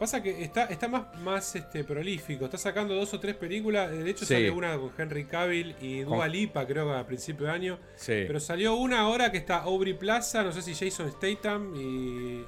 [0.00, 2.44] Pasa que está, está más, más este, prolífico.
[2.46, 3.90] Está sacando dos o tres películas.
[3.90, 4.34] De hecho, Sí.
[4.34, 7.78] salió una con Henry Cavill y Dua Con- Lipa, creo que a principio de año.
[7.94, 8.24] sí.
[8.26, 12.44] Pero salió una ahora que está Aubrey Plaza, no sé si Jason Statham y.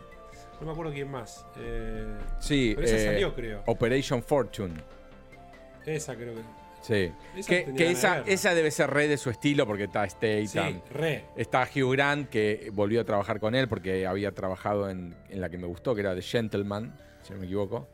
[0.60, 1.46] No me acuerdo quién más.
[1.58, 3.62] Eh, sí, pero esa eh, salió, creo.
[3.66, 4.74] Operation Fortune.
[5.86, 6.42] Esa creo que.
[6.88, 7.12] Sí.
[7.36, 7.90] Esa que
[8.32, 10.46] esa, debe ser re de su estilo porque está Statham.
[10.46, 11.24] Sí, re.
[11.36, 15.50] Está Hugh Grant, que volvió a trabajar con él porque había trabajado en, en la
[15.50, 17.86] que me gustó, que era The Gentleman, si no me equivoco.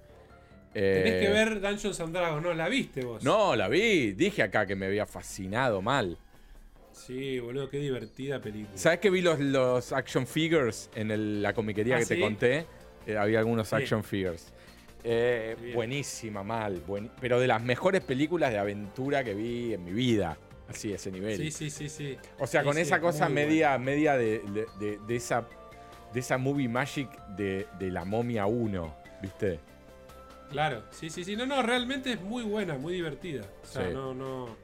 [0.72, 2.54] Tenés Eh, que ver Dungeons and Dragons, ¿no?
[2.54, 3.24] ¿La viste vos?
[3.24, 4.12] No, la vi.
[4.12, 6.16] Dije acá que me había fascinado mal.
[6.92, 8.76] Sí, boludo, qué divertida película.
[8.78, 12.66] ¿Sabes que vi los, los action figures en el- la comiquería ¿Ah, que te conté?
[13.06, 13.74] Eh, había algunos Sí.
[13.74, 14.52] action figures.
[15.04, 16.80] Eh, buenísima, mal.
[16.86, 20.38] buen- pero de las mejores películas de aventura que vi en mi vida.
[20.68, 21.36] Así, ese nivel.
[21.36, 22.16] Sí, sí, sí, sí.
[22.38, 25.46] O sea, Sí, con sí, esa es cosa media, media de, de- de- de esa,
[26.12, 29.60] de esa movie magic de, de la momia 1, ¿viste?
[30.50, 31.36] Claro, sí, sí, sí.
[31.36, 33.42] No, no, realmente es muy buena, muy divertida.
[33.62, 33.92] O sea, Sí.
[33.92, 34.56] no, no.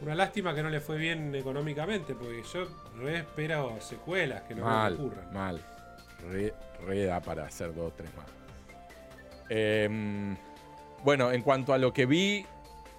[0.00, 2.66] Una lástima que no le fue bien económicamente, porque yo
[2.96, 5.32] re espero secuelas que no me ocurran.
[5.34, 5.60] mal.
[6.30, 6.54] Re,
[6.86, 8.26] re da para hacer dos, tres más.
[9.48, 10.36] Em,
[11.04, 12.44] bueno, en cuanto a lo que vi,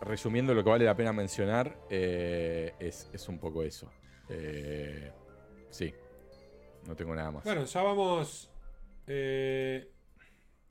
[0.01, 3.91] resumiendo lo que vale la pena mencionar, eh, es, es un poco eso.
[4.29, 5.11] Eh,
[5.69, 5.93] sí,
[6.87, 7.43] no tengo nada más.
[7.43, 8.49] Bueno, ya vamos.
[9.07, 9.91] eh,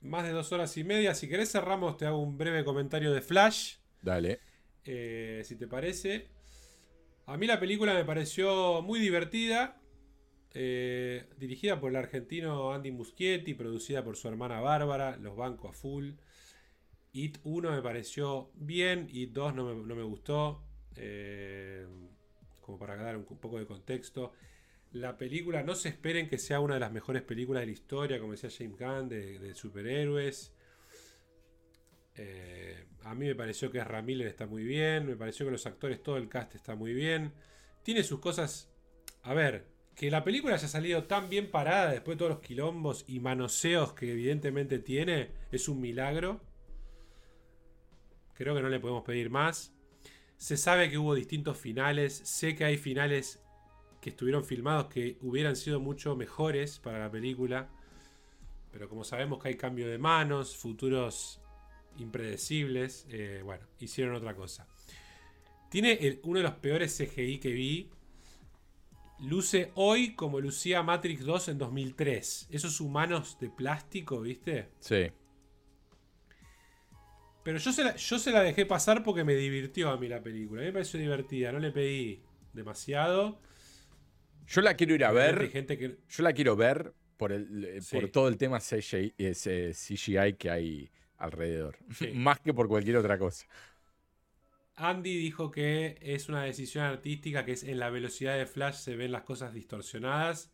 [0.01, 1.13] más de dos horas y media.
[1.13, 3.75] Si querés cerramos, te hago un breve comentario de Flash.
[4.01, 4.39] Dale.
[4.85, 6.29] eh, si te parece.
[7.25, 9.78] A mí la película me pareció muy divertida.
[10.53, 15.73] Eh, dirigida por el argentino Andy Muschietti, producida por su hermana Bárbara, los bancos a
[15.73, 16.11] full.
[17.11, 20.63] It 1 me pareció bien, It 2 no me, no me gustó.
[20.95, 21.87] eh,
[22.61, 24.33] como para dar un, poco de contexto.
[24.91, 28.19] La película, no se esperen que sea una de las mejores películas de la historia,
[28.19, 30.53] como decía James Gunn, de, de superhéroes.
[32.15, 36.03] Eh, a mí me pareció que Ramiller está muy bien, me pareció que los actores,
[36.03, 37.33] todo el cast está muy bien.
[37.83, 38.69] Tiene sus cosas...
[39.23, 39.65] A ver,
[39.99, 43.91] que la película haya salido tan bien parada después de todos los quilombos y manoseos
[43.91, 46.39] que evidentemente tiene, es un milagro.
[48.33, 49.73] Creo que no le podemos pedir más.
[50.37, 53.43] Se sabe que hubo distintos finales, sé que hay finales
[53.99, 57.67] que estuvieron filmados que hubieran sido mucho mejores para la película.
[58.71, 61.41] Pero como sabemos que hay cambio de manos, futuros
[61.97, 64.65] impredecibles, eh, bueno, hicieron otra cosa.
[65.69, 67.89] Tiene uno de los peores CGI que vi.
[69.21, 72.47] Luce hoy como lucía Matrix 2 en 2003.
[72.51, 74.69] Esos humanos de plástico, ¿viste?
[74.79, 75.11] Sí.
[77.43, 80.21] Pero yo se, la, yo se la dejé pasar porque me divirtió a mí la
[80.21, 80.61] película.
[80.61, 82.21] A mí me pareció divertida, no le pedí
[82.53, 83.41] demasiado.
[84.47, 85.39] Yo la quiero ir a ver.
[85.39, 87.97] hay gente que, Yo la quiero ver por, el, eh, Sí.
[87.99, 91.77] por todo el tema CGI, ese CGI que hay alrededor.
[91.93, 92.11] Sí.
[92.13, 93.45] Más que por cualquier otra cosa.
[94.79, 98.95] Andy dijo que es una decisión artística, que es en la velocidad de Flash se
[98.95, 100.53] ven las cosas distorsionadas.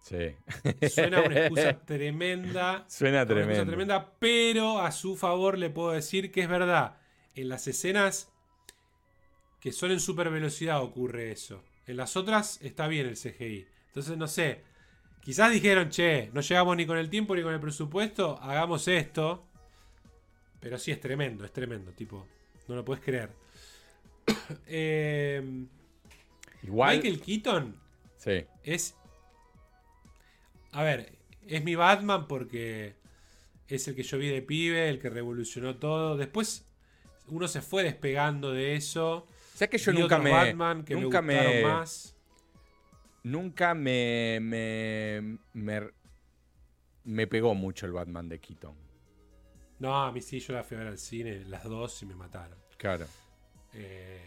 [0.00, 0.34] Sí.
[0.88, 2.84] Suena una excusa tremenda.
[2.88, 3.66] Suena una tremendo.
[3.66, 6.98] tremenda, pero a su favor le puedo decir que es verdad.
[7.34, 8.32] En las escenas
[9.60, 11.62] que son en super velocidad ocurre eso.
[11.86, 13.66] En las otras está bien el CGI.
[13.88, 14.62] Entonces, no sé.
[15.20, 19.46] Quizás dijeron, che, no llegamos ni con el tiempo ni con el presupuesto, hagamos esto.
[20.58, 22.26] pero sí es tremendo, es tremendo, tipo,
[22.72, 23.30] no lo puedes creer.
[24.66, 25.66] Eh,
[26.62, 26.96] Igual.
[26.96, 27.76] Michael Keaton
[28.16, 28.44] Sí.
[28.62, 28.94] es.
[30.72, 31.12] A ver,
[31.46, 32.94] es mi Batman porque
[33.68, 36.16] es el que yo vi de pibe, el que revolucionó todo.
[36.16, 36.64] Después
[37.28, 39.26] uno se fue despegando de eso.
[39.54, 40.30] ¿Sabes que yo Vi nunca me.
[40.30, 41.62] Batman que nunca me gustaron me.
[41.64, 42.16] más.
[43.24, 45.90] Nunca me, me, me.
[47.04, 48.74] me pegó mucho el Batman de Keaton.
[49.80, 52.14] No, a mí sí, yo la fui a ver al cine, las dos y me
[52.14, 52.61] mataron.
[52.82, 53.06] Claro.
[53.74, 54.20] Eh,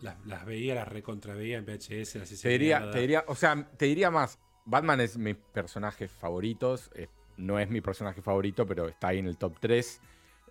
[0.00, 3.86] las, las veía, las recontraveía en VHS, las Te diría, te diría, o sea, te
[3.86, 4.38] diría más.
[4.66, 6.90] Batman es mis personajes favoritos.
[6.94, 10.00] eh, no es mi personaje favorito, pero está ahí en el top 3.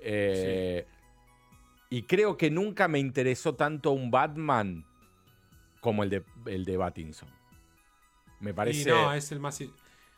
[0.02, 0.88] Eh,
[1.90, 4.86] Y creo que nunca me interesó tanto un Batman
[5.82, 7.30] como el de, el de Battinson.
[8.40, 9.62] Me Y parece, no, es el más.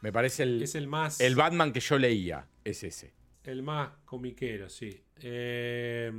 [0.01, 1.19] me parece el, Es el más.
[1.19, 2.47] el Batman que yo leía.
[2.63, 3.13] Es ese.
[3.43, 5.03] El más comiquero, sí.
[5.17, 6.11] Eh,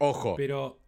[0.00, 0.78] Ojo, pero.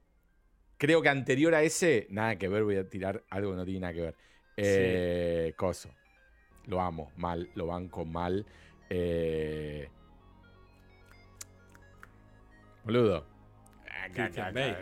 [0.79, 3.81] creo que anterior a ese, nada que ver, voy a tirar algo que no tiene
[3.81, 4.15] nada que ver.
[4.57, 5.91] Eh, Coso.
[6.67, 8.47] Lo amo, mal, lo banco mal.
[8.91, 9.89] Eh,
[12.85, 13.27] boludo.
[14.15, 14.77] Christian Bale.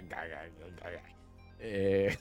[1.59, 2.17] Eh,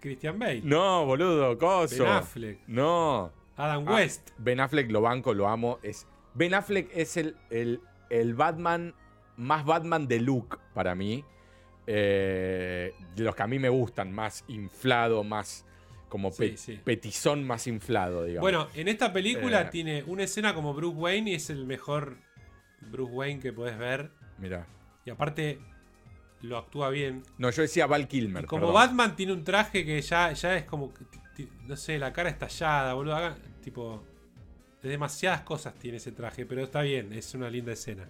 [0.00, 0.60] Christian Bale.
[0.64, 2.04] no, boludo, coso.
[2.04, 2.60] Ben Affleck.
[2.66, 3.32] No.
[3.56, 4.30] Adam Ah, West.
[4.38, 5.78] Ben Affleck lo banco, lo amo.
[5.82, 7.80] Es, ben Affleck es el, el,
[8.10, 8.94] el Batman
[9.42, 11.24] más Batman de look para mí.
[11.86, 15.66] Eh, de los que a mí me gustan, más inflado, más
[16.08, 16.80] como Sí, pe- sí.
[16.84, 18.42] petizón más inflado, digamos.
[18.42, 19.68] Bueno, en esta película Eh.
[19.70, 22.18] tiene una escena como Bruce Wayne y es el mejor
[22.80, 24.10] Bruce Wayne que puedes ver.
[24.38, 24.66] Mira.
[25.04, 25.58] Y aparte
[26.42, 27.22] lo actúa bien.
[27.38, 28.44] No, yo decía Val Kilmer.
[28.44, 28.74] Y como perdón.
[28.74, 30.92] Batman tiene un traje que ya, ya es como,
[31.66, 33.16] no sé, la cara estallada, boludo.
[33.16, 34.04] haga- tipo,
[34.82, 38.06] de demasiadas cosas tiene ese traje, pero está bien, es una linda escena.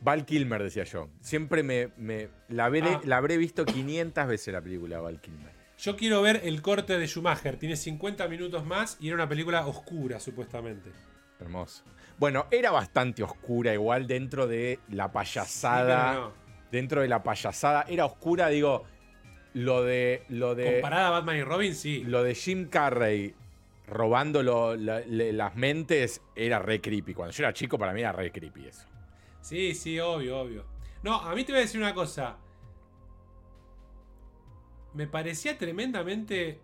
[0.00, 1.08] Val Kilmer, decía yo.
[1.20, 1.88] Siempre me.
[1.96, 3.00] me- la, habré, Ah.
[3.04, 5.52] la habré visto 500 veces la película Val Kilmer.
[5.78, 9.66] Yo quiero ver el corte de Schumacher, tiene 50 minutos más y era una película
[9.66, 10.90] oscura, supuestamente.
[11.40, 11.84] Hermoso.
[12.18, 16.14] Bueno, era bastante oscura, igual dentro de la payasada.
[16.14, 16.46] no.
[16.72, 17.84] dentro de la payasada.
[17.88, 18.84] Era oscura, digo,
[19.54, 20.22] lo de.
[20.28, 22.02] Lo de, Comparada a Batman y Robin, sí.
[22.04, 23.34] lo de Jim Carrey
[23.86, 27.14] robando lo- la- le- las mentes era re creepy.
[27.14, 28.86] Cuando yo era chico, para mí era re creepy eso.
[29.46, 30.64] Sí, sí, obvio, obvio.
[31.04, 32.36] No, a mí te voy a decir una cosa.
[34.92, 36.60] Me parecía tremendamente.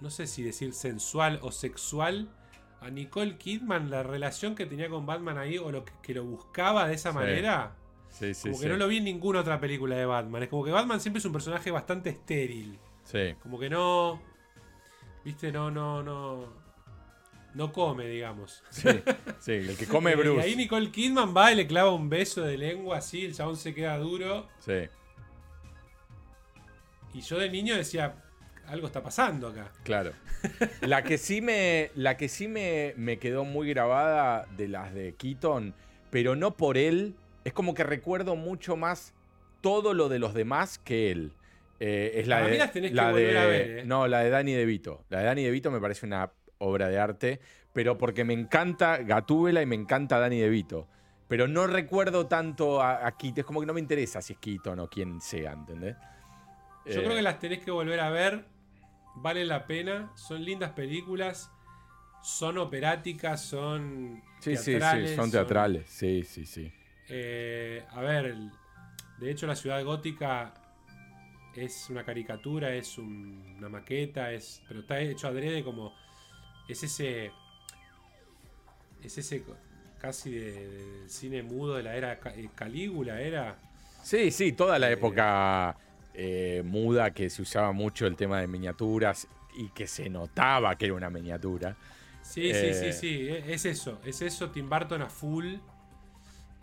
[0.00, 2.34] No sé si decir sensual o sexual.
[2.80, 6.24] A Nicole Kidman, la relación que tenía con Batman ahí, o lo que, que lo
[6.24, 7.14] buscaba de esa Sí.
[7.18, 7.76] manera.
[8.08, 10.42] Sí, sí, Como que no lo vi en ninguna otra película de Batman.
[10.42, 12.76] Es como que Batman siempre es un personaje bastante estéril.
[13.04, 13.36] Sí.
[13.40, 14.20] Como que no.
[15.24, 16.69] Viste, no, no, no.
[17.54, 18.62] No come, digamos.
[18.70, 18.88] Sí,
[19.40, 20.46] sí, el que come Bruce.
[20.46, 23.56] Y ahí Nicole Kidman va y le clava un beso de lengua así, el chabón
[23.56, 24.48] se queda duro.
[24.60, 24.88] Sí,
[27.12, 28.14] Y yo de niño decía,
[28.66, 29.72] algo está pasando acá.
[29.82, 30.12] claro.
[30.80, 35.14] La que sí me, la que sí me, me quedó muy grabada de las de
[35.14, 35.74] Keaton,
[36.10, 37.14] pero no por él,
[37.44, 39.12] es como que recuerdo mucho más
[39.60, 41.32] todo lo de los demás que él.
[41.82, 43.84] Eh, es la de, las tenés que la volver de- a ver, eh.
[43.84, 45.04] No, la de Danny DeVito.
[45.10, 46.30] La de Danny DeVito me parece una
[46.60, 47.40] obra de arte,
[47.72, 50.86] pero porque me encanta Gatúbela y me encanta Danny DeVito.
[51.26, 54.38] Pero no recuerdo tanto a, a Keaton, es como que no me interesa si es
[54.38, 55.96] Keaton o quien sea, ¿entendés?
[56.86, 58.44] Yo Eh, creo que las tenés que volver a ver.
[59.16, 60.10] Valen la pena.
[60.16, 61.50] Son lindas películas.
[62.22, 64.22] Son operáticas, son.
[64.40, 65.84] Sí, sí, sí, teatrales, son teatrales.
[65.88, 66.72] Sí, sí, sí.
[67.08, 68.34] Eh, a ver,
[69.18, 70.52] de hecho la ciudad gótica
[71.54, 75.94] es una caricatura, es un- una maqueta, es, pero está hecho adrede como
[76.72, 77.32] es ese
[79.02, 79.44] es ese
[79.98, 83.56] casi de, del cine mudo de la era eh, Calígula era
[84.02, 85.76] Sí, sí, toda la Eh, época
[86.14, 90.86] eh, muda que se usaba mucho el tema de miniaturas y que se notaba que
[90.86, 91.76] era una miniatura.
[92.22, 92.74] sí Eh.
[92.74, 95.56] sí sí sí e- es eso es eso Tim Burton a full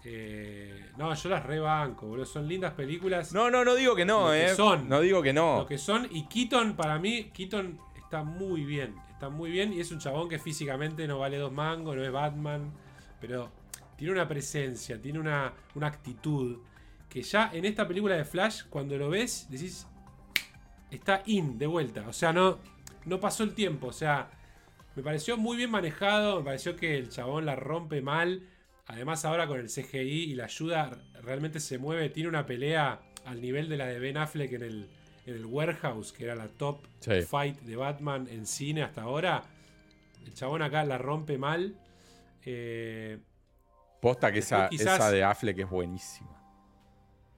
[0.03, 4.27] Eh, no yo las rebanco boludo son lindas películas No, no, no digo que no,
[4.27, 4.55] Lo que eh.
[4.55, 4.87] son.
[4.87, 5.59] No digo que no.
[5.59, 6.07] lo que son.
[6.11, 8.95] Y Keaton, para mí, Keaton está muy bien.
[9.17, 9.73] Está muy bien.
[9.73, 12.71] Y es un chabón que físicamente no vale dos mangos, no es Batman.
[13.19, 13.51] Pero
[13.95, 16.59] tiene una presencia, tiene una, una actitud.
[17.09, 19.87] Que ya en esta película de Flash, cuando lo ves, decís.
[20.91, 22.07] Está in de vuelta.
[22.07, 22.59] O sea, no,
[23.05, 23.87] no pasó el tiempo.
[23.87, 24.29] O sea,
[24.95, 26.37] me pareció muy bien manejado.
[26.37, 28.43] Me pareció que el chabón la rompe mal.
[28.85, 30.91] Además, ahora con el CGI y la ayuda,
[31.23, 32.09] realmente se mueve.
[32.09, 34.89] Tiene una pelea al nivel de la de Ben Affleck en el,
[35.27, 37.21] en el Warehouse, que era la top Sí.
[37.21, 39.43] fight de Batman en cine hasta ahora.
[40.25, 41.75] El chabón acá la rompe mal.
[42.45, 43.19] Eh,
[44.01, 46.29] Posta que esa, quizás- esa de Affleck es buenísima.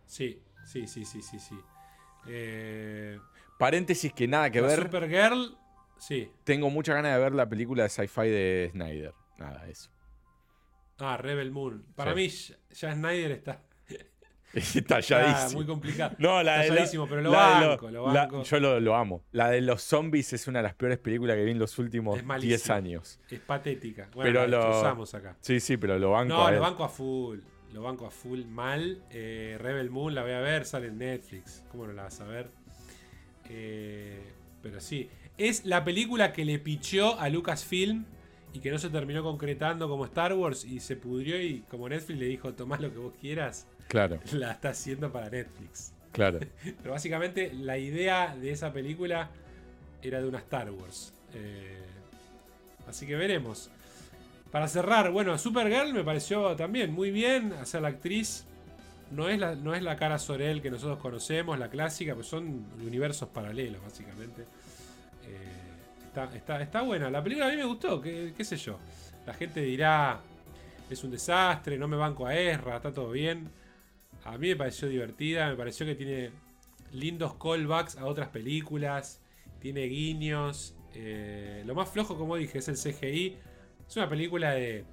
[0.05, 1.55] sí, sí, sí, sí, sí, sí.
[2.27, 3.19] Eh,
[3.57, 4.81] Paréntesis que nada que ver.
[4.83, 5.57] Supergirl,
[5.97, 6.31] sí.
[6.43, 9.13] Tengo mucha ganas de ver la película de sci-fi de Snyder.
[9.37, 9.89] Nada, eso.
[10.99, 11.85] Ah, Rebel Moon.
[11.95, 12.15] Para Sí.
[12.15, 12.27] mí,
[12.75, 13.61] ya Snyder está,
[14.53, 15.59] Está talladísimo.
[15.59, 16.15] muy complicado.
[16.17, 16.69] No, la de
[17.07, 18.43] pero lo la de banco, lo banco.
[18.43, 19.23] yo lo, lo amo.
[19.31, 22.17] La de los zombies es una de las peores películas que vi en los últimos
[22.17, 22.49] Es malísima.
[22.49, 23.19] 10 años.
[23.29, 24.09] Es patética.
[24.15, 25.35] Bueno, Pero la lo- destrozamos acá.
[25.41, 26.61] Sí, sí, pero lo banco No, a lo él.
[26.61, 27.39] banco a full.
[27.73, 29.03] Lo banco a full mal.
[29.11, 31.63] Eh, Rebel Moon la voy a ver, sale en Netflix.
[31.71, 32.49] ¿Cómo no la vas a ver?
[33.49, 34.19] Eh,
[34.61, 35.09] pero sí.
[35.37, 38.05] Es la película que le pichó a Lucasfilm
[38.53, 42.19] y que no se terminó concretando como Star Wars y se pudrió y como Netflix
[42.19, 45.91] le dijo, tomás lo que vos quieras, Claro, la está haciendo para Netflix.
[46.13, 46.39] claro.
[46.63, 49.29] Pero básicamente la idea de esa película
[50.01, 51.13] era de una Star Wars.
[51.33, 51.83] Eh,
[52.87, 53.69] así que veremos.
[54.51, 57.53] Para cerrar, bueno, Supergirl me pareció también muy bien.
[57.53, 58.45] Hacer la actriz
[59.11, 62.65] no es la, no es la cara Sorel que nosotros conocemos, la clásica, pues son
[62.79, 64.43] universos paralelos, básicamente.
[64.43, 67.09] Eh, está, está, está buena.
[67.09, 68.77] La película a mí me gustó, qué, qué sé yo.
[69.25, 70.19] La gente dirá,
[70.89, 73.49] es un desastre, no me banco a Ezra, está todo bien.
[74.25, 76.31] A mí me pareció divertida, me pareció que tiene
[76.91, 79.21] lindos callbacks a otras películas,
[79.59, 80.75] tiene guiños.
[80.93, 83.37] eh, lo más flojo, como dije, es el CGI.
[83.87, 84.85] Es una película de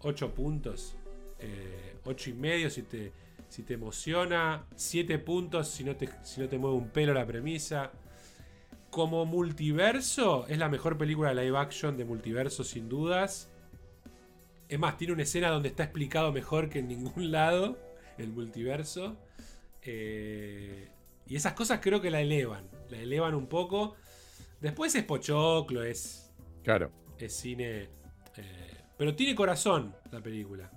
[0.00, 0.96] 8 puntos,
[1.38, 3.12] eh, 8 y medio si te,
[3.48, 7.26] si te emociona, 7 puntos si no, te, si no te mueve un pelo la
[7.26, 7.92] premisa.
[8.90, 13.50] Como multiverso, es la mejor película de live action de multiverso, sin dudas.
[14.68, 17.78] Es más, tiene una escena donde está explicado mejor que en ningún lado
[18.18, 19.16] el multiverso.
[19.82, 20.88] Eh,
[21.26, 22.68] y esas cosas creo que la elevan.
[22.90, 23.96] La elevan un poco.
[24.60, 26.30] Después es pochoclo, es,
[26.62, 26.90] Claro.
[27.18, 27.88] es cine.
[28.36, 30.70] eh, pero tiene corazón la película.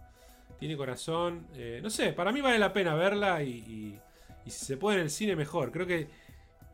[0.59, 1.47] Tiene corazón.
[1.53, 3.99] eh, no sé, para mí vale la pena verla y, y-
[4.45, 5.72] y si se puede en el cine mejor.
[5.72, 6.07] Creo que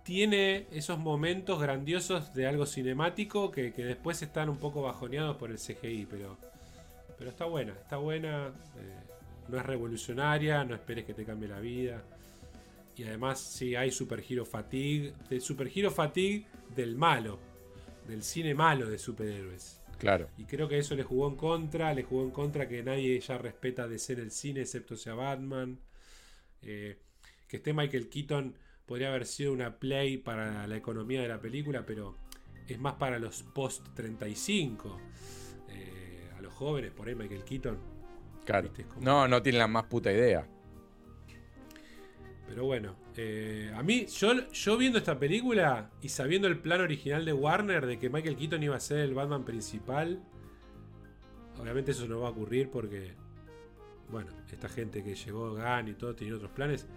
[0.03, 5.51] tiene esos momentos grandiosos de algo cinemático que, que después están un poco bajoneados por
[5.51, 6.07] el CGI.
[6.09, 6.38] Pero,
[7.17, 8.48] pero está buena, está buena.
[8.77, 9.10] eh,
[9.47, 12.03] no es revolucionaria, no esperes que te cambie la vida.
[12.95, 15.13] Y además, sí, hay Super Hero Fatigue.
[15.29, 16.45] De Super Hero Fatigue
[16.75, 17.39] del malo.
[18.07, 19.81] Del cine malo de superhéroes.
[19.97, 20.29] Claro.
[20.37, 21.93] Y creo que eso le jugó en contra.
[21.93, 25.79] Le jugó en contra que nadie ya respeta de ser el cine, excepto sea Batman.
[26.61, 26.97] Eh,
[27.47, 28.55] que esté Michael Keaton
[28.85, 32.17] podría haber sido una play para la economía de la película, pero
[32.67, 34.99] es más para los post 35.
[35.69, 37.90] Eh, a los jóvenes, por ahí Michael Keaton.
[38.45, 38.69] Claro.
[38.99, 40.47] No, no tienen la más puta idea.
[42.47, 47.23] Pero bueno, eh, a mí, yo, yo viendo esta película y sabiendo el plan original
[47.23, 50.21] de Warner de que Michael Keaton iba a ser el Batman principal,
[51.57, 53.13] obviamente eso no va a ocurrir porque,
[54.09, 56.87] bueno, esta gente que llegó, Gunn y todo, tenía otros planes.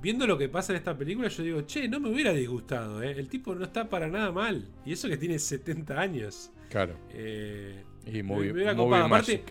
[0.00, 3.12] Viendo lo que pasa en esta película, yo digo, che, no me hubiera disgustado, ¿eh?
[3.12, 4.68] El tipo no está para nada mal.
[4.84, 6.50] Y eso que tiene 70 años.
[6.68, 6.96] Claro.
[7.10, 8.92] Eh, Y muy, me hubiera muy.
[8.98, 9.44] Aparte.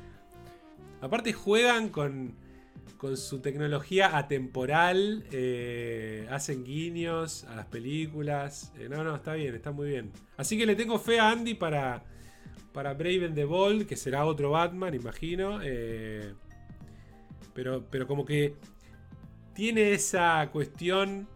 [1.06, 2.36] Aparte juegan con,
[3.16, 8.74] su tecnología atemporal, eh, hacen guiños a las películas.
[8.80, 10.12] Eh, no, no, está bien, está muy bien.
[10.38, 12.04] Así que le tengo fe a Andy para,
[12.74, 15.60] para Brave and the Bold, que será otro Batman, imagino.
[15.62, 16.34] eh,
[17.54, 18.56] pero, pero como que
[19.54, 21.28] tiene esa cuestión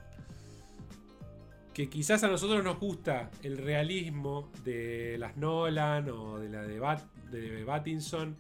[1.74, 6.78] que quizás a nosotros nos gusta el realismo de las Nolan o de la de,
[6.78, 8.36] Bat, de Pattinson,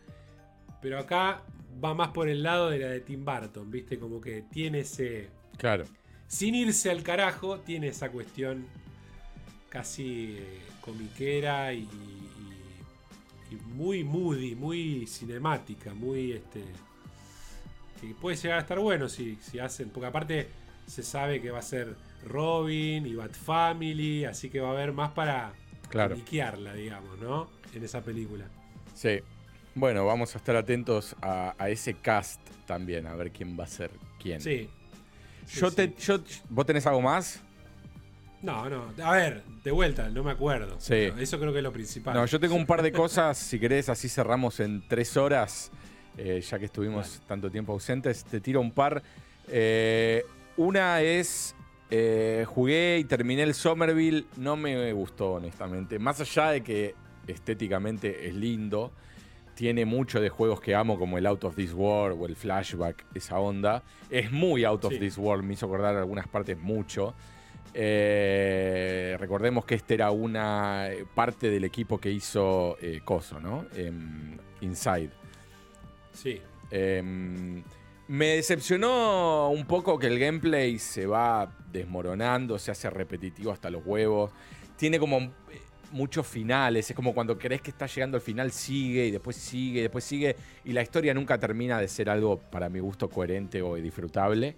[0.81, 1.43] pero acá
[1.83, 3.97] va más por el lado de la de Tim Burton, ¿viste?
[3.99, 5.29] Como que tiene ese...
[5.57, 5.85] Claro.
[6.27, 8.65] Sin irse al carajo, tiene esa cuestión
[9.69, 16.63] casi eh, comiquera y, y- y muy moody, muy cinemática, muy este
[17.99, 20.47] que puede llegar a estar bueno si, si hacen, porque aparte
[20.87, 24.93] se sabe que va a ser Robin y Bat Family, así que va a haber
[24.93, 25.53] más para
[25.89, 26.15] Claro.
[26.73, 27.49] digamos, ¿no?
[27.73, 28.45] En esa película.
[28.93, 29.19] Sí.
[29.79, 33.67] Bueno, vamos a estar atentos a, a ese cast también, a ver quién va a
[33.67, 33.89] ser
[34.21, 34.41] quién.
[34.41, 34.69] Sí.
[35.53, 35.75] Yo sí.
[35.77, 37.39] te, yo, ¿Vos tenés algo más?
[38.41, 38.91] No, no.
[39.01, 40.75] A ver, de vuelta, no me acuerdo.
[40.79, 41.09] Sí.
[41.17, 42.13] Eso creo que es lo principal.
[42.13, 45.71] No, yo tengo un par de cosas, si querés, así cerramos en tres horas,
[46.17, 49.01] eh, ya que estuvimos tanto tiempo ausentes, te tiro un par.
[49.47, 50.25] Eh,
[50.57, 51.55] una es,
[51.89, 56.95] eh, jugué y terminé el Somerville, no me gustó honestamente, más allá de que
[57.27, 58.91] estéticamente es lindo,
[59.59, 63.03] tiene mucho de juegos que amo como el Out of This World o el Flashback,
[63.13, 63.83] esa onda.
[64.09, 64.99] Es muy Out of Sí.
[64.99, 67.13] This World, me hizo acordar algunas partes mucho.
[67.73, 73.65] Eh, recordemos que este era una eh, parte del equipo que hizo eh, Coso, ¿no?
[73.75, 75.09] Em, Inside.
[76.13, 76.41] Sí.
[76.71, 77.61] Em,
[78.07, 83.85] me decepcionó un poco que el gameplay se va desmoronando, se hace repetitivo hasta los
[83.85, 84.31] huevos.
[84.77, 85.33] Tiene como
[85.91, 89.79] muchos finales, es como cuando crees que está llegando al final, sigue y después sigue
[89.79, 90.35] y después sigue.
[90.65, 94.55] Y la historia nunca termina de ser algo, para mi gusto, coherente o disfrutable.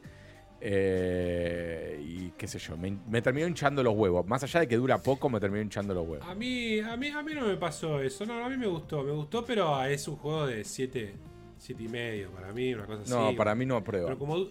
[0.64, 4.28] Eh, y qué sé yo, me, terminó hinchando los huevos.
[4.28, 6.28] Más allá de que dura poco, me terminó hinchando los huevos.
[6.28, 8.26] A mí, a mí, a mí no me pasó eso.
[8.26, 11.16] No, a mí me gustó, me gustó, pero es un juego de 7,
[11.58, 13.12] siete y medio para mí, una cosa así.
[13.12, 14.06] No, para mí no aprueba.
[14.06, 14.46] Pero como,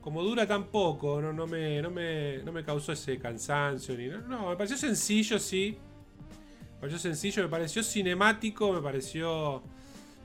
[0.00, 3.94] como dura tan poco, no, no, me, no, me, no me causó ese cansancio.
[3.94, 5.78] Ni, no, me pareció sencillo, sí.
[6.76, 9.62] Me pareció sencillo, me pareció cinemático, me pareció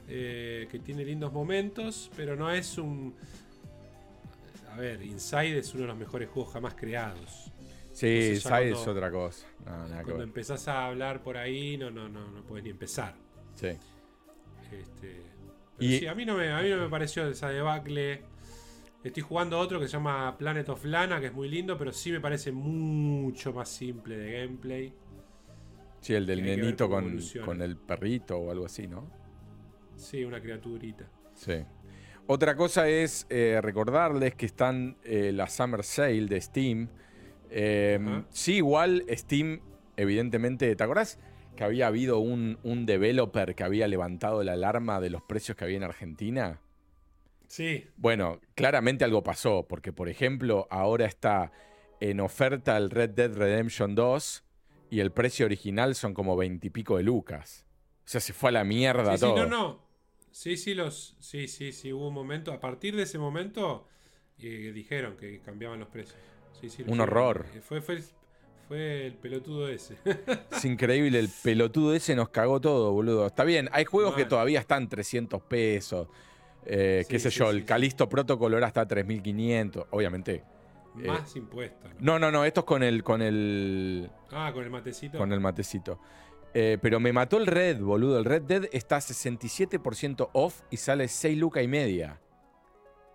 [0.07, 3.15] eh, que tiene lindos momentos, pero no es un
[4.71, 7.51] a ver, Inside es uno de los mejores juegos jamás creados.
[7.91, 9.45] Sí, Inside es otra cosa.
[10.03, 13.15] cuando empezás a hablar por ahí, no, no, no, no puedes ni empezar.
[13.55, 13.67] Sí.
[14.71, 15.21] Este,
[15.79, 15.99] y...
[15.99, 18.21] sí, a mí, no me, a mí no me pareció esa debacle.
[19.03, 22.11] Estoy jugando otro que se llama Planet of Lana, que es muy lindo, pero sí
[22.11, 24.93] me parece mucho más simple de gameplay.
[26.01, 29.07] Sí, el del nenito con, con, el perrito o algo así, ¿no?
[29.95, 31.07] Sí, una criaturita.
[31.35, 31.63] Sí.
[32.25, 36.89] Otra cosa es eh, recordarles que están eh, la Summer Sale de Steam.
[37.51, 39.61] Em, sí, igual Steam,
[39.95, 41.19] evidentemente, ¿te acordás
[41.55, 45.77] que había habido un, developer que había levantado la alarma de los precios que había
[45.77, 46.61] en Argentina?
[47.47, 47.85] Sí.
[47.97, 51.51] Bueno, claramente algo pasó, porque por ejemplo, ahora está
[51.99, 54.45] en oferta el Red Dead Redemption 2
[54.91, 57.65] y el precio original son como veintipico de lucas.
[58.05, 59.35] O sea, se fue a la mierda todo.
[59.35, 59.79] Sí, no, no.
[60.31, 62.51] Sí, sí, los, sí, sí, sí, hubo un momento.
[62.51, 63.87] A partir de ese momento
[64.37, 66.17] eh, dijeron que cambiaban los precios.
[66.87, 67.45] un horror.
[67.55, 68.03] Eh, fue, fue,
[68.67, 69.95] fue, el pelotudo ese.
[70.51, 73.27] es increíble, el pelotudo ese nos cagó todo, boludo.
[73.27, 76.09] Está bien, hay juegos que todavía están 300 pesos.
[76.65, 80.43] Eh, qué sé yo, el Calisto Protocol ahora está a 3500, obviamente.
[80.93, 81.91] Más impuestos.
[81.99, 82.19] ¿no?
[82.19, 84.09] no, no, esto es con el, con el.
[84.31, 85.17] Ah, con el matecito.
[85.17, 85.99] Con el matecito.
[86.53, 88.19] Eh, pero me mató el Red, boludo.
[88.19, 92.19] El Red Dead está 67% off y sale 6 lucas y media.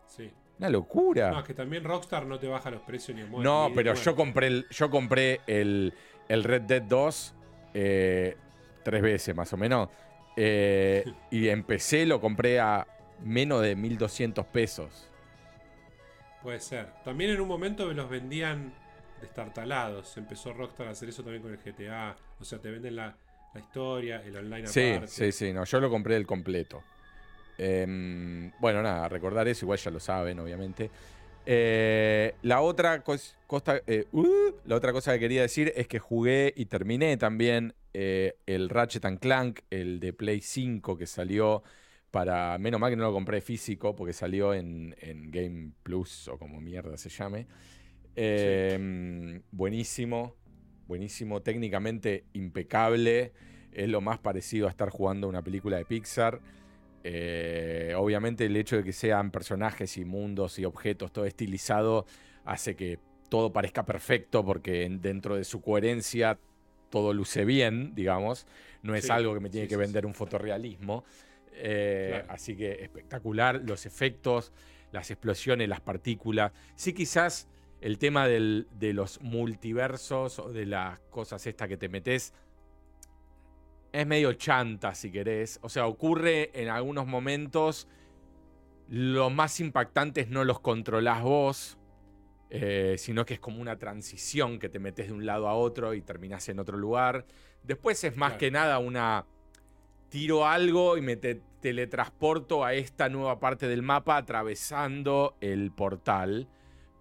[0.07, 0.33] Sí.
[0.59, 1.31] Una locura.
[1.33, 3.45] No, es que también Rockstar no te baja los precios ni muerte.
[3.45, 5.93] No, pero yo compré, el, yo compré el,
[6.29, 7.35] Red Dead 2
[7.75, 8.37] eh,
[8.83, 9.91] tres veces más o menos.
[10.35, 12.87] Eh, y empecé, lo compré a
[13.23, 15.11] menos de 1200 pesos.
[16.47, 16.87] Puede ser.
[17.05, 18.73] También en un momento me los vendían
[19.21, 20.17] destartalados.
[20.17, 22.17] Empezó Rockstar a hacer eso también con el GTA.
[22.39, 23.17] O sea, te venden la,
[23.53, 26.85] la historia, el online sí, Sí, sí, no, yo lo compré el completo.
[27.59, 30.89] Em, bueno, nada, recordar eso, igual ya lo saben, obviamente.
[31.45, 36.55] Eh, la, otra cosa, eh, uh, la otra cosa que quería decir es que jugué
[36.55, 41.65] y terminé también eh, el Ratchet and Clank, el de Play 5 que salió
[42.17, 42.57] para.
[42.59, 46.61] Menos mal que no lo compré físico porque salió en, en Game Plus o como
[46.61, 47.47] mierda se llame.
[48.15, 50.37] Em, buenísimo
[50.87, 53.33] buenísimo, técnicamente impecable.
[53.73, 56.41] Es lo más parecido a estar jugando una película de Pixar.
[57.05, 62.05] Eh, obviamente el hecho de que sean personajes y mundos y objetos todo estilizado
[62.45, 66.39] hace que todo parezca perfecto porque dentro de su coherencia
[66.91, 68.47] todo luce bien, digamos.
[68.83, 71.05] No es algo que me tiene que vender un fotorrealismo.
[71.57, 73.63] Eh, así que espectacular.
[73.65, 74.53] Los efectos,
[74.93, 76.53] las explosiones, las partículas.
[76.75, 77.49] Sí, quizás
[77.81, 82.33] el tema de los multiversos o de las cosas estas que te metes
[84.01, 85.59] es medio chanta, si querés.
[85.63, 87.89] O sea, ocurre en algunos momentos.
[88.89, 91.79] Los más impactantes no los controlás vos,
[92.51, 95.95] eh, sino que es como una transición que te metes de un lado a otro
[95.95, 97.25] y terminás en otro lugar.
[97.63, 99.25] Después es más que nada una.
[100.09, 106.49] Tiro algo y me teletransporto a esta nueva parte del mapa atravesando el portal.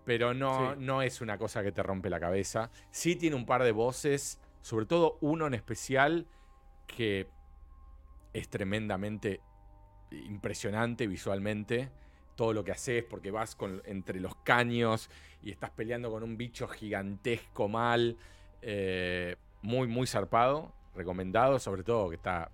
[0.06, 2.69] Pero no, no es una cosa que te rompe la cabeza.
[2.92, 6.27] Sí tiene un par de voces, sobre todo uno en especial
[6.88, 7.27] que
[8.34, 9.42] es tremendamente
[10.11, 11.90] impresionante visualmente.
[12.35, 15.09] Todo lo que haces porque vas con, entre los caños
[15.42, 18.17] y estás peleando con un bicho gigantesco mal.
[18.61, 20.74] Eh, muy, muy zarpado.
[20.95, 22.51] Recomendado, sobre todo que está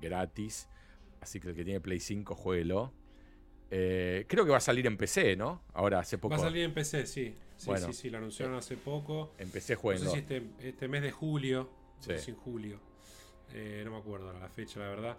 [0.00, 0.68] gratis.
[1.20, 2.92] Así que el que tiene Play 5, jueguelo.
[3.70, 5.62] Eh, creo que va a salir en PC, ¿no?
[5.74, 6.34] Ahora, hace poco.
[6.34, 7.34] Va a salir en PC, sí.
[7.56, 9.34] Sí, sí, sí, lo anunciaron hace poco.
[9.38, 9.76] En PC.
[9.82, 11.70] No sé si este, este, mes de julio.
[12.00, 12.12] Sí.
[12.30, 12.80] en julio.
[13.52, 15.18] Eh, no me acuerdo la fecha, la verdad.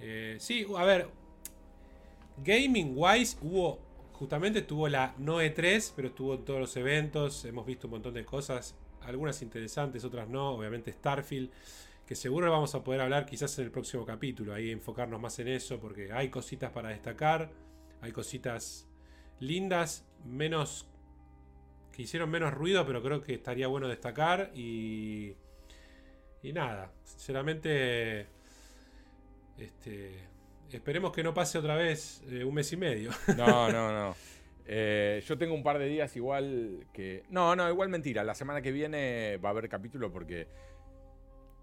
[0.00, 1.08] Eh, sí, a ver.
[2.42, 3.78] Gaming wise hubo
[4.22, 8.14] justamente estuvo la no E3, pero estuvo en todos los eventos, hemos visto un montón
[8.14, 11.50] de cosas, algunas interesantes, otras no, obviamente Starfield,
[12.06, 15.48] que seguro vamos a poder hablar quizás en el próximo capítulo, ahí enfocarnos más en
[15.48, 17.50] eso, porque hay cositas para destacar,
[18.00, 18.88] hay cositas
[19.40, 20.88] lindas, menos
[21.92, 25.34] que hicieron menos ruido, pero creo que estaría bueno destacar y
[26.42, 28.26] y nada, sinceramente
[29.56, 30.32] este
[30.72, 33.10] esperemos que no pase otra vez eh, un mes y medio.
[33.36, 34.16] No, no, no.
[34.64, 37.24] Eh, yo tengo un par de días igual que...
[37.28, 38.24] No, no, igual mentira.
[38.24, 40.48] La semana que viene va a haber capítulo porque...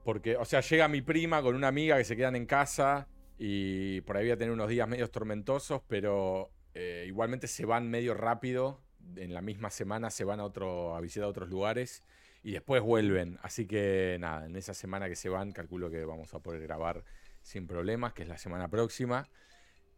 [0.03, 4.01] Porque, o sea, llega mi prima con una amiga que se quedan en casa y
[4.01, 8.13] por ahí voy a tener unos días medio tormentosos, pero eh, igualmente se van medio
[8.13, 8.81] rápido.
[9.15, 12.03] En la misma semana se van a, otro, a visitar otros lugares
[12.43, 13.37] y después vuelven.
[13.41, 17.03] Así que nada, en esa semana que se van, calculo que vamos a poder grabar
[17.41, 19.27] sin problemas, que es la semana próxima.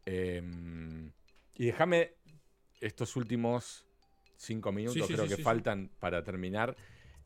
[0.06, 1.12] Em,
[1.56, 2.14] y déjame
[2.80, 3.86] estos últimos
[4.38, 6.76] cinco minutos, creo que faltan para terminar,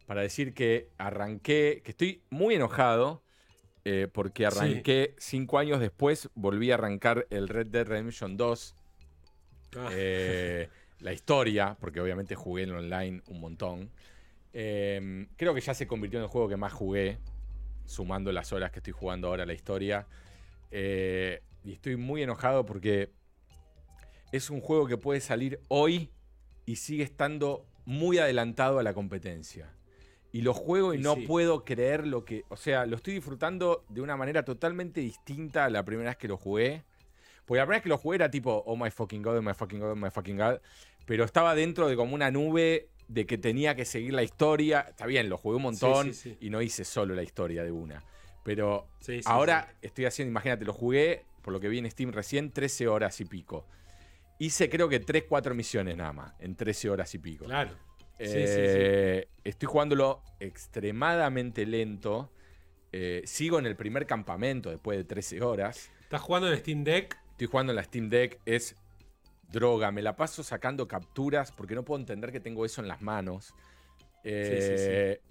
[0.05, 3.23] para decir que arranqué, que estoy muy enojado.
[3.87, 8.75] Eh, porque arranqué cinco años después, volví a arrancar el Red Dead Redemption 2.
[9.77, 9.89] Ah.
[9.91, 10.69] Eh,
[11.01, 13.91] la historia, porque obviamente jugué en online un montón.
[14.53, 17.19] Em, creo que ya se convirtió en el juego que más jugué,
[17.85, 20.07] sumando las horas que estoy jugando ahora a la historia.
[20.71, 23.11] Eh, y estoy muy enojado porque
[24.31, 26.09] es un juego que puede salir hoy
[26.65, 29.71] y sigue estando muy adelantado a la competencia.
[30.35, 32.43] Y lo juego y, no puedo creer lo que.
[32.49, 36.27] O sea, lo estoy disfrutando de una manera totalmente distinta a la primera vez que
[36.27, 36.83] lo jugué.
[37.45, 39.53] Porque la primera vez que lo jugué era tipo, oh my fucking god, oh my
[39.53, 40.57] fucking god, oh my fucking god.
[41.05, 44.81] Pero estaba dentro de como una nube de que tenía que seguir la historia.
[44.89, 48.03] Está bien, lo jugué un montón y no hice solo la historia de una.
[48.43, 48.89] Pero
[49.23, 53.21] ahora estoy haciendo, imagínate, lo jugué, por lo que vi en Steam recién, 13 horas
[53.21, 53.65] y pico.
[54.37, 57.45] Hice creo que 3, 4 misiones nada más, en 13 horas y pico.
[57.45, 57.71] Claro.
[58.17, 62.31] Eh, estoy jugándolo extremadamente lento.
[62.91, 65.91] Eh, sigo en el primer campamento después de 13 horas.
[66.01, 67.17] ¿Estás jugando en Steam Deck?
[67.31, 68.39] Estoy jugando en la Steam Deck.
[68.45, 68.75] Es
[69.51, 73.01] droga, me la paso sacando capturas porque no puedo entender que tengo eso en las
[73.01, 73.53] manos.
[74.23, 75.21] Eh,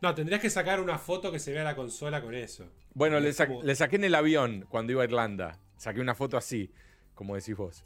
[0.00, 2.68] no, tendrías que sacar una foto que se vea la consola con eso.
[2.94, 5.58] Bueno, le, saqué en el avión cuando iba a Irlanda.
[5.76, 6.70] Saqué una foto así,
[7.14, 7.84] como decís vos.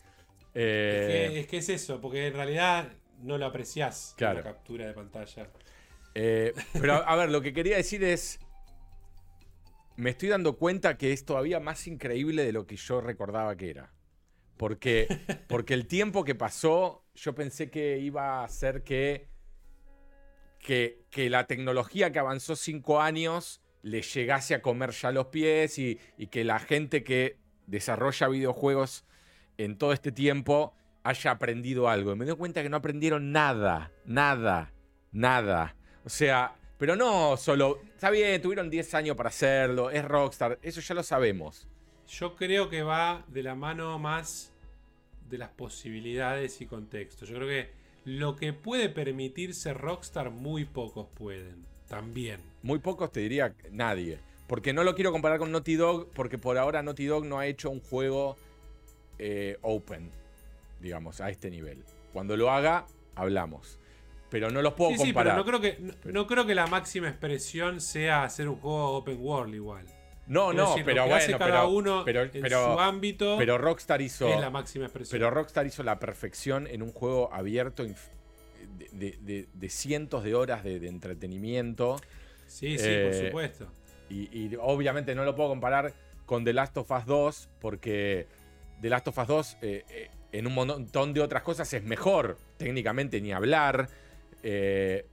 [0.55, 2.89] Eh, es, que, es, eso, porque en realidad
[3.19, 5.49] no lo apreciás la captura de pantalla.
[6.15, 8.39] Eh, pero a ver, lo que quería decir es.
[9.97, 13.71] Me estoy dando cuenta que es todavía más increíble de lo que yo recordaba que
[13.71, 13.93] era.
[14.57, 15.09] Porque,
[15.49, 19.29] porque el tiempo que pasó, yo pensé que iba a ser que,
[20.67, 25.99] que, la tecnología que avanzó cinco años le llegase a comer ya los pies y,
[26.31, 29.05] que la gente que desarrolla videojuegos
[29.59, 30.75] en todo este tiempo
[31.09, 32.13] haya aprendido algo.
[32.13, 34.73] Y me doy cuenta que no aprendieron nada, nada,
[35.13, 35.77] nada.
[36.05, 40.81] O sea, pero no solo, está bien, tuvieron 10 años para hacerlo, es Rockstar, eso
[40.81, 41.67] ya lo sabemos.
[42.09, 44.53] Yo creo que va de la mano más
[45.29, 47.29] de las posibilidades y contextos.
[47.29, 47.71] Yo creo que
[48.05, 51.65] lo que puede permitirse Rockstar, muy pocos pueden.
[51.89, 52.41] También.
[52.63, 54.19] Muy pocos te diría nadie.
[54.47, 57.47] Porque no lo quiero comparar con Naughty Dog, porque por ahora Naughty Dog no ha
[57.47, 58.37] hecho un juego
[59.19, 60.11] eh, open,
[60.87, 61.85] digamos, a este nivel.
[62.13, 63.79] Cuando lo haga, hablamos.
[64.31, 65.07] Pero no los puedo comparar.
[65.07, 68.97] Sí, pero no creo, que, no creo que la máxima expresión sea hacer un juego
[68.97, 69.87] open world igual.
[70.27, 75.21] No, no, pero bueno, cada uno en su ámbito pero Rockstar hizo la máxima expresión.
[75.21, 77.85] Pero Rockstar hizo la perfección en un juego abierto
[78.93, 81.97] de, cientos de horas de, entretenimiento.
[82.47, 83.69] Sí, sí, por eh, supuesto.
[84.11, 85.93] Y, obviamente no lo puedo comparar
[86.25, 88.27] con The Last of Us 2 porque
[88.81, 92.37] The Last of Us 2 eh, eh, en un montón de otras cosas es mejor
[92.59, 93.89] técnicamente ni hablar.
[94.43, 95.07] Eh,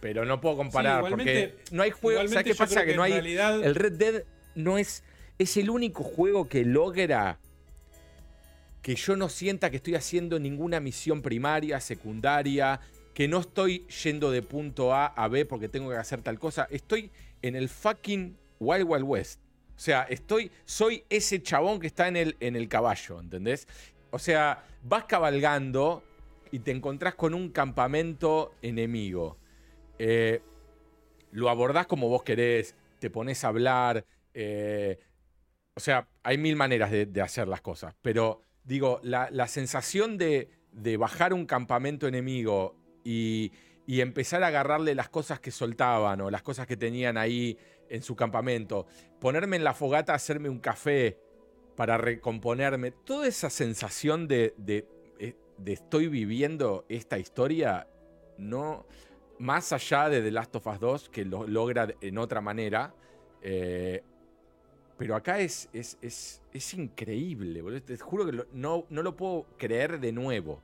[0.00, 2.26] pero no puedo comparar porque no hay juego.
[2.26, 2.84] ¿Sabes qué pasa?
[2.84, 3.12] Que, no hay.
[3.12, 4.24] El Red Dead
[4.56, 5.04] no es.
[5.38, 7.38] Es el único juego que logra
[8.82, 12.80] que yo no sienta que estoy haciendo ninguna misión primaria, secundaria,
[13.14, 16.66] que no estoy yendo de punto A a B porque tengo que hacer tal cosa.
[16.70, 19.40] Estoy en el fucking Wild Wild West.
[19.76, 23.66] O sea, estoy, soy ese chabón que está en el, en el caballo, ¿entendés?
[24.12, 26.04] O sea, vas cabalgando
[26.50, 29.38] y te encontrás con un campamento enemigo.
[29.98, 30.42] Eh,
[31.30, 34.04] lo abordás como vos querés, te pones a hablar.
[34.34, 34.98] Eh,
[35.74, 37.94] o sea, hay mil maneras de, hacer las cosas.
[38.02, 40.50] Pero digo, la, sensación de,
[40.98, 43.50] bajar un campamento enemigo y,
[43.86, 47.56] empezar a agarrarle las cosas que soltaban o las cosas que tenían ahí
[47.88, 48.86] en su campamento,
[49.20, 51.18] ponerme en la fogata, hacerme un café
[51.76, 54.86] para recomponerme, toda esa sensación de, de
[55.66, 57.86] estoy viviendo esta historia,
[58.38, 58.86] no.
[59.38, 62.94] Más allá de The Last of Us 2, que lo logra en otra manera.
[63.42, 64.02] eh,
[64.98, 67.82] pero acá es, es, es, es increíble, boludo.
[67.82, 70.62] Te juro que lo- no, no lo puedo creer de nuevo.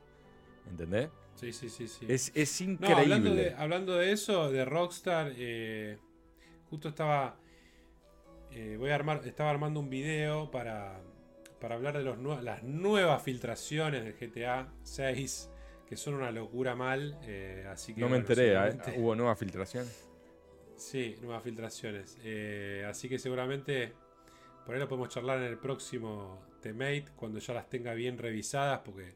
[0.70, 1.08] ¿Entendés?
[1.34, 2.06] Sí, sí, sí, sí.
[2.08, 3.00] Es, es No, increíble.
[3.02, 5.98] hablando de, hablando de eso, de Rockstar, eh,
[6.70, 7.40] justo estaba.
[8.52, 9.22] Eh, voy a armar.
[9.24, 11.00] Estaba armando un video para.
[11.60, 15.50] Para hablar de los las nuevas filtraciones del GTA 6.
[15.88, 17.18] Que son una locura mal.
[17.22, 18.00] eh, así que.
[18.00, 18.94] no me bueno, enteré, ¿eh?
[18.98, 19.86] hubo nueva filtración.
[20.76, 22.16] Sí, nuevas filtraciones.
[22.88, 23.92] Así que seguramente.
[24.64, 27.06] Por ahí lo podemos charlar en el próximo T-Mate.
[27.16, 28.80] Cuando ya las tenga bien revisadas.
[28.84, 29.14] Porque.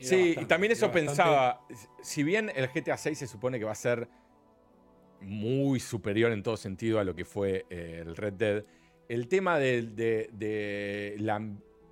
[0.00, 1.60] Sí, y también eso bastante- pensaba,
[2.02, 4.08] si bien el GTA 6 se supone que va a ser
[5.20, 8.64] muy superior en todo sentido a lo que fue eh, el Red Dead,
[9.08, 11.40] el tema de, de- de la,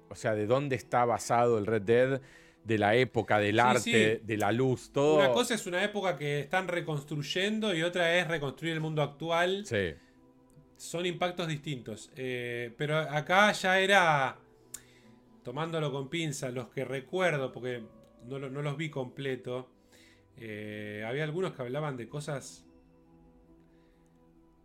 [0.09, 2.21] o sea, de dónde está basado el Red Dead,
[2.65, 4.27] de la época, del Sí, arte, sí.
[4.27, 5.17] de la luz, todo.
[5.17, 9.65] Una cosa es una época que están reconstruyendo y otra es reconstruir el mundo actual.
[9.65, 9.95] Sí,
[10.77, 12.11] Son impactos distintos.
[12.15, 14.37] Eh, pero acá ya era,
[15.43, 17.83] tomándolo con pinzas, los que recuerdo, porque
[18.27, 19.71] no los vi completo,
[20.37, 22.65] eh, había algunos que hablaban de cosas...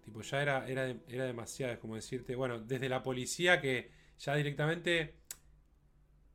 [0.03, 4.35] Tipo, ya era, era, era demasiado, es como decirte, bueno, desde la policía que ya
[4.35, 5.15] directamente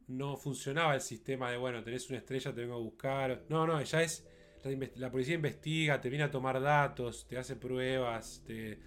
[0.09, 3.45] no funcionaba el sistema de, bueno, tenés una estrella, te vengo a buscar.
[3.49, 4.27] No, no, ya es.
[4.97, 8.81] La policía investiga, te viene a tomar datos, te hace pruebas, te.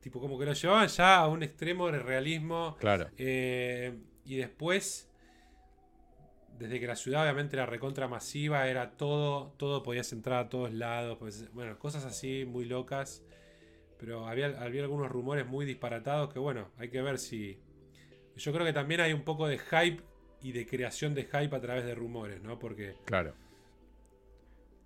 [0.00, 2.76] Tipo, como que lo llevaban ya a un extremo de realismo.
[2.78, 3.08] claro.
[3.16, 5.10] Eh, y después,
[6.58, 10.72] desde que la ciudad obviamente era recontra masiva, era todo, todo podías entrar a todos
[10.72, 11.16] lados.
[11.18, 13.22] pues, bueno, cosas así muy locas.
[14.04, 17.58] Pero había, había algunos rumores muy disparatados que, bueno, hay que ver si.
[18.36, 20.02] Yo creo que también hay un poco de hype
[20.42, 22.58] y de creación de hype a través de rumores, ¿no?
[22.58, 23.32] Porque Claro.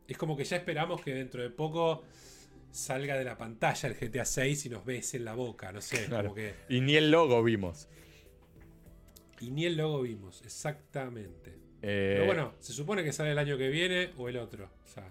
[0.06, 2.04] es como que ya esperamos que dentro de poco
[2.70, 6.06] salga de la pantalla el GTA 6 y nos bese en la boca, no sé,
[6.06, 6.28] Claro.
[6.28, 6.54] como que.
[6.68, 7.88] Y ni el logo vimos.
[9.40, 11.50] Y ni el logo vimos, exactamente.
[11.80, 14.68] Eh, Pero bueno, se supone que sale el año que viene o el otro.
[14.84, 15.08] O sea,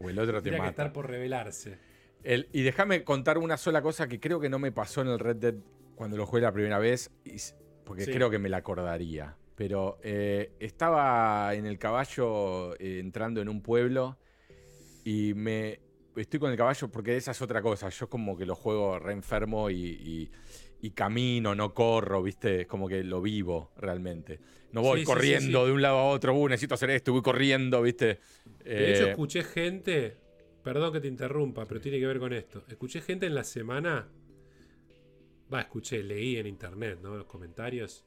[0.00, 0.70] o el otro te tendría que mata.
[0.70, 1.78] estar por revelarse.
[2.24, 5.18] El- y déjame contar una sola cosa que creo que no me pasó en el
[5.18, 5.54] Red Dead
[5.94, 7.36] cuando lo jugué la primera vez, y
[7.84, 8.12] porque Sí.
[8.12, 9.36] creo que me la acordaría.
[9.56, 14.18] Pero eh, estaba en el caballo eh, entrando en un pueblo
[15.04, 15.80] y me
[16.16, 17.88] estoy con el caballo porque esa es otra cosa.
[17.90, 20.30] Yo como que lo juego re enfermo y, y-
[20.80, 22.62] y camino, no corro, ¿viste?
[22.62, 24.40] Es como que lo vivo realmente.
[24.72, 25.66] No voy Sí, corriendo sí.
[25.66, 28.18] de un lado a otro, uh, necesito hacer esto, voy corriendo, ¿viste?
[28.64, 30.16] De hecho, Eh, escuché gente.
[30.62, 32.64] Perdón que te interrumpa, pero tiene que ver con esto.
[32.68, 34.08] Escuché gente en la semana.
[35.52, 37.16] Va, escuché, leí en internet, ¿no?
[37.16, 38.04] Los comentarios.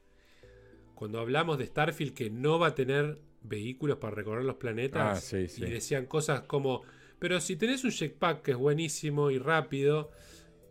[0.95, 5.17] Cuando hablamos de Starfield que no va a tener vehículos para recorrer los planetas.
[5.17, 5.63] Ah, sí, sí.
[5.63, 6.83] Y decían cosas como.
[7.19, 10.11] Pero si tenés un jetpack que es buenísimo y rápido.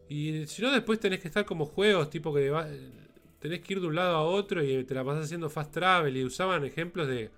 [0.09, 2.69] Y si no, después tenés que estar como juegos, tipo que va-
[3.39, 6.17] tenés que ir de un lado a otro y te la pasás haciendo fast travel.
[6.17, 7.31] Y usaban ejemplos de.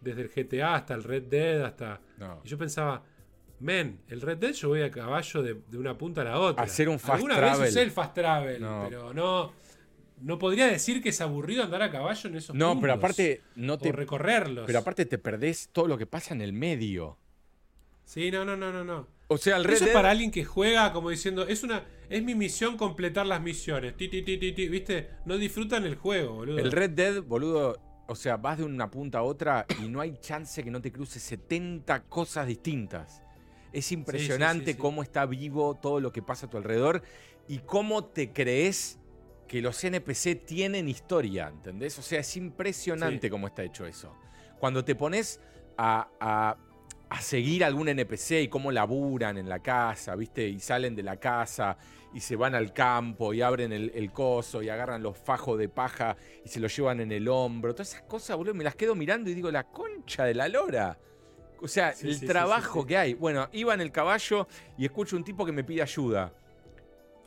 [0.00, 2.00] Desde el GTA hasta el Red Dead hasta.
[2.16, 2.40] no.
[2.42, 3.04] Y yo pensaba,
[3.60, 6.64] men, el Red Dead yo voy a caballo de, de una punta a la otra.
[6.64, 7.60] Hacer un fast Alguna travel.
[7.60, 8.86] vez usé el fast travel, No.
[8.88, 9.52] pero no.
[10.22, 13.40] No podría decir que es aburrido andar a caballo en esos No, pero mundos, aparte
[13.54, 14.66] no O te recorrerlos.
[14.66, 17.16] Pero aparte te perdés todo lo que pasa en el medio.
[18.04, 19.06] Sí, no, no, no, no, no.
[19.28, 21.84] O sea, el Red Eso es Dead- para alguien que juega como diciendo, es una
[22.10, 23.96] es mi misión completar las misiones.
[23.96, 25.08] Ti, ti, ti, ti, ¿Viste?
[25.24, 26.58] No disfrutan el juego, boludo.
[26.58, 30.18] el Red Dead, boludo, o sea, vas de una punta a otra y no hay
[30.20, 33.22] chance que no te cruces 70 cosas distintas.
[33.72, 34.78] Es impresionante sí, sí.
[34.78, 37.02] cómo está vivo todo lo que pasa a tu alrededor
[37.48, 38.98] y cómo te crees
[39.46, 41.98] que los NPC tienen historia, ¿entendés?
[41.98, 44.14] O sea, es impresionante cómo está hecho eso.
[44.58, 45.40] Cuando te pones
[45.76, 46.56] a, a-
[47.12, 50.46] a seguir algún NPC y cómo laburan en la casa, ¿viste?
[50.48, 51.76] Y salen de la casa
[52.14, 55.68] y se van al campo y abren el, el coso y agarran los fajos de
[55.68, 57.74] paja y se los llevan en el hombro.
[57.74, 60.96] Todas esas cosas, boludo, me las quedo mirando y digo, la concha de la lora.
[61.62, 63.14] O sea, Sí, el sí, trabajo sí, que hay.
[63.14, 64.46] Bueno, iba en el caballo
[64.78, 66.32] y escucho un tipo que me pide ayuda.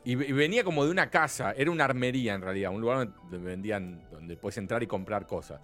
[0.05, 4.05] Y venía como de una casa, era una armería en realidad, un lugar donde vendían,
[4.11, 5.61] donde puedes entrar y comprar cosas.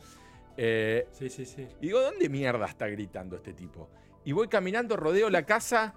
[0.55, 1.67] Eh, Sí, sí, sí.
[1.81, 3.89] y digo, ¿dónde mierda está gritando este tipo?
[4.23, 5.93] Y voy caminando, rodeo la casa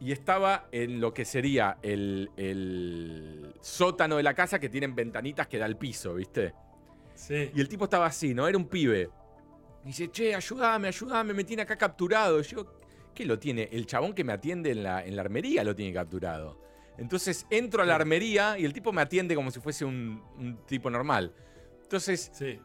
[0.00, 5.46] y estaba en lo que sería el, el sótano de la casa que tienen ventanitas
[5.46, 6.54] que da al piso, ¿viste?
[7.14, 7.50] Sí.
[7.54, 8.48] Y el tipo estaba así, ¿no?
[8.48, 9.10] Era un pibe.
[9.84, 12.40] Y dice, che, ayúdame, ayúdame, me tiene acá capturado.
[12.40, 12.78] Y yo,
[13.14, 13.68] ¿qué lo tiene?
[13.72, 16.60] El chabón que me atiende en la, en la armería lo tiene capturado.
[16.98, 20.58] Entonces entro a la armería y el tipo me atiende como si fuese un, un
[20.66, 21.34] tipo normal.
[21.82, 22.60] Entonces Sí.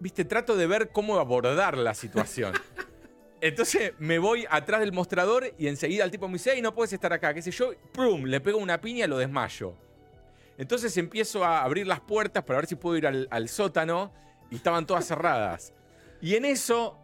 [0.00, 2.52] viste, trato de ver cómo abordar la situación.
[3.40, 6.92] Entonces me voy atrás del mostrador y enseguida el tipo me dice, hey, no puedes
[6.94, 7.72] estar acá, qué sé yo.
[7.92, 8.24] ¡Prum!
[8.24, 9.74] Le pego una piña y lo desmayo.
[10.58, 14.10] Entonces empiezo a abrir las puertas para ver si puedo ir al, al sótano
[14.50, 15.72] y estaban todas cerradas.
[16.20, 16.98] Y en eso,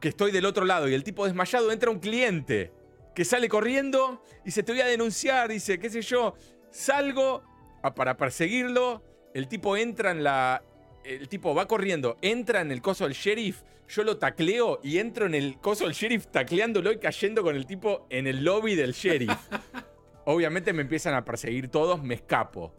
[0.00, 2.72] que estoy del otro lado y el tipo desmayado, entra un cliente
[3.14, 6.34] que sale corriendo y dice, te voy a denunciar, dice, qué sé yo.
[6.70, 7.42] Salgo
[7.82, 9.02] a- para perseguirlo,
[9.34, 10.62] el tipo entra en la...
[11.04, 15.24] El tipo va corriendo, entra en el coso del sheriff, yo lo tacleo y entro
[15.24, 18.92] en el coso del sheriff tacleándolo y cayendo con el tipo en el lobby del
[18.92, 19.30] sheriff.
[20.26, 22.74] Obviamente me empiezan a perseguir todos, me escapo.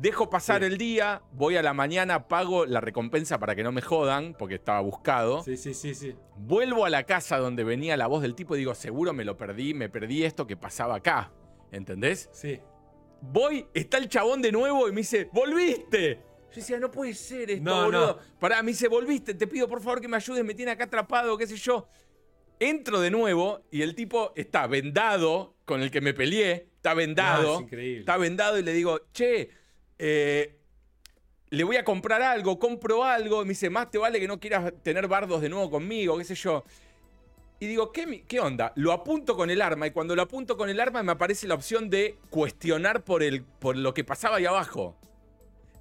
[0.00, 0.66] Dejo pasar Sí.
[0.68, 4.54] el día, voy a la mañana, pago la recompensa para que no me jodan, porque
[4.54, 5.42] estaba buscado.
[5.42, 6.14] Sí, sí, sí, sí.
[6.36, 9.36] Vuelvo a la casa donde venía la voz del tipo y digo, seguro me lo
[9.36, 11.30] perdí, me perdí esto que pasaba acá.
[11.70, 12.30] ¿Entendés?
[12.32, 12.58] Sí.
[13.20, 16.14] Voy, está el chabón de nuevo y me dice, ¡volviste!
[16.50, 18.06] Yo decía, no puede ser esto, No, boludo.
[18.16, 18.38] no.
[18.40, 21.36] Pará, me dice, volviste, te pido por favor que me ayudes, me tiene acá atrapado,
[21.36, 21.86] qué sé yo.
[22.58, 27.52] Entro de nuevo y el tipo está vendado, con el que me peleé, está vendado.
[27.52, 28.00] Ah, es increíble.
[28.00, 29.50] Está vendado y le digo, che,
[30.02, 30.56] eh,
[31.50, 33.42] le voy a comprar algo, compro algo.
[33.42, 36.24] Y me dice, más te vale que no quieras tener bardos de nuevo conmigo, qué
[36.24, 36.64] sé yo.
[37.60, 38.72] Y digo, ¿qué, ¿qué onda?
[38.76, 41.54] Lo apunto con el arma y cuando lo apunto con el arma me aparece la
[41.54, 44.96] opción de cuestionar por, el, por lo que pasaba ahí abajo.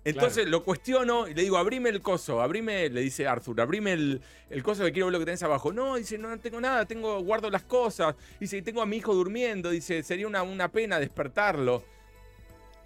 [0.04, 4.22] Entonces lo cuestiono y le digo, abrime el coso, abrime, le dice Arthur, abrime el,
[4.50, 5.72] el coso que quiero ver lo que tenés abajo.
[5.72, 8.16] No, dice, no, no tengo nada, tengo, guardo las cosas.
[8.40, 11.84] Dice, tengo a mi hijo durmiendo, dice, sería una, una pena despertarlo.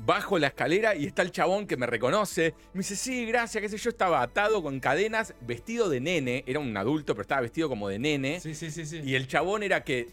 [0.06, 2.54] Bajo la escalera y está el chabón que me reconoce.
[2.74, 3.90] Me dice, sí, gracias, qué sé yo.
[3.90, 6.44] Estaba atado con cadenas, vestido de nene.
[6.46, 8.40] Era un adulto, pero estaba vestido como de nene.
[8.40, 9.02] Sí, sí, sí, sí.
[9.04, 10.08] Y el chabón era que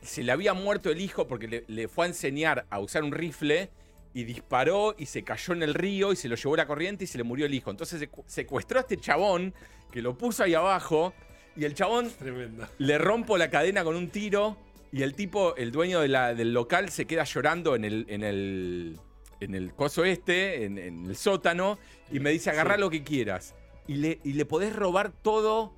[0.00, 3.12] se le había muerto el hijo porque le, le fue a enseñar a usar un
[3.12, 3.70] rifle
[4.14, 7.06] y disparó y se cayó en el río y se lo llevó la corriente y
[7.06, 7.70] se le murió el hijo.
[7.70, 9.52] Entonces secu- secuestró a este chabón
[9.92, 11.12] que lo puso ahí abajo
[11.56, 12.66] y el chabón Tremendo.
[12.78, 14.56] le rompo la cadena con un tiro
[14.92, 18.22] y el tipo, el dueño de la- del local, se queda llorando en el, en
[18.22, 18.98] el,
[19.40, 21.78] en el coso este, en, en el sótano,
[22.10, 22.80] y me dice, agarrá Sí.
[22.80, 23.54] lo que quieras.
[23.86, 25.74] Y le, y le podés robar todo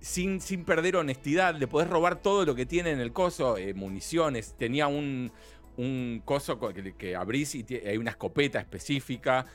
[0.00, 3.72] sin, sin perder honestidad, le podés robar todo lo que tiene en el coso, eh,
[3.74, 5.30] municiones, tenía un,
[5.76, 9.46] un coso co- que, que abrís y hay una escopeta específica.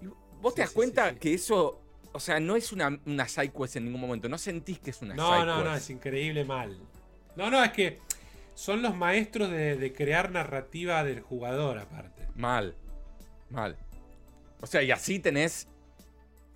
[0.00, 0.06] Y
[0.40, 1.78] vos Sí, te das sí, cuenta que eso...
[2.14, 4.28] O sea, no es una, una side quest en ningún momento.
[4.28, 6.78] No sentís que es una No, side no, no, es increíble mal.
[7.36, 8.00] No, no, es que
[8.54, 12.28] son los maestros de, de crear narrativa del jugador, aparte.
[12.36, 12.76] Mal.
[13.52, 13.76] Mal.
[14.60, 15.68] O sea, y así tenés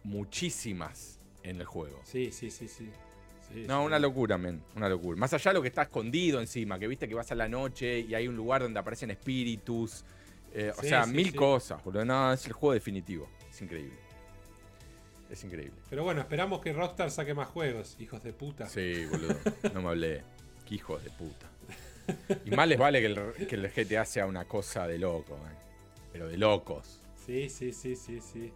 [0.04, 2.00] muchísimas en el juego.
[2.04, 2.90] Sí, sí, sí, sí.
[3.52, 3.86] Sí, No, sí.
[3.86, 4.62] una locura, men.
[4.74, 5.16] Una locura.
[5.18, 8.00] Más allá de lo que está escondido encima, que viste que vas a la noche
[8.00, 10.04] y hay un lugar donde aparecen espíritus.
[10.52, 12.04] eh, o sea, mil cosas, boludo.
[12.04, 13.28] No, es el juego definitivo.
[13.50, 13.94] Es increíble.
[15.30, 15.74] Es increíble.
[15.90, 18.68] Pero bueno, esperamos que Rockstar saque más juegos, hijos de puta.
[18.68, 19.36] Sí, boludo.
[19.74, 20.22] No me hablé.
[20.66, 21.46] Qué hijos de puta.
[22.44, 25.52] Y más les vale que el, que el GTA sea una cosa de loco, man.
[26.16, 27.02] Pero de locos.
[27.26, 28.50] Sí, sí, sí, sí, sí.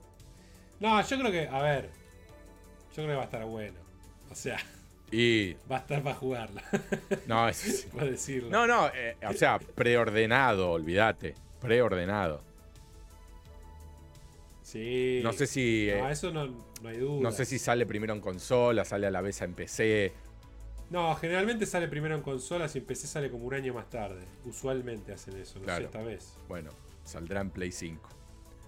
[0.78, 1.90] No, yo creo que, a ver,
[2.90, 3.78] yo creo que va a estar bueno.
[4.30, 4.56] O sea,
[5.10, 5.52] Y.
[5.70, 6.62] va a estar para jugarla,
[7.26, 7.86] No, es.
[7.92, 8.48] puedo decirlo.
[8.48, 11.34] No, no, eh, o sea, preordenado, olvídate.
[11.60, 12.42] Preordenado.
[14.62, 15.20] Sí.
[15.22, 15.90] No sé si.
[15.90, 16.46] eh, No, eso no,
[16.80, 17.20] no hay duda.
[17.22, 20.12] no sé si sale primero en consola, sale a la vez en PC.
[20.88, 24.24] No, generalmente sale primero en consolas y en PC sale como un año más tarde.
[24.44, 25.80] Usualmente hacen eso, no Claro.
[25.80, 26.34] sé esta vez.
[26.48, 26.70] Bueno,
[27.10, 28.08] saldrá en Play 5.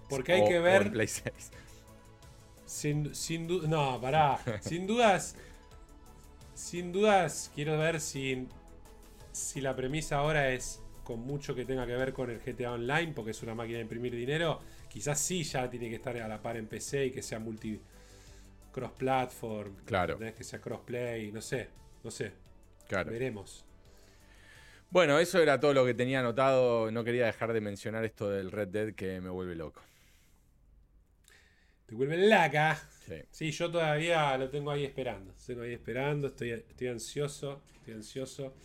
[0.09, 0.83] Porque hay O- que ver.
[0.83, 1.51] en Play 6.
[2.65, 3.67] Sin, sin duda.
[3.67, 4.39] No, pará.
[4.61, 5.35] sin dudas.
[6.53, 8.47] Sin dudas, quiero ver si.
[9.31, 13.11] Si la premisa ahora es con mucho que tenga que ver con el GTA Online,
[13.13, 14.59] porque es una máquina de imprimir dinero.
[14.89, 17.81] Quizás sí ya tiene que estar a la par en PC y que sea multi.
[18.71, 19.75] cross-platform.
[19.85, 20.13] Claro.
[20.13, 20.35] ¿entendés?
[20.35, 21.69] Que sea crossplay, no sé.
[22.03, 22.33] No sé.
[22.87, 23.11] Claro.
[23.11, 23.65] Veremos.
[24.93, 26.91] Bueno, eso era todo lo que tenía anotado.
[26.91, 29.81] No quería dejar de mencionar esto del Red Dead que me vuelve loco.
[31.85, 32.79] Te vuelve laca.
[33.05, 33.15] Sí.
[33.31, 35.33] Sí, yo todavía lo tengo ahí esperando.
[35.45, 37.63] Tengo ahí esperando, estoy, estoy ansioso.
[37.75, 38.55] Estoy ansioso.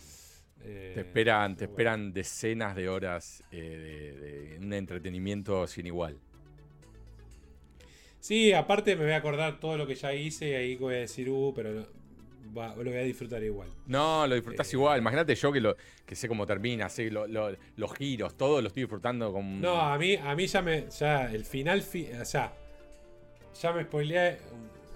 [0.60, 1.72] Eh, Te esperan, te bueno.
[1.72, 6.20] esperan decenas de horas eh, de, de un entretenimiento sin igual.
[8.20, 10.98] Sí, aparte me voy a acordar todo lo que ya hice y ahí voy a
[10.98, 11.86] decir, uh, pero no,
[12.56, 13.68] va- lo voy a disfrutar igual.
[13.86, 14.76] No, lo disfrutás Eh.
[14.76, 14.98] igual.
[15.00, 18.68] Imagínate yo que, lo, que sé cómo termina, sé lo- lo- los giros, todo lo
[18.68, 19.60] estoy disfrutando con.
[19.60, 20.86] No, a mí, a mí ya me.
[20.90, 21.82] Ya, el final.
[21.82, 22.52] fi- o sea,
[23.60, 24.38] ya me spoileé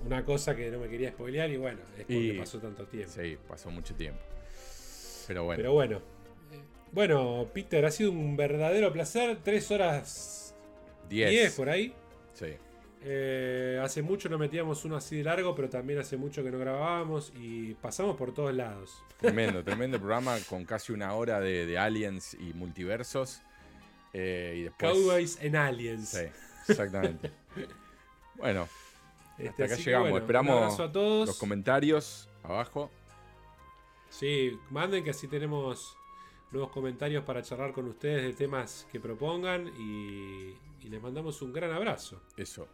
[0.05, 3.13] una cosa que no me quería spoilear y bueno, es porque Y- pasó tanto tiempo.
[3.15, 4.21] Sí, pasó mucho tiempo.
[5.27, 5.57] Pero bueno.
[5.57, 5.97] Pero bueno.
[6.53, 6.59] Eh,
[6.93, 9.39] Bueno, Peter, ha sido un verdadero placer.
[9.43, 10.55] Tres horas
[11.09, 11.31] 10.
[11.31, 11.95] 10 por ahí.
[12.35, 12.47] Sí.
[13.05, 16.59] Eh, hace mucho no metíamos uno así de largo, pero también hace mucho que no
[16.59, 19.03] grabábamos y pasamos por todos lados.
[19.19, 23.43] Tremendo, tremendo programa con casi una hora de, aliens y multiversos.
[24.13, 24.93] Eh, y después...
[24.93, 26.11] Cowboys en aliens.
[26.11, 26.27] Sí,
[26.69, 27.33] exactamente.
[28.37, 28.69] bueno,
[29.33, 30.21] hasta este, acá llegamos.
[30.21, 31.27] Esperamos a todos.
[31.27, 32.89] los comentarios abajo.
[34.11, 35.97] Sí, manden que así tenemos
[36.53, 41.53] nuevos comentarios para charlar con ustedes de temas que propongan y, y les mandamos un
[41.53, 42.21] gran abrazo.
[42.37, 42.69] Eso.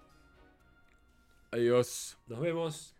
[1.51, 2.17] Adiós.
[2.27, 2.95] Nos vemos.